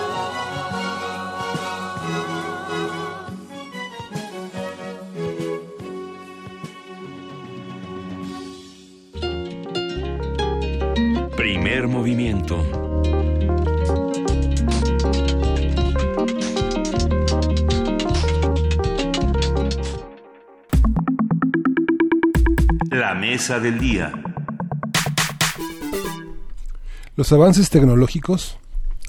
Primer 11.36 11.88
movimiento. 11.88 12.89
La 23.00 23.14
mesa 23.14 23.58
del 23.58 23.78
día. 23.78 24.12
Los 27.16 27.32
avances 27.32 27.70
tecnológicos 27.70 28.58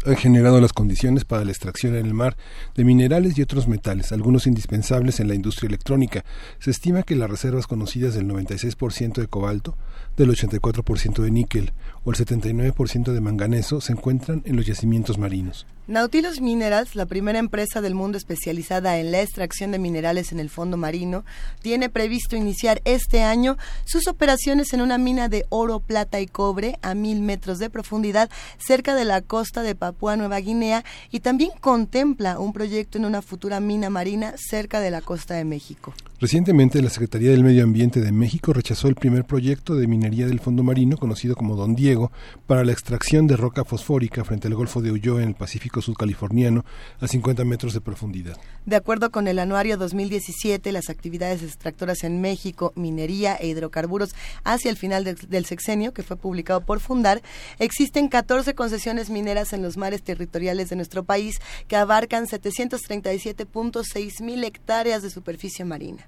han 0.05 0.15
generado 0.15 0.61
las 0.61 0.71
condiciones 0.71 1.25
para 1.25 1.43
la 1.43 1.51
extracción 1.51 1.97
en 1.97 2.05
el 2.05 2.13
mar 2.13 2.37
de 2.73 2.85
minerales 2.85 3.37
y 3.37 3.41
otros 3.41 3.67
metales, 3.67 4.13
algunos 4.13 4.47
indispensables 4.47 5.19
en 5.19 5.27
la 5.27 5.35
industria 5.35 5.67
electrónica. 5.67 6.23
Se 6.59 6.71
estima 6.71 7.03
que 7.03 7.17
las 7.17 7.29
reservas 7.29 7.67
conocidas 7.67 8.13
del 8.13 8.29
96% 8.29 9.15
de 9.15 9.27
cobalto, 9.27 9.75
del 10.15 10.29
84% 10.29 11.21
de 11.21 11.31
níquel 11.31 11.73
o 12.05 12.11
el 12.11 12.15
79% 12.15 13.11
de 13.11 13.19
manganeso 13.19 13.81
se 13.81 13.91
encuentran 13.91 14.41
en 14.45 14.55
los 14.55 14.65
yacimientos 14.65 15.17
marinos. 15.17 15.67
Nautilus 15.87 16.41
Minerals, 16.41 16.95
la 16.95 17.07
primera 17.07 17.39
empresa 17.39 17.81
del 17.81 17.95
mundo 17.95 18.15
especializada 18.17 18.99
en 18.99 19.11
la 19.11 19.21
extracción 19.21 19.71
de 19.71 19.79
minerales 19.79 20.31
en 20.31 20.39
el 20.39 20.51
fondo 20.51 20.77
marino, 20.77 21.25
tiene 21.63 21.89
previsto 21.89 22.35
iniciar 22.35 22.81
este 22.85 23.23
año 23.23 23.57
sus 23.83 24.07
operaciones 24.07 24.73
en 24.73 24.81
una 24.81 24.99
mina 24.99 25.27
de 25.27 25.45
oro, 25.49 25.79
plata 25.79 26.21
y 26.21 26.27
cobre 26.27 26.77
a 26.83 26.93
mil 26.93 27.21
metros 27.21 27.57
de 27.57 27.71
profundidad 27.71 28.29
cerca 28.59 28.93
de 28.93 29.05
la 29.05 29.21
costa 29.21 29.63
de 29.63 29.73
Papúa 29.73 30.15
Nueva 30.17 30.39
Guinea 30.39 30.85
y 31.09 31.21
también 31.21 31.49
contempla 31.59 32.39
un 32.39 32.53
proyecto 32.53 32.99
en 32.99 33.05
una 33.05 33.23
futura 33.23 33.59
mina 33.59 33.89
marina 33.89 34.35
cerca 34.37 34.81
de 34.81 34.91
la 34.91 35.01
costa 35.01 35.33
de 35.33 35.45
México. 35.45 35.95
Recientemente, 36.19 36.83
la 36.83 36.91
Secretaría 36.91 37.31
del 37.31 37.43
Medio 37.43 37.63
Ambiente 37.63 37.99
de 37.99 38.11
México 38.11 38.53
rechazó 38.53 38.87
el 38.87 38.93
primer 38.93 39.25
proyecto 39.25 39.73
de 39.73 39.87
minería 39.87 40.27
del 40.27 40.39
fondo 40.39 40.61
marino, 40.61 40.97
conocido 40.97 41.35
como 41.35 41.55
Don 41.55 41.73
Diego, 41.73 42.11
para 42.45 42.63
la 42.63 42.71
extracción 42.71 43.25
de 43.25 43.35
roca 43.35 43.65
fosfórica 43.65 44.23
frente 44.23 44.47
al 44.47 44.53
Golfo 44.53 44.83
de 44.83 44.91
Ulloa 44.91 45.23
en 45.23 45.29
el 45.29 45.33
Pacífico 45.33 45.80
Sudcaliforniano 45.81 46.65
a 46.99 47.07
50 47.07 47.43
metros 47.45 47.73
de 47.73 47.81
profundidad. 47.81 48.37
De 48.65 48.75
acuerdo 48.75 49.11
con 49.11 49.27
el 49.27 49.39
anuario 49.39 49.77
2017, 49.77 50.71
las 50.71 50.89
actividades 50.89 51.43
extractoras 51.43 52.03
en 52.03 52.21
México, 52.21 52.73
minería 52.75 53.35
e 53.35 53.47
hidrocarburos 53.47 54.15
hacia 54.43 54.69
el 54.69 54.77
final 54.77 55.03
del 55.03 55.45
sexenio, 55.45 55.93
que 55.93 56.03
fue 56.03 56.17
publicado 56.17 56.61
por 56.61 56.79
Fundar, 56.79 57.21
existen 57.59 58.07
14 58.07 58.53
concesiones 58.55 59.09
mineras 59.09 59.53
en 59.53 59.61
los 59.61 59.77
mares 59.77 60.03
territoriales 60.03 60.69
de 60.69 60.75
nuestro 60.75 61.03
país 61.03 61.39
que 61.67 61.75
abarcan 61.75 62.27
737.6 62.27 64.23
mil 64.23 64.43
hectáreas 64.43 65.01
de 65.01 65.09
superficie 65.09 65.65
marina. 65.65 66.07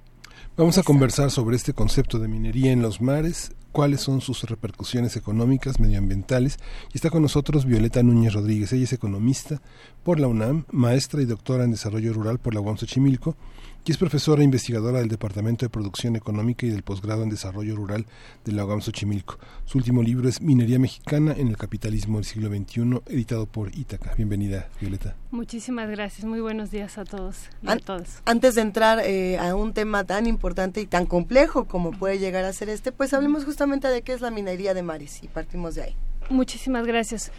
Vamos 0.56 0.78
a 0.78 0.84
conversar 0.84 1.32
sobre 1.32 1.56
este 1.56 1.74
concepto 1.74 2.20
de 2.20 2.28
minería 2.28 2.72
en 2.72 2.84
los 2.84 3.02
mares, 3.02 3.54
cuáles 3.72 4.02
son 4.02 4.22
sus 4.22 4.44
repercusiones 4.44 5.16
económicas, 5.16 5.80
medioambientales. 5.80 6.60
Y 6.94 6.98
está 6.98 7.10
con 7.10 7.24
nosotros 7.24 7.66
Violeta 7.66 8.04
Núñez 8.04 8.34
Rodríguez. 8.34 8.72
Ella 8.72 8.84
es 8.84 8.94
economista 8.94 9.64
por 10.04 10.20
la 10.20 10.28
UNAM, 10.28 10.66
maestra 10.70 11.24
y 11.24 11.26
doctora 11.26 11.64
en 11.64 11.72
desarrollo 11.72 12.14
rural 12.14 12.38
por 12.38 12.54
la 12.54 12.62
UAM 12.62 12.78
Xochimilco 12.78 13.36
y 13.86 13.92
es 13.92 13.98
profesora 13.98 14.42
e 14.42 14.46
investigadora 14.46 15.00
del 15.00 15.10
Departamento 15.10 15.66
de 15.66 15.70
Producción 15.70 16.16
Económica 16.16 16.66
y 16.66 16.70
del 16.70 16.84
Posgrado 16.84 17.24
en 17.24 17.30
Desarrollo 17.30 17.76
Rural 17.76 18.06
de 18.46 18.52
la 18.54 18.66
UAM 18.66 18.82
Xochimilco. 18.82 19.38
Su 19.66 19.78
último 19.78 20.02
libro 20.02 20.30
es 20.30 20.42
Minería 20.42 20.80
Mexicana 20.80 21.34
en 21.38 21.50
el 21.50 21.58
Capitalismo 21.58 22.18
del 22.18 22.26
Siglo 22.26 22.50
XXI, 22.50 23.02
editado 23.08 23.46
por 23.46 23.76
Ítaca. 23.76 24.14
Bienvenida, 24.16 24.70
Violeta. 24.80 25.16
Muchísimas 25.32 25.90
gracias. 25.90 26.26
Muy 26.26 26.40
buenos 26.40 26.72
días 26.72 26.98
a 26.98 27.04
todos 27.04 27.50
y 27.62 27.70
a 27.70 27.78
todas. 27.78 28.22
Antes 28.26 28.56
de 28.56 28.62
entrar 28.62 29.00
eh, 29.04 29.38
a 29.38 29.56
un 29.56 29.74
tema 29.74 30.06
tan 30.06 30.28
importante 30.28 30.80
y 30.80 30.86
tan 30.86 31.06
complejo 31.06 31.66
como 31.66 31.92
puede 31.92 32.20
llegar 32.20 32.46
a 32.46 32.54
ser 32.54 32.70
este, 32.70 32.92
pues 32.94 33.14
hablemos 33.14 33.44
justamente 33.44 33.90
de 33.90 34.02
qué 34.02 34.14
es 34.14 34.22
la 34.22 34.32
minería 34.32 34.74
de 34.74 34.84
mares 34.84 35.22
y 35.24 35.28
partimos 35.28 35.76
de 35.76 35.84
ahí. 35.84 35.96
Muchísimas 36.30 36.86
gracias. 36.86 37.32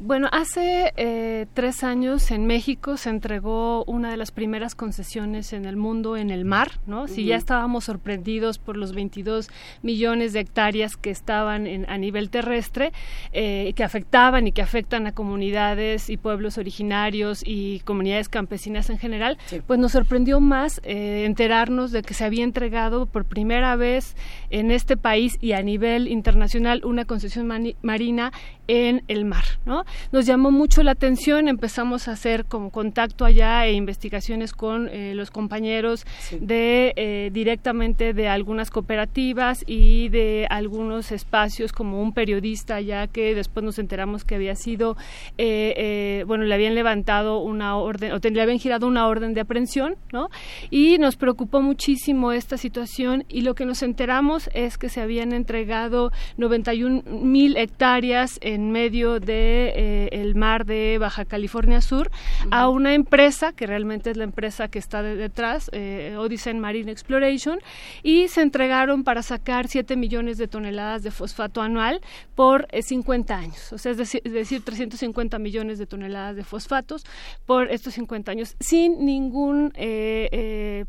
Bueno, 0.00 0.28
hace 0.30 0.92
eh, 0.96 1.46
tres 1.54 1.82
años 1.82 2.30
en 2.30 2.46
México 2.46 2.96
se 2.96 3.10
entregó 3.10 3.84
una 3.86 4.12
de 4.12 4.16
las 4.16 4.30
primeras 4.30 4.76
concesiones 4.76 5.52
en 5.52 5.64
el 5.64 5.76
mundo 5.76 6.16
en 6.16 6.30
el 6.30 6.44
mar, 6.44 6.78
¿no? 6.86 7.08
Si 7.08 7.24
ya 7.24 7.34
estábamos 7.34 7.86
sorprendidos 7.86 8.58
por 8.58 8.76
los 8.76 8.94
22 8.94 9.48
millones 9.82 10.32
de 10.32 10.40
hectáreas 10.40 10.96
que 10.96 11.10
estaban 11.10 11.66
en, 11.66 11.90
a 11.90 11.98
nivel 11.98 12.30
terrestre, 12.30 12.92
eh, 13.32 13.72
que 13.74 13.82
afectaban 13.82 14.46
y 14.46 14.52
que 14.52 14.62
afectan 14.62 15.08
a 15.08 15.12
comunidades 15.12 16.10
y 16.10 16.16
pueblos 16.16 16.58
originarios 16.58 17.42
y 17.44 17.80
comunidades 17.80 18.28
campesinas 18.28 18.90
en 18.90 18.98
general, 18.98 19.36
pues 19.66 19.80
nos 19.80 19.92
sorprendió 19.92 20.38
más 20.38 20.80
eh, 20.84 21.24
enterarnos 21.26 21.90
de 21.90 22.02
que 22.02 22.14
se 22.14 22.24
había 22.24 22.44
entregado 22.44 23.06
por 23.06 23.24
primera 23.24 23.74
vez 23.74 24.14
en 24.50 24.70
este 24.70 24.96
país 24.96 25.38
y 25.40 25.52
a 25.52 25.62
nivel 25.62 26.06
internacional 26.06 26.82
una 26.84 27.04
concesión 27.04 27.48
marina 27.82 28.32
en 28.68 29.02
el 29.08 29.24
mar, 29.24 29.44
¿no? 29.64 29.84
Nos 30.12 30.26
llamó 30.26 30.50
mucho 30.50 30.82
la 30.82 30.92
atención, 30.92 31.48
empezamos 31.48 32.08
a 32.08 32.12
hacer 32.12 32.44
como 32.44 32.70
contacto 32.70 33.24
allá 33.24 33.66
e 33.66 33.72
investigaciones 33.72 34.52
con 34.52 34.88
eh, 34.88 35.14
los 35.14 35.30
compañeros 35.30 36.06
de 36.40 36.92
eh, 36.96 37.30
directamente 37.32 38.12
de 38.12 38.28
algunas 38.28 38.70
cooperativas 38.70 39.64
y 39.66 40.08
de 40.08 40.46
algunos 40.50 41.12
espacios 41.12 41.72
como 41.72 42.02
un 42.02 42.12
periodista 42.12 42.80
ya 42.80 43.06
que 43.06 43.34
después 43.34 43.64
nos 43.64 43.78
enteramos 43.78 44.24
que 44.24 44.34
había 44.34 44.54
sido, 44.54 44.96
eh, 45.36 46.24
bueno, 46.26 46.44
le 46.44 46.54
habían 46.54 46.74
levantado 46.74 47.40
una 47.40 47.76
orden 47.76 48.12
o 48.12 48.18
le 48.18 48.42
habían 48.42 48.58
girado 48.58 48.86
una 48.86 49.06
orden 49.06 49.34
de 49.34 49.40
aprehensión, 49.40 49.96
¿no? 50.12 50.28
Y 50.70 50.98
nos 50.98 51.16
preocupó 51.16 51.60
muchísimo 51.60 52.32
esta 52.32 52.56
situación 52.56 53.24
y 53.28 53.42
lo 53.42 53.54
que 53.54 53.64
nos 53.64 53.82
enteramos 53.82 54.50
es 54.54 54.78
que 54.78 54.88
se 54.88 55.00
habían 55.00 55.32
entregado 55.32 56.12
91 56.36 57.02
mil 57.06 57.56
hectáreas 57.56 58.38
en 58.42 58.70
medio 58.70 59.20
de 59.20 59.72
eh, 59.80 60.08
el 60.10 60.34
mar 60.34 60.66
de 60.66 60.98
Baja 60.98 61.24
California 61.24 61.80
Sur 61.80 62.10
a 62.50 62.68
una 62.68 62.94
empresa 62.94 63.52
que 63.52 63.64
realmente 63.64 64.10
es 64.10 64.16
la 64.16 64.24
empresa 64.24 64.66
que 64.66 64.80
está 64.80 65.04
detrás, 65.04 65.70
eh, 65.72 66.16
Odyssey 66.18 66.52
Marine 66.54 66.90
Exploration, 66.90 67.60
y 68.02 68.26
se 68.26 68.42
entregaron 68.42 69.04
para 69.04 69.22
sacar 69.22 69.68
7 69.68 69.94
millones 69.94 70.36
de 70.36 70.48
toneladas 70.48 71.04
de 71.04 71.12
fosfato 71.12 71.62
anual 71.62 72.00
por 72.34 72.66
50 72.72 73.32
eh, 73.32 73.36
años, 73.36 73.72
o 73.72 73.78
sea, 73.78 73.92
es 73.92 73.98
decir, 73.98 74.20
es 74.24 74.32
decir, 74.32 74.64
350 74.64 75.38
millones 75.38 75.78
de 75.78 75.86
toneladas 75.86 76.34
de 76.34 76.42
fosfatos 76.42 77.04
por 77.46 77.70
estos 77.70 77.94
50 77.94 78.32
años, 78.32 78.56
sin 78.58 79.06
ningún 79.06 79.72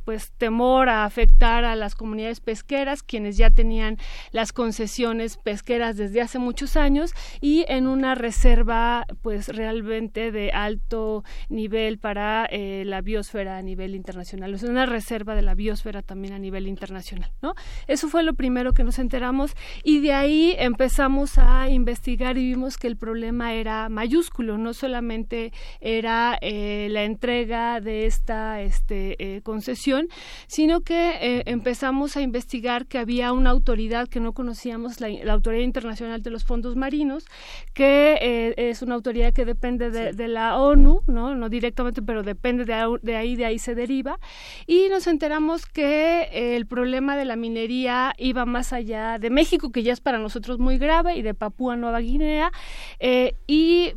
pues 0.03 0.31
temor 0.31 0.89
a 0.89 1.05
afectar 1.05 1.63
a 1.63 1.75
las 1.75 1.93
comunidades 1.93 2.39
pesqueras, 2.39 3.03
quienes 3.03 3.37
ya 3.37 3.51
tenían 3.51 3.97
las 4.31 4.51
concesiones 4.51 5.37
pesqueras 5.37 5.95
desde 5.95 6.21
hace 6.21 6.39
muchos 6.39 6.75
años 6.75 7.13
y 7.39 7.65
en 7.67 7.85
una 7.85 8.15
reserva 8.15 8.78
pues 9.21 9.47
realmente 9.49 10.31
de 10.31 10.51
alto 10.51 11.23
nivel 11.49 11.97
para 11.97 12.45
eh, 12.45 12.83
la 12.85 13.01
biosfera 13.01 13.57
a 13.57 13.61
nivel 13.61 13.95
internacional, 13.95 14.53
es 14.53 14.63
una 14.63 14.85
reserva 14.85 15.35
de 15.35 15.41
la 15.41 15.55
biosfera 15.55 16.01
también 16.01 16.33
a 16.33 16.39
nivel 16.39 16.67
internacional, 16.67 17.31
¿no? 17.41 17.53
Eso 17.87 18.07
fue 18.07 18.23
lo 18.23 18.33
primero 18.33 18.73
que 18.73 18.83
nos 18.83 18.99
enteramos 18.99 19.55
y 19.83 19.99
de 19.99 20.13
ahí 20.13 20.55
empezamos 20.57 21.37
a 21.37 21.69
investigar 21.69 22.37
y 22.37 22.47
vimos 22.47 22.77
que 22.77 22.87
el 22.87 22.97
problema 22.97 23.53
era 23.53 23.89
mayúsculo, 23.89 24.57
no 24.57 24.73
solamente 24.73 25.51
era 25.81 26.37
eh, 26.41 26.87
la 26.91 27.03
entrega 27.03 27.81
de 27.81 28.05
esta 28.05 28.61
este, 28.61 29.15
eh, 29.19 29.41
concesión, 29.41 30.07
sino 30.47 30.81
que 30.81 31.43
empezamos 31.45 32.17
a 32.17 32.21
investigar 32.21 32.85
que 32.85 32.97
había 32.97 33.31
una 33.33 33.49
autoridad 33.49 34.07
que 34.07 34.19
no 34.19 34.33
conocíamos, 34.33 34.99
la, 35.01 35.09
Autoridad 35.33 35.63
Internacional 35.63 36.21
de 36.21 36.31
los 36.31 36.43
Fondos 36.43 36.75
Marinos, 36.75 37.25
que 37.73 38.68
es 38.69 38.81
una 38.81 38.95
autoridad 38.95 39.33
que 39.33 39.45
depende 39.45 39.89
de, 39.89 40.27
la 40.27 40.57
ONU, 40.57 41.01
¿no? 41.07 41.35
no 41.35 41.49
directamente, 41.49 42.01
pero 42.01 42.23
depende 42.23 42.65
de, 42.65 43.15
ahí, 43.15 43.35
de 43.35 43.45
ahí 43.45 43.59
se 43.59 43.75
deriva. 43.75 44.19
Y 44.67 44.87
nos 44.89 45.07
enteramos 45.07 45.65
que 45.65 46.29
eh, 46.31 46.55
el 46.55 46.65
problema 46.65 47.17
de 47.17 47.25
la 47.25 47.35
minería 47.35 48.13
iba 48.17 48.45
más 48.45 48.73
allá 48.73 49.17
de 49.19 49.29
México, 49.29 49.71
que 49.71 49.83
ya 49.83 49.93
es 49.93 50.01
para 50.01 50.19
nosotros 50.19 50.59
muy 50.59 50.77
grave, 50.77 51.15
y 51.15 51.21
de 51.21 51.33
Papúa 51.33 51.75
Nueva 51.75 51.99
Guinea. 51.99 52.51
Eh, 52.99 53.35
y 53.47 53.93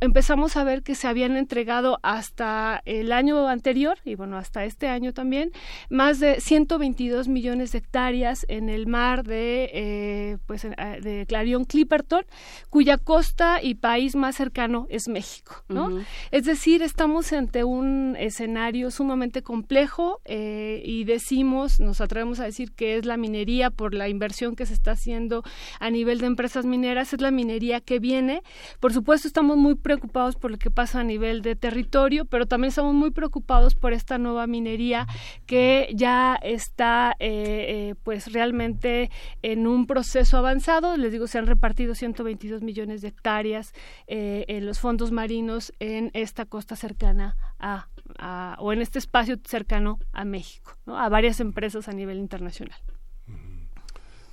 empezamos 0.00 0.56
a 0.56 0.64
ver 0.64 0.82
que 0.82 0.94
se 0.94 1.08
habían 1.08 1.36
entregado 1.36 1.98
hasta 2.02 2.82
el 2.84 3.12
año 3.12 3.48
anterior, 3.48 3.98
y 4.04 4.14
bueno, 4.14 4.36
hasta 4.36 4.64
este 4.64 4.88
año 4.88 5.12
también, 5.12 5.52
más 5.88 6.20
de 6.20 6.40
122 6.40 7.28
millones 7.28 7.72
de 7.72 7.78
hectáreas 7.78 8.44
en 8.48 8.68
el 8.68 8.86
mar 8.86 9.24
de, 9.24 10.38
pues, 10.46 10.62
de 10.62 11.26
Clarion 11.26 11.64
Clipperton, 11.64 12.24
cuya 12.70 12.98
costa 12.98 13.60
y 13.62 13.74
país 13.78 14.14
más 14.16 14.36
cercano 14.36 14.86
es 14.90 15.08
México, 15.08 15.64
¿no? 15.68 15.90
Es 16.30 16.44
decir, 16.44 16.82
estamos 16.82 17.32
ante 17.32 17.64
un 17.64 18.16
escenario 18.18 18.90
sumamente 18.90 19.42
complejo 19.42 20.20
eh, 20.24 20.82
y 20.84 21.04
decimos, 21.04 21.80
nos 21.80 22.00
atrevemos 22.00 22.40
a 22.40 22.44
decir 22.44 22.72
que 22.72 22.96
es 22.96 23.06
la 23.06 23.16
minería 23.16 23.70
por 23.70 23.94
la 23.94 24.08
inversión 24.08 24.56
que 24.56 24.66
se 24.66 24.74
está 24.74 24.92
haciendo 24.92 25.42
a 25.80 25.90
nivel 25.90 26.18
de 26.20 26.26
empresas 26.26 26.64
mineras, 26.64 27.12
es 27.12 27.20
la 27.20 27.30
minería 27.30 27.80
que 27.80 27.98
viene. 27.98 28.42
Por 28.80 28.92
supuesto, 28.92 29.28
estamos 29.28 29.56
muy 29.56 29.74
preocupados 29.74 30.36
por 30.36 30.50
lo 30.50 30.58
que 30.58 30.70
pasa 30.70 31.00
a 31.00 31.04
nivel 31.04 31.42
de 31.42 31.56
territorio, 31.56 32.24
pero 32.24 32.46
también 32.46 32.68
estamos 32.68 32.94
muy 32.94 33.10
preocupados 33.10 33.74
por 33.74 33.92
esta 33.92 34.18
nueva 34.18 34.46
minería 34.46 35.06
que 35.46 35.88
ya 35.94 36.38
está, 36.42 37.16
eh, 37.18 37.90
eh, 37.90 37.94
pues, 38.02 38.32
realmente 38.32 39.10
en 39.42 39.66
un 39.66 39.86
proceso 39.86 40.36
avanzado. 40.36 40.96
Les 40.96 41.12
digo, 41.12 41.26
se 41.26 41.38
han 41.38 41.46
repartido 41.46 41.94
122 41.94 42.62
millones 42.62 43.02
de 43.02 43.08
hectáreas 43.08 43.67
eh, 44.06 44.44
en 44.48 44.66
los 44.66 44.78
fondos 44.78 45.12
marinos 45.12 45.72
en 45.78 46.10
esta 46.14 46.44
costa 46.46 46.76
cercana 46.76 47.36
a, 47.58 47.88
o 48.58 48.72
en 48.72 48.82
este 48.82 48.98
espacio 48.98 49.38
cercano 49.44 49.98
a 50.12 50.24
México, 50.24 50.76
a 50.86 51.08
varias 51.08 51.40
empresas 51.40 51.88
a 51.88 51.92
nivel 51.92 52.18
internacional. 52.18 52.78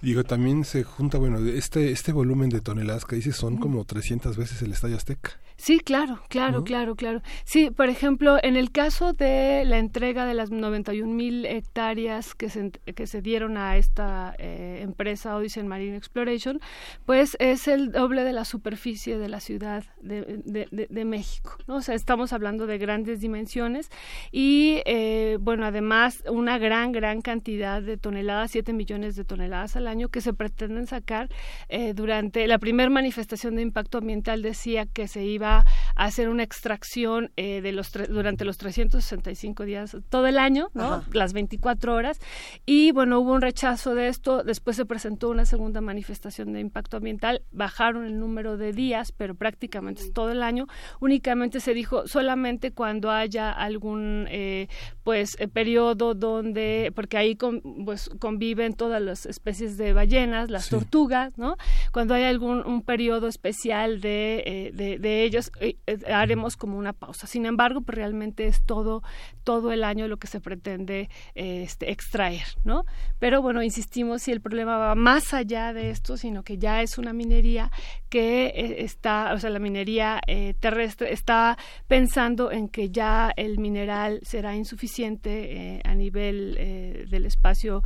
Digo, 0.02 0.24
también 0.24 0.66
se 0.66 0.84
junta, 0.84 1.18
bueno, 1.18 1.40
este, 1.40 1.92
este 1.92 2.12
volumen 2.12 2.50
de 2.50 2.62
toneladas 2.62 3.06
que 3.06 3.16
dices 3.16 3.36
son 3.36 3.58
como 3.58 3.86
300 3.86 4.38
veces 4.38 4.62
el 4.62 4.72
Estadio 4.72 4.98
Azteca. 4.98 5.40
Sí, 5.58 5.80
claro, 5.80 6.22
claro, 6.28 6.64
claro, 6.64 6.96
claro. 6.96 7.22
Sí, 7.46 7.72
por 7.72 7.88
ejemplo, 7.88 8.38
en 8.44 8.58
el 8.58 8.72
caso 8.72 9.14
de 9.14 9.64
la 9.66 9.78
entrega 9.78 10.26
de 10.26 10.34
las 10.34 10.52
91 10.52 11.12
mil 11.12 11.46
hectáreas 11.46 12.36
que 12.36 12.50
se, 12.50 12.72
que 12.72 13.08
se 13.08 13.22
dieron 13.22 13.58
a 13.58 13.78
esta 13.78 14.36
eh, 14.38 14.80
empresa 14.82 15.36
Odyssey 15.36 15.64
Marine 15.64 15.96
Exploration, 15.96 16.60
pues 17.06 17.38
es 17.40 17.70
el 17.70 17.94
doble 17.94 18.26
de 18.26 18.34
la 18.34 18.44
superficie 18.44 19.18
de 19.18 19.30
la 19.30 19.40
ciudad 19.40 19.86
de, 20.02 20.44
de, 20.46 21.06
México, 21.06 21.58
¿no? 21.68 21.78
O 21.78 21.82
sea, 21.82 21.96
estamos 21.96 22.34
hablando 22.34 22.68
de 22.68 22.78
grandes 22.78 23.22
dimensiones 23.22 23.90
y, 24.32 24.82
eh, 24.86 25.38
bueno, 25.40 25.66
además 25.66 26.24
una 26.30 26.58
gran, 26.58 26.92
gran 26.92 27.22
cantidad 27.22 27.82
de 27.82 27.98
toneladas, 27.98 28.52
7 28.52 28.74
millones 28.74 29.16
de 29.16 29.24
toneladas 29.24 29.76
al 29.78 29.88
año 29.88 30.10
que 30.10 30.20
se 30.20 30.34
pretenden 30.34 30.88
sacar 30.88 31.30
eh, 31.70 31.94
durante 31.94 32.46
la 32.48 32.58
primera 32.58 32.90
manifestación 32.90 33.56
de 33.56 33.62
impacto 33.62 34.00
ambiental 34.00 34.42
decía 34.42 34.86
que 34.86 35.08
se 35.08 35.24
iba 35.24 35.45
a 35.46 35.66
hacer 35.96 36.30
una 36.30 36.44
extracción 36.44 37.32
eh, 37.38 37.62
de 37.62 37.72
los 37.72 37.92
durante 38.10 38.46
los 38.46 38.58
365 38.58 39.64
días 39.66 39.98
todo 40.10 40.28
el 40.28 40.38
año, 40.38 40.70
¿no? 40.74 41.04
Las 41.14 41.34
24 41.34 41.94
horas. 41.94 42.20
Y 42.66 42.92
bueno, 42.92 43.20
hubo 43.20 43.34
un 43.34 43.42
rechazo 43.42 43.96
de 43.96 44.08
esto. 44.08 44.44
Después 44.44 44.76
se 44.76 44.86
presentó 44.86 45.30
una 45.30 45.46
segunda 45.46 45.82
manifestación 45.82 46.54
de 46.54 46.60
impacto 46.60 46.98
ambiental. 46.98 47.42
Bajaron 47.52 48.06
el 48.06 48.20
número 48.20 48.58
de 48.58 48.74
días, 48.74 49.12
pero 49.12 49.36
prácticamente 49.36 50.02
es 50.04 50.14
todo 50.14 50.32
el 50.32 50.44
año. 50.44 50.68
Únicamente 51.00 51.60
se 51.60 51.74
dijo 51.74 52.08
solamente 52.08 52.72
cuando 52.72 53.12
haya 53.12 53.52
algún 53.52 54.28
eh, 54.30 54.68
pues 55.04 55.38
eh, 55.40 55.48
periodo 55.48 56.14
donde, 56.14 56.92
porque 56.96 57.18
ahí 57.18 57.38
pues, 57.86 58.10
conviven 58.20 58.74
todas 58.74 59.02
las 59.02 59.26
especies 59.26 59.78
de 59.78 59.94
ballenas, 59.94 60.50
las 60.50 60.70
tortugas, 60.70 61.38
¿no? 61.38 61.58
Cuando 61.92 62.14
hay 62.14 62.24
algún 62.24 62.66
un 62.66 62.82
periodo 62.82 63.28
especial 63.28 64.02
de, 64.02 64.72
de, 64.74 65.00
de 65.00 65.24
eh, 65.60 65.78
eh, 65.88 65.98
haremos 66.12 66.58
como 66.58 66.78
una 66.78 66.94
pausa. 66.94 67.28
Sin 67.28 67.46
embargo, 67.46 67.82
pues 67.82 67.96
realmente 67.96 68.48
es 68.48 68.64
todo, 68.64 69.04
todo 69.44 69.72
el 69.72 69.84
año 69.84 70.08
lo 70.08 70.18
que 70.18 70.28
se 70.28 70.40
pretende 70.40 71.10
este, 71.34 71.92
extraer, 71.92 72.46
¿no? 72.64 72.86
Pero 73.20 73.42
bueno, 73.42 73.64
insistimos, 73.64 74.24
si 74.24 74.32
el 74.32 74.42
problema 74.42 74.78
va 74.78 74.96
más 74.96 75.34
allá 75.34 75.74
de 75.74 75.90
esto, 75.90 76.18
sino 76.18 76.44
que 76.44 76.58
ya 76.58 76.82
es 76.82 76.98
una 76.98 77.14
minería 77.14 77.72
que 78.10 78.48
eh, 78.48 78.84
está, 78.84 79.34
o 79.34 79.40
sea, 79.40 79.50
la 79.50 79.60
minería 79.60 80.22
terrestre 80.60 81.14
está 81.14 81.58
pensando 81.88 82.52
en 82.52 82.68
que 82.70 82.90
ya 82.90 83.32
el 83.36 83.60
mineral 83.60 84.20
será 84.24 84.56
insuficiente 84.56 85.82
a 85.84 85.94
nivel 85.96 87.06
del 87.10 87.26
espacio 87.26 87.84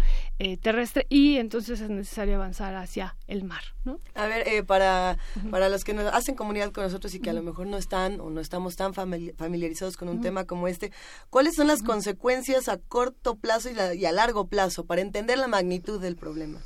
terrestre 0.62 1.06
y 1.10 1.36
entonces 1.36 1.82
es 1.82 1.90
necesario 1.90 2.36
avanzar 2.36 2.74
hacia 2.76 3.18
el 3.28 3.44
mar, 3.44 3.62
¿no? 3.84 4.00
A 4.16 4.26
ver, 4.26 4.66
para, 4.66 5.18
para 5.52 5.68
los 5.68 5.84
que 5.84 5.94
nos 5.94 6.14
hacen 6.14 6.36
comunidad 6.36 6.72
con 6.72 6.86
nosotros 6.86 7.14
y 7.14 7.20
que 7.20 7.30
a 7.30 7.34
lo 7.34 7.44
mejor 7.44 7.68
no 7.68 7.78
están 7.78 8.22
o 8.22 8.30
no 8.30 8.40
estamos 8.40 8.78
tan 8.78 8.94
familiarizados 8.94 9.98
con 9.98 10.08
un 10.08 10.22
tema 10.22 10.46
como 10.46 10.70
este, 10.70 10.94
¿cuáles 11.30 11.56
son 11.56 11.68
las 11.68 11.84
consecuencias 11.84 12.70
a 12.70 12.78
corto 12.78 13.36
plazo 13.36 13.70
y, 13.70 14.06
a 14.06 14.12
largo 14.12 14.48
plazo 14.48 14.86
para 14.86 15.02
entender 15.02 15.38
la 15.38 15.48
magnitud 15.48 16.00
del 16.02 16.16
problema? 16.16 16.62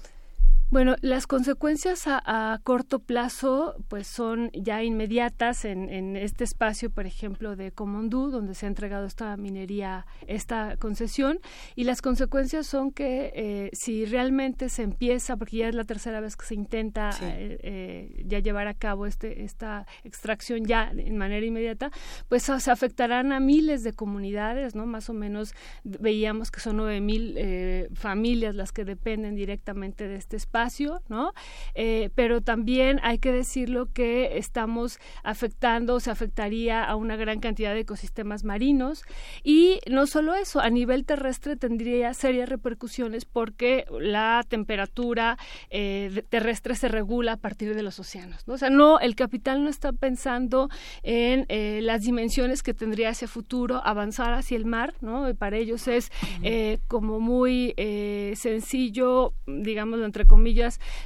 Bueno, 0.69 0.95
las 1.01 1.27
consecuencias 1.27 2.05
a, 2.07 2.59
corto 2.63 2.97
plazo 2.97 3.75
pues 3.89 4.07
son 4.07 4.49
ya 4.53 4.81
inmediatas 4.81 5.65
en, 5.65 6.17
este 6.17 6.43
espacio, 6.43 6.89
por 6.89 7.05
ejemplo, 7.05 7.55
de 7.55 7.71
Comondú, 7.71 8.31
donde 8.31 8.55
se 8.55 8.65
ha 8.65 8.69
entregado 8.69 9.05
esta 9.05 9.37
minería, 9.37 10.07
esta 10.25 10.77
concesión, 10.77 11.39
y 11.75 11.83
las 11.83 12.01
consecuencias 12.01 12.65
son 12.65 12.91
que 12.91 13.31
eh, 13.35 13.69
si 13.73 14.05
realmente 14.05 14.69
se 14.69 14.81
empieza, 14.81 15.37
porque 15.37 15.57
ya 15.57 15.67
es 15.67 15.75
la 15.75 15.83
tercera 15.83 16.19
vez 16.21 16.35
que 16.35 16.45
se 16.45 16.55
intenta 16.55 17.11
eh, 17.21 17.59
eh, 17.61 18.23
ya 18.25 18.39
llevar 18.39 18.67
a 18.67 18.73
cabo 18.73 19.05
este, 19.05 19.43
esta 19.43 19.85
extracción 20.03 20.65
ya 20.65 20.89
en 20.89 21.17
manera 21.17 21.45
inmediata, 21.45 21.91
pues 22.29 22.43
se 22.43 22.71
afectarán 22.71 23.31
a 23.31 23.39
miles 23.39 23.83
de 23.83 23.93
comunidades, 23.93 24.73
¿no? 24.73 24.87
Más 24.87 25.09
o 25.09 25.13
menos 25.13 25.53
veíamos 25.83 26.49
que 26.49 26.59
son 26.59 26.77
nueve 26.77 26.99
mil 26.99 27.37
familias 27.93 28.55
las 28.55 28.71
que 28.71 28.85
dependen 28.85 29.35
directamente 29.35 30.07
de 30.07 30.15
este 30.15 30.37
espacio 30.37 30.52
¿no? 31.09 31.33
Eh, 31.73 32.11
pero 32.13 32.41
también 32.41 32.99
hay 33.01 33.17
que 33.17 33.31
decirlo 33.31 33.91
que 33.91 34.37
estamos 34.37 34.99
afectando, 35.23 35.99
se 35.99 36.11
afectaría 36.11 36.83
a 36.83 36.95
una 36.95 37.15
gran 37.15 37.39
cantidad 37.39 37.73
de 37.73 37.79
ecosistemas 37.79 38.43
marinos 38.43 39.03
y 39.43 39.79
no 39.89 40.05
solo 40.05 40.35
eso, 40.35 40.59
a 40.59 40.69
nivel 40.69 41.05
terrestre 41.05 41.55
tendría 41.55 42.13
serias 42.13 42.49
repercusiones 42.49 43.25
porque 43.25 43.85
la 43.99 44.45
temperatura 44.47 45.39
eh, 45.71 46.23
terrestre 46.29 46.75
se 46.75 46.87
regula 46.87 47.33
a 47.33 47.37
partir 47.37 47.73
de 47.75 47.81
los 47.81 47.99
océanos, 47.99 48.47
¿no? 48.47 48.53
O 48.53 48.57
sea, 48.57 48.69
no, 48.69 48.99
el 48.99 49.15
capital 49.15 49.63
no 49.63 49.71
está 49.71 49.91
pensando 49.91 50.69
en 51.01 51.47
eh, 51.49 51.79
las 51.81 52.03
dimensiones 52.03 52.61
que 52.61 52.75
tendría 52.75 53.09
hacia 53.09 53.27
futuro 53.27 53.81
avanzar 53.83 54.33
hacia 54.33 54.55
el 54.55 54.65
mar, 54.65 54.93
¿no? 55.01 55.27
Y 55.27 55.33
para 55.33 55.57
ellos 55.57 55.87
es 55.87 56.11
como 56.87 57.19
muy 57.19 57.73
sencillo, 58.35 59.33
digámoslo 59.47 60.05
entre 60.05 60.25
comillas, 60.25 60.42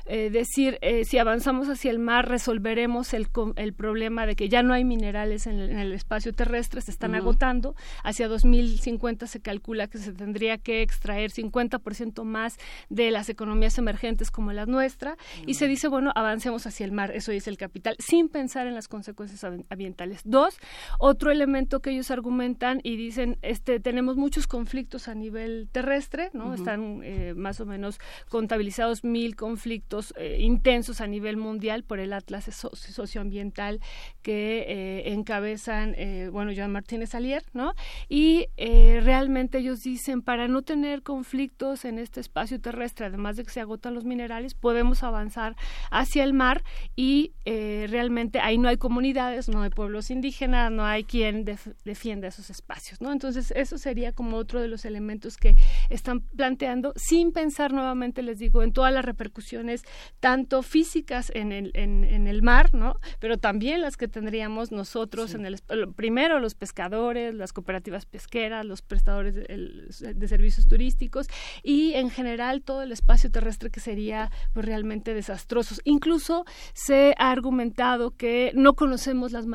eh, 0.05 0.29
decir, 0.29 0.77
eh, 0.81 1.05
si 1.05 1.17
avanzamos 1.17 1.67
hacia 1.69 1.91
el 1.91 1.99
mar, 1.99 2.27
resolveremos 2.27 3.13
el, 3.13 3.27
el 3.55 3.73
problema 3.73 4.25
de 4.25 4.35
que 4.35 4.49
ya 4.49 4.63
no 4.63 4.73
hay 4.73 4.83
minerales 4.83 5.47
en 5.47 5.59
el, 5.59 5.93
espacio 5.93 6.33
terrestre, 6.33 6.81
se 6.81 6.91
están 6.91 7.15
agotando. 7.15 7.75
Hacia 8.03 8.27
2050 8.27 9.27
se 9.27 9.39
calcula 9.39 9.87
que 9.87 9.97
se 9.97 10.13
tendría 10.13 10.57
que 10.57 10.81
extraer 10.81 11.31
50% 11.31 12.23
más 12.23 12.57
de 12.89 13.11
las 13.11 13.29
economías 13.29 13.77
emergentes 13.77 14.31
como 14.31 14.53
la 14.53 14.65
nuestra. 14.65 15.17
Y 15.45 15.55
se 15.55 15.67
dice, 15.67 15.87
bueno, 15.87 16.11
avancemos 16.15 16.65
hacia 16.67 16.85
el 16.85 16.91
mar, 16.91 17.11
eso 17.11 17.31
es 17.31 17.47
el 17.47 17.57
capital, 17.57 17.95
sin 17.99 18.29
pensar 18.29 18.67
en 18.67 18.75
las 18.75 18.87
consecuencias 18.87 19.43
ambientales. 19.43 20.21
Dos, 20.23 20.57
otro 20.99 21.31
elemento 21.31 21.81
que 21.81 21.91
ellos 21.91 22.11
argumentan 22.11 22.79
y 22.83 22.95
dicen, 22.95 23.37
este, 23.41 23.79
tenemos 23.79 24.17
muchos 24.17 24.47
conflictos 24.47 25.07
a 25.07 25.15
nivel 25.15 25.67
terrestre, 25.71 26.29
¿no? 26.33 26.53
Están 26.53 27.01
eh, 27.03 27.33
más 27.35 27.59
o 27.59 27.65
menos 27.65 27.99
contabilizados 28.29 29.03
mil 29.03 29.26
conflictos 29.35 30.13
eh, 30.17 30.37
intensos 30.39 31.01
a 31.01 31.07
nivel 31.07 31.37
mundial 31.37 31.83
por 31.83 31.99
el 31.99 32.13
Atlas 32.13 32.45
socioambiental 32.45 33.79
que 34.21 34.65
eh, 34.67 35.13
encabezan, 35.13 35.93
eh, 35.97 36.29
bueno, 36.31 36.51
Joan 36.55 36.71
Martínez 36.71 37.15
Alier, 37.15 37.43
¿no? 37.53 37.73
Y 38.09 38.47
realmente 38.57 39.59
ellos 39.59 39.83
dicen, 39.83 40.21
para 40.21 40.47
no 40.47 40.61
tener 40.61 41.03
conflictos 41.03 41.85
en 41.85 41.99
este 41.99 42.19
espacio 42.19 42.59
terrestre, 42.59 43.05
además 43.05 43.35
de 43.37 43.43
que 43.43 43.51
se 43.51 43.61
agotan 43.61 43.93
los 43.93 44.03
minerales, 44.03 44.53
podemos 44.53 45.03
avanzar 45.03 45.55
hacia 45.91 46.23
el 46.23 46.33
mar 46.33 46.63
y 46.95 47.31
realmente 47.45 48.39
ahí 48.39 48.57
no 48.57 48.67
hay 48.67 48.77
comunidades, 48.77 49.49
no 49.49 49.61
hay 49.61 49.69
pueblos 49.69 50.09
indígenas, 50.11 50.71
no 50.71 50.85
hay 50.85 51.03
quien 51.03 51.45
defienda 51.45 52.27
esos 52.27 52.49
espacios, 52.49 53.01
¿no? 53.01 53.11
Entonces, 53.11 53.51
eso 53.51 53.77
sería 53.77 54.11
como 54.11 54.37
otro 54.37 54.61
de 54.61 54.67
los 54.67 54.85
elementos 54.85 55.37
que 55.37 55.55
están 55.89 56.21
planteando 56.21 56.93
sin 56.95 57.31
pensar 57.31 57.73
nuevamente, 57.73 58.21
les 58.21 58.39
digo, 58.39 58.63
en 58.63 58.73
toda 58.73 58.91
la 58.91 59.01
repercusiones 59.17 59.83
tanto 60.19 60.61
físicas 60.61 61.31
en 61.33 61.51
el, 61.51 61.71
en, 61.73 62.27
el 62.27 62.43
mar, 62.43 62.73
¿no? 62.73 62.99
Pero 63.19 63.37
también 63.37 63.81
las 63.81 63.97
que 63.97 64.07
tendríamos 64.07 64.71
nosotros 64.71 65.33
en 65.33 65.45
el 65.45 65.57
primero 65.95 66.39
los 66.39 66.53
pescadores, 66.53 67.33
las 67.33 67.51
cooperativas 67.51 68.05
pesqueras, 68.05 68.65
los 68.65 68.81
prestadores 68.81 69.33
de, 69.33 70.27
servicios 70.27 70.67
turísticos 70.67 71.27
y 71.63 71.93
en 71.93 72.09
general 72.09 72.61
todo 72.61 72.83
el 72.83 72.91
espacio 72.91 73.31
terrestre 73.31 73.71
que 73.71 73.79
sería 73.79 74.29
pues, 74.53 74.65
realmente 74.65 75.13
desastroso. 75.13 75.75
Incluso 75.83 76.45
se 76.73 77.15
ha 77.17 77.31
argumentado 77.31 78.11
que 78.11 78.51
no 78.53 78.73
conocemos 78.73 79.31
las, 79.31 79.45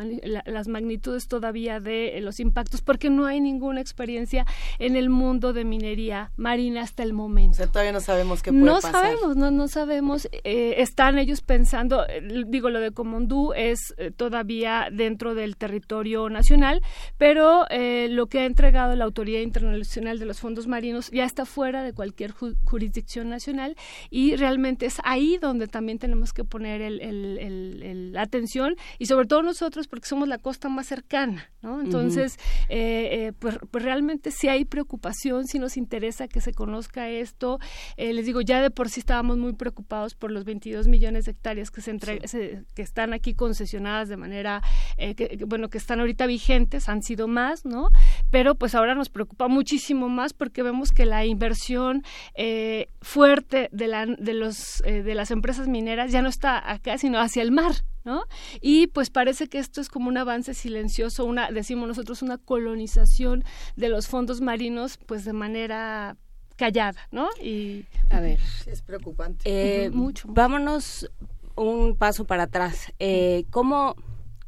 las 0.46 0.68
magnitudes 0.68 1.28
todavía 1.28 1.78
de 1.78 2.18
los 2.22 2.40
impactos 2.40 2.80
porque 2.80 3.10
no 3.10 3.26
hay 3.26 3.40
ninguna 3.40 3.80
experiencia 3.80 4.46
en 4.78 4.96
el 4.96 5.10
mundo 5.10 5.52
de 5.52 5.64
minería 5.64 6.32
marina 6.36 6.82
hasta 6.82 7.02
el 7.02 7.12
momento. 7.12 7.64
todavía 7.68 7.92
no 7.92 8.00
sabemos 8.00 8.42
qué 8.42 8.50
puede 8.50 8.64
no 8.64 8.74
pasar. 8.80 8.92
sabemos, 8.92 9.36
no, 9.36 9.51
no 9.52 9.68
sabemos, 9.68 10.28
eh, 10.44 10.74
están 10.78 11.18
ellos 11.18 11.40
pensando, 11.42 12.06
eh, 12.08 12.44
digo, 12.46 12.70
lo 12.70 12.80
de 12.80 12.90
Comondú 12.90 13.52
es 13.54 13.94
eh, 13.96 14.10
todavía 14.10 14.88
dentro 14.92 15.34
del 15.34 15.56
territorio 15.56 16.28
nacional, 16.28 16.82
pero 17.18 17.66
lo 17.72 18.26
que 18.26 18.40
ha 18.40 18.44
entregado 18.46 18.96
la 18.96 19.04
Autoridad 19.04 19.40
Internacional 19.40 20.18
de 20.18 20.26
los 20.26 20.40
Fondos 20.40 20.66
Marinos 20.66 21.10
ya 21.10 21.24
está 21.24 21.44
fuera 21.44 21.82
de 21.82 21.92
cualquier 21.92 22.32
jurisdicción 22.32 23.28
nacional 23.28 23.76
y 24.10 24.36
realmente 24.36 24.86
es 24.86 24.96
ahí 25.04 25.38
donde 25.40 25.68
también 25.68 25.98
tenemos 25.98 26.32
que 26.32 26.44
poner 26.44 26.80
el, 26.82 28.12
la 28.12 28.22
atención 28.22 28.76
y 28.98 29.06
sobre 29.06 29.26
todo 29.26 29.42
nosotros 29.42 29.88
porque 29.88 30.08
somos 30.08 30.28
la 30.28 30.38
costa 30.38 30.68
más 30.68 30.86
cercana, 30.86 31.50
¿no? 31.62 31.80
Entonces, 31.80 32.38
pues, 32.68 33.58
pues, 33.70 33.84
realmente 33.84 34.30
si 34.30 34.48
hay 34.48 34.64
preocupación, 34.64 35.46
si 35.46 35.58
nos 35.58 35.76
interesa 35.76 36.28
que 36.28 36.40
se 36.40 36.52
conozca 36.52 37.08
esto, 37.08 37.58
les 37.96 38.26
digo, 38.26 38.40
ya 38.40 38.62
de 38.62 38.70
por 38.70 38.88
sí 38.88 39.00
estábamos 39.00 39.38
muy 39.42 39.52
preocupados 39.54 40.14
por 40.14 40.30
los 40.30 40.44
22 40.44 40.86
millones 40.86 41.24
de 41.24 41.32
hectáreas 41.32 41.70
que 41.70 41.80
se, 41.80 42.64
que 42.74 42.82
están 42.82 43.12
aquí 43.12 43.34
concesionadas 43.34 44.08
de 44.08 44.16
manera 44.16 44.62
eh, 44.96 45.14
que, 45.14 45.44
bueno 45.46 45.68
que 45.68 45.78
están 45.78 45.98
ahorita 46.00 46.26
vigentes 46.26 46.88
han 46.88 47.02
sido 47.02 47.26
más 47.26 47.64
no 47.64 47.90
pero 48.30 48.54
pues 48.54 48.74
ahora 48.74 48.94
nos 48.94 49.10
preocupa 49.10 49.48
muchísimo 49.48 50.08
más 50.08 50.32
porque 50.32 50.62
vemos 50.62 50.92
que 50.92 51.04
la 51.04 51.26
inversión 51.26 52.02
eh, 52.34 52.88
fuerte 53.00 53.68
de 53.72 53.88
la 53.88 54.06
de 54.06 54.34
los 54.34 54.82
eh, 54.86 55.02
de 55.02 55.14
las 55.14 55.30
empresas 55.32 55.66
mineras 55.66 56.12
ya 56.12 56.22
no 56.22 56.28
está 56.28 56.70
acá 56.70 56.96
sino 56.98 57.18
hacia 57.18 57.42
el 57.42 57.50
mar 57.50 57.72
¿No? 58.04 58.24
Y 58.60 58.88
pues 58.88 59.10
parece 59.10 59.46
que 59.46 59.60
esto 59.60 59.80
es 59.80 59.88
como 59.88 60.08
un 60.08 60.18
avance 60.18 60.54
silencioso, 60.54 61.24
una, 61.24 61.52
decimos 61.52 61.86
nosotros, 61.86 62.20
una 62.20 62.36
colonización 62.36 63.44
de 63.76 63.88
los 63.88 64.08
fondos 64.08 64.40
marinos, 64.40 64.98
pues 65.06 65.24
de 65.24 65.32
manera 65.32 66.16
callada, 66.56 67.08
¿no? 67.10 67.28
Y 67.40 67.86
a 68.10 68.20
ver, 68.20 68.38
es 68.66 68.82
preocupante. 68.82 69.42
Eh, 69.44 69.90
mucho. 69.90 70.28
Vámonos 70.30 71.10
un 71.56 71.96
paso 71.96 72.24
para 72.24 72.44
atrás. 72.44 72.92
Eh, 72.98 73.44
¿cómo, 73.50 73.96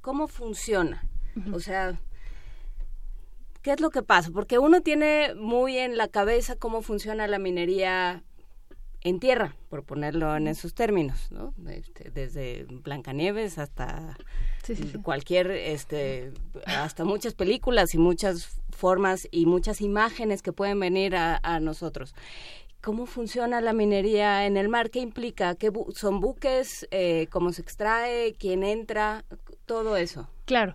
¿Cómo 0.01 0.29
funciona? 0.29 1.09
O 1.53 1.61
sea, 1.61 2.01
¿qué 3.63 3.73
es 3.73 3.81
lo 3.81 3.91
que 3.91 4.03
pasa? 4.03 4.31
Porque 4.33 4.59
uno 4.59 4.81
tiene 4.83 5.35
muy 5.35 5.79
en 5.79 5.97
la 5.97 6.09
cabeza 6.09 6.57
cómo 6.57 6.83
funciona 6.83 7.27
la 7.27 7.39
minería 7.39 8.23
en 9.05 9.21
tierra, 9.21 9.55
por 9.69 9.85
ponerlo 9.85 10.35
en 10.35 10.49
esos 10.49 10.75
términos, 10.75 11.31
¿no? 11.31 11.53
Este, 11.69 12.11
desde 12.11 12.65
Blancanieves 12.65 13.59
hasta 13.59 14.17
cualquier, 15.03 15.51
este, 15.51 16.33
hasta 16.65 17.05
muchas 17.05 17.35
películas 17.35 17.95
y 17.95 17.99
muchas 17.99 18.61
formas 18.71 19.29
y 19.31 19.45
muchas 19.45 19.83
imágenes 19.83 20.41
que 20.41 20.53
pueden 20.53 20.81
venir 20.81 21.15
a, 21.17 21.61
nosotros. 21.61 22.15
¿Cómo 22.81 23.07
funciona 23.07 23.61
la 23.61 23.75
minería 23.75 24.47
en 24.47 24.57
el 24.57 24.69
mar? 24.69 24.91
¿Qué 24.91 25.01
implica? 25.01 25.55
¿Qué 25.55 25.71
¿Son 25.95 26.21
buques? 26.21 26.87
Eh, 26.91 27.29
¿Cómo 27.31 27.53
se 27.53 27.63
extrae? 27.63 28.35
¿Quién 28.39 28.65
entra? 28.65 29.25
Todo 29.67 29.97
eso. 29.97 30.29
Claro. 30.47 30.75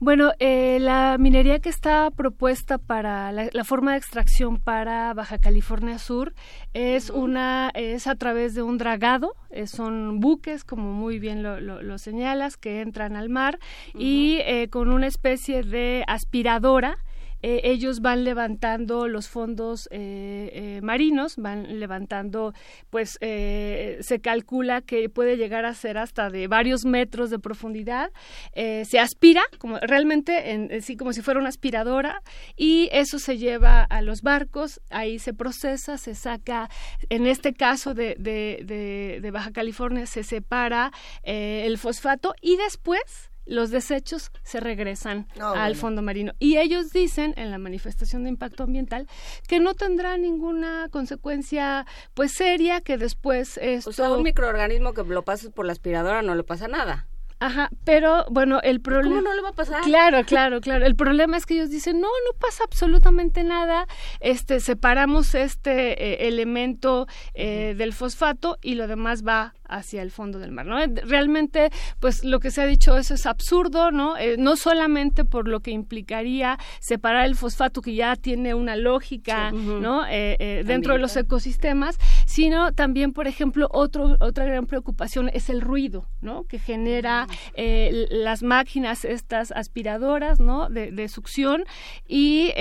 Bueno, 0.00 0.30
eh, 0.38 0.78
la 0.80 1.16
minería 1.18 1.58
que 1.58 1.68
está 1.68 2.12
propuesta 2.12 2.78
para 2.78 3.32
la, 3.32 3.64
forma 3.64 3.92
de 3.92 3.98
extracción 3.98 4.58
para 4.58 5.12
Baja 5.12 5.38
California 5.38 5.98
Sur 5.98 6.34
es 6.72 7.10
una 7.10 7.72
es 7.74 8.06
a 8.06 8.14
través 8.14 8.54
de 8.54 8.62
un 8.62 8.78
dragado, 8.78 9.34
eh, 9.50 9.66
son 9.66 10.20
buques 10.20 10.62
como 10.62 10.92
muy 10.92 11.18
bien 11.18 11.42
lo, 11.42 11.98
señalas 11.98 12.56
que 12.56 12.80
entran 12.80 13.16
al 13.16 13.28
mar 13.28 13.58
y 13.92 14.38
eh, 14.44 14.68
con 14.70 14.92
una 14.92 15.08
especie 15.08 15.64
de 15.64 16.04
aspiradora 16.06 16.98
eh, 17.42 17.60
ellos 17.64 18.00
van 18.00 18.24
levantando 18.24 19.08
los 19.08 19.28
fondos 19.28 19.88
eh, 19.90 20.50
eh, 20.52 20.80
marinos, 20.82 21.36
van 21.36 21.78
levantando, 21.78 22.52
pues 22.90 23.18
se 23.20 24.20
calcula 24.22 24.80
que 24.80 25.08
puede 25.08 25.36
llegar 25.36 25.64
a 25.64 25.74
ser 25.74 25.98
hasta 25.98 26.30
de 26.30 26.48
varios 26.48 26.84
metros 26.84 27.30
de 27.30 27.38
profundidad, 27.38 28.10
se 28.54 28.98
aspira, 28.98 29.42
como 29.58 29.78
realmente, 29.78 30.52
en, 30.52 30.82
sí, 30.82 30.96
como 30.96 31.12
si 31.12 31.22
fuera 31.22 31.40
una 31.40 31.48
aspiradora, 31.48 32.22
y 32.56 32.88
eso 32.92 33.18
se 33.18 33.38
lleva 33.38 33.82
a 33.82 34.02
los 34.02 34.22
barcos, 34.22 34.80
ahí 34.90 35.18
se 35.18 35.34
procesa, 35.34 35.98
se 35.98 36.14
saca, 36.14 36.68
en 37.08 37.26
este 37.26 37.54
caso 37.54 37.94
de, 37.94 38.16
de, 38.18 39.18
de 39.20 39.30
Baja 39.30 39.52
California, 39.52 40.06
se 40.06 40.22
separa 40.22 40.92
el 41.22 41.76
fosfato 41.78 42.34
y 42.40 42.56
después 42.56 43.30
los 43.48 43.70
desechos 43.70 44.30
se 44.42 44.60
regresan 44.60 45.26
al 45.40 45.74
fondo 45.74 46.02
marino. 46.02 46.32
Y 46.38 46.58
ellos 46.58 46.92
dicen 46.92 47.34
en 47.36 47.50
la 47.50 47.58
manifestación 47.58 48.22
de 48.24 48.30
impacto 48.30 48.62
ambiental 48.62 49.08
que 49.48 49.58
no 49.58 49.74
tendrá 49.74 50.16
ninguna 50.18 50.88
consecuencia 50.90 51.86
pues 52.14 52.32
seria 52.32 52.80
que 52.80 52.98
después 52.98 53.58
esto... 53.58 53.90
O 53.90 53.92
sea, 53.92 54.12
un 54.12 54.22
microorganismo 54.22 54.92
que 54.92 55.02
lo 55.02 55.24
pases 55.24 55.50
por 55.50 55.66
la 55.66 55.72
aspiradora 55.72 56.22
no 56.22 56.34
le 56.34 56.44
pasa 56.44 56.68
nada. 56.68 57.08
Ajá, 57.40 57.70
pero 57.84 58.24
bueno, 58.30 58.60
el 58.62 58.80
problema... 58.80 59.16
¿Cómo 59.16 59.28
no 59.28 59.34
le 59.34 59.42
va 59.42 59.50
a 59.50 59.54
pasar? 59.54 59.82
Claro, 59.82 60.24
claro, 60.26 60.60
claro. 60.60 60.84
El 60.84 60.96
problema 60.96 61.36
es 61.36 61.46
que 61.46 61.54
ellos 61.54 61.70
dicen, 61.70 62.00
no, 62.00 62.08
no 62.08 62.38
pasa 62.38 62.64
absolutamente 62.64 63.44
nada, 63.44 63.86
este, 64.20 64.60
separamos 64.60 65.34
este 65.34 66.02
eh, 66.02 66.28
elemento 66.28 67.06
eh, 67.34 67.74
del 67.76 67.92
fosfato 67.92 68.58
y 68.62 68.74
lo 68.74 68.88
demás 68.88 69.24
va 69.26 69.54
hacia 69.68 70.02
el 70.02 70.10
fondo 70.10 70.38
del 70.38 70.50
mar, 70.50 70.66
¿no? 70.66 70.78
Realmente, 71.04 71.70
pues 72.00 72.24
lo 72.24 72.40
que 72.40 72.50
se 72.50 72.62
ha 72.62 72.66
dicho 72.66 72.96
eso 72.96 73.14
es 73.14 73.26
absurdo, 73.26 73.90
¿no? 73.90 74.16
Eh, 74.16 74.36
no 74.38 74.56
solamente 74.56 75.24
por 75.24 75.46
lo 75.46 75.60
que 75.60 75.70
implicaría 75.70 76.58
separar 76.80 77.26
el 77.26 77.36
fosfato 77.36 77.82
que 77.82 77.94
ya 77.94 78.16
tiene 78.16 78.54
una 78.54 78.76
lógica, 78.76 79.52
¿no? 79.52 80.06
Eh, 80.06 80.36
eh, 80.40 80.62
dentro 80.64 80.94
de 80.94 81.00
los 81.00 81.16
ecosistemas, 81.16 81.98
sino 82.38 82.72
también, 82.72 83.12
por 83.12 83.26
ejemplo, 83.26 83.68
otro, 83.72 84.16
otra 84.20 84.44
gran 84.44 84.66
preocupación 84.66 85.28
es 85.32 85.50
el 85.50 85.60
ruido, 85.60 86.06
¿no? 86.20 86.44
Que 86.44 86.60
genera 86.60 87.26
las 87.56 88.44
máquinas, 88.44 89.04
estas 89.04 89.50
aspiradoras, 89.50 90.38
¿no? 90.38 90.68
De, 90.68 91.08
succión 91.08 91.64
y, 92.06 92.52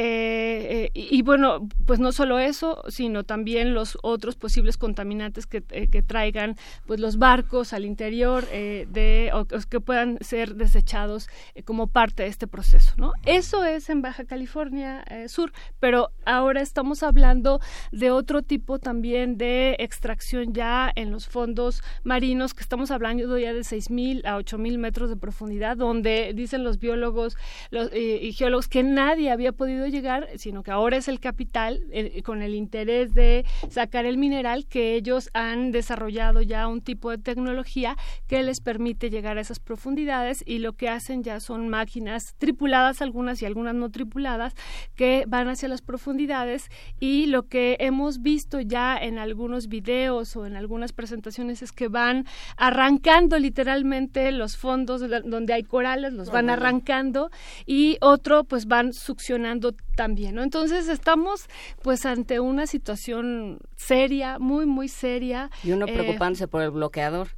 y, 0.93 1.21
bueno, 1.21 1.67
pues 1.85 1.99
no 1.99 2.11
solo 2.11 2.39
eso, 2.39 2.81
sino 2.87 3.23
también 3.23 3.73
los 3.73 3.97
otros 4.01 4.35
posibles 4.35 4.77
contaminantes 4.77 5.45
que, 5.45 5.61
que 5.61 6.01
traigan, 6.01 6.55
pues 6.87 6.99
los 6.99 7.17
barcos 7.17 7.73
al 7.73 7.85
interior 7.85 8.45
eh, 8.51 8.87
de 8.89 9.31
o, 9.33 9.45
que 9.45 9.79
puedan 9.79 10.17
ser 10.21 10.55
desechados 10.55 11.27
eh, 11.55 11.63
como 11.63 11.87
parte 11.87 12.23
de 12.23 12.29
este 12.29 12.47
proceso 12.47 12.93
no 12.97 13.11
eso 13.25 13.63
es 13.63 13.89
en 13.89 14.01
Baja 14.01 14.25
California 14.25 15.03
eh, 15.09 15.29
Sur 15.29 15.51
pero 15.79 16.09
ahora 16.25 16.61
estamos 16.61 17.03
hablando 17.03 17.59
de 17.91 18.11
otro 18.11 18.41
tipo 18.41 18.79
también 18.79 19.37
de 19.37 19.66
extracción 19.79 20.53
ya 20.53 20.91
en 20.95 21.11
los 21.11 21.27
fondos 21.27 21.83
marinos 22.03 22.53
que 22.53 22.61
estamos 22.61 22.91
hablando 22.91 23.37
ya 23.37 23.53
de 23.53 23.61
6.000 23.61 24.25
a 24.25 24.37
8.000 24.37 24.77
metros 24.77 25.09
de 25.09 25.17
profundidad 25.17 25.77
donde 25.77 26.33
dicen 26.33 26.63
los 26.63 26.79
biólogos 26.79 27.35
los, 27.71 27.93
y 27.93 28.31
geólogos 28.33 28.67
que 28.67 28.83
nadie 28.83 29.31
había 29.31 29.51
podido 29.51 29.87
llegar 29.87 30.29
sino 30.35 30.63
que 30.63 30.71
ahora 30.71 30.97
es 30.97 31.07
el 31.07 31.19
capital 31.19 31.81
con 32.23 32.41
el 32.41 32.55
interés 32.55 33.13
de 33.13 33.45
sacar 33.69 34.05
el 34.05 34.17
mineral 34.17 34.67
que 34.67 34.95
ellos 34.95 35.29
han 35.33 35.71
desarrollado 35.71 36.41
ya 36.41 36.67
un 36.67 36.81
tipo 36.81 37.09
de 37.09 37.17
tecnología 37.17 37.95
que 38.27 38.43
les 38.43 38.61
permite 38.61 39.09
llegar 39.09 39.37
a 39.37 39.41
esas 39.41 39.59
profundidades 39.59 40.43
y 40.45 40.59
lo 40.59 40.73
que 40.73 40.89
hacen 40.89 41.23
ya 41.23 41.39
son 41.39 41.69
máquinas 41.69 42.35
tripuladas 42.37 43.01
algunas 43.01 43.41
y 43.41 43.45
algunas 43.45 43.75
no 43.75 43.89
tripuladas 43.89 44.53
que 44.95 45.25
van 45.27 45.47
hacia 45.47 45.67
las 45.67 45.81
profundidades 45.81 46.69
y 46.99 47.27
lo 47.27 47.47
que 47.47 47.77
hemos 47.79 48.21
visto 48.21 48.61
ya 48.61 48.97
en 48.97 49.19
algunos 49.19 49.56
videos 49.65 50.35
o 50.35 50.45
en 50.45 50.55
algunas 50.55 50.93
presentaciones 50.93 51.63
es 51.63 51.71
que 51.71 51.87
van 51.87 52.27
arrancando 52.57 53.39
literalmente 53.39 54.31
los 54.31 54.57
fondos 54.57 55.01
donde 55.25 55.53
hay 55.53 55.63
corales, 55.63 56.13
los 56.13 56.29
van 56.29 56.51
arrancando 56.51 57.31
y 57.65 57.97
otro 58.01 58.43
pues 58.43 58.67
van 58.67 58.93
succionando 58.93 59.73
también, 59.95 60.35
¿no? 60.35 60.43
Entonces 60.43 60.87
estamos 60.87 61.47
pues 61.81 62.05
ante 62.05 62.39
una 62.39 62.67
situación 62.67 63.57
seria, 63.75 64.37
muy, 64.37 64.67
muy 64.67 64.87
seria. 64.87 65.49
Y 65.63 65.71
uno 65.71 65.87
eh, 65.87 65.93
preocupándose 65.93 66.47
por 66.47 66.61
el 66.61 66.69
bloqueador. 66.69 67.29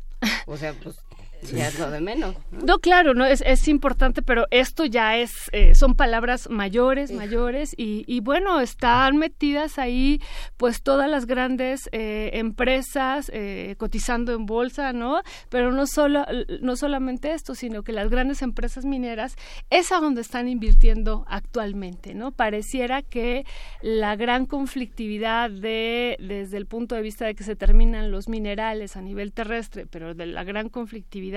O 0.47 0.57
sea, 0.57 0.73
pues 0.73 0.97
ya 1.41 1.67
es 1.67 1.79
lo 1.79 1.89
de 1.89 2.01
menos. 2.01 2.35
¿no? 2.51 2.79
claro, 2.79 3.13
no 3.13 3.25
es, 3.25 3.41
es 3.45 3.67
importante, 3.67 4.21
pero 4.21 4.45
esto 4.51 4.85
ya 4.85 5.17
es, 5.17 5.31
eh, 5.51 5.73
son 5.73 5.95
palabras 5.95 6.49
mayores, 6.49 7.11
mayores, 7.11 7.73
y, 7.77 8.03
y, 8.07 8.19
bueno, 8.19 8.59
están 8.59 9.17
metidas 9.17 9.79
ahí 9.79 10.21
pues 10.57 10.81
todas 10.81 11.09
las 11.09 11.25
grandes 11.25 11.89
eh, 11.91 12.31
empresas 12.33 13.31
eh, 13.33 13.75
cotizando 13.77 14.33
en 14.33 14.45
bolsa, 14.45 14.91
¿no? 14.93 15.21
Pero 15.49 15.71
no 15.71 15.87
solo, 15.87 16.25
no 16.61 16.75
solamente 16.75 17.33
esto, 17.33 17.55
sino 17.55 17.83
que 17.83 17.93
las 17.93 18.09
grandes 18.09 18.41
empresas 18.41 18.85
mineras 18.85 19.35
es 19.69 19.91
a 19.91 19.99
donde 19.99 20.21
están 20.21 20.47
invirtiendo 20.47 21.25
actualmente, 21.27 22.13
¿no? 22.13 22.31
Pareciera 22.31 23.01
que 23.01 23.45
la 23.81 24.15
gran 24.15 24.45
conflictividad 24.45 25.49
de, 25.49 26.17
desde 26.19 26.57
el 26.57 26.65
punto 26.65 26.95
de 26.95 27.01
vista 27.01 27.25
de 27.25 27.35
que 27.35 27.43
se 27.43 27.55
terminan 27.55 28.11
los 28.11 28.27
minerales 28.27 28.97
a 28.97 29.01
nivel 29.01 29.31
terrestre, 29.31 29.85
pero 29.85 30.13
de 30.13 30.25
la 30.25 30.43
gran 30.43 30.69
conflictividad 30.69 31.28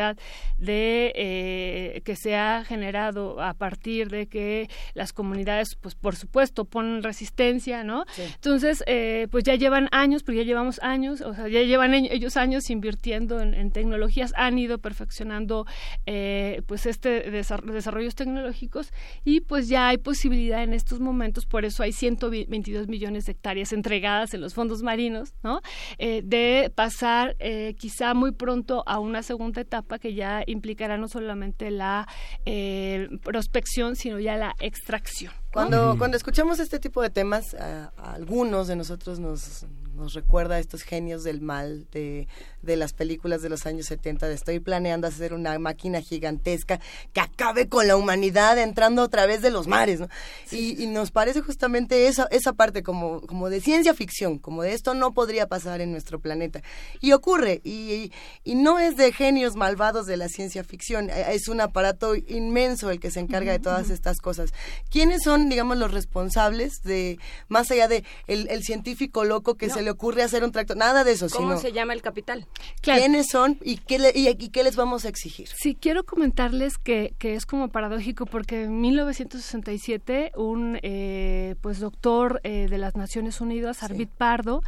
de 0.58 1.12
eh, 1.14 2.02
que 2.04 2.16
se 2.16 2.36
ha 2.36 2.64
generado 2.64 3.40
a 3.40 3.54
partir 3.54 4.08
de 4.08 4.26
que 4.26 4.68
las 4.94 5.12
comunidades, 5.12 5.76
pues 5.80 5.94
por 5.94 6.16
supuesto, 6.16 6.64
ponen 6.64 7.02
resistencia, 7.02 7.84
¿no? 7.84 8.04
Entonces, 8.16 8.84
eh, 8.86 9.26
pues 9.30 9.44
ya 9.44 9.56
llevan 9.56 9.88
años, 9.90 10.22
porque 10.22 10.38
ya 10.38 10.44
llevamos 10.44 10.80
años, 10.82 11.20
o 11.20 11.34
sea, 11.34 11.48
ya 11.48 11.62
llevan 11.62 11.94
ellos 11.94 12.36
años 12.36 12.70
invirtiendo 12.70 13.40
en, 13.40 13.72
tecnologías, 13.72 14.32
han 14.36 14.58
ido 14.58 14.78
perfeccionando 14.78 15.66
eh, 16.06 16.62
pues 16.66 16.86
este 16.86 17.30
desarrollos 17.30 18.14
tecnológicos 18.14 18.92
y 19.24 19.40
pues 19.40 19.68
ya 19.68 19.88
hay 19.88 19.98
posibilidad 19.98 20.62
en 20.62 20.74
estos 20.74 21.00
momentos, 21.00 21.46
por 21.46 21.64
eso 21.64 21.82
hay 21.82 21.92
122 21.92 22.88
millones 22.88 23.24
de 23.24 23.32
hectáreas 23.32 23.72
entregadas 23.72 24.34
en 24.34 24.40
los 24.40 24.54
fondos 24.54 24.82
marinos, 24.82 25.34
¿no? 25.42 25.60
de 25.98 26.70
pasar 26.74 27.36
quizá 27.78 28.14
muy 28.14 28.32
pronto 28.32 28.82
a 28.86 28.98
una 28.98 29.22
segunda 29.22 29.60
etapa 29.60 29.81
que 30.00 30.14
ya 30.14 30.42
implicará 30.46 30.96
no 30.96 31.08
solamente 31.08 31.70
la 31.70 32.08
eh, 32.46 33.08
prospección, 33.22 33.96
sino 33.96 34.18
ya 34.18 34.36
la 34.36 34.54
extracción. 34.60 35.32
Cuando, 35.52 35.96
cuando 35.98 36.16
escuchamos 36.16 36.58
este 36.60 36.78
tipo 36.78 37.02
de 37.02 37.10
temas, 37.10 37.54
a 37.54 37.92
algunos 37.98 38.68
de 38.68 38.76
nosotros 38.76 39.18
nos, 39.18 39.66
nos 39.94 40.14
recuerda 40.14 40.56
a 40.56 40.58
estos 40.58 40.82
genios 40.82 41.24
del 41.24 41.40
mal 41.40 41.86
de, 41.92 42.28
de 42.62 42.76
las 42.76 42.92
películas 42.92 43.42
de 43.42 43.48
los 43.48 43.66
años 43.66 43.86
70 43.86 44.28
de 44.28 44.34
estoy 44.34 44.60
planeando 44.60 45.06
hacer 45.06 45.34
una 45.34 45.58
máquina 45.58 46.00
gigantesca 46.00 46.80
que 47.12 47.20
acabe 47.20 47.68
con 47.68 47.86
la 47.86 47.96
humanidad 47.96 48.58
entrando 48.58 49.02
a 49.02 49.08
través 49.08 49.42
de 49.42 49.50
los 49.50 49.66
mares, 49.66 50.00
¿no? 50.00 50.08
Y, 50.50 50.86
nos 50.92 51.10
parece 51.10 51.40
justamente 51.40 52.08
esa, 52.08 52.26
esa 52.30 52.52
parte 52.52 52.82
como, 52.82 53.22
como 53.22 53.48
de 53.48 53.60
ciencia 53.60 53.94
ficción, 53.94 54.38
como 54.38 54.62
de 54.62 54.74
esto 54.74 54.94
no 54.94 55.12
podría 55.12 55.46
pasar 55.46 55.80
en 55.80 55.90
nuestro 55.90 56.20
planeta. 56.20 56.62
Y 57.00 57.12
ocurre, 57.12 57.60
y, 57.64 58.12
y 58.44 58.54
no 58.54 58.78
es 58.78 58.96
de 58.96 59.12
genios 59.12 59.56
malvados 59.56 60.06
de 60.06 60.16
la 60.16 60.28
ciencia 60.28 60.64
ficción, 60.64 61.08
e, 61.08 61.34
es 61.34 61.48
un 61.48 61.60
aparato 61.60 62.14
inmenso 62.14 62.90
el 62.90 63.00
que 63.00 63.10
se 63.10 63.20
encarga 63.20 63.52
de 63.52 63.58
todas 63.58 63.90
estas 63.90 64.18
cosas. 64.18 64.52
¿Quiénes 64.90 65.22
son, 65.22 65.48
digamos, 65.48 65.78
los 65.78 65.92
responsables 65.92 66.82
de, 66.82 67.18
más 67.48 67.70
allá 67.70 67.88
de 67.88 68.04
el, 68.26 68.62
científico 68.62 69.24
loco 69.24 69.56
que 69.56 69.70
se 69.70 69.81
le 69.82 69.90
ocurre 69.90 70.22
hacer 70.22 70.44
un 70.44 70.52
tractor? 70.52 70.76
Nada 70.76 71.04
de 71.04 71.12
eso, 71.12 71.26
¿Cómo 71.28 71.56
se 71.56 71.72
llama 71.72 71.92
el 71.92 72.02
capital? 72.02 72.46
quiénes 72.80 73.28
son 73.28 73.58
y 73.62 73.76
qué, 73.76 74.12
y, 74.14 74.48
qué 74.48 74.64
les 74.64 74.76
vamos 74.76 75.04
a 75.04 75.08
exigir. 75.08 75.48
Sí, 75.48 75.74
quiero 75.74 76.04
comentarles 76.04 76.78
que, 76.78 77.14
que 77.18 77.34
es 77.34 77.46
como 77.46 77.68
paradójico 77.68 78.26
porque 78.26 78.64
en 78.64 78.80
1967 78.80 80.32
un 80.36 80.78
eh, 80.82 81.54
pues 81.60 81.80
doctor 81.80 82.40
eh, 82.44 82.66
de 82.68 82.78
las 82.78 82.96
Naciones 82.96 83.40
Unidas, 83.40 83.82
Arvid 83.82 84.08
Pardo, 84.16 84.62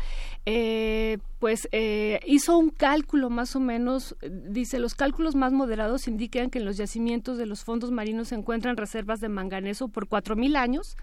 eh, 0.46 1.18
pues 1.38 1.68
hizo 2.26 2.56
un 2.56 2.70
cálculo 2.70 3.28
más 3.28 3.54
o 3.54 3.60
menos, 3.60 4.16
dice, 4.22 4.78
los 4.78 4.94
cálculos 4.94 5.34
más 5.34 5.52
moderados 5.52 6.08
indican 6.08 6.48
que 6.48 6.58
en 6.58 6.64
los 6.64 6.78
yacimientos 6.78 7.36
de 7.36 7.44
los 7.44 7.64
fondos 7.64 7.90
marinos 7.90 8.28
se 8.28 8.34
encuentran 8.34 8.76
reservas 8.76 9.20
de 9.20 9.28
manganeso 9.28 9.88
por 9.88 10.08
4.000 10.08 10.56
años 10.56 10.96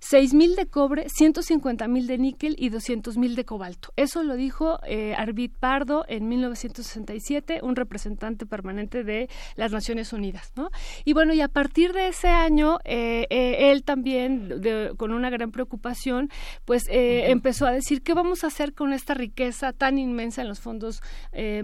6.000 0.00 0.54
de 0.54 0.66
cobre, 0.66 1.06
150.000 1.06 2.06
de 2.06 2.18
níquel 2.18 2.56
y 2.58 2.70
200.000 2.70 3.34
de 3.34 3.44
cobalto. 3.44 3.92
Eso 3.96 4.22
lo 4.22 4.36
dijo 4.36 4.78
eh, 4.86 5.14
Arvid 5.16 5.52
Pardo 5.58 6.04
en 6.08 6.28
1967, 6.28 7.60
un 7.62 7.76
representante 7.76 8.46
permanente 8.46 9.04
de 9.04 9.28
las 9.56 9.72
Naciones 9.72 10.12
Unidas. 10.12 10.52
¿no? 10.56 10.70
Y 11.04 11.12
bueno, 11.12 11.34
y 11.34 11.40
a 11.40 11.48
partir 11.48 11.92
de 11.92 12.08
ese 12.08 12.28
año, 12.28 12.78
eh, 12.84 13.26
eh, 13.30 13.70
él 13.72 13.84
también, 13.84 14.62
con 14.96 15.12
una 15.12 15.30
gran 15.30 15.50
preocupación, 15.50 16.30
pues 16.64 16.84
empezó 16.88 17.66
a 17.66 17.72
decir, 17.72 18.02
¿qué 18.02 18.14
vamos 18.14 18.44
a 18.44 18.48
hacer 18.48 18.74
con 18.74 18.92
esta 18.92 19.14
riqueza 19.14 19.72
tan 19.72 19.98
inmensa 19.98 20.42
en 20.42 20.48
los 20.48 20.60
fondos 20.60 21.00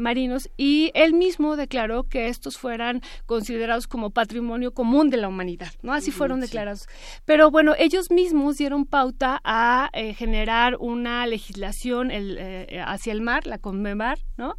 marinos? 0.00 0.50
Y 0.56 0.90
él 0.94 1.14
mismo 1.14 1.56
declaró 1.56 2.04
que 2.04 2.28
estos 2.28 2.58
fueran 2.58 3.02
considerados 3.26 3.86
como 3.86 4.10
patrimonio 4.10 4.72
común 4.72 5.10
de 5.10 5.16
la 5.16 5.28
humanidad, 5.28 5.72
¿no? 5.82 5.92
Así 5.92 6.10
fueron 6.10 6.40
declarados. 6.40 6.86
Pero 7.24 7.50
bueno, 7.50 7.74
ellos 7.78 8.10
mismos 8.10 8.31
dieron 8.56 8.86
pauta 8.86 9.40
a 9.44 9.90
eh, 9.92 10.14
generar 10.14 10.76
una 10.78 11.26
legislación 11.26 12.10
eh, 12.10 12.82
hacia 12.84 13.12
el 13.12 13.20
mar, 13.20 13.46
la 13.46 13.58
Conmemar, 13.58 14.18
¿no? 14.36 14.56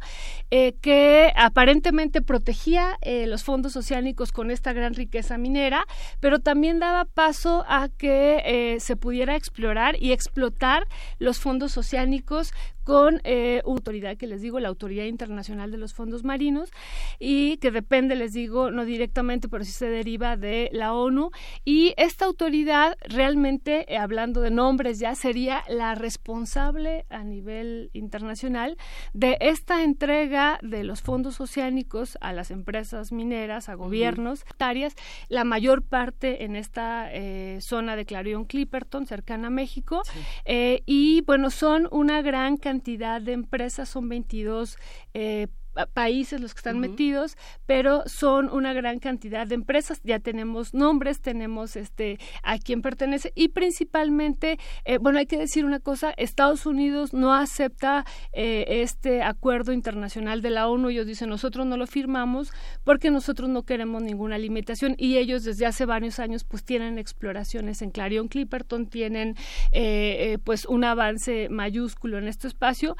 Eh, 0.50 0.74
que 0.80 1.32
aparentemente 1.36 2.22
protegía 2.22 2.98
los 3.26 3.44
fondos 3.44 3.76
oceánicos 3.76 4.32
con 4.32 4.50
esta 4.50 4.72
gran 4.72 4.94
riqueza 4.94 5.38
minera, 5.38 5.84
pero 6.20 6.38
también 6.38 6.78
daba 6.78 7.04
paso 7.04 7.64
a 7.68 7.88
que 7.88 8.78
se 8.80 8.96
pudiera 8.96 9.36
explorar 9.36 9.96
y 10.00 10.12
explotar 10.12 10.86
los 11.18 11.38
fondos 11.38 11.76
oceánicos 11.76 12.52
con 12.84 13.20
eh, 13.24 13.62
autoridad 13.64 14.16
que 14.16 14.26
les 14.26 14.42
digo, 14.42 14.60
la 14.60 14.68
Autoridad 14.68 15.06
Internacional 15.06 15.70
de 15.70 15.78
los 15.78 15.94
Fondos 15.94 16.22
Marinos 16.22 16.70
y 17.18 17.56
que 17.56 17.70
depende, 17.70 18.14
les 18.14 18.34
digo, 18.34 18.70
no 18.70 18.84
directamente, 18.84 19.48
pero 19.48 19.64
sí 19.64 19.72
se 19.72 19.88
deriva 19.88 20.36
de 20.36 20.68
la 20.72 20.92
ONU. 20.92 21.30
Y 21.64 21.94
esta 21.96 22.26
autoridad 22.26 22.96
realmente, 23.00 23.92
eh, 23.92 23.96
hablando 23.96 24.42
de 24.42 24.50
nombres 24.50 24.98
ya, 24.98 25.14
sería 25.14 25.64
la 25.68 25.94
responsable 25.94 27.06
a 27.08 27.24
nivel 27.24 27.90
internacional 27.94 28.76
de 29.14 29.38
esta 29.40 29.82
entrega 29.82 30.58
de 30.62 30.84
los 30.84 31.00
fondos 31.00 31.40
oceánicos 31.40 32.18
a 32.20 32.32
las 32.32 32.50
empresas 32.50 33.12
mineras, 33.12 33.68
a 33.68 33.74
gobiernos, 33.74 34.44
áreas, 34.58 34.94
la 35.28 35.44
mayor 35.44 35.82
parte 35.82 36.44
en 36.44 36.56
esta 36.56 37.12
eh, 37.12 37.58
zona 37.60 37.96
de 37.96 38.06
Clarion 38.06 38.44
Clipperton, 38.44 39.06
cercana 39.06 39.48
a 39.48 39.50
México, 39.50 40.02
y 40.46 41.20
bueno, 41.22 41.50
son 41.50 41.88
una 41.90 42.22
gran 42.22 42.56
cantidad 42.56 42.73
de 43.20 43.32
empresas, 43.32 43.88
son 43.88 44.08
22 44.08 44.76
eh, 45.14 45.48
países 45.92 46.40
los 46.40 46.54
que 46.54 46.58
están 46.58 46.78
metidos, 46.78 47.36
pero 47.66 48.02
son 48.06 48.50
una 48.50 48.72
gran 48.72 48.98
cantidad 48.98 49.46
de 49.46 49.54
empresas. 49.54 50.00
Ya 50.04 50.18
tenemos 50.18 50.74
nombres, 50.74 51.20
tenemos 51.20 51.76
este 51.76 52.18
a 52.42 52.58
quién 52.58 52.82
pertenece 52.82 53.32
y 53.34 53.48
principalmente, 53.48 54.58
eh, 54.84 54.98
bueno, 54.98 55.18
hay 55.18 55.26
que 55.26 55.38
decir 55.38 55.64
una 55.64 55.80
cosa: 55.80 56.12
Estados 56.16 56.66
Unidos 56.66 57.12
no 57.12 57.34
acepta 57.34 58.04
eh, 58.32 58.64
este 58.82 59.22
acuerdo 59.22 59.72
internacional 59.72 60.42
de 60.42 60.50
la 60.50 60.68
ONU. 60.68 60.90
Ellos 60.90 61.06
dicen 61.06 61.28
nosotros 61.28 61.66
no 61.66 61.76
lo 61.76 61.86
firmamos 61.86 62.52
porque 62.84 63.10
nosotros 63.10 63.48
no 63.48 63.62
queremos 63.62 64.02
ninguna 64.02 64.38
limitación 64.38 64.94
y 64.98 65.16
ellos 65.16 65.44
desde 65.44 65.66
hace 65.66 65.86
varios 65.86 66.18
años 66.18 66.44
pues 66.44 66.64
tienen 66.64 66.98
exploraciones 66.98 67.82
en 67.82 67.90
Clarion 67.90 68.28
Clipperton, 68.28 68.86
tienen 68.86 69.36
eh, 69.72 70.38
pues 70.44 70.64
un 70.66 70.84
avance 70.84 71.48
mayúsculo 71.50 72.18
en 72.18 72.28
este 72.28 72.48
espacio 72.48 72.96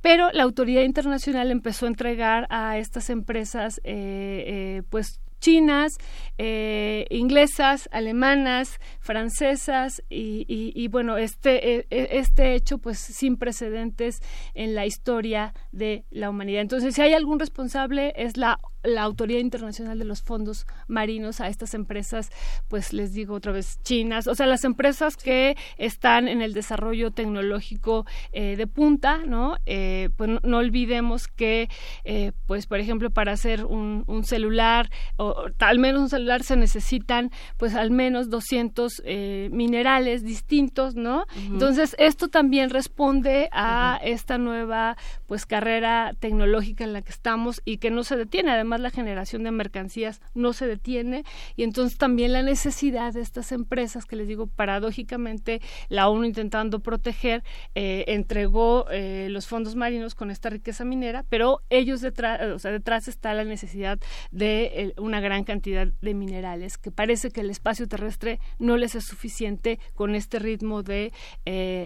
pero 0.00 0.30
la 0.32 0.42
autoridad 0.42 0.82
internacional 0.82 1.50
empezó 1.50 1.86
a 1.86 1.88
entregar 1.88 2.46
a 2.50 2.78
estas 2.78 3.10
empresas 3.10 3.80
eh, 3.84 4.44
eh, 4.46 4.82
pues 4.88 5.20
chinas, 5.38 5.98
eh, 6.38 7.06
inglesas, 7.10 7.88
alemanas, 7.92 8.80
francesas 9.00 10.02
y, 10.08 10.88
bueno, 10.88 11.18
este, 11.18 11.86
este 11.90 12.54
hecho 12.54 12.78
pues 12.78 12.98
sin 12.98 13.36
precedentes 13.36 14.20
en 14.54 14.74
la 14.74 14.86
historia 14.86 15.52
de 15.72 16.04
la 16.10 16.30
humanidad. 16.30 16.62
Entonces, 16.62 16.94
si 16.94 17.02
hay 17.02 17.12
algún 17.12 17.38
responsable 17.38 18.14
es 18.16 18.36
la 18.36 18.58
la 18.86 19.02
Autoridad 19.02 19.40
Internacional 19.40 19.98
de 19.98 20.04
los 20.04 20.22
Fondos 20.22 20.66
Marinos 20.88 21.40
a 21.40 21.48
estas 21.48 21.74
empresas, 21.74 22.30
pues 22.68 22.92
les 22.92 23.12
digo 23.12 23.34
otra 23.34 23.52
vez, 23.52 23.78
chinas, 23.82 24.26
o 24.26 24.34
sea, 24.34 24.46
las 24.46 24.64
empresas 24.64 25.16
que 25.16 25.56
están 25.76 26.28
en 26.28 26.42
el 26.42 26.52
desarrollo 26.52 27.10
tecnológico 27.10 28.06
eh, 28.32 28.56
de 28.56 28.66
punta, 28.66 29.18
¿no? 29.26 29.56
Eh, 29.66 30.10
pues 30.16 30.30
no, 30.42 30.58
olvidemos 30.58 31.28
que, 31.28 31.68
eh, 32.04 32.32
pues 32.46 32.66
por 32.66 32.80
ejemplo, 32.80 33.10
para 33.10 33.32
hacer 33.32 33.64
un, 33.64 34.04
celular, 34.24 34.90
o, 35.16 35.46
al 35.58 35.78
menos 35.78 36.00
un 36.00 36.08
celular 36.08 36.42
se 36.42 36.56
necesitan, 36.56 37.30
pues 37.56 37.74
al 37.74 37.90
menos 37.90 38.30
200 38.30 39.02
minerales 39.50 40.24
distintos, 40.24 40.94
¿no? 40.94 41.26
Entonces, 41.36 41.94
esto 41.98 42.28
también 42.28 42.70
responde 42.70 43.48
a 43.52 44.00
esta 44.02 44.38
nueva, 44.38 44.96
pues, 45.26 45.46
carrera 45.46 46.14
tecnológica 46.18 46.84
en 46.84 46.92
la 46.92 47.02
que 47.02 47.10
estamos 47.10 47.62
y 47.64 47.78
que 47.78 47.90
no 47.90 48.04
se 48.04 48.16
detiene, 48.16 48.50
además 48.50 48.75
la 48.80 48.90
generación 48.90 49.42
de 49.42 49.50
mercancías 49.50 50.20
no 50.34 50.52
se 50.52 50.66
detiene 50.66 51.24
y 51.56 51.62
entonces 51.62 51.98
también 51.98 52.32
la 52.32 52.42
necesidad 52.42 53.12
de 53.12 53.20
estas 53.20 53.52
empresas 53.52 54.04
que 54.04 54.16
les 54.16 54.28
digo 54.28 54.46
paradójicamente 54.46 55.60
la 55.88 56.08
ONU 56.08 56.24
intentando 56.24 56.80
proteger 56.80 57.42
eh, 57.74 58.04
entregó 58.08 58.86
eh, 58.90 59.28
los 59.30 59.46
fondos 59.46 59.74
marinos 59.76 60.14
con 60.14 60.30
esta 60.30 60.50
riqueza 60.50 60.84
minera 60.84 61.24
pero 61.28 61.62
ellos 61.70 62.00
detrás 62.00 62.40
o 62.42 62.58
sea 62.58 62.70
detrás 62.70 63.08
está 63.08 63.34
la 63.34 63.44
necesidad 63.44 63.98
de 64.30 64.64
eh, 64.64 64.94
una 64.98 65.20
gran 65.20 65.44
cantidad 65.44 65.88
de 66.00 66.14
minerales 66.14 66.78
que 66.78 66.90
parece 66.90 67.30
que 67.30 67.40
el 67.40 67.50
espacio 67.50 67.88
terrestre 67.88 68.40
no 68.58 68.76
les 68.76 68.94
es 68.94 69.04
suficiente 69.04 69.78
con 69.94 70.14
este 70.14 70.38
ritmo 70.38 70.82
de 70.82 71.12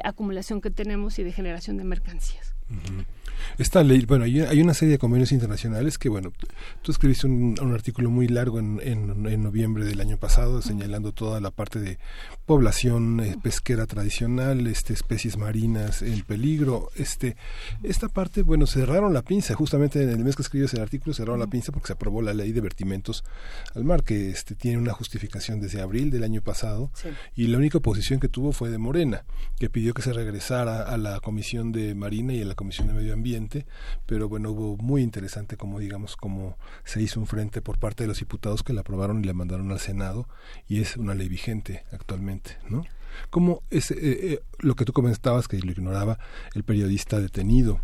acumulación 0.05 0.61
que 0.61 0.71
tenemos 0.71 1.19
y 1.19 1.25
de 1.25 1.33
generación 1.33 1.77
de 1.77 1.85
mercancías. 1.85 2.55
Esta 3.59 3.83
ley, 3.83 4.05
bueno, 4.07 4.25
hay, 4.25 4.61
una 4.61 4.75
serie 4.75 4.93
de 4.93 4.99
convenios 4.99 5.33
internacionales 5.33 5.99
que, 5.99 6.09
bueno, 6.09 6.33
tú 6.83 6.93
escribiste 6.93 7.27
un, 7.27 7.57
artículo 7.73 8.11
muy 8.11 8.29
largo 8.29 8.59
en, 8.59 8.81
en, 8.83 9.43
noviembre 9.43 9.85
del 9.85 10.01
año 10.01 10.17
pasado 10.17 10.61
señalando 10.61 11.13
toda 11.13 11.41
la 11.41 11.51
parte 11.51 11.81
de 11.81 11.99
población 12.47 13.21
eh, 13.21 13.37
pesquera 13.43 13.87
tradicional, 13.87 14.67
este, 14.67 14.93
especies 14.93 15.37
marinas 15.37 16.03
en 16.03 16.23
peligro. 16.23 16.91
Este, 16.97 17.37
esta 17.83 18.09
parte, 18.09 18.43
bueno, 18.43 18.67
cerraron 18.67 19.15
la 19.15 19.23
pinza, 19.23 19.55
justamente 19.55 20.03
en 20.03 20.11
el 20.11 20.25
mes 20.25 20.37
que 20.37 20.43
escribes 20.43 20.75
el 20.75 20.81
artículo 20.81 21.15
cerraron 21.15 21.41
la 21.41 21.47
pinza 21.47 21.73
porque 21.73 21.89
se 21.89 21.93
aprobó 21.93 22.23
la 22.23 22.35
ley 22.35 22.53
de 22.53 22.61
vertimientos 22.61 23.25
al 23.75 23.85
mar, 23.85 24.03
que 24.03 24.31
este, 24.31 24.55
tiene 24.55 24.79
una 24.79 24.93
justificación 24.93 25.61
desde 25.61 25.81
abril 25.81 26.11
del 26.11 26.25
año 26.25 26.43
pasado 26.43 26.91
y 27.37 27.47
la 27.47 27.59
única 27.59 27.79
oposición 27.79 28.21
que 28.21 28.29
tuvo 28.29 28.53
fue 28.53 28.71
de 28.71 28.79
Morena, 28.79 29.25
que 29.59 29.71
pidió 29.71 29.95
que 29.95 30.03
se 30.03 30.13
regresara 30.13 30.83
a 30.83 30.97
la 30.97 31.21
Comisión 31.21 31.73
de 31.73 31.95
Marina 31.95 32.33
y 32.33 32.43
a 32.43 32.45
la 32.45 32.55
Comisión 32.55 32.89
de 32.89 32.95
Medio 32.95 33.15
Ambiente 33.15 33.30
pero 34.07 34.29
bueno, 34.29 34.51
hubo 34.51 34.77
muy 34.77 35.03
interesante 35.03 35.57
como 35.57 35.79
digamos 35.79 36.17
como 36.17 36.57
se 36.85 37.03
hizo 37.03 37.21
un 37.21 37.27
frente 37.27 37.63
por 37.63 37.79
parte 37.79 38.05
de 38.05 38.09
los 38.09 38.19
diputados 38.19 38.63
que 38.63 38.73
la 38.73 38.81
aprobaron 38.81 39.23
y 39.23 39.27
la 39.27 39.35
mandaron 39.35 39.71
al 39.71 39.81
Senado 39.81 40.29
y 40.69 40.81
es 40.81 40.97
una 40.97 41.15
ley 41.15 41.29
vigente 41.29 41.85
actualmente, 41.93 42.59
¿no? 42.69 42.85
Como 43.31 43.63
es 43.71 43.91
eh, 43.91 43.97
eh, 44.01 44.41
lo 44.61 44.77
que 44.77 44.85
tú 44.85 44.93
comentabas 44.93 45.49
que 45.49 45.59
lo 45.59 45.71
ignoraba 45.71 46.19
el 46.55 46.63
periodista 46.63 47.19
detenido. 47.19 47.81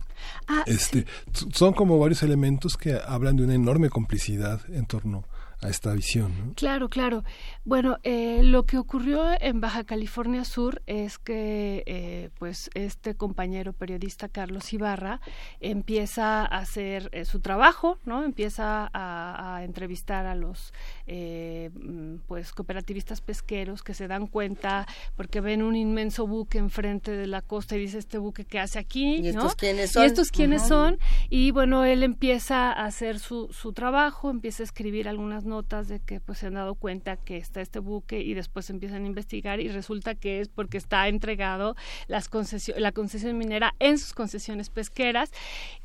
Ah, 0.47 0.63
este 0.67 1.05
son 1.53 1.73
como 1.75 1.99
varios 1.99 2.23
elementos 2.23 2.77
que 2.77 2.99
hablan 3.07 3.37
de 3.37 3.45
una 3.45 3.55
enorme 3.55 3.91
complicidad 3.91 4.61
en 4.69 4.87
torno 4.87 5.25
a 5.63 5.69
esta 5.69 5.93
visión. 5.95 6.53
Claro, 6.55 6.89
claro. 6.89 7.25
Bueno, 7.65 7.99
eh, 8.03 8.41
lo 8.43 8.65
que 8.65 8.79
ocurrió 8.79 9.25
en 9.41 9.61
Baja 9.61 9.85
California 9.85 10.45
Sur 10.45 10.83
es 10.87 11.19
que, 11.19 11.83
eh, 11.87 12.31
pues, 12.39 12.71
este 12.75 13.15
compañero 13.15 13.73
periodista 13.73 14.29
Carlos 14.29 14.73
Ibarra 14.73 15.21
empieza 15.61 16.43
a 16.43 16.59
hacer 16.59 17.09
eh, 17.13 17.25
su 17.25 17.41
trabajo, 17.41 17.99
¿no? 18.05 18.23
Empieza 18.25 18.91
a, 18.93 19.63
entrevistar 19.63 20.27
a 20.27 20.35
los, 20.35 20.73
mm, 21.07 22.17
pues, 22.27 22.53
cooperativistas 22.53 23.21
pesqueros 23.21 23.83
que 23.83 23.95
se 23.95 24.09
dan 24.09 24.27
cuenta 24.27 24.87
porque 25.17 25.41
ven 25.41 25.63
un 25.63 25.75
inmenso 25.75 26.27
buque 26.27 26.59
enfrente 26.59 27.13
de 27.13 27.27
la 27.27 27.41
costa 27.41 27.77
y 27.77 27.81
dice 27.81 27.99
este 27.99 28.19
buque 28.19 28.45
qué 28.45 28.59
hace 28.59 28.79
aquí, 28.79 29.17
¿Y 29.17 29.29
estos 29.29 29.55
quiénes 29.55 29.93
son? 29.93 30.03
Y 30.03 30.07
estos 30.07 30.31
quiénes 30.31 30.63
son. 30.67 30.99
Y 31.31 31.51
bueno, 31.51 31.85
él 31.85 32.03
empieza 32.03 32.73
a 32.73 32.85
hacer 32.85 33.19
su, 33.19 33.49
su 33.53 33.73
trabajo, 33.73 34.31
empieza 34.31 34.63
a 34.63 34.67
escribir 34.67 35.09
algunas 35.09 35.46
notas 35.47 35.89
de 35.89 36.01
que 36.01 36.21
pues 36.21 36.39
se 36.39 36.47
han 36.47 36.55
dado 36.55 36.75
cuenta 36.75 37.17
que 37.17 37.37
está 37.37 37.61
este 37.61 37.79
buque 37.79 38.21
y 38.21 38.35
después 38.35 38.71
empiezan 38.71 39.05
a 39.05 39.07
investigar 39.07 39.61
y 39.61 39.69
resulta 39.69 40.15
que 40.15 40.41
es 40.41 40.49
porque 40.49 40.79
está 40.79 41.09
entregado 41.09 41.77
las 42.09 42.29
la 42.77 42.93
concesión 42.93 43.39
minera 43.39 43.75
en 43.79 43.99
sus 43.99 44.13
concesiones 44.13 44.71
pesqueras. 44.71 45.31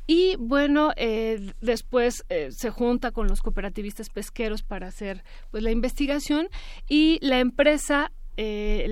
Y 0.06 0.36
bueno 0.36 0.92
eh, 0.96 1.52
después 1.60 2.24
eh, 2.28 2.50
se 2.50 2.70
junta 2.70 3.12
con 3.12 3.28
los 3.28 3.40
cooperativistas 3.40 4.10
pesqueros 4.10 4.62
para 4.62 4.88
hacer 4.88 5.24
pues 5.50 5.62
la 5.62 5.70
investigación 5.70 6.48
y 6.88 7.18
la 7.22 7.38
empresa 7.40 8.12
eh, 8.36 8.86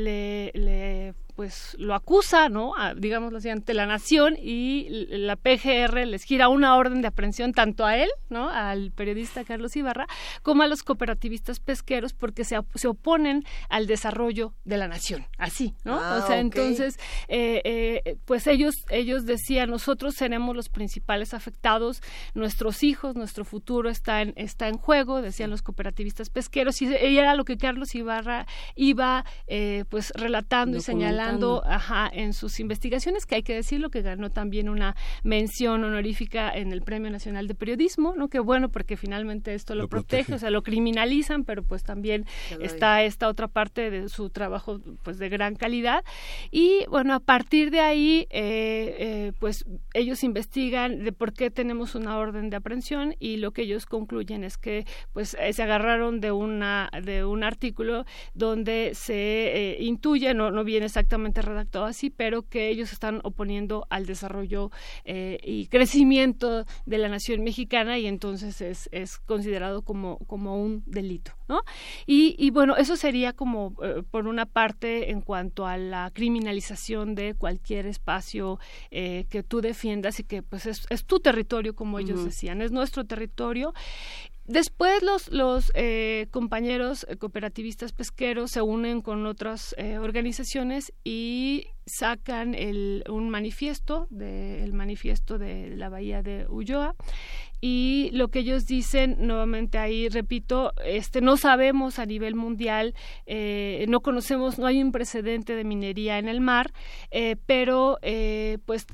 le 0.55 1.15
pues 1.41 1.75
lo 1.79 1.95
acusa, 1.95 2.51
¿no? 2.51 2.75
digamos 2.97 3.33
así, 3.33 3.49
ante 3.49 3.73
la 3.73 3.87
nación 3.87 4.37
y 4.39 5.07
la 5.09 5.37
PGR 5.37 6.07
les 6.07 6.25
gira 6.25 6.51
una 6.51 6.77
orden 6.77 7.01
de 7.01 7.09
aprehensión 7.09 7.55
tanto 7.55 7.87
a 7.87 7.97
él, 7.97 8.11
¿no? 8.29 8.51
Al 8.51 8.93
periodista 8.93 9.43
Carlos 9.43 9.75
Ibarra, 9.75 10.07
como 10.43 10.65
a 10.65 10.67
los 10.67 10.83
cooperativistas 10.83 11.59
pesqueros 11.59 12.13
porque 12.13 12.45
se, 12.45 12.61
se 12.75 12.89
oponen 12.89 13.43
al 13.71 13.87
desarrollo 13.87 14.53
de 14.67 14.77
la 14.77 14.87
nación, 14.87 15.25
así, 15.39 15.75
¿no? 15.83 15.97
o 15.97 16.01
ah, 16.03 16.25
sea, 16.27 16.41
entonces, 16.41 16.99
eh, 17.29 17.63
eh, 17.65 18.19
pues 18.27 18.47
ellos, 18.47 18.85
ellos 18.91 19.25
decían, 19.25 19.71
nosotros 19.71 20.17
seremos 20.17 20.55
los 20.55 20.69
principales 20.69 21.33
afectados, 21.33 22.03
nuestros 22.35 22.83
hijos, 22.83 23.17
nuestro 23.17 23.47
futuro 23.47 23.89
está 23.89 24.21
en, 24.21 24.35
está 24.37 24.69
en 24.69 24.77
juego, 24.77 25.23
decían 25.23 25.49
los 25.49 25.63
cooperativistas 25.63 26.29
pesqueros, 26.29 26.83
y, 26.83 26.95
era 26.95 27.35
lo 27.35 27.47
que 27.47 27.57
Carlos 27.57 27.95
Ibarra 27.95 28.47
iba, 28.75 29.25
eh, 29.47 29.87
pues, 29.89 30.13
relatando 30.15 30.77
y 30.77 30.81
señalando 30.83 31.30
ajá, 31.65 32.11
en 32.13 32.33
sus 32.33 32.61
investigaciones, 32.61 33.27
que 33.27 33.37
hay 33.37 33.43
que 33.43 33.55
decirlo, 33.55 33.91
que 33.91 34.03
ganó 34.03 34.31
también 34.31 34.69
una 34.69 34.97
mención 35.23 35.85
honorífica 35.85 36.51
en 36.51 36.73
el 36.73 36.83
Premio 36.83 37.11
Nacional 37.11 37.47
de 37.47 37.55
Periodismo, 37.55 38.15
¿no? 38.17 38.29
Que 38.29 38.41
bueno, 38.41 38.69
porque 38.71 38.97
finalmente 38.97 39.55
esto 39.55 39.75
lo, 39.75 39.89
protege, 39.89 40.35
o 40.35 40.39
sea, 40.39 40.51
lo 40.51 40.63
criminalizan, 40.63 41.45
pero 41.45 41.63
pues 41.63 41.83
también 41.83 42.27
está 42.61 43.03
esta 43.03 43.29
otra 43.29 43.49
parte 43.49 43.91
de 43.91 44.09
su 44.09 44.31
trabajo, 44.31 44.81
pues 45.03 45.19
de 45.19 45.29
gran 45.29 45.55
calidad. 45.55 46.05
Y 46.51 46.85
bueno, 46.89 47.15
a 47.15 47.21
partir 47.21 47.71
de 47.71 47.81
ahí, 47.81 48.27
eh, 48.31 48.97
eh, 48.99 49.33
pues 49.39 49.65
ellos 49.95 50.25
investigan 50.25 51.05
de 51.05 51.13
por 51.13 51.33
qué 51.33 51.51
tenemos 51.51 51.95
una 51.95 52.19
orden 52.19 52.51
de 52.51 52.57
aprehensión 52.57 53.15
y 53.19 53.37
lo 53.37 53.53
que 53.53 53.63
ellos 53.63 53.87
concluyen 53.87 54.45
es 54.45 54.57
que 54.57 54.87
pues 55.13 55.37
eh, 55.41 55.53
se 55.53 55.63
agarraron 55.63 56.21
de 56.21 56.33
una 56.33 56.91
de 57.03 57.25
un 57.25 57.45
artículo 57.45 58.05
donde 58.35 58.93
se 58.95 59.77
intuye 59.81 60.35
no 60.35 60.51
no 60.51 60.65
viene 60.65 60.87
exactamente 60.87 61.10
redactado 61.19 61.85
así, 61.85 62.11
pero 62.11 62.49
que 62.49 62.69
ellos 62.69 62.93
están 62.93 63.21
oponiendo 63.25 63.87
al 63.91 64.07
desarrollo 64.07 64.71
eh, 65.05 65.39
y 65.43 65.67
crecimiento 65.67 66.65
de 66.87 66.99
la 66.99 67.09
nación 67.09 67.43
mexicana 67.43 67.99
y 67.99 68.07
entonces 68.07 68.61
es, 68.61 68.89
es 68.93 69.19
considerado 69.19 69.83
como, 69.83 70.19
como 70.27 70.63
un 70.63 70.83
delito, 70.87 71.33
¿no? 71.49 71.63
Y, 72.07 72.37
y 72.39 72.51
bueno, 72.51 72.77
eso 72.77 72.97
sería 72.97 73.33
como 73.33 73.75
eh, 73.83 74.03
por 74.11 74.27
una 74.27 74.47
parte 74.47 75.11
en 75.11 75.21
cuanto 75.21 75.67
a 75.67 75.77
la 75.77 76.11
criminalización 76.13 77.15
de 77.15 77.35
cualquier 77.35 77.87
espacio 77.87 78.59
eh, 78.91 79.27
que 79.31 79.43
tú 79.43 79.61
defiendas 79.61 80.21
y 80.21 80.25
que 80.25 80.43
pues 80.43 80.67
es, 80.67 80.87
es 80.91 81.05
tu 81.05 81.21
territorio, 81.21 81.75
como 81.75 81.99
ellos 81.99 82.25
decían, 82.25 82.63
es 82.63 82.73
nuestro 82.73 83.05
territorio 83.05 83.73
Después 84.51 85.05
los, 85.05 85.31
los 85.31 85.71
eh, 85.77 86.27
compañeros 86.33 87.07
cooperativistas 87.21 87.93
pesqueros 87.93 88.51
se 88.51 88.61
unen 88.61 89.01
con 89.01 89.25
otras 89.27 89.77
eh, 89.79 89.99
organizaciones 89.99 90.93
y 91.05 91.69
sacan 91.87 92.57
el, 92.57 93.05
un 93.09 93.31
manifiesto, 93.31 94.09
de, 94.11 94.65
el 94.65 94.73
manifiesto 94.73 95.39
de 95.39 95.77
la 95.77 95.89
bahía 95.89 96.25
de 96.25 96.49
Ulloa, 96.49 96.97
y 97.61 98.11
lo 98.13 98.29
que 98.29 98.41
ellos 98.41 98.67
dicen 98.67 99.17
nuevamente 99.21 99.79
ahí 99.79 100.09
repito 100.09 100.73
este 100.85 101.21
no 101.21 101.37
sabemos 101.37 101.99
a 101.99 102.07
nivel 102.07 102.35
mundial 102.35 102.95
eh, 103.27 103.85
no 103.89 104.01
conocemos 104.01 104.59
no 104.59 104.67
hay 104.67 104.83
un 104.83 104.93
precedente 104.93 105.55
de 105.55 105.65
minería 105.65 106.19
en 106.19 106.29
el 106.29 106.41
mar 106.41 106.73
eh, 107.11 107.37
pero 107.47 107.99
eh, 108.03 108.59
pues 108.67 108.87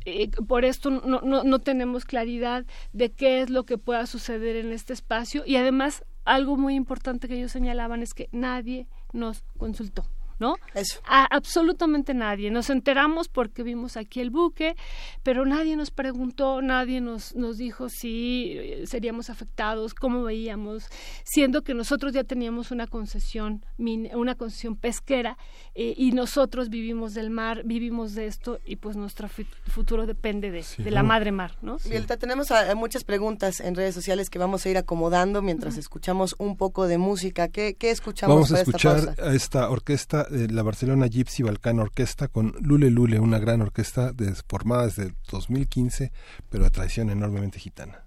por 0.49 0.65
esto 0.65 0.91
no, 0.91 1.20
no, 1.20 1.45
no 1.45 1.59
tenemos 1.59 2.05
claridad 2.05 2.67
de 2.93 3.12
qué 3.12 3.41
es 3.41 3.51
lo 3.51 3.65
que 3.65 3.78
pueda 3.78 4.07
suceder 4.07 4.57
en 4.57 4.73
este 4.73 4.93
espacio 4.93 5.43
y 5.47 5.57
además 5.57 6.05
algo 6.25 6.57
muy 6.57 6.75
importante 6.75 7.28
que 7.28 7.36
ellos 7.36 7.53
señalaban 7.53 8.03
es 8.03 8.15
que 8.15 8.28
nadie 8.33 8.89
nos 9.12 9.45
consultó 9.57 10.05
¿no? 10.39 10.57
Eso. 10.75 11.01
A 11.05 11.25
absolutamente 11.25 12.15
nadie. 12.15 12.51
Nos 12.51 12.71
enteramos 12.71 13.29
porque 13.29 13.63
vimos 13.63 13.97
aquí 13.97 14.21
el 14.21 14.31
buque, 14.31 14.77
pero 15.23 15.45
nadie 15.45 15.77
nos 15.77 15.91
preguntó, 15.91 16.63
nadie 16.63 17.01
nos, 17.01 17.35
nos 17.35 17.59
dijo 17.59 17.89
si 17.89 18.53
eh, 18.57 18.87
seríamos 18.87 19.31
afectados, 19.31 19.95
cómo 19.95 20.25
veíamos, 20.25 20.85
siendo 21.25 21.63
que 21.63 21.75
nosotros 21.75 22.13
ya 22.13 22.25
teníamos 22.25 22.71
una 22.71 22.87
concesión, 22.87 23.65
una 23.79 24.35
concesión 24.35 24.77
pesquera 24.77 25.37
eh, 25.75 25.95
y 25.97 26.13
nosotros 26.13 26.69
vivimos 26.69 27.15
del 27.15 27.31
mar, 27.31 27.63
vivimos 27.65 28.15
de 28.15 28.27
esto 28.27 28.61
y 28.65 28.77
pues 28.77 28.97
nuestro 28.97 29.29
futuro 29.67 30.07
depende 30.07 30.51
de, 30.51 30.65
de 30.79 30.91
la 30.91 31.03
madre 31.03 31.33
mar, 31.33 31.57
¿no? 31.63 31.79
tenemos 32.19 32.49
muchas 32.77 33.05
preguntas 33.05 33.61
en 33.61 33.75
redes 33.75 33.95
sociales 33.95 34.31
que 34.31 34.39
vamos 34.39 34.65
a 34.65 34.71
ir 34.71 34.79
acomodando 34.79 35.43
mientras 35.43 35.77
escuchamos 35.77 36.35
un 36.39 36.57
poco 36.57 36.87
de 36.87 36.99
música. 36.99 37.49
¿Qué, 37.49 37.75
qué 37.75 37.91
escuchamos? 37.91 38.35
Vamos 38.35 38.53
a 38.53 38.61
escuchar 38.61 39.15
a 39.23 39.35
esta 39.35 39.71
orquesta 39.71 40.26
la 40.31 40.63
Barcelona 40.63 41.07
Gypsy 41.07 41.43
Balkan 41.43 41.79
Orquesta 41.79 42.29
con 42.29 42.55
Lule 42.61 42.91
Lule, 42.91 43.21
una 43.21 43.39
gran 43.39 43.63
orquesta 43.63 44.13
formada 44.49 44.85
desde 44.87 45.15
2015, 45.31 46.13
pero 46.49 46.65
de 46.65 46.71
tradición 46.71 47.11
enormemente 47.11 47.59
gitana. 47.59 48.07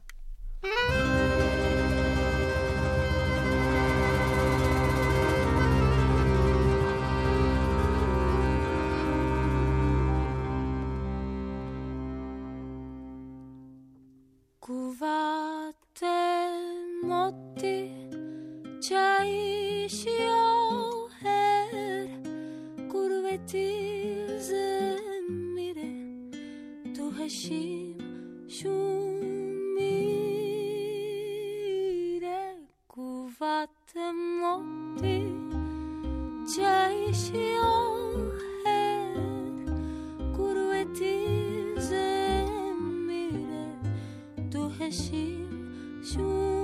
به 23.30 23.38
میره 25.56 25.94
تو 26.98 27.12
هشیم 27.12 27.98
شون 28.48 29.24
میره 29.76 30.96
قوت 32.90 33.98
مدی 34.42 35.36
جایشی 36.58 37.58
آهر 37.64 39.14
گروه 40.38 40.84
تیزه 40.84 42.46
میره 43.08 43.68
تو 44.52 44.70
هشیم 44.70 45.50
شون 46.04 46.59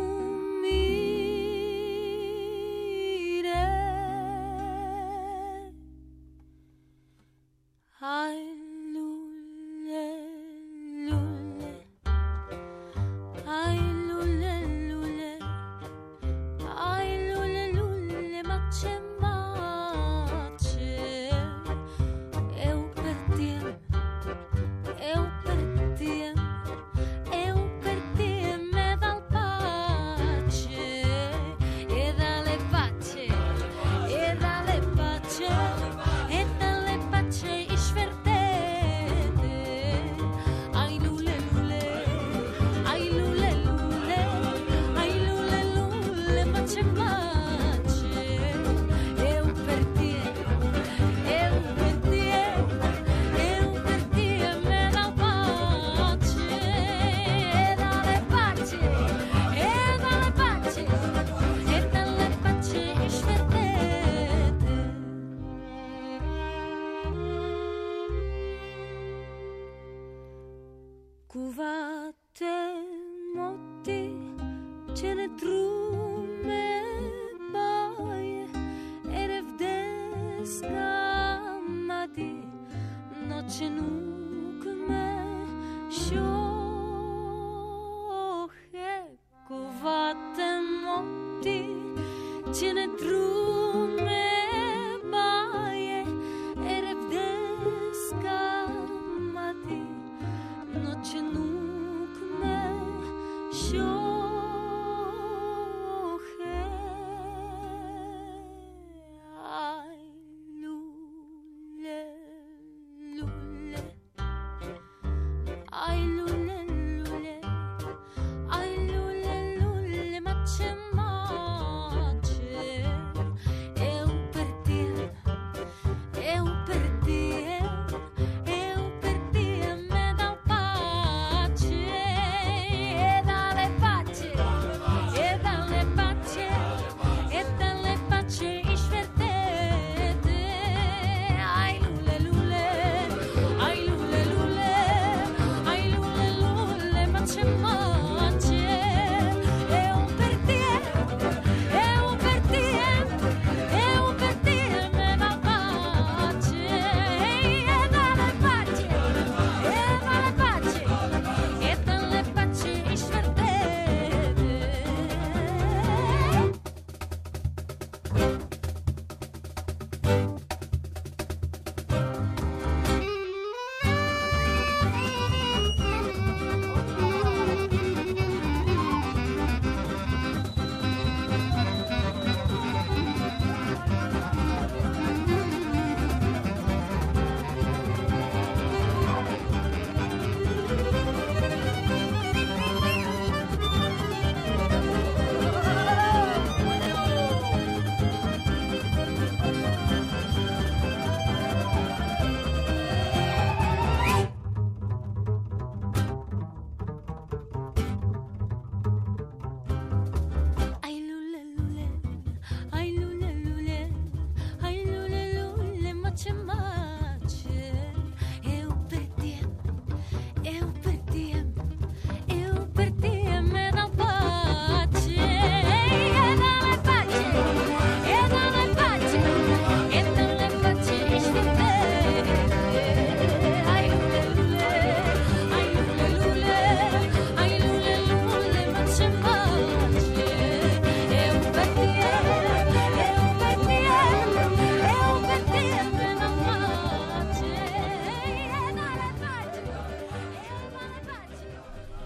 time. 8.06 8.55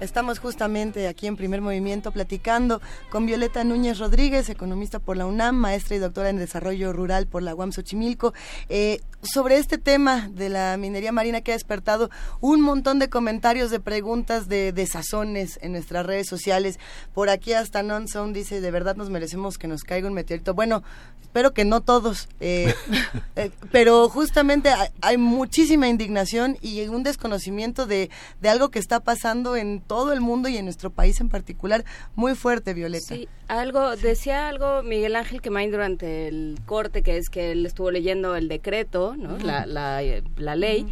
Estamos 0.09 0.39
justamente 0.39 1.07
aquí 1.07 1.27
en 1.27 1.35
Primer 1.35 1.61
Movimiento 1.61 2.11
platicando 2.11 2.81
con 3.11 3.27
Violeta 3.27 3.63
Núñez 3.63 3.99
Rodríguez, 3.99 4.49
economista 4.49 4.97
por 4.97 5.17
la 5.17 5.27
UNAM, 5.27 5.55
maestra 5.55 5.95
y 5.95 5.99
doctora 5.99 6.31
en 6.31 6.37
Desarrollo 6.37 6.91
Rural 6.93 7.27
por 7.27 7.43
la 7.43 7.53
UAM 7.53 7.71
Xochimilco, 7.71 8.33
eh, 8.69 9.01
sobre 9.21 9.57
este 9.57 9.77
tema 9.77 10.29
de 10.31 10.49
la 10.49 10.77
minería 10.77 11.11
marina 11.11 11.41
que 11.41 11.51
ha 11.51 11.55
despertado 11.55 12.09
un 12.39 12.61
montón 12.61 12.99
de 12.99 13.09
comentarios, 13.09 13.69
de 13.69 13.79
preguntas, 13.79 14.47
de 14.47 14.71
desazones 14.71 15.59
en 15.61 15.73
nuestras 15.73 16.05
redes 16.05 16.27
sociales. 16.27 16.79
Por 17.13 17.29
aquí 17.29 17.53
hasta 17.53 17.83
Nonson 17.83 18.33
dice, 18.33 18.61
de 18.61 18.71
verdad 18.71 18.95
nos 18.95 19.09
merecemos 19.09 19.57
que 19.57 19.67
nos 19.67 19.83
caiga 19.83 20.07
un 20.07 20.13
meteorito. 20.13 20.53
Bueno, 20.53 20.83
espero 21.21 21.53
que 21.53 21.65
no 21.65 21.81
todos, 21.81 22.29
eh, 22.39 22.73
eh, 23.35 23.51
pero 23.71 24.09
justamente 24.09 24.69
hay, 24.69 24.89
hay 25.01 25.17
muchísima 25.17 25.87
indignación 25.87 26.57
y 26.61 26.87
un 26.87 27.03
desconocimiento 27.03 27.85
de, 27.85 28.09
de 28.41 28.49
algo 28.49 28.69
que 28.69 28.79
está 28.79 28.99
pasando 28.99 29.55
en 29.55 29.81
todo 29.81 30.13
el 30.13 30.21
mundo 30.21 30.49
y 30.49 30.57
en 30.57 30.65
nuestro 30.65 30.89
país 30.89 31.19
en 31.19 31.29
particular 31.29 31.83
muy 32.15 32.35
fuerte, 32.35 32.73
Violeta. 32.73 33.15
Sí, 33.15 33.27
algo, 33.49 33.95
decía 33.95 34.47
algo 34.47 34.83
Miguel 34.83 35.15
Ángel 35.15 35.41
Quemain 35.41 35.71
durante 35.71 36.27
el 36.27 36.57
corte, 36.65 37.01
que 37.03 37.17
es 37.17 37.29
que 37.29 37.51
él 37.51 37.65
estuvo 37.65 37.91
leyendo 37.91 38.35
el 38.35 38.47
decreto, 38.47 39.15
¿no? 39.17 39.37
La, 39.39 39.65
la 39.65 40.55
ley, 40.55 40.85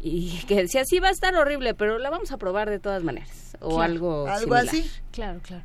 y 0.00 0.38
que 0.46 0.54
decía, 0.54 0.84
sí, 0.84 1.00
va 1.00 1.08
a 1.08 1.12
estar 1.12 1.34
horrible, 1.34 1.74
pero 1.74 1.98
la 1.98 2.10
vamos 2.10 2.30
a 2.30 2.38
probar 2.38 2.70
de 2.70 2.78
todas 2.78 3.02
maneras, 3.02 3.43
o 3.60 3.76
Claro. 3.76 3.82
algo 3.82 4.26
Algo 4.26 4.38
similar. 4.56 4.64
así. 4.66 4.90
Claro, 5.12 5.38
claro. 5.44 5.62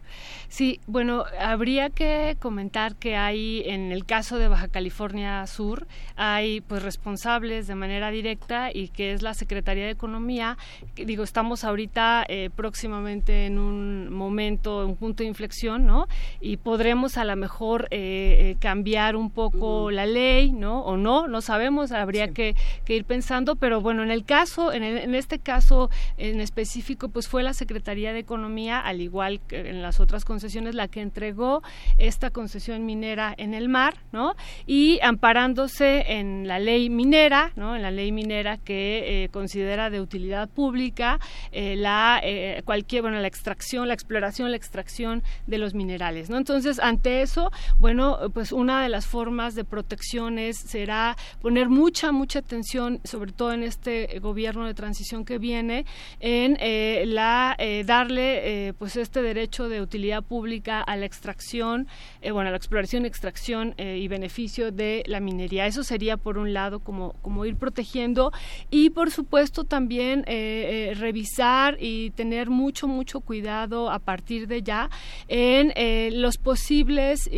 Sí, 0.47 0.79
bueno, 0.85 1.23
habría 1.39 1.89
que 1.89 2.37
comentar 2.39 2.95
que 2.95 3.15
hay, 3.15 3.63
en 3.65 3.91
el 3.91 4.05
caso 4.05 4.37
de 4.37 4.47
Baja 4.47 4.67
California 4.67 5.45
Sur, 5.47 5.87
hay 6.15 6.61
pues 6.61 6.83
responsables 6.83 7.65
de 7.65 7.73
manera 7.73 8.11
directa 8.11 8.69
y 8.71 8.89
que 8.89 9.11
es 9.13 9.23
la 9.23 9.33
Secretaría 9.33 9.85
de 9.85 9.91
Economía. 9.91 10.55
que, 10.93 11.03
digo, 11.05 11.23
estamos 11.23 11.63
ahorita 11.63 12.25
eh, 12.27 12.51
próximamente 12.55 13.47
en 13.47 13.57
un 13.57 14.13
momento, 14.13 14.85
un 14.85 14.95
punto 14.95 15.23
de 15.23 15.29
inflexión, 15.29 15.87
¿no? 15.87 16.07
Y 16.41 16.57
podremos 16.57 17.17
a 17.17 17.25
lo 17.25 17.35
mejor 17.35 17.87
eh, 17.89 18.51
eh, 18.51 18.55
cambiar 18.59 19.15
un 19.15 19.31
poco 19.31 19.89
la 19.89 20.05
ley, 20.05 20.51
¿no? 20.51 20.81
O 20.81 20.95
no, 20.95 21.27
no 21.27 21.41
sabemos, 21.41 21.91
habría 21.91 22.27
que, 22.33 22.55
que 22.85 22.95
ir 22.95 23.05
pensando, 23.05 23.55
pero 23.55 23.81
bueno, 23.81 24.03
en 24.03 24.11
el 24.11 24.25
caso, 24.25 24.71
en, 24.73 24.83
el- 24.83 24.97
en 24.99 25.15
este 25.15 25.39
caso 25.39 25.89
en 26.17 26.39
específico, 26.39 27.09
pues 27.09 27.27
fue 27.27 27.41
la 27.41 27.53
Secretaría 27.53 27.78
de 27.83 28.19
Economía, 28.19 28.79
al 28.79 29.01
igual 29.01 29.39
que 29.47 29.69
en 29.69 29.81
las 29.81 29.99
otras 29.99 30.25
concesiones, 30.25 30.75
la 30.75 30.87
que 30.87 31.01
entregó 31.01 31.63
esta 31.97 32.29
concesión 32.29 32.85
minera 32.85 33.33
en 33.37 33.53
el 33.53 33.69
mar, 33.69 33.95
¿no? 34.11 34.35
Y 34.65 34.99
amparándose 35.01 36.13
en 36.13 36.47
la 36.47 36.59
ley 36.59 36.89
minera, 36.89 37.51
¿no? 37.55 37.75
En 37.75 37.81
la 37.81 37.91
ley 37.91 38.11
minera 38.11 38.57
que 38.57 39.23
eh, 39.23 39.29
considera 39.29 39.89
de 39.89 40.01
utilidad 40.01 40.49
pública 40.49 41.19
eh, 41.51 41.75
la 41.75 42.19
eh, 42.23 42.61
cualquier, 42.65 43.01
bueno, 43.01 43.19
la 43.19 43.27
extracción, 43.27 43.87
la 43.87 43.93
exploración, 43.93 44.51
la 44.51 44.57
extracción 44.57 45.23
de 45.47 45.57
los 45.57 45.73
minerales, 45.73 46.29
¿no? 46.29 46.37
Entonces, 46.37 46.79
ante 46.79 47.21
eso, 47.21 47.51
bueno, 47.79 48.19
pues 48.33 48.51
una 48.51 48.83
de 48.83 48.89
las 48.89 49.07
formas 49.07 49.55
de 49.55 49.63
protección 49.63 50.37
es, 50.37 50.57
será 50.57 51.17
poner 51.41 51.69
mucha, 51.69 52.11
mucha 52.11 52.39
atención, 52.39 52.99
sobre 53.03 53.31
todo 53.31 53.53
en 53.53 53.63
este 53.63 54.19
gobierno 54.19 54.65
de 54.65 54.73
transición 54.73 55.25
que 55.25 55.37
viene, 55.37 55.85
en 56.19 56.57
la 57.13 57.55
eh, 57.69 57.83
darle 57.83 58.67
eh, 58.67 58.73
pues 58.73 58.95
este 58.95 59.21
derecho 59.21 59.69
de 59.69 59.79
utilidad 59.79 60.23
pública 60.23 60.81
a 60.81 60.95
la 60.95 61.05
extracción, 61.05 61.87
eh, 62.23 62.31
bueno, 62.31 62.47
a 62.47 62.51
la 62.51 62.57
exploración, 62.57 63.05
extracción 63.05 63.75
y 63.77 64.07
beneficio 64.07 64.71
de 64.71 65.03
la 65.05 65.19
minería. 65.19 65.67
Eso 65.67 65.83
sería 65.83 66.17
por 66.17 66.39
un 66.39 66.51
lado 66.51 66.79
como, 66.79 67.13
como 67.21 67.45
ir 67.45 67.55
protegiendo 67.57 68.31
y 68.71 68.89
por 68.89 69.11
supuesto 69.11 69.65
también 69.65 70.23
revisar 70.25 71.77
y 71.79 72.09
tener 72.11 72.49
mucho, 72.49 72.87
mucho 72.87 73.19
cuidado 73.19 73.91
a 73.91 73.99
partir 73.99 74.47
de 74.47 74.63
ya 74.63 74.89
en 75.27 75.71
los 76.21 76.37
posibles 76.37 77.29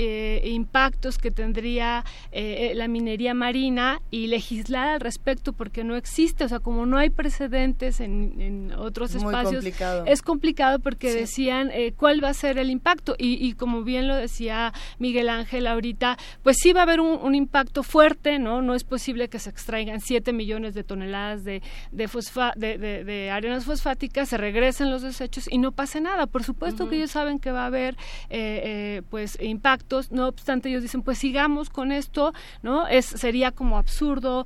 impactos 0.44 1.18
que 1.18 1.32
tendría 1.32 2.06
la 2.32 2.88
minería 2.88 3.34
marina 3.34 4.02
y 4.10 4.28
legislar 4.28 4.88
al 4.90 5.00
respecto 5.02 5.54
porque 5.54 5.84
no 5.84 5.96
existe, 5.96 6.46
o 6.46 6.48
sea, 6.48 6.60
como 6.60 6.86
no 6.86 6.98
hay 6.98 7.10
precedentes 7.10 8.00
en, 8.00 8.40
en 8.40 8.72
otros 8.74 9.14
Muy 9.16 9.26
espacios, 9.26 9.56
complicado. 9.56 10.04
es 10.06 10.21
complicado 10.24 10.80
porque 10.80 11.12
Sí. 11.12 11.18
decían 11.20 11.70
eh, 11.72 11.94
cuál 11.96 12.24
va 12.24 12.30
a 12.30 12.34
ser 12.34 12.58
el 12.58 12.70
impacto 12.70 13.16
y, 13.18 13.34
y 13.46 13.54
como 13.54 13.84
bien 13.84 14.08
lo 14.08 14.16
decía 14.16 14.74
Miguel 15.00 15.30
Ángel 15.30 15.68
ahorita, 15.68 16.18
pues 16.44 16.58
sí 16.62 16.74
va 16.74 16.82
a 16.82 16.84
haber 16.84 17.00
un, 17.00 17.20
un 17.22 17.36
impacto 17.36 17.84
fuerte, 17.84 18.40
¿no? 18.40 18.62
No 18.62 18.76
es 18.76 18.84
posible 18.84 19.30
que 19.30 19.40
se 19.40 19.50
extraigan 19.50 20.00
7 20.02 20.34
millones 20.34 20.74
de 20.74 20.84
toneladas 20.84 21.44
de, 21.44 21.62
de, 21.92 22.08
fosfa- 22.08 22.54
de, 22.56 22.78
de- 22.78 23.04
de 23.04 23.32
arenas 23.32 23.66
fosfáticas, 23.66 24.30
se 24.30 24.38
regresen 24.38 24.90
los 24.92 25.02
desechos 25.02 25.48
y 25.52 25.58
no 25.58 25.72
pase 25.72 26.02
nada. 26.02 26.28
Por 26.28 26.44
supuesto 26.44 26.90
que 26.90 26.96
ellos 26.98 27.12
saben 27.12 27.40
que 27.40 27.52
va 27.52 27.64
a 27.64 27.66
haber 27.68 27.96
eh, 28.30 28.62
eh, 28.64 29.02
pues 29.10 29.38
impactos, 29.42 30.12
no 30.12 30.28
obstante 30.28 30.70
ellos 30.70 30.82
dicen 30.82 31.02
pues 31.02 31.18
sigamos 31.18 31.70
con 31.70 31.92
esto, 31.92 32.34
¿no? 32.64 32.88
Es, 32.88 33.06
sería 33.06 33.52
como 33.52 33.78
absurdo, 33.78 34.46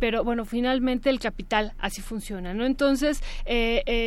pero 0.00 0.24
bueno, 0.24 0.44
finalmente 0.44 1.10
el 1.10 1.18
capital 1.20 1.72
así 1.78 2.00
funciona, 2.02 2.54
¿no? 2.54 2.64
Entonces, 2.64 3.22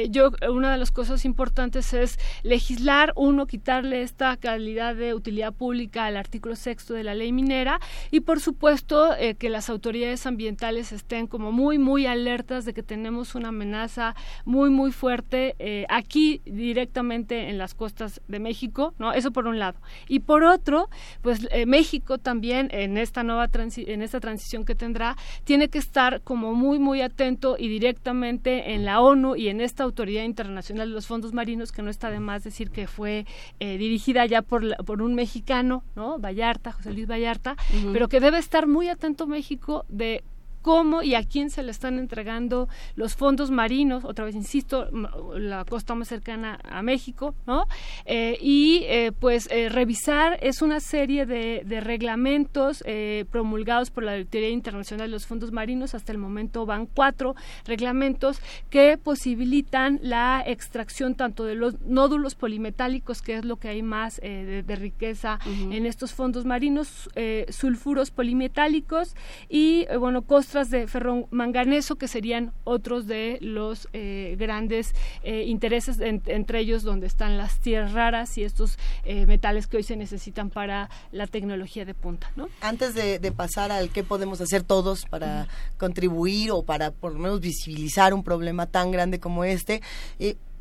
yo, 0.10 0.32
una 0.52 0.72
de 0.72 0.78
las 0.78 0.92
cosas 1.00 1.24
importantes 1.24 1.94
es 1.94 2.19
legislar, 2.44 3.14
uno, 3.16 3.48
quitarle 3.48 4.02
esta 4.02 4.36
calidad 4.36 4.95
de 4.95 5.14
utilidad 5.14 5.53
pública 5.53 6.03
al 6.03 6.18
artículo 6.18 6.58
sexto 6.58 6.94
de 6.94 7.06
la 7.06 7.16
ley 7.16 7.32
minera 7.32 7.80
y 8.11 8.19
por 8.19 8.42
supuesto 8.42 9.16
eh, 9.16 9.36
que 9.36 9.50
las 9.50 9.69
autoridades 9.69 10.26
ambientales 10.26 10.92
estén 10.92 11.26
como 11.28 11.53
muy, 11.53 11.78
muy 11.78 12.06
alertas 12.06 12.66
de 12.66 12.74
que 12.74 12.84
tenemos 12.84 13.34
una 13.34 13.48
amenaza 13.48 14.14
muy, 14.44 14.69
muy 14.72 14.92
fuerte 14.92 15.56
eh, 15.60 15.86
aquí 15.88 16.42
directamente 16.44 17.48
en 17.50 17.58
las 17.58 17.76
costas 17.76 18.19
de 18.28 18.40
México, 18.40 18.94
¿no? 19.00 19.14
Eso 19.14 19.32
por 19.32 19.48
un 19.48 19.58
lado. 19.58 19.80
Y 20.10 20.19
por 20.19 20.44
otro, 20.44 20.90
pues 21.22 21.48
eh, 21.52 21.66
México 21.66 22.18
también 22.18 22.68
en 22.74 22.98
esta 22.98 23.24
nueva 23.24 23.48
transi- 23.48 23.88
en 23.88 24.02
esta 24.02 24.19
transición 24.19 24.66
que 24.66 24.76
tendrá 24.76 25.16
tiene 25.45 25.69
que 25.69 25.78
estar 25.80 26.19
como 26.24 26.53
muy 26.56 26.78
muy 26.78 27.00
atento 27.02 27.56
y 27.58 27.69
directamente 27.69 28.74
en 28.74 28.84
la 28.84 29.00
ONU 29.00 29.38
y 29.38 29.48
en 29.48 29.61
esta 29.61 29.86
autoridad 29.86 30.24
internacional 30.26 30.78
de 30.85 30.91
los 30.91 31.08
fondos 31.08 31.33
marinos 31.33 31.72
que 31.72 31.82
no 31.82 31.90
está 31.90 32.09
de 32.09 32.19
más 32.19 32.43
decir 32.43 32.69
que 32.72 32.88
fue 32.88 33.25
eh, 33.59 33.77
dirigida 33.77 34.25
ya 34.25 34.41
por 34.41 34.64
la- 34.64 34.77
por 34.77 35.01
un 35.01 35.16
mexicano, 35.16 35.83
¿no? 35.95 36.17
Vallarta, 36.19 36.72
José 36.72 36.93
Luis 36.93 37.08
Vallarta, 37.08 37.56
pero 37.93 38.08
que 38.09 38.19
debe 38.19 38.38
estar 38.40 38.67
muy 38.67 38.88
atento 38.90 39.27
México 39.27 39.85
de 39.90 40.24
cómo 40.62 41.02
y 41.02 41.16
a 41.16 41.24
quién 41.24 41.50
se 41.50 41.64
le 41.64 41.72
están 41.72 42.00
entregando 42.00 42.68
los 42.96 43.16
fondos 43.16 43.52
marinos, 43.52 44.04
otra 44.06 44.26
vez 44.26 44.36
insisto, 44.36 44.90
la 45.36 45.66
costa 45.66 45.96
más 45.96 46.08
cercana 46.08 46.60
a 46.64 46.82
México, 46.82 47.36
¿no? 47.46 47.66
Eh, 48.06 48.38
y 48.42 48.84
eh, 48.86 49.12
pues 49.18 49.48
eh, 49.52 49.70
revisar 49.70 50.38
es 50.42 50.62
una 50.62 50.80
serie 50.80 51.26
de, 51.26 51.64
de 51.66 51.82
reglamentos 51.82 52.84
promulgados 53.32 53.92
por 53.92 54.04
la 54.04 54.16
Autoridad 54.16 54.50
Internacional 54.50 55.08
de 55.08 55.12
los 55.12 55.28
Fondos 55.28 55.52
Marinos, 55.52 55.96
hasta 55.96 56.12
el 56.12 56.18
momento 56.18 56.66
van 56.66 56.86
cuatro 56.86 57.36
reglamentos 57.66 58.42
que 58.70 58.98
posibilitan 58.98 60.00
la 60.02 60.44
extracción 60.46 61.16
tanto 61.16 61.46
de 61.46 61.56
los 61.56 61.80
nódulos 61.82 62.36
polimetálicos, 62.36 63.22
que 63.22 63.36
es 63.36 63.46
lo 63.46 63.58
que 63.58 63.70
hay 63.70 63.82
más 63.82 64.18
de, 64.18 64.64
de 64.64 64.76
riqueza 64.76 65.40
en 65.46 65.86
estos 65.86 66.14
fondos 66.14 66.46
marinos, 66.46 67.10
sulfuros 67.50 68.12
polimetálicos 68.12 69.16
y, 69.50 69.86
bueno, 69.98 70.22
costras 70.60 70.70
de 70.82 70.88
ferromanganeso, 70.88 71.96
que 71.96 72.08
serían 72.10 72.52
otros 72.66 73.08
de 73.08 73.38
los 73.42 73.88
eh, 73.94 74.36
grandes 74.38 74.94
eh, 75.24 75.44
intereses, 75.48 76.00
en- 76.00 76.22
entre 76.26 76.60
ellos 76.60 76.84
donde 76.84 77.08
están 77.08 77.38
las 77.38 77.60
tierras 77.62 77.94
raras 77.94 78.38
y 78.38 78.44
estos 78.44 78.78
eh, 79.06 79.26
metales 79.26 79.68
que 79.68 79.78
hoy 79.78 79.84
se 79.84 79.96
necesitan 79.96 80.50
para 80.50 80.90
la 81.14 81.28
tecnología 81.28 81.86
de 81.86 81.94
punta, 81.94 82.30
¿no? 82.36 82.50
Antes 82.62 82.94
de, 82.94 83.20
de 83.20 83.32
pasar 83.32 83.72
al 83.72 83.90
qué 83.90 84.04
podemos 84.04 84.42
hacer 84.42 84.64
todos 84.64 85.06
para 85.06 85.48
contribuir 85.78 86.52
o 86.52 86.64
para 86.64 86.92
por 86.92 87.14
lo 87.14 87.20
menos 87.20 87.40
visibilizar 87.40 88.14
un 88.14 88.24
problema 88.24 88.66
tan 88.66 88.92
grande 88.92 89.20
como 89.20 89.46
este, 89.46 89.82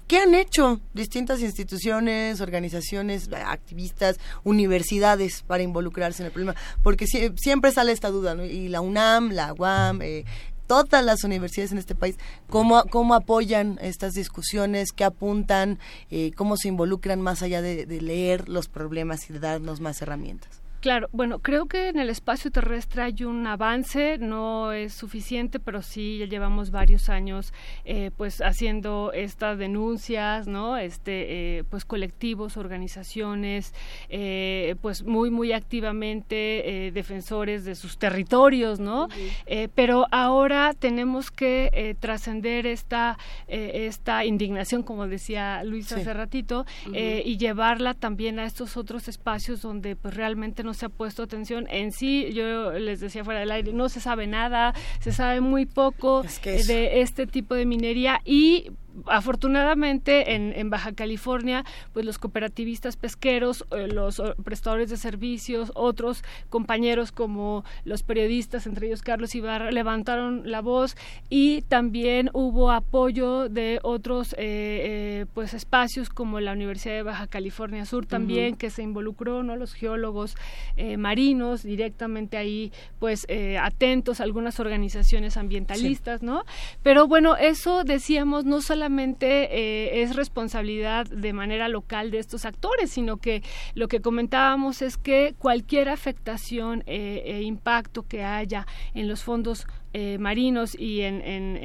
¿qué 0.09 0.19
han 0.19 0.35
hecho 0.35 0.81
distintas 0.95 1.41
instituciones, 1.41 2.41
organizaciones, 2.41 3.29
activistas, 3.33 4.19
universidades 4.43 5.43
para 5.47 5.63
involucrarse 5.63 6.23
en 6.23 6.27
el 6.27 6.33
problema? 6.33 6.57
Porque 6.83 7.05
sie- 7.07 7.33
siempre 7.37 7.71
sale 7.71 7.93
esta 7.93 8.09
duda, 8.11 8.35
¿no? 8.35 8.45
Y 8.45 8.69
la 8.69 8.81
UNAM, 8.81 9.31
la 9.31 9.53
UAM, 9.53 10.03
eh, 10.03 10.25
todas 10.67 11.05
las 11.05 11.25
universidades 11.25 11.73
en 11.73 11.79
este 11.79 11.95
país, 11.95 12.17
¿cómo, 12.49 12.83
cómo 12.91 13.15
apoyan 13.15 13.79
estas 13.81 14.13
discusiones, 14.15 14.93
qué 14.93 15.05
apuntan, 15.05 15.79
eh, 16.11 16.33
cómo 16.37 16.57
se 16.57 16.69
involucran 16.69 17.21
más 17.23 17.43
allá 17.43 17.63
de, 17.63 17.87
de 17.87 18.01
leer 18.01 18.49
los 18.49 18.69
problemas 18.69 19.31
y 19.31 19.33
de 19.33 19.39
darnos 19.39 19.81
más 19.81 20.03
herramientas? 20.03 20.58
Claro, 20.81 21.09
bueno, 21.11 21.41
creo 21.41 21.67
que 21.67 21.89
en 21.89 21.99
el 21.99 22.09
espacio 22.09 22.53
terrestre 22.53 23.03
hay 23.03 23.25
un 23.25 23.45
avance, 23.49 24.17
no 24.19 24.71
es 24.71 24.95
suficiente, 24.95 25.59
pero 25.59 25.83
sí 25.83 26.19
ya 26.19 26.27
llevamos 26.27 26.71
varios 26.71 27.09
años 27.09 27.53
eh, 27.85 28.13
pues 28.17 28.41
haciendo 28.41 29.11
estas 29.13 29.59
denuncias, 29.59 30.47
¿no? 30.47 30.77
Este, 30.77 31.59
eh, 31.59 31.65
pues 31.69 31.85
colectivos, 31.85 32.57
organizaciones, 32.57 33.75
eh, 34.09 34.77
pues 34.81 35.03
muy, 35.03 35.31
muy 35.31 35.53
activamente 35.53 36.93
defensores 36.95 37.65
de 37.65 37.75
sus 37.75 37.99
territorios, 37.99 38.79
¿no? 38.79 39.09
pero 39.75 40.07
ahora 40.11 40.75
tenemos 40.79 41.31
que 41.31 41.97
trascender 42.01 42.67
esta, 42.67 43.19
esta 43.49 44.25
indignación, 44.25 44.83
como 44.83 45.07
decía 45.07 45.65
Luis 45.65 45.91
hace 45.93 46.13
ratito, 46.13 46.67
y 46.93 47.37
llevarla 47.37 47.95
también 47.95 48.39
a 48.39 48.45
estos 48.45 48.77
otros 48.77 49.09
espacios 49.09 49.63
donde 49.63 49.97
pues 49.97 50.15
realmente 50.15 50.63
no 50.69 50.75
se 50.75 50.85
ha 50.85 50.91
puesto 50.91 51.23
atención. 51.23 51.67
En 51.71 51.93
sí, 51.93 52.31
yo 52.35 52.73
les 52.73 53.01
decía 53.01 53.25
fuera 53.25 53.41
del 53.41 53.51
aire, 53.51 53.73
no 53.73 53.89
se 53.89 54.01
sabe 54.01 54.27
nada, 54.27 54.75
se 55.01 55.13
sabe 55.13 55.41
muy 55.41 55.65
poco 55.65 56.23
de 56.45 57.01
este 57.01 57.27
tipo 57.27 57.55
de 57.55 57.65
minería 57.65 58.21
y 58.27 58.71
afortunadamente 59.07 60.35
en, 60.35 60.71
Baja 60.71 60.93
California, 60.93 61.65
pues 61.93 62.05
los 62.05 62.19
cooperativistas 62.19 62.97
pesqueros, 62.97 63.65
eh, 63.71 63.87
los 63.89 64.21
prestadores 64.45 64.91
de 64.91 64.97
servicios, 64.97 65.73
otros 65.75 66.23
compañeros 66.51 67.13
como 67.13 67.65
los 67.85 68.03
periodistas, 68.03 68.67
entre 68.67 68.89
ellos 68.89 69.03
Carlos 69.03 69.35
Ibarra, 69.35 69.71
levantaron 69.71 70.43
la 70.51 70.61
voz 70.61 70.97
y 71.31 71.63
también 71.63 72.31
hubo 72.33 72.71
apoyo 72.71 73.49
de 73.49 73.79
otros 73.83 74.33
eh, 74.35 74.37
eh, 74.39 75.27
pues 75.33 75.55
espacios 75.55 76.11
como 76.11 76.41
la 76.41 76.53
Universidad 76.53 76.95
de 76.95 77.03
Baja 77.03 77.27
California 77.27 77.87
Sur 77.87 78.07
también 78.07 78.57
que 78.57 78.71
se 78.71 78.83
involucró, 78.83 79.43
¿no? 79.43 79.57
Los 79.57 79.75
geólogos 79.75 80.37
marinos 80.99 81.63
directamente 81.63 82.37
ahí, 82.37 82.73
pues 82.99 83.27
atentos, 83.61 84.21
algunas 84.21 84.61
organizaciones 84.61 85.37
ambientalistas, 85.37 86.23
¿no? 86.23 86.45
Pero 86.83 87.07
bueno, 87.07 87.37
eso 87.37 87.85
decíamos 87.85 88.45
no 88.45 88.61
solamente 88.61 88.78
eh, 88.81 90.03
es 90.03 90.17
responsabilidad 90.17 91.07
de 91.07 91.33
manera 91.33 91.69
local 91.69 92.11
de 92.11 92.19
estos 92.19 92.45
actores, 92.45 92.91
sino 92.91 93.19
que 93.19 93.43
lo 93.75 93.89
que 93.89 94.01
comentábamos 94.01 94.83
es 94.83 94.97
que 94.97 95.35
cualquier 95.39 95.89
afectación 95.89 96.83
eh, 96.87 97.23
e 97.25 97.43
impacto 97.43 98.07
que 98.07 98.25
haya 98.25 98.67
en 98.95 99.09
los 99.09 99.23
fondos 99.23 99.67
eh, 99.95 100.19
marinos 100.19 100.79
y 100.79 101.01
en, 101.01 101.23
en, 101.23 101.57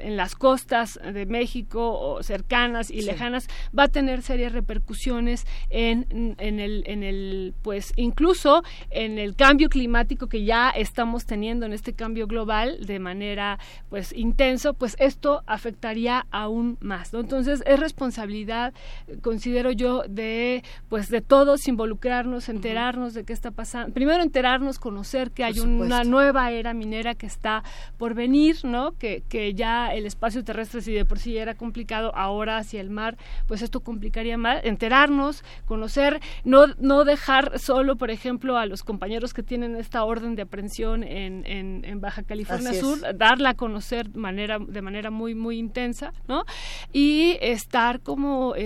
en, 0.00 0.16
las 0.16 0.34
costas 0.34 0.98
de 1.12 1.26
México 1.26 1.92
o 1.92 2.22
cercanas 2.22 2.90
y 2.90 3.02
lejanas 3.02 3.48
va 3.78 3.84
a 3.84 3.88
tener 3.88 4.22
serias 4.22 4.52
repercusiones 4.52 5.46
en, 5.68 6.06
el, 6.38 6.84
en 6.86 7.02
el 7.02 7.52
pues 7.60 7.92
incluso 7.96 8.62
en 8.88 9.18
el 9.18 9.36
cambio 9.36 9.68
climático 9.68 10.26
que 10.26 10.44
ya 10.44 10.70
estamos 10.70 11.26
teniendo 11.26 11.66
en 11.66 11.74
este 11.74 11.92
cambio 11.92 12.26
global 12.26 12.86
de 12.86 12.98
manera 12.98 13.58
pues 13.90 14.14
intenso 14.14 14.72
pues 14.72 14.96
esto 14.98 15.42
afectaría 15.46 16.26
aún 16.30 16.78
más 16.80 17.12
¿no? 17.12 17.20
entonces 17.20 17.62
es 17.66 17.78
responsabilidad 17.78 18.72
considero 19.20 19.70
yo 19.70 20.02
de 20.08 20.64
pues 20.88 21.10
de 21.10 21.20
todos 21.20 21.68
involucrarnos 21.68 22.48
enterarnos 22.48 23.12
de 23.12 23.24
qué 23.24 23.34
está 23.34 23.50
pasando 23.50 23.92
primero 23.92 24.22
enterarnos 24.22 24.78
conocer 24.78 25.30
que 25.30 25.44
hay 25.44 25.60
una 25.60 26.04
nueva 26.04 26.50
era 26.52 26.72
minera 26.72 27.14
que 27.14 27.26
está 27.26 27.49
por 27.96 28.14
venir, 28.14 28.58
¿no? 28.64 28.92
Que, 28.92 29.22
que 29.28 29.54
ya 29.54 29.92
el 29.94 30.06
espacio 30.06 30.44
terrestre, 30.44 30.80
si 30.80 30.92
de 30.92 31.04
por 31.04 31.18
sí 31.18 31.36
era 31.36 31.54
complicado, 31.54 32.12
ahora 32.14 32.58
hacia 32.58 32.80
el 32.80 32.90
mar, 32.90 33.16
pues 33.46 33.62
esto 33.62 33.80
complicaría 33.80 34.36
más. 34.38 34.64
Enterarnos, 34.64 35.44
conocer, 35.66 36.20
no, 36.44 36.66
no 36.78 37.04
dejar 37.04 37.58
solo, 37.58 37.96
por 37.96 38.10
ejemplo, 38.10 38.56
a 38.56 38.66
los 38.66 38.82
compañeros 38.82 39.34
que 39.34 39.42
tienen 39.42 39.76
esta 39.76 40.04
orden 40.04 40.34
de 40.36 40.42
aprehensión 40.42 41.02
en, 41.02 41.44
en, 41.46 42.00
Baja 42.00 42.22
California 42.22 42.72
Sur, 42.72 42.98
darla 43.16 43.50
a 43.50 43.54
conocer 43.54 44.08
de 44.08 44.18
manera, 44.18 44.58
de 44.58 44.80
manera 44.80 45.10
muy, 45.10 45.34
muy 45.34 45.58
intensa, 45.58 46.12
¿no? 46.28 46.44
Y 46.92 47.36
estar 47.40 48.00
como, 48.00 48.54
eh, 48.56 48.60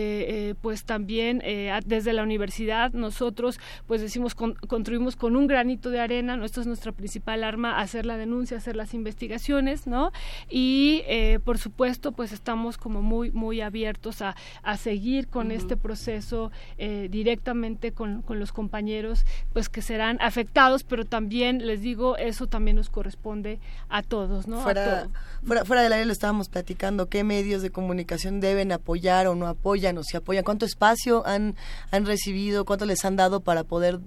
eh, 0.51 0.55
pues 0.61 0.85
también 0.85 1.41
eh, 1.45 1.73
desde 1.85 2.13
la 2.13 2.23
universidad, 2.23 2.93
nosotros, 2.93 3.59
pues 3.87 4.01
decimos, 4.01 4.35
construimos 4.35 5.17
con 5.17 5.37
un 5.37 5.47
granito 5.47 5.91
de 5.91 6.01
arena, 6.01 6.37
¿no? 6.37 6.45
Esto 6.45 6.61
es 6.61 6.67
nuestra 6.67 6.93
principal 6.93 7.43
arma, 7.43 7.81
hacer 7.81 8.07
la 8.07 8.17
denuncia, 8.17 8.57
hacer 8.57 8.74
las 8.77 8.95
investigaciones, 8.95 9.87
¿no? 9.87 10.13
Y 10.49 11.03
eh, 11.07 11.39
por 11.45 11.59
supuesto, 11.59 12.13
pues 12.13 12.33
estamos 12.33 12.79
como 12.79 13.03
muy, 13.03 13.31
muy 13.31 13.61
abiertos 13.61 14.23
a, 14.23 14.37
a 14.63 14.77
seguir 14.77 15.29
con 15.29 15.51
este 15.51 15.77
proceso 15.77 16.51
eh, 16.79 17.09
directamente 17.11 17.93
con, 17.93 18.23
con, 18.23 18.39
los 18.39 18.53
compañeros, 18.53 19.25
pues 19.53 19.69
que 19.69 19.83
serán 19.83 20.19
afectados, 20.21 20.85
pero 20.85 21.05
también 21.05 21.67
les 21.67 21.81
digo, 21.81 22.17
eso 22.17 22.47
también 22.47 22.77
nos 22.77 22.91
corresponde 22.91 23.61
a 23.89 24.03
todos, 24.03 24.47
¿no? 24.49 24.61
Fuera, 24.61 25.09
fuera, 25.45 25.65
fuera 25.65 25.83
del 25.83 25.93
aire 25.93 26.07
lo 26.07 26.13
estábamos 26.13 26.49
platicando, 26.49 27.09
¿qué 27.09 27.25
medios 27.25 27.63
de 27.63 27.71
comunicación 27.71 28.41
deben 28.41 28.73
apoyar 28.73 29.27
o 29.27 29.35
no 29.35 29.47
apoyan 29.47 29.99
o 29.99 30.03
si 30.03 30.17
apoyan? 30.17 30.45
¿Cuánto 30.45 30.67
espacio 30.67 31.27
han, 31.27 31.55
han 31.91 32.07
recibido? 32.07 32.65
¿Cuánto 32.65 32.87
les 32.87 33.05
han 33.05 33.17
dado 33.17 33.41
para 33.41 33.65
poder 33.65 34.01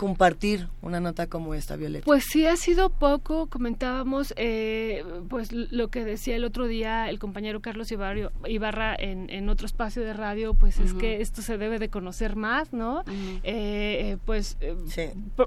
compartir 0.00 0.66
una 0.80 0.98
nota 0.98 1.26
como 1.26 1.52
esta, 1.52 1.76
Violeta? 1.76 2.06
Pues 2.06 2.24
sí, 2.24 2.46
ha 2.46 2.56
sido 2.56 2.88
poco. 2.88 3.48
Comentábamos, 3.48 4.32
eh, 4.38 5.04
pues 5.28 5.52
lo 5.52 5.88
que 5.88 6.06
decía 6.06 6.36
el 6.36 6.44
otro 6.44 6.66
día 6.66 7.10
el 7.10 7.18
compañero 7.18 7.60
Carlos 7.60 7.92
Ibarra 7.92 8.96
en, 8.98 9.28
en 9.28 9.50
otro 9.50 9.66
espacio 9.66 10.02
de 10.02 10.14
radio, 10.14 10.54
pues 10.54 10.78
es 10.78 10.94
que 10.94 11.20
esto 11.20 11.42
se 11.42 11.58
debe 11.58 11.78
de 11.78 11.90
conocer 11.90 12.34
más, 12.34 12.72
¿no? 12.72 13.04
Eh, 13.42 14.16
pues 14.24 14.56
eh, 14.62 14.74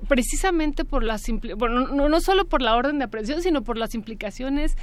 precisamente 0.07 0.85
por 0.85 1.03
las 1.03 1.23
bueno, 1.57 1.87
no, 1.87 2.07
no 2.07 2.21
solo 2.21 2.45
por 2.45 2.61
la 2.61 2.75
orden 2.75 2.99
de 2.99 3.05
aprehensión, 3.05 3.41
sino 3.41 3.63
por 3.63 3.79
las 3.79 3.95
implicaciones 3.95 4.77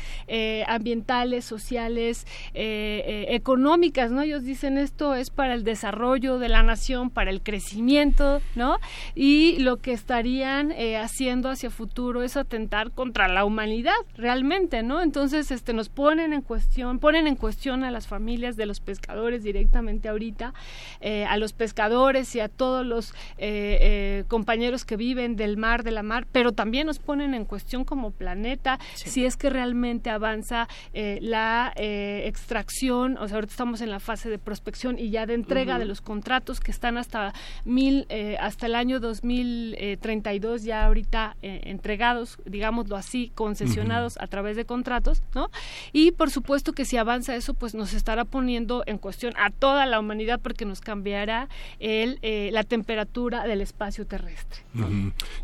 ambientales, 0.66 1.44
sociales, 1.44 2.26
económicas, 2.54 4.10
¿no? 4.10 4.22
Ellos 4.22 4.42
dicen 4.42 4.78
esto 4.78 5.14
es 5.14 5.30
para 5.30 5.54
el 5.54 5.62
desarrollo 5.62 6.40
de 6.40 6.48
la 6.48 6.64
nación, 6.64 7.10
para 7.10 7.30
el 7.30 7.40
crecimiento, 7.40 8.42
¿no? 8.56 8.78
Y 9.14 9.59
lo 9.60 9.76
que 9.76 9.92
estarían 9.92 10.72
eh, 10.72 10.96
haciendo 10.96 11.48
hacia 11.48 11.70
futuro 11.70 12.22
es 12.22 12.36
atentar 12.36 12.90
contra 12.90 13.28
la 13.28 13.44
humanidad 13.44 13.94
realmente, 14.16 14.82
¿no? 14.82 15.02
Entonces, 15.02 15.50
este, 15.50 15.72
nos 15.72 15.88
ponen 15.88 16.32
en 16.32 16.42
cuestión, 16.42 16.98
ponen 16.98 17.26
en 17.26 17.36
cuestión 17.36 17.84
a 17.84 17.90
las 17.90 18.06
familias 18.06 18.56
de 18.56 18.66
los 18.66 18.80
pescadores 18.80 19.42
directamente 19.42 20.08
ahorita, 20.08 20.54
eh, 21.00 21.24
a 21.26 21.36
los 21.36 21.52
pescadores 21.52 22.34
y 22.34 22.40
a 22.40 22.48
todos 22.48 22.84
los 22.84 23.14
eh, 23.38 24.24
compañeros 24.28 24.84
que 24.84 24.96
viven 24.96 25.36
del 25.36 25.56
mar, 25.56 25.84
de 25.84 25.92
la 25.92 26.02
mar, 26.02 26.26
pero 26.32 26.52
también 26.52 26.86
nos 26.86 26.98
ponen 26.98 27.34
en 27.34 27.44
cuestión 27.44 27.84
como 27.84 28.10
planeta 28.10 28.78
si 28.94 29.24
es 29.24 29.36
que 29.36 29.50
realmente 29.50 30.10
avanza 30.10 30.68
la 30.92 31.72
extracción, 31.76 33.16
o 33.18 33.28
sea, 33.28 33.36
ahorita 33.36 33.52
estamos 33.52 33.80
en 33.80 33.90
la 33.90 34.00
fase 34.00 34.28
de 34.28 34.38
prospección 34.38 34.98
y 34.98 35.10
ya 35.10 35.26
de 35.26 35.34
entrega 35.34 35.78
de 35.78 35.84
los 35.84 36.00
contratos 36.00 36.60
que 36.60 36.70
están 36.70 36.96
hasta 36.98 37.32
mil, 37.64 38.06
hasta 38.38 38.66
el 38.66 38.74
año 38.74 39.00
2000 39.00 39.49
2032 39.50 40.64
ya 40.64 40.84
ahorita 40.84 41.36
eh, 41.42 41.60
entregados, 41.64 42.38
digámoslo 42.44 42.96
así, 42.96 43.32
concesionados 43.34 44.16
a 44.20 44.26
través 44.26 44.56
de 44.56 44.64
contratos, 44.64 45.22
¿no? 45.34 45.50
Y 45.92 46.12
por 46.12 46.30
supuesto 46.30 46.72
que 46.72 46.84
si 46.84 46.96
avanza 46.96 47.34
eso, 47.34 47.54
pues 47.54 47.74
nos 47.74 47.92
estará 47.92 48.24
poniendo 48.24 48.82
en 48.86 48.98
cuestión 48.98 49.34
a 49.36 49.50
toda 49.50 49.86
la 49.86 49.98
humanidad 50.00 50.40
porque 50.42 50.64
nos 50.64 50.80
cambiará 50.80 51.48
el, 51.78 52.18
eh, 52.22 52.50
la 52.52 52.64
temperatura 52.64 53.46
del 53.46 53.60
espacio 53.60 54.06
terrestre. 54.06 54.60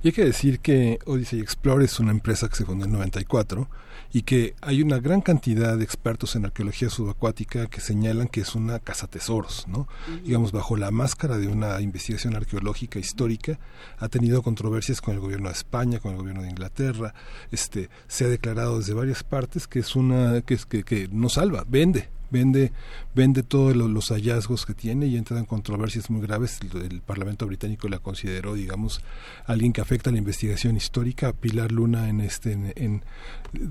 Y 0.02 0.08
hay 0.08 0.12
que 0.12 0.24
decir 0.24 0.60
que 0.60 0.98
Odyssey 1.06 1.40
Explore 1.40 1.84
es 1.84 1.98
una 2.00 2.12
empresa 2.12 2.48
que 2.48 2.56
se 2.56 2.64
fundó 2.64 2.84
en 2.84 2.92
94 2.92 3.68
y 4.12 4.22
que 4.22 4.54
hay 4.60 4.82
una 4.82 4.98
gran 4.98 5.20
cantidad 5.20 5.76
de 5.76 5.84
expertos 5.84 6.36
en 6.36 6.44
arqueología 6.44 6.90
subacuática 6.90 7.66
que 7.66 7.80
señalan 7.80 8.28
que 8.28 8.40
es 8.40 8.54
una 8.54 8.78
casa 8.78 9.06
tesoros, 9.06 9.66
¿no? 9.68 9.88
Digamos, 10.24 10.52
bajo 10.52 10.76
la 10.76 10.90
máscara 10.90 11.38
de 11.38 11.48
una 11.48 11.80
investigación 11.80 12.34
arqueológica 12.36 12.98
histórica, 12.98 13.58
ha 13.98 14.08
tenido 14.08 14.42
controversias 14.42 15.00
con 15.00 15.14
el 15.14 15.20
gobierno 15.20 15.48
de 15.48 15.54
España, 15.54 15.98
con 15.98 16.12
el 16.12 16.18
gobierno 16.18 16.42
de 16.42 16.50
Inglaterra, 16.50 17.14
este, 17.50 17.90
se 18.08 18.24
ha 18.24 18.28
declarado 18.28 18.78
desde 18.78 18.94
varias 18.94 19.22
partes 19.22 19.66
que 19.66 19.80
es 19.80 19.96
una, 19.96 20.40
que 20.42 20.54
es 20.54 20.66
que, 20.66 20.84
que 20.84 21.08
no 21.10 21.28
salva, 21.28 21.64
vende, 21.68 22.08
vende 22.30 22.72
vende 23.14 23.42
todos 23.42 23.74
los 23.74 24.08
hallazgos 24.10 24.66
que 24.66 24.74
tiene 24.74 25.06
y 25.06 25.16
entra 25.16 25.38
en 25.38 25.46
controversias 25.46 26.10
muy 26.10 26.20
graves. 26.20 26.58
El, 26.74 27.00
Parlamento 27.00 27.46
británico 27.46 27.88
la 27.88 27.98
consideró 27.98 28.54
digamos 28.54 29.00
alguien 29.46 29.72
que 29.72 29.80
afecta 29.80 30.10
a 30.10 30.12
la 30.12 30.18
investigación 30.18 30.76
histórica. 30.76 31.32
Pilar 31.32 31.72
Luna 31.72 32.08
en 32.08 32.20
este 32.20 32.52
en, 32.52 33.02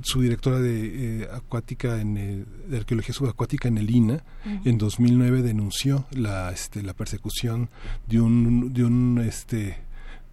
su 0.04 0.22
directora 0.22 0.60
de 0.60 1.22
eh, 1.22 1.28
acuática 1.32 2.00
en 2.00 2.18
eh, 2.18 2.46
de 2.68 2.78
arqueología 2.78 3.14
subacuática 3.14 3.68
en 3.68 3.78
el 3.78 3.90
INA 3.90 4.24
en 4.64 4.78
2009 4.78 5.42
denunció 5.42 6.06
la 6.12 6.52
este 6.52 6.82
la 6.82 6.94
persecución 6.94 7.70
de 8.08 8.22
un 8.22 8.74
de 8.74 8.84
un 8.84 9.20
este 9.20 9.85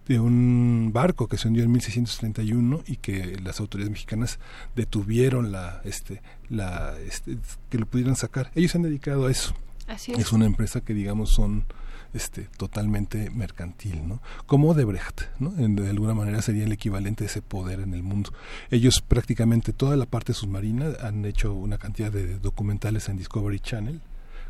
de 0.07 0.19
un 0.19 0.91
barco 0.93 1.27
que 1.27 1.37
se 1.37 1.47
hundió 1.47 1.63
en 1.63 1.71
1631 1.71 2.81
y 2.87 2.97
que 2.97 3.37
las 3.41 3.59
autoridades 3.59 3.91
mexicanas 3.91 4.39
detuvieron 4.75 5.51
la 5.51 5.81
este 5.85 6.21
la 6.49 6.93
este, 6.99 7.37
que 7.69 7.77
lo 7.77 7.85
pudieran 7.85 8.15
sacar 8.15 8.51
ellos 8.55 8.71
se 8.71 8.77
han 8.77 8.83
dedicado 8.83 9.27
a 9.27 9.31
eso 9.31 9.53
Así 9.87 10.11
es. 10.13 10.19
es. 10.19 10.31
una 10.33 10.45
empresa 10.45 10.81
que 10.81 10.93
digamos 10.93 11.31
son 11.31 11.65
este, 12.13 12.43
totalmente 12.57 13.31
mercantil, 13.31 14.07
¿no? 14.07 14.21
Como 14.45 14.69
Odebrecht, 14.69 15.21
¿no? 15.39 15.51
En- 15.57 15.75
de 15.75 15.89
alguna 15.89 16.13
manera 16.13 16.43
sería 16.43 16.63
el 16.63 16.71
equivalente 16.71 17.23
de 17.23 17.27
ese 17.29 17.41
poder 17.41 17.79
en 17.79 17.95
el 17.95 18.03
mundo. 18.03 18.31
Ellos 18.69 19.01
prácticamente 19.01 19.73
toda 19.73 19.97
la 19.97 20.05
parte 20.05 20.33
submarina 20.33 20.93
han 21.01 21.25
hecho 21.25 21.53
una 21.55 21.79
cantidad 21.79 22.11
de 22.11 22.37
documentales 22.37 23.09
en 23.09 23.17
Discovery 23.17 23.59
Channel 23.59 23.99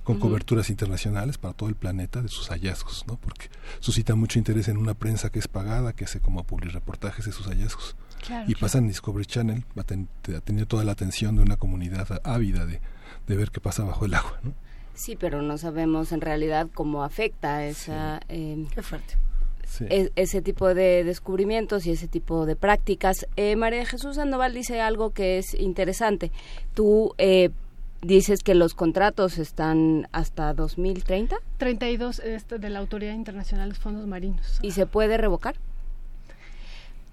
con 0.03 0.19
coberturas 0.19 0.69
internacionales 0.69 1.37
para 1.37 1.53
todo 1.53 1.69
el 1.69 1.75
planeta 1.75 2.21
de 2.21 2.27
sus 2.27 2.49
hallazgos, 2.49 3.05
¿no? 3.07 3.15
Porque 3.17 3.47
suscita 3.79 4.15
mucho 4.15 4.37
interés 4.39 4.67
en 4.67 4.77
una 4.77 4.93
prensa 4.93 5.29
que 5.29 5.39
es 5.39 5.47
pagada, 5.47 5.93
que 5.93 6.03
hace 6.05 6.19
como 6.19 6.43
public 6.43 6.73
reportajes 6.73 7.25
de 7.25 7.31
sus 7.31 7.47
hallazgos. 7.47 7.95
Claro, 8.25 8.43
y 8.43 8.53
claro. 8.53 8.59
pasan 8.61 8.83
en 8.83 8.87
Discovery 8.89 9.25
Channel, 9.25 9.65
ha, 9.77 9.83
ten- 9.83 10.07
ha 10.35 10.39
tenido 10.41 10.65
toda 10.65 10.83
la 10.83 10.91
atención 10.93 11.35
de 11.35 11.41
una 11.43 11.57
comunidad 11.57 12.07
ávida 12.23 12.65
de, 12.65 12.81
de 13.27 13.35
ver 13.35 13.51
qué 13.51 13.59
pasa 13.59 13.83
bajo 13.83 14.05
el 14.05 14.13
agua, 14.13 14.39
¿no? 14.43 14.53
Sí, 14.95 15.15
pero 15.15 15.41
no 15.41 15.57
sabemos 15.57 16.11
en 16.11 16.21
realidad 16.21 16.67
cómo 16.73 17.03
afecta 17.03 17.65
esa... 17.65 18.19
eh, 18.29 18.65
Qué 18.75 18.81
fuerte. 18.83 19.17
Sí. 19.67 19.85
e- 19.89 20.11
ese 20.15 20.41
tipo 20.43 20.73
de 20.75 21.03
descubrimientos 21.03 21.87
y 21.87 21.91
ese 21.91 22.07
tipo 22.07 22.45
de 22.45 22.55
prácticas. 22.55 23.25
Eh, 23.37 23.55
María 23.55 23.85
Jesús 23.87 24.17
Sandoval 24.17 24.53
dice 24.53 24.81
algo 24.81 25.09
que 25.11 25.39
es 25.39 25.53
interesante. 25.55 26.31
Tú 26.75 27.15
eh, 27.17 27.49
dices 28.03 28.43
que 28.43 28.53
los 28.55 28.73
contratos 28.73 29.37
están 29.37 30.07
hasta 30.11 30.53
2030 30.53 31.35
32 31.57 32.19
este, 32.19 32.59
de 32.59 32.69
la 32.69 32.79
Autoridad 32.79 33.13
Internacional 33.13 33.69
de 33.69 33.75
Fondos 33.75 34.05
Marinos. 34.07 34.59
y 34.61 34.71
se 34.71 34.85
puede 34.85 35.17
revocar. 35.17 35.55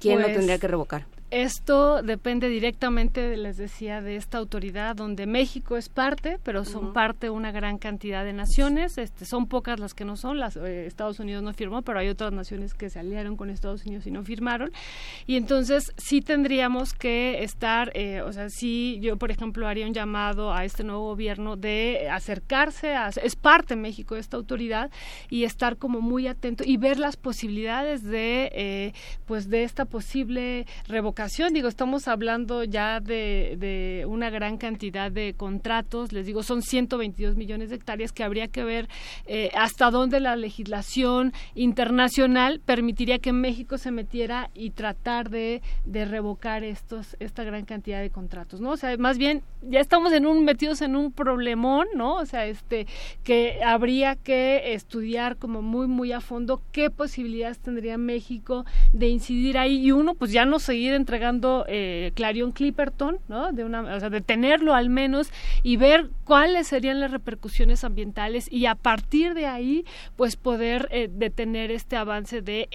¿Quién 0.01 0.19
lo 0.19 0.25
Pues, 0.25 0.37
tendría 0.37 0.59
que 0.59 0.69
revocar? 0.69 1.07
Esto 1.31 2.03
depende 2.03 2.49
directamente, 2.49 3.37
les 3.37 3.57
decía, 3.57 4.03
de 4.03 4.17
esta 4.17 4.39
autoridad 4.39 4.97
donde 4.97 5.27
México 5.27 5.77
es 5.77 5.89
parte, 5.89 6.41
pero 6.43 6.65
son 6.65 6.87
Ujú. 6.87 6.93
parte 6.93 7.31
una 7.31 7.53
gran 7.53 7.79
cantidad 7.79 8.25
de 8.25 8.33
naciones. 8.33 8.99
Este, 8.99 9.25
son 9.25 9.47
pocas 9.47 9.79
las 9.79 9.95
que 9.95 10.05
no 10.05 10.17
son. 10.17 10.41
Las, 10.41 10.57
eh, 10.57 10.87
Estados 10.87 11.21
Unidos 11.21 11.45
no 11.45 11.55
firmó, 11.55 11.83
pero 11.83 12.01
hay 12.01 12.09
otras 12.09 12.33
naciones 12.33 12.75
que 12.75 12.91
se 12.91 12.99
aliaron 12.99 13.37
con 13.37 13.49
Estados 13.49 13.87
Unidos 13.87 14.09
y 14.09 14.11
no 14.11 14.25
firmaron. 14.25 14.73
Y 15.29 15.37
entonces 15.37 15.93
sí 15.99 16.21
tendríamos 16.21 16.95
que 16.95 17.45
estar, 17.45 17.93
eh, 17.95 18.23
o 18.23 18.33
sea, 18.33 18.51
sí, 18.51 18.99
yo 19.01 19.17
por 19.17 19.31
ejemplo 19.31 19.69
haría 19.69 19.87
un 19.87 19.95
llamado 19.95 20.53
a 20.53 20.65
este 20.65 20.83
nuevo 20.83 21.05
gobierno 21.05 21.55
de 21.57 22.09
acercarse, 22.11 22.97
a, 22.97 23.11
es 23.11 23.37
parte 23.37 23.77
México 23.77 24.17
de 24.17 24.21
esta 24.21 24.37
autoridad 24.37 24.91
y 25.29 25.45
estar 25.45 25.77
como 25.77 26.01
muy 26.01 26.27
atento 26.27 26.65
y 26.67 26.77
ver 26.77 26.99
las 26.99 27.17
posibilidades 27.17 28.03
de, 28.03 28.51
eh, 28.53 28.93
pues 29.27 29.49
de 29.49 29.63
esta 29.63 29.85
posible 29.85 30.67
revocación. 30.89 31.20
Digo, 31.21 31.69
estamos 31.69 32.09
hablando 32.09 32.65
ya 32.65 32.99
de, 32.99 34.07
una 34.09 34.31
gran 34.31 34.57
cantidad 34.57 35.13
de 35.13 35.35
contratos, 35.35 36.15
les 36.15 36.25
digo, 36.25 36.43
son 36.43 36.63
122 36.63 37.37
millones 37.37 37.69
de 37.69 37.77
hectáreas 37.77 38.11
que 38.11 38.25
habría 38.25 38.49
que 38.49 38.65
ver 38.65 38.89
eh, 39.27 39.51
hasta 39.55 39.91
dónde 39.91 40.19
la 40.19 40.35
legislación 40.35 41.35
internacional 41.55 42.59
permitiría 42.65 43.19
que 43.19 43.35
México 43.35 43.77
se 43.77 43.91
metiera 43.91 44.49
y 44.55 44.71
tratar 44.71 45.29
de, 45.29 45.61
revocar 45.85 46.65
estos 46.65 47.19
esta 47.21 47.45
gran 47.45 47.67
cantidad 47.67 48.01
de 48.01 48.09
contratos, 48.09 48.63
¿no? 48.63 48.71
O 48.71 48.77
sea, 48.79 48.97
más 48.97 49.19
bien 49.19 49.43
ya 49.61 49.81
estamos 49.81 50.15
en 50.15 50.27
un 50.27 50.47
metidos 50.47 50.81
en 50.81 50.97
un 50.97 51.13
problemón, 51.13 51.87
¿no? 51.95 52.15
O 52.15 52.25
sea, 52.25 52.47
este 52.47 52.87
que 53.25 53.63
habría 53.63 54.17
que 54.17 54.73
estudiar 54.73 55.37
como 55.37 55.61
muy 55.61 55.87
muy 55.87 56.13
a 56.13 56.23
fondo 56.23 56.63
qué 56.73 56.89
posibilidades 56.89 57.59
tendría 57.59 57.99
México 57.99 58.65
de 58.95 59.09
incidir 59.09 59.59
ahí 59.59 59.81
y 59.81 59.93
uno 59.93 60.15
pues 60.15 60.33
ya 60.33 60.47
no 60.47 60.59
seguir 60.59 60.95
entregando 61.11 61.65
eh, 61.67 62.13
Clarion 62.15 62.53
Clipperton, 62.53 63.19
¿no? 63.27 63.51
De 63.51 63.65
una, 63.65 63.81
o 63.83 63.99
sea, 63.99 64.11
de 64.11 64.21
tenerlo 64.21 64.75
al 64.75 64.91
menos 64.91 65.33
y 65.65 65.77
ver 65.77 66.09
cuáles 66.23 66.69
serían 66.69 67.01
las 67.01 67.11
repercusiones 67.11 67.83
ambientales 67.83 68.47
y 68.49 68.67
a 68.67 68.77
partir 68.77 69.35
de 69.35 69.47
ahí 69.47 69.85
pues 70.15 70.37
poder 70.37 70.87
eh, 70.93 71.11
detener 71.13 71.73
este 71.73 71.97
avance 71.97 72.43
de 72.43 72.69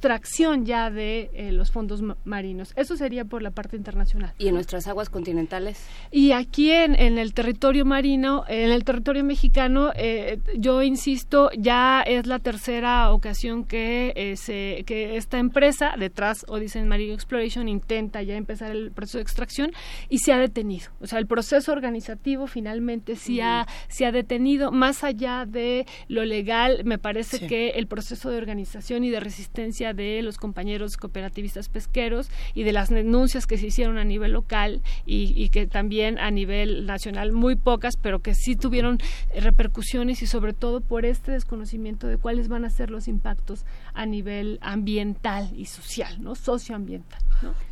extracción 0.00 0.64
ya 0.64 0.90
de 0.90 1.30
eh, 1.34 1.52
los 1.52 1.70
fondos 1.70 2.00
ma- 2.00 2.16
marinos. 2.24 2.72
Eso 2.74 2.96
sería 2.96 3.26
por 3.26 3.42
la 3.42 3.50
parte 3.50 3.76
internacional. 3.76 4.32
¿Y 4.38 4.48
en 4.48 4.54
nuestras 4.54 4.86
aguas 4.86 5.10
continentales? 5.10 5.84
Y 6.10 6.32
aquí 6.32 6.70
en, 6.72 6.94
en 6.94 7.18
el 7.18 7.34
territorio 7.34 7.84
marino, 7.84 8.44
en 8.48 8.70
el 8.70 8.82
territorio 8.84 9.22
mexicano, 9.24 9.92
eh, 9.94 10.38
yo 10.56 10.82
insisto, 10.82 11.50
ya 11.58 12.00
es 12.00 12.26
la 12.26 12.38
tercera 12.38 13.12
ocasión 13.12 13.64
que, 13.64 14.14
eh, 14.16 14.36
se, 14.38 14.84
que 14.86 15.18
esta 15.18 15.36
empresa, 15.38 15.92
detrás 15.98 16.46
Odyssey 16.48 16.82
Marine 16.84 17.12
Exploration, 17.12 17.68
intenta 17.68 18.22
ya 18.22 18.36
empezar 18.36 18.70
el 18.70 18.92
proceso 18.92 19.18
de 19.18 19.22
extracción 19.22 19.70
y 20.08 20.18
se 20.20 20.32
ha 20.32 20.38
detenido. 20.38 20.86
O 21.02 21.06
sea, 21.06 21.18
el 21.18 21.26
proceso 21.26 21.72
organizativo 21.72 22.46
finalmente 22.46 23.16
sí, 23.16 23.42
ha, 23.42 23.66
se 23.88 24.06
ha 24.06 24.12
detenido. 24.12 24.72
Más 24.72 25.04
allá 25.04 25.44
de 25.44 25.84
lo 26.08 26.24
legal, 26.24 26.84
me 26.84 26.96
parece 26.96 27.36
Sí. 27.36 27.46
que 27.48 27.70
el 27.70 27.86
proceso 27.86 28.30
de 28.30 28.38
organización 28.38 29.04
y 29.04 29.10
de 29.10 29.20
resistencia 29.20 29.89
de 29.94 30.22
los 30.22 30.36
compañeros 30.36 30.96
cooperativistas 30.96 31.68
pesqueros 31.68 32.28
y 32.54 32.62
de 32.62 32.72
las 32.72 32.88
denuncias 32.88 33.46
que 33.46 33.58
se 33.58 33.66
hicieron 33.66 33.98
a 33.98 34.04
nivel 34.04 34.32
local 34.32 34.82
y, 35.06 35.48
que 35.50 35.66
también 35.66 36.18
a 36.18 36.30
nivel 36.30 36.86
nacional 36.86 37.32
muy 37.32 37.56
pocas, 37.56 37.96
pero 37.96 38.20
que 38.20 38.34
sí 38.34 38.56
tuvieron 38.56 38.98
repercusiones 39.34 40.22
y 40.22 40.26
sobre 40.26 40.52
todo 40.52 40.80
por 40.80 41.04
este 41.04 41.32
desconocimiento 41.32 42.06
de 42.06 42.16
cuáles 42.16 42.48
van 42.48 42.64
a 42.64 42.70
ser 42.70 42.90
los 42.90 43.08
impactos 43.08 43.64
a 43.94 44.06
nivel 44.06 44.58
ambiental 44.62 45.50
y 45.56 45.66
social, 45.66 46.22
¿no? 46.22 46.34
Socioambiental. 46.34 47.20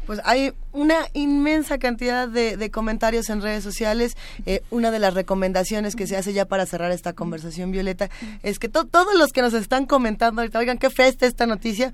Pues 0.06 0.20
hay 0.24 0.52
una 0.72 0.96
inmensa 1.12 1.76
cantidad 1.78 2.26
de, 2.26 2.56
de 2.56 2.70
comentarios 2.70 3.28
en 3.28 3.42
redes 3.42 3.62
sociales. 3.62 4.16
Eh, 4.46 4.62
una 4.70 4.90
de 4.90 4.98
las 4.98 5.12
recomendaciones 5.12 5.94
que 5.94 6.06
se 6.06 6.16
hace 6.16 6.32
ya 6.32 6.46
para 6.46 6.64
cerrar 6.64 6.90
esta 6.92 7.12
conversación, 7.12 7.70
Violeta, 7.70 8.08
es 8.42 8.58
que 8.58 8.68
to- 8.70 8.86
todos 8.86 9.14
los 9.18 9.32
que 9.32 9.42
nos 9.42 9.52
están 9.52 9.84
comentando 9.84 10.40
ahorita, 10.40 10.58
oigan, 10.58 10.78
qué 10.78 10.88
festa 10.88 11.26
esta 11.26 11.46
noticia, 11.46 11.92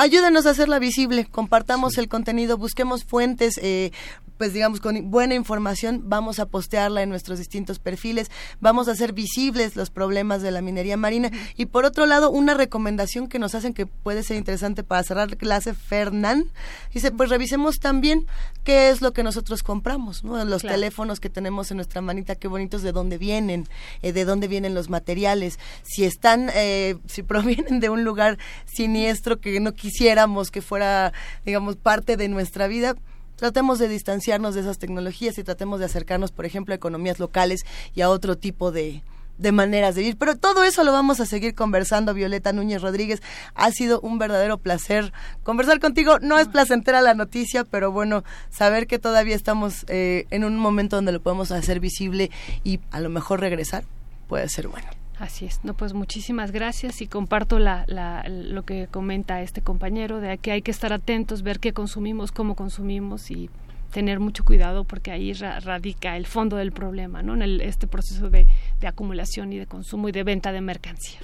ayúdenos 0.00 0.46
a 0.46 0.50
hacerla 0.50 0.78
visible, 0.78 1.26
compartamos 1.26 1.98
el 1.98 2.08
contenido, 2.08 2.56
busquemos 2.56 3.04
fuentes, 3.04 3.58
eh, 3.62 3.92
pues 4.38 4.54
digamos, 4.54 4.80
con 4.80 5.10
buena 5.10 5.34
información, 5.34 6.04
vamos 6.06 6.38
a 6.38 6.46
postearla 6.46 7.02
en 7.02 7.10
nuestros 7.10 7.38
distintos 7.38 7.78
perfiles, 7.78 8.30
vamos 8.58 8.88
a 8.88 8.92
hacer 8.92 9.12
visibles 9.12 9.76
los 9.76 9.90
problemas 9.90 10.40
de 10.40 10.50
la 10.50 10.62
minería 10.62 10.96
marina. 10.96 11.30
Y 11.58 11.66
por 11.66 11.84
otro 11.84 12.06
lado, 12.06 12.30
una 12.30 12.54
recomendación 12.54 13.28
que 13.28 13.38
nos 13.38 13.54
hacen 13.54 13.74
que 13.74 13.84
puede 13.84 14.22
ser 14.22 14.38
interesante 14.38 14.82
para 14.82 15.02
cerrar 15.02 15.36
clase, 15.36 15.74
Fernán, 15.74 16.46
dice, 16.94 17.10
pues 17.10 17.28
revisemos 17.28 17.80
también 17.80 18.26
qué 18.64 18.88
es 18.88 19.02
lo 19.02 19.12
que 19.12 19.22
nosotros 19.22 19.62
compramos, 19.62 20.24
¿no? 20.24 20.42
Los 20.46 20.62
Claro. 20.62 20.76
teléfonos 20.76 21.20
que 21.20 21.28
tenemos 21.28 21.70
en 21.70 21.76
nuestra 21.76 22.00
manita, 22.00 22.34
qué 22.34 22.48
bonitos, 22.48 22.80
de 22.80 22.92
dónde 22.92 23.18
vienen, 23.18 23.68
eh, 24.00 24.14
de 24.14 24.24
dónde 24.24 24.48
vienen 24.48 24.72
los 24.74 24.88
materiales, 24.88 25.58
si 25.82 26.04
están, 26.04 26.50
eh, 26.54 26.96
si 27.06 27.22
provienen 27.22 27.80
de 27.80 27.90
un 27.90 28.04
lugar 28.04 28.38
siniestro 28.64 29.38
que 29.38 29.60
no 29.60 29.74
quisiéramos 29.90 30.52
que 30.52 30.62
fuera, 30.62 31.12
digamos, 31.44 31.74
parte 31.74 32.16
de 32.16 32.28
nuestra 32.28 32.68
vida, 32.68 32.94
tratemos 33.34 33.80
de 33.80 33.88
distanciarnos 33.88 34.54
de 34.54 34.60
esas 34.60 34.78
tecnologías 34.78 35.36
y 35.38 35.42
tratemos 35.42 35.80
de 35.80 35.86
acercarnos, 35.86 36.30
por 36.30 36.46
ejemplo, 36.46 36.72
a 36.72 36.76
economías 36.76 37.18
locales 37.18 37.62
y 37.92 38.02
a 38.02 38.08
otro 38.08 38.38
tipo 38.38 38.70
de, 38.70 39.02
de 39.38 39.50
maneras 39.50 39.96
de 39.96 40.02
vivir. 40.02 40.16
Pero 40.16 40.36
todo 40.36 40.62
eso 40.62 40.84
lo 40.84 40.92
vamos 40.92 41.18
a 41.18 41.26
seguir 41.26 41.56
conversando, 41.56 42.14
Violeta 42.14 42.52
Núñez 42.52 42.82
Rodríguez. 42.82 43.20
Ha 43.56 43.72
sido 43.72 44.00
un 44.00 44.18
verdadero 44.18 44.58
placer 44.58 45.12
conversar 45.42 45.80
contigo. 45.80 46.20
No 46.20 46.38
es 46.38 46.46
placentera 46.46 47.00
la 47.00 47.14
noticia, 47.14 47.64
pero 47.64 47.90
bueno, 47.90 48.22
saber 48.50 48.86
que 48.86 49.00
todavía 49.00 49.34
estamos 49.34 49.84
eh, 49.88 50.26
en 50.30 50.44
un 50.44 50.56
momento 50.56 50.96
donde 50.96 51.10
lo 51.10 51.20
podemos 51.20 51.50
hacer 51.50 51.80
visible 51.80 52.30
y 52.62 52.78
a 52.92 53.00
lo 53.00 53.08
mejor 53.08 53.40
regresar 53.40 53.82
puede 54.28 54.48
ser 54.48 54.68
bueno. 54.68 54.99
Así 55.20 55.44
es, 55.44 55.60
no 55.64 55.74
pues 55.74 55.92
muchísimas 55.92 56.50
gracias 56.50 57.02
y 57.02 57.06
comparto 57.06 57.58
la, 57.58 57.84
la- 57.88 58.24
lo 58.28 58.62
que 58.64 58.88
comenta 58.90 59.42
este 59.42 59.60
compañero 59.60 60.18
de 60.18 60.38
que 60.38 60.50
hay 60.50 60.62
que 60.62 60.70
estar 60.70 60.94
atentos, 60.94 61.42
ver 61.42 61.60
qué 61.60 61.72
consumimos, 61.74 62.32
cómo 62.32 62.54
consumimos 62.56 63.30
y 63.30 63.50
tener 63.92 64.18
mucho 64.18 64.44
cuidado 64.46 64.84
porque 64.84 65.10
ahí 65.10 65.34
ra- 65.34 65.60
radica 65.60 66.16
el 66.16 66.26
fondo 66.26 66.56
del 66.56 66.72
problema, 66.72 67.22
¿no? 67.22 67.34
En 67.34 67.42
el- 67.42 67.60
este 67.60 67.86
proceso 67.86 68.30
de, 68.30 68.46
de 68.80 68.86
acumulación 68.88 69.52
y 69.52 69.58
de 69.58 69.66
consumo 69.66 70.08
y 70.08 70.12
de 70.12 70.24
venta 70.24 70.52
de 70.52 70.62
mercancías. 70.62 71.22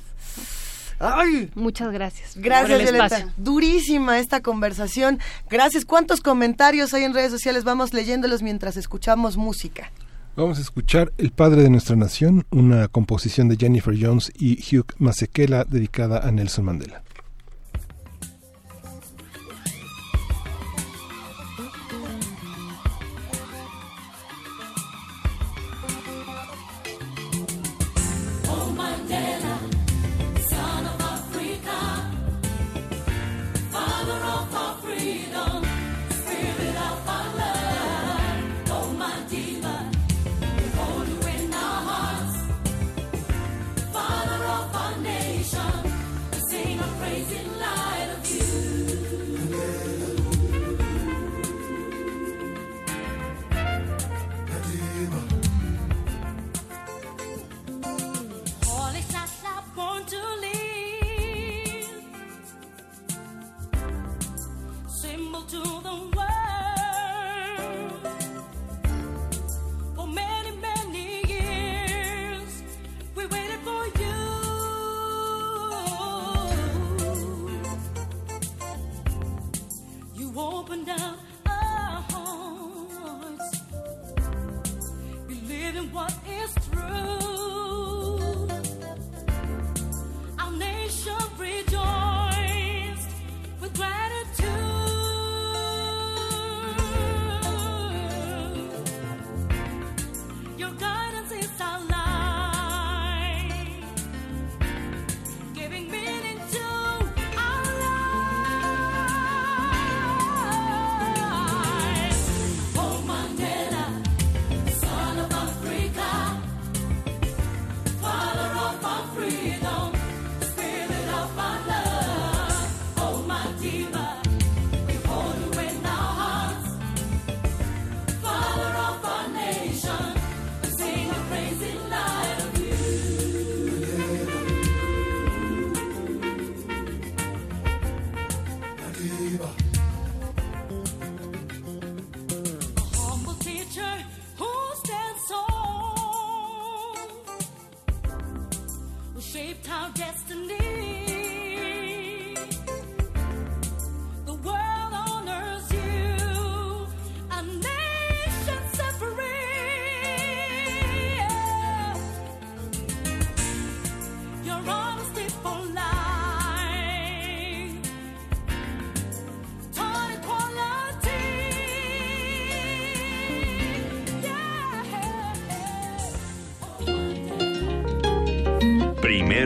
¡Ay! 0.98 1.50
Muchas 1.54 1.90
gracias. 1.90 2.36
Gracias, 2.36 2.78
Violeta. 2.82 3.32
Durísima 3.38 4.18
esta 4.18 4.40
conversación. 4.40 5.18
Gracias. 5.48 5.84
¿Cuántos 5.86 6.20
comentarios 6.20 6.92
hay 6.94 7.04
en 7.04 7.14
redes 7.14 7.30
sociales? 7.30 7.64
Vamos 7.64 7.92
leyéndolos 7.94 8.42
mientras 8.42 8.76
escuchamos 8.76 9.36
música. 9.36 9.90
Vamos 10.36 10.58
a 10.58 10.60
escuchar 10.60 11.14
El 11.16 11.30
Padre 11.30 11.62
de 11.62 11.70
Nuestra 11.70 11.96
Nación, 11.96 12.44
una 12.50 12.88
composición 12.88 13.48
de 13.48 13.56
Jennifer 13.56 13.96
Jones 13.98 14.30
y 14.38 14.58
Hugh 14.58 14.92
Masekela 14.98 15.64
dedicada 15.64 16.28
a 16.28 16.30
Nelson 16.30 16.66
Mandela. 16.66 17.05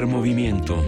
Primer 0.01 0.17
movimiento. 0.17 0.83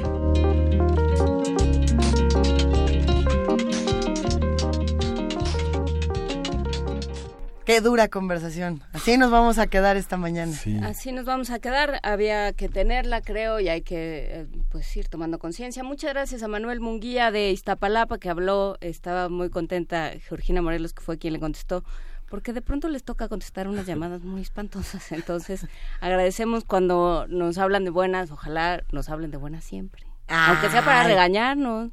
Qué 7.66 7.82
dura 7.82 8.08
conversación. 8.08 8.80
Así 8.94 9.18
nos 9.18 9.30
vamos 9.30 9.58
a 9.58 9.66
quedar 9.66 9.98
esta 9.98 10.16
mañana. 10.16 10.56
Así 10.84 11.12
nos 11.12 11.26
vamos 11.26 11.50
a 11.50 11.58
quedar. 11.58 12.00
Había 12.02 12.54
que 12.54 12.70
tenerla, 12.70 13.20
creo, 13.20 13.60
y 13.60 13.68
hay 13.68 13.82
que 13.82 14.28
eh, 14.30 14.46
pues 14.70 14.96
ir 14.96 15.08
tomando 15.08 15.38
conciencia. 15.38 15.84
Muchas 15.84 16.14
gracias 16.14 16.42
a 16.42 16.48
Manuel 16.48 16.80
Munguía 16.80 17.30
de 17.30 17.50
Iztapalapa 17.50 18.16
que 18.16 18.30
habló. 18.30 18.78
Estaba 18.80 19.28
muy 19.28 19.50
contenta 19.50 20.12
Georgina 20.26 20.62
Morelos 20.62 20.94
que 20.94 21.02
fue 21.02 21.18
quien 21.18 21.34
le 21.34 21.40
contestó. 21.40 21.84
Porque 22.32 22.54
de 22.54 22.62
pronto 22.62 22.88
les 22.88 23.04
toca 23.04 23.28
contestar 23.28 23.68
unas 23.68 23.84
llamadas 23.84 24.22
muy 24.22 24.40
espantosas. 24.40 25.12
Entonces, 25.12 25.66
agradecemos 26.00 26.64
cuando 26.64 27.26
nos 27.28 27.58
hablan 27.58 27.84
de 27.84 27.90
buenas. 27.90 28.30
Ojalá 28.30 28.82
nos 28.90 29.10
hablen 29.10 29.30
de 29.30 29.36
buenas 29.36 29.64
siempre. 29.64 30.06
Aunque 30.28 30.70
sea 30.70 30.82
para 30.82 31.04
regañarnos. 31.04 31.90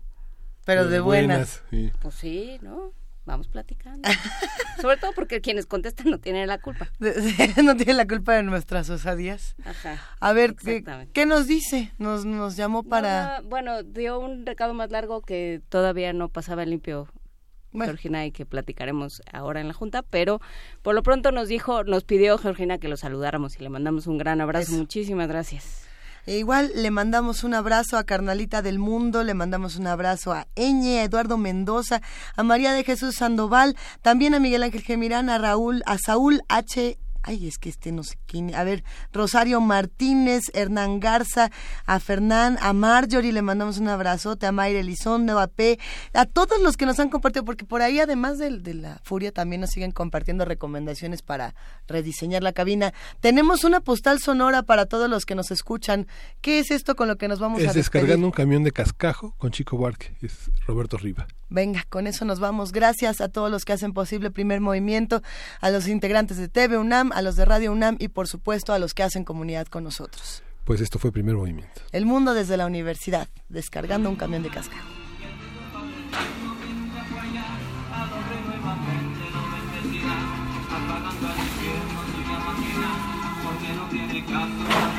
Pero 0.64 0.88
de 0.88 1.01
buenas. 1.01 1.61
Pues 2.01 2.16
sí, 2.16 2.58
¿no? 2.61 2.93
Vamos 3.26 3.50
platicando. 3.50 4.08
Sobre 4.82 4.95
todo 4.95 5.11
porque 5.11 5.42
quienes 5.42 5.66
contestan 5.66 6.09
no 6.09 6.19
tienen 6.19 6.48
la 6.48 6.58
culpa. 6.58 6.90
no 7.61 7.76
tiene 7.76 7.93
la 7.95 8.08
culpa 8.08 8.35
de 8.35 8.43
nuestras 8.43 8.90
osadías. 8.90 9.58
Ajá. 9.66 10.00
A 10.22 10.32
ver, 10.32 10.56
¿qué, 10.56 10.85
qué 11.11 11.26
nos 11.26 11.48
dice? 11.48 11.92
Nos, 11.98 12.24
nos 12.24 12.56
llamó 12.56 12.84
para... 12.84 13.40
No, 13.40 13.42
no, 13.42 13.50
bueno, 13.50 13.84
dio 13.84 14.22
un 14.22 14.45
recado 14.45 14.74
más 14.74 14.90
largo 14.90 15.22
que 15.22 15.61
todavía 15.68 16.14
no 16.14 16.30
pasaba 16.30 16.64
limpio 16.64 17.09
Georgina 17.73 18.25
y 18.25 18.31
que 18.31 18.45
platicaremos 18.45 19.22
ahora 19.31 19.61
en 19.61 19.67
la 19.67 19.73
junta, 19.73 20.01
pero 20.01 20.41
por 20.81 20.95
lo 20.95 21.03
pronto 21.03 21.31
nos 21.31 21.48
dijo, 21.48 21.83
nos 21.83 22.03
pidió 22.03 22.38
Georgina 22.38 22.77
que 22.77 22.88
lo 22.88 22.98
saludáramos 22.98 23.57
y 23.59 23.64
le 23.64 23.69
mandamos 23.69 24.07
un 24.07 24.17
gran 24.17 24.41
abrazo. 24.41 24.72
Eso. 24.72 24.80
Muchísimas 24.80 25.27
gracias. 25.27 25.85
E 26.25 26.38
igual 26.38 26.72
le 26.75 26.91
mandamos 26.91 27.43
un 27.43 27.53
abrazo 27.53 27.98
a 27.98 28.03
Carnalita 28.03 28.61
del 28.61 28.77
Mundo, 28.77 29.23
le 29.23 29.33
mandamos 29.33 29.77
un 29.77 29.88
abrazo 29.88 30.33
a 30.33 30.48
Eñe, 30.56 30.99
a 30.99 31.03
Eduardo 31.03 31.38
Mendoza, 31.38 32.01
a 32.35 32.43
María 32.43 32.73
de 32.73 32.83
Jesús 32.83 33.15
Sandoval, 33.15 33.75
también 34.01 34.35
a 34.35 34.39
Miguel 34.39 34.64
Ángel 34.64 34.81
Gemirán, 34.81 35.30
a 35.30 35.38
Raúl, 35.38 35.81
a 35.85 35.98
Saúl 35.98 36.41
H. 36.48 36.98
Ay, 37.30 37.48
es 37.48 37.59
que 37.59 37.69
este 37.69 37.91
no 37.91 38.03
sé 38.03 38.16
quién. 38.25 38.56
A 38.56 38.64
ver, 38.64 38.83
Rosario 39.14 39.61
Martínez, 39.61 40.45
Hernán 40.56 40.99
Garza, 40.99 41.51
a 41.85 41.99
Fernán, 41.99 42.58
a 42.59 42.74
Marjorie, 42.74 43.32
le 43.32 43.43
mandamos 43.43 43.77
un 43.77 43.88
abrazote, 43.88 44.48
a 44.48 44.51
Mayra 44.51 44.80
Elizondo, 44.80 45.38
a 45.40 45.45
P, 45.45 45.77
a 46.14 46.25
todos 46.25 46.59
los 46.59 46.75
que 46.75 46.88
nos 46.88 46.99
han 46.99 47.09
compartido, 47.09 47.45
porque 47.45 47.66
por 47.66 47.83
ahí, 47.83 47.99
además 47.99 48.40
de, 48.40 48.58
de 48.58 48.74
la 48.74 48.99
furia, 49.03 49.32
también 49.32 49.61
nos 49.61 49.69
siguen 49.69 49.91
compartiendo 49.91 50.43
recomendaciones 50.43 51.22
para 51.22 51.53
rediseñar 51.88 52.41
la 52.41 52.51
cabina. 52.51 52.95
Tenemos 53.19 53.64
una 53.64 53.80
postal 53.80 54.19
sonora 54.19 54.64
para 54.64 54.88
todos 54.88 55.08
los 55.08 55.27
que 55.27 55.35
nos 55.35 55.51
escuchan. 55.51 56.08
¿Qué 56.41 56.58
es 56.58 56.72
esto 56.72 56.95
con 56.95 57.08
lo 57.08 57.17
que 57.17 57.27
nos 57.27 57.38
vamos 57.40 57.59
a 57.59 57.66
Es 57.66 57.74
despedir? 57.75 58.06
descargando 58.08 58.25
un 58.25 58.32
camión 58.32 58.64
de 58.64 58.72
cascajo 58.72 59.35
con 59.38 59.51
Chico 59.51 59.77
Buarque, 59.77 60.16
es 60.24 60.49
Roberto 60.66 60.98
Riva. 60.98 61.27
Venga, 61.50 61.86
con 61.90 62.08
eso 62.08 62.26
nos 62.26 62.40
vamos. 62.40 62.72
Gracias 62.72 63.22
a 63.22 63.30
todos 63.30 63.50
los 63.50 63.66
que 63.66 63.74
hacen 63.74 63.94
posible 63.94 64.32
Primer 64.32 64.61
Movimiento, 64.61 65.22
a 65.61 65.72
los 65.72 65.88
integrantes 65.88 66.38
de 66.38 66.48
TV 66.48 66.78
UNAM, 66.78 67.11
a 67.11 67.22
los 67.22 67.36
de 67.36 67.45
Radio 67.45 67.72
UNAM 67.72 67.98
y 68.00 68.10
por 68.10 68.28
supuesto 68.28 68.74
a 68.74 68.80
los 68.80 68.94
que 68.94 69.03
hacen 69.03 69.24
comunidad 69.24 69.68
con 69.68 69.84
nosotros. 69.84 70.44
Pues 70.66 70.82
esto 70.82 71.00
fue 71.00 71.11
primer 71.11 71.36
movimiento. 71.36 71.82
El 71.92 72.06
mundo 72.06 72.34
desde 72.36 72.56
la 72.56 72.68
universidad, 72.68 73.28
descargando 73.50 74.10
un 74.10 74.16
camión 74.16 74.44
de 74.44 74.50
cascajo. 74.50 74.88
apagando 80.72 81.28
al 81.28 81.38
infierno 81.40 82.00
suya 82.14 82.40
máquina, 82.40 82.90
porque 83.44 83.74
no 83.74 83.90
tiene 83.90 84.26
caso 84.26 84.99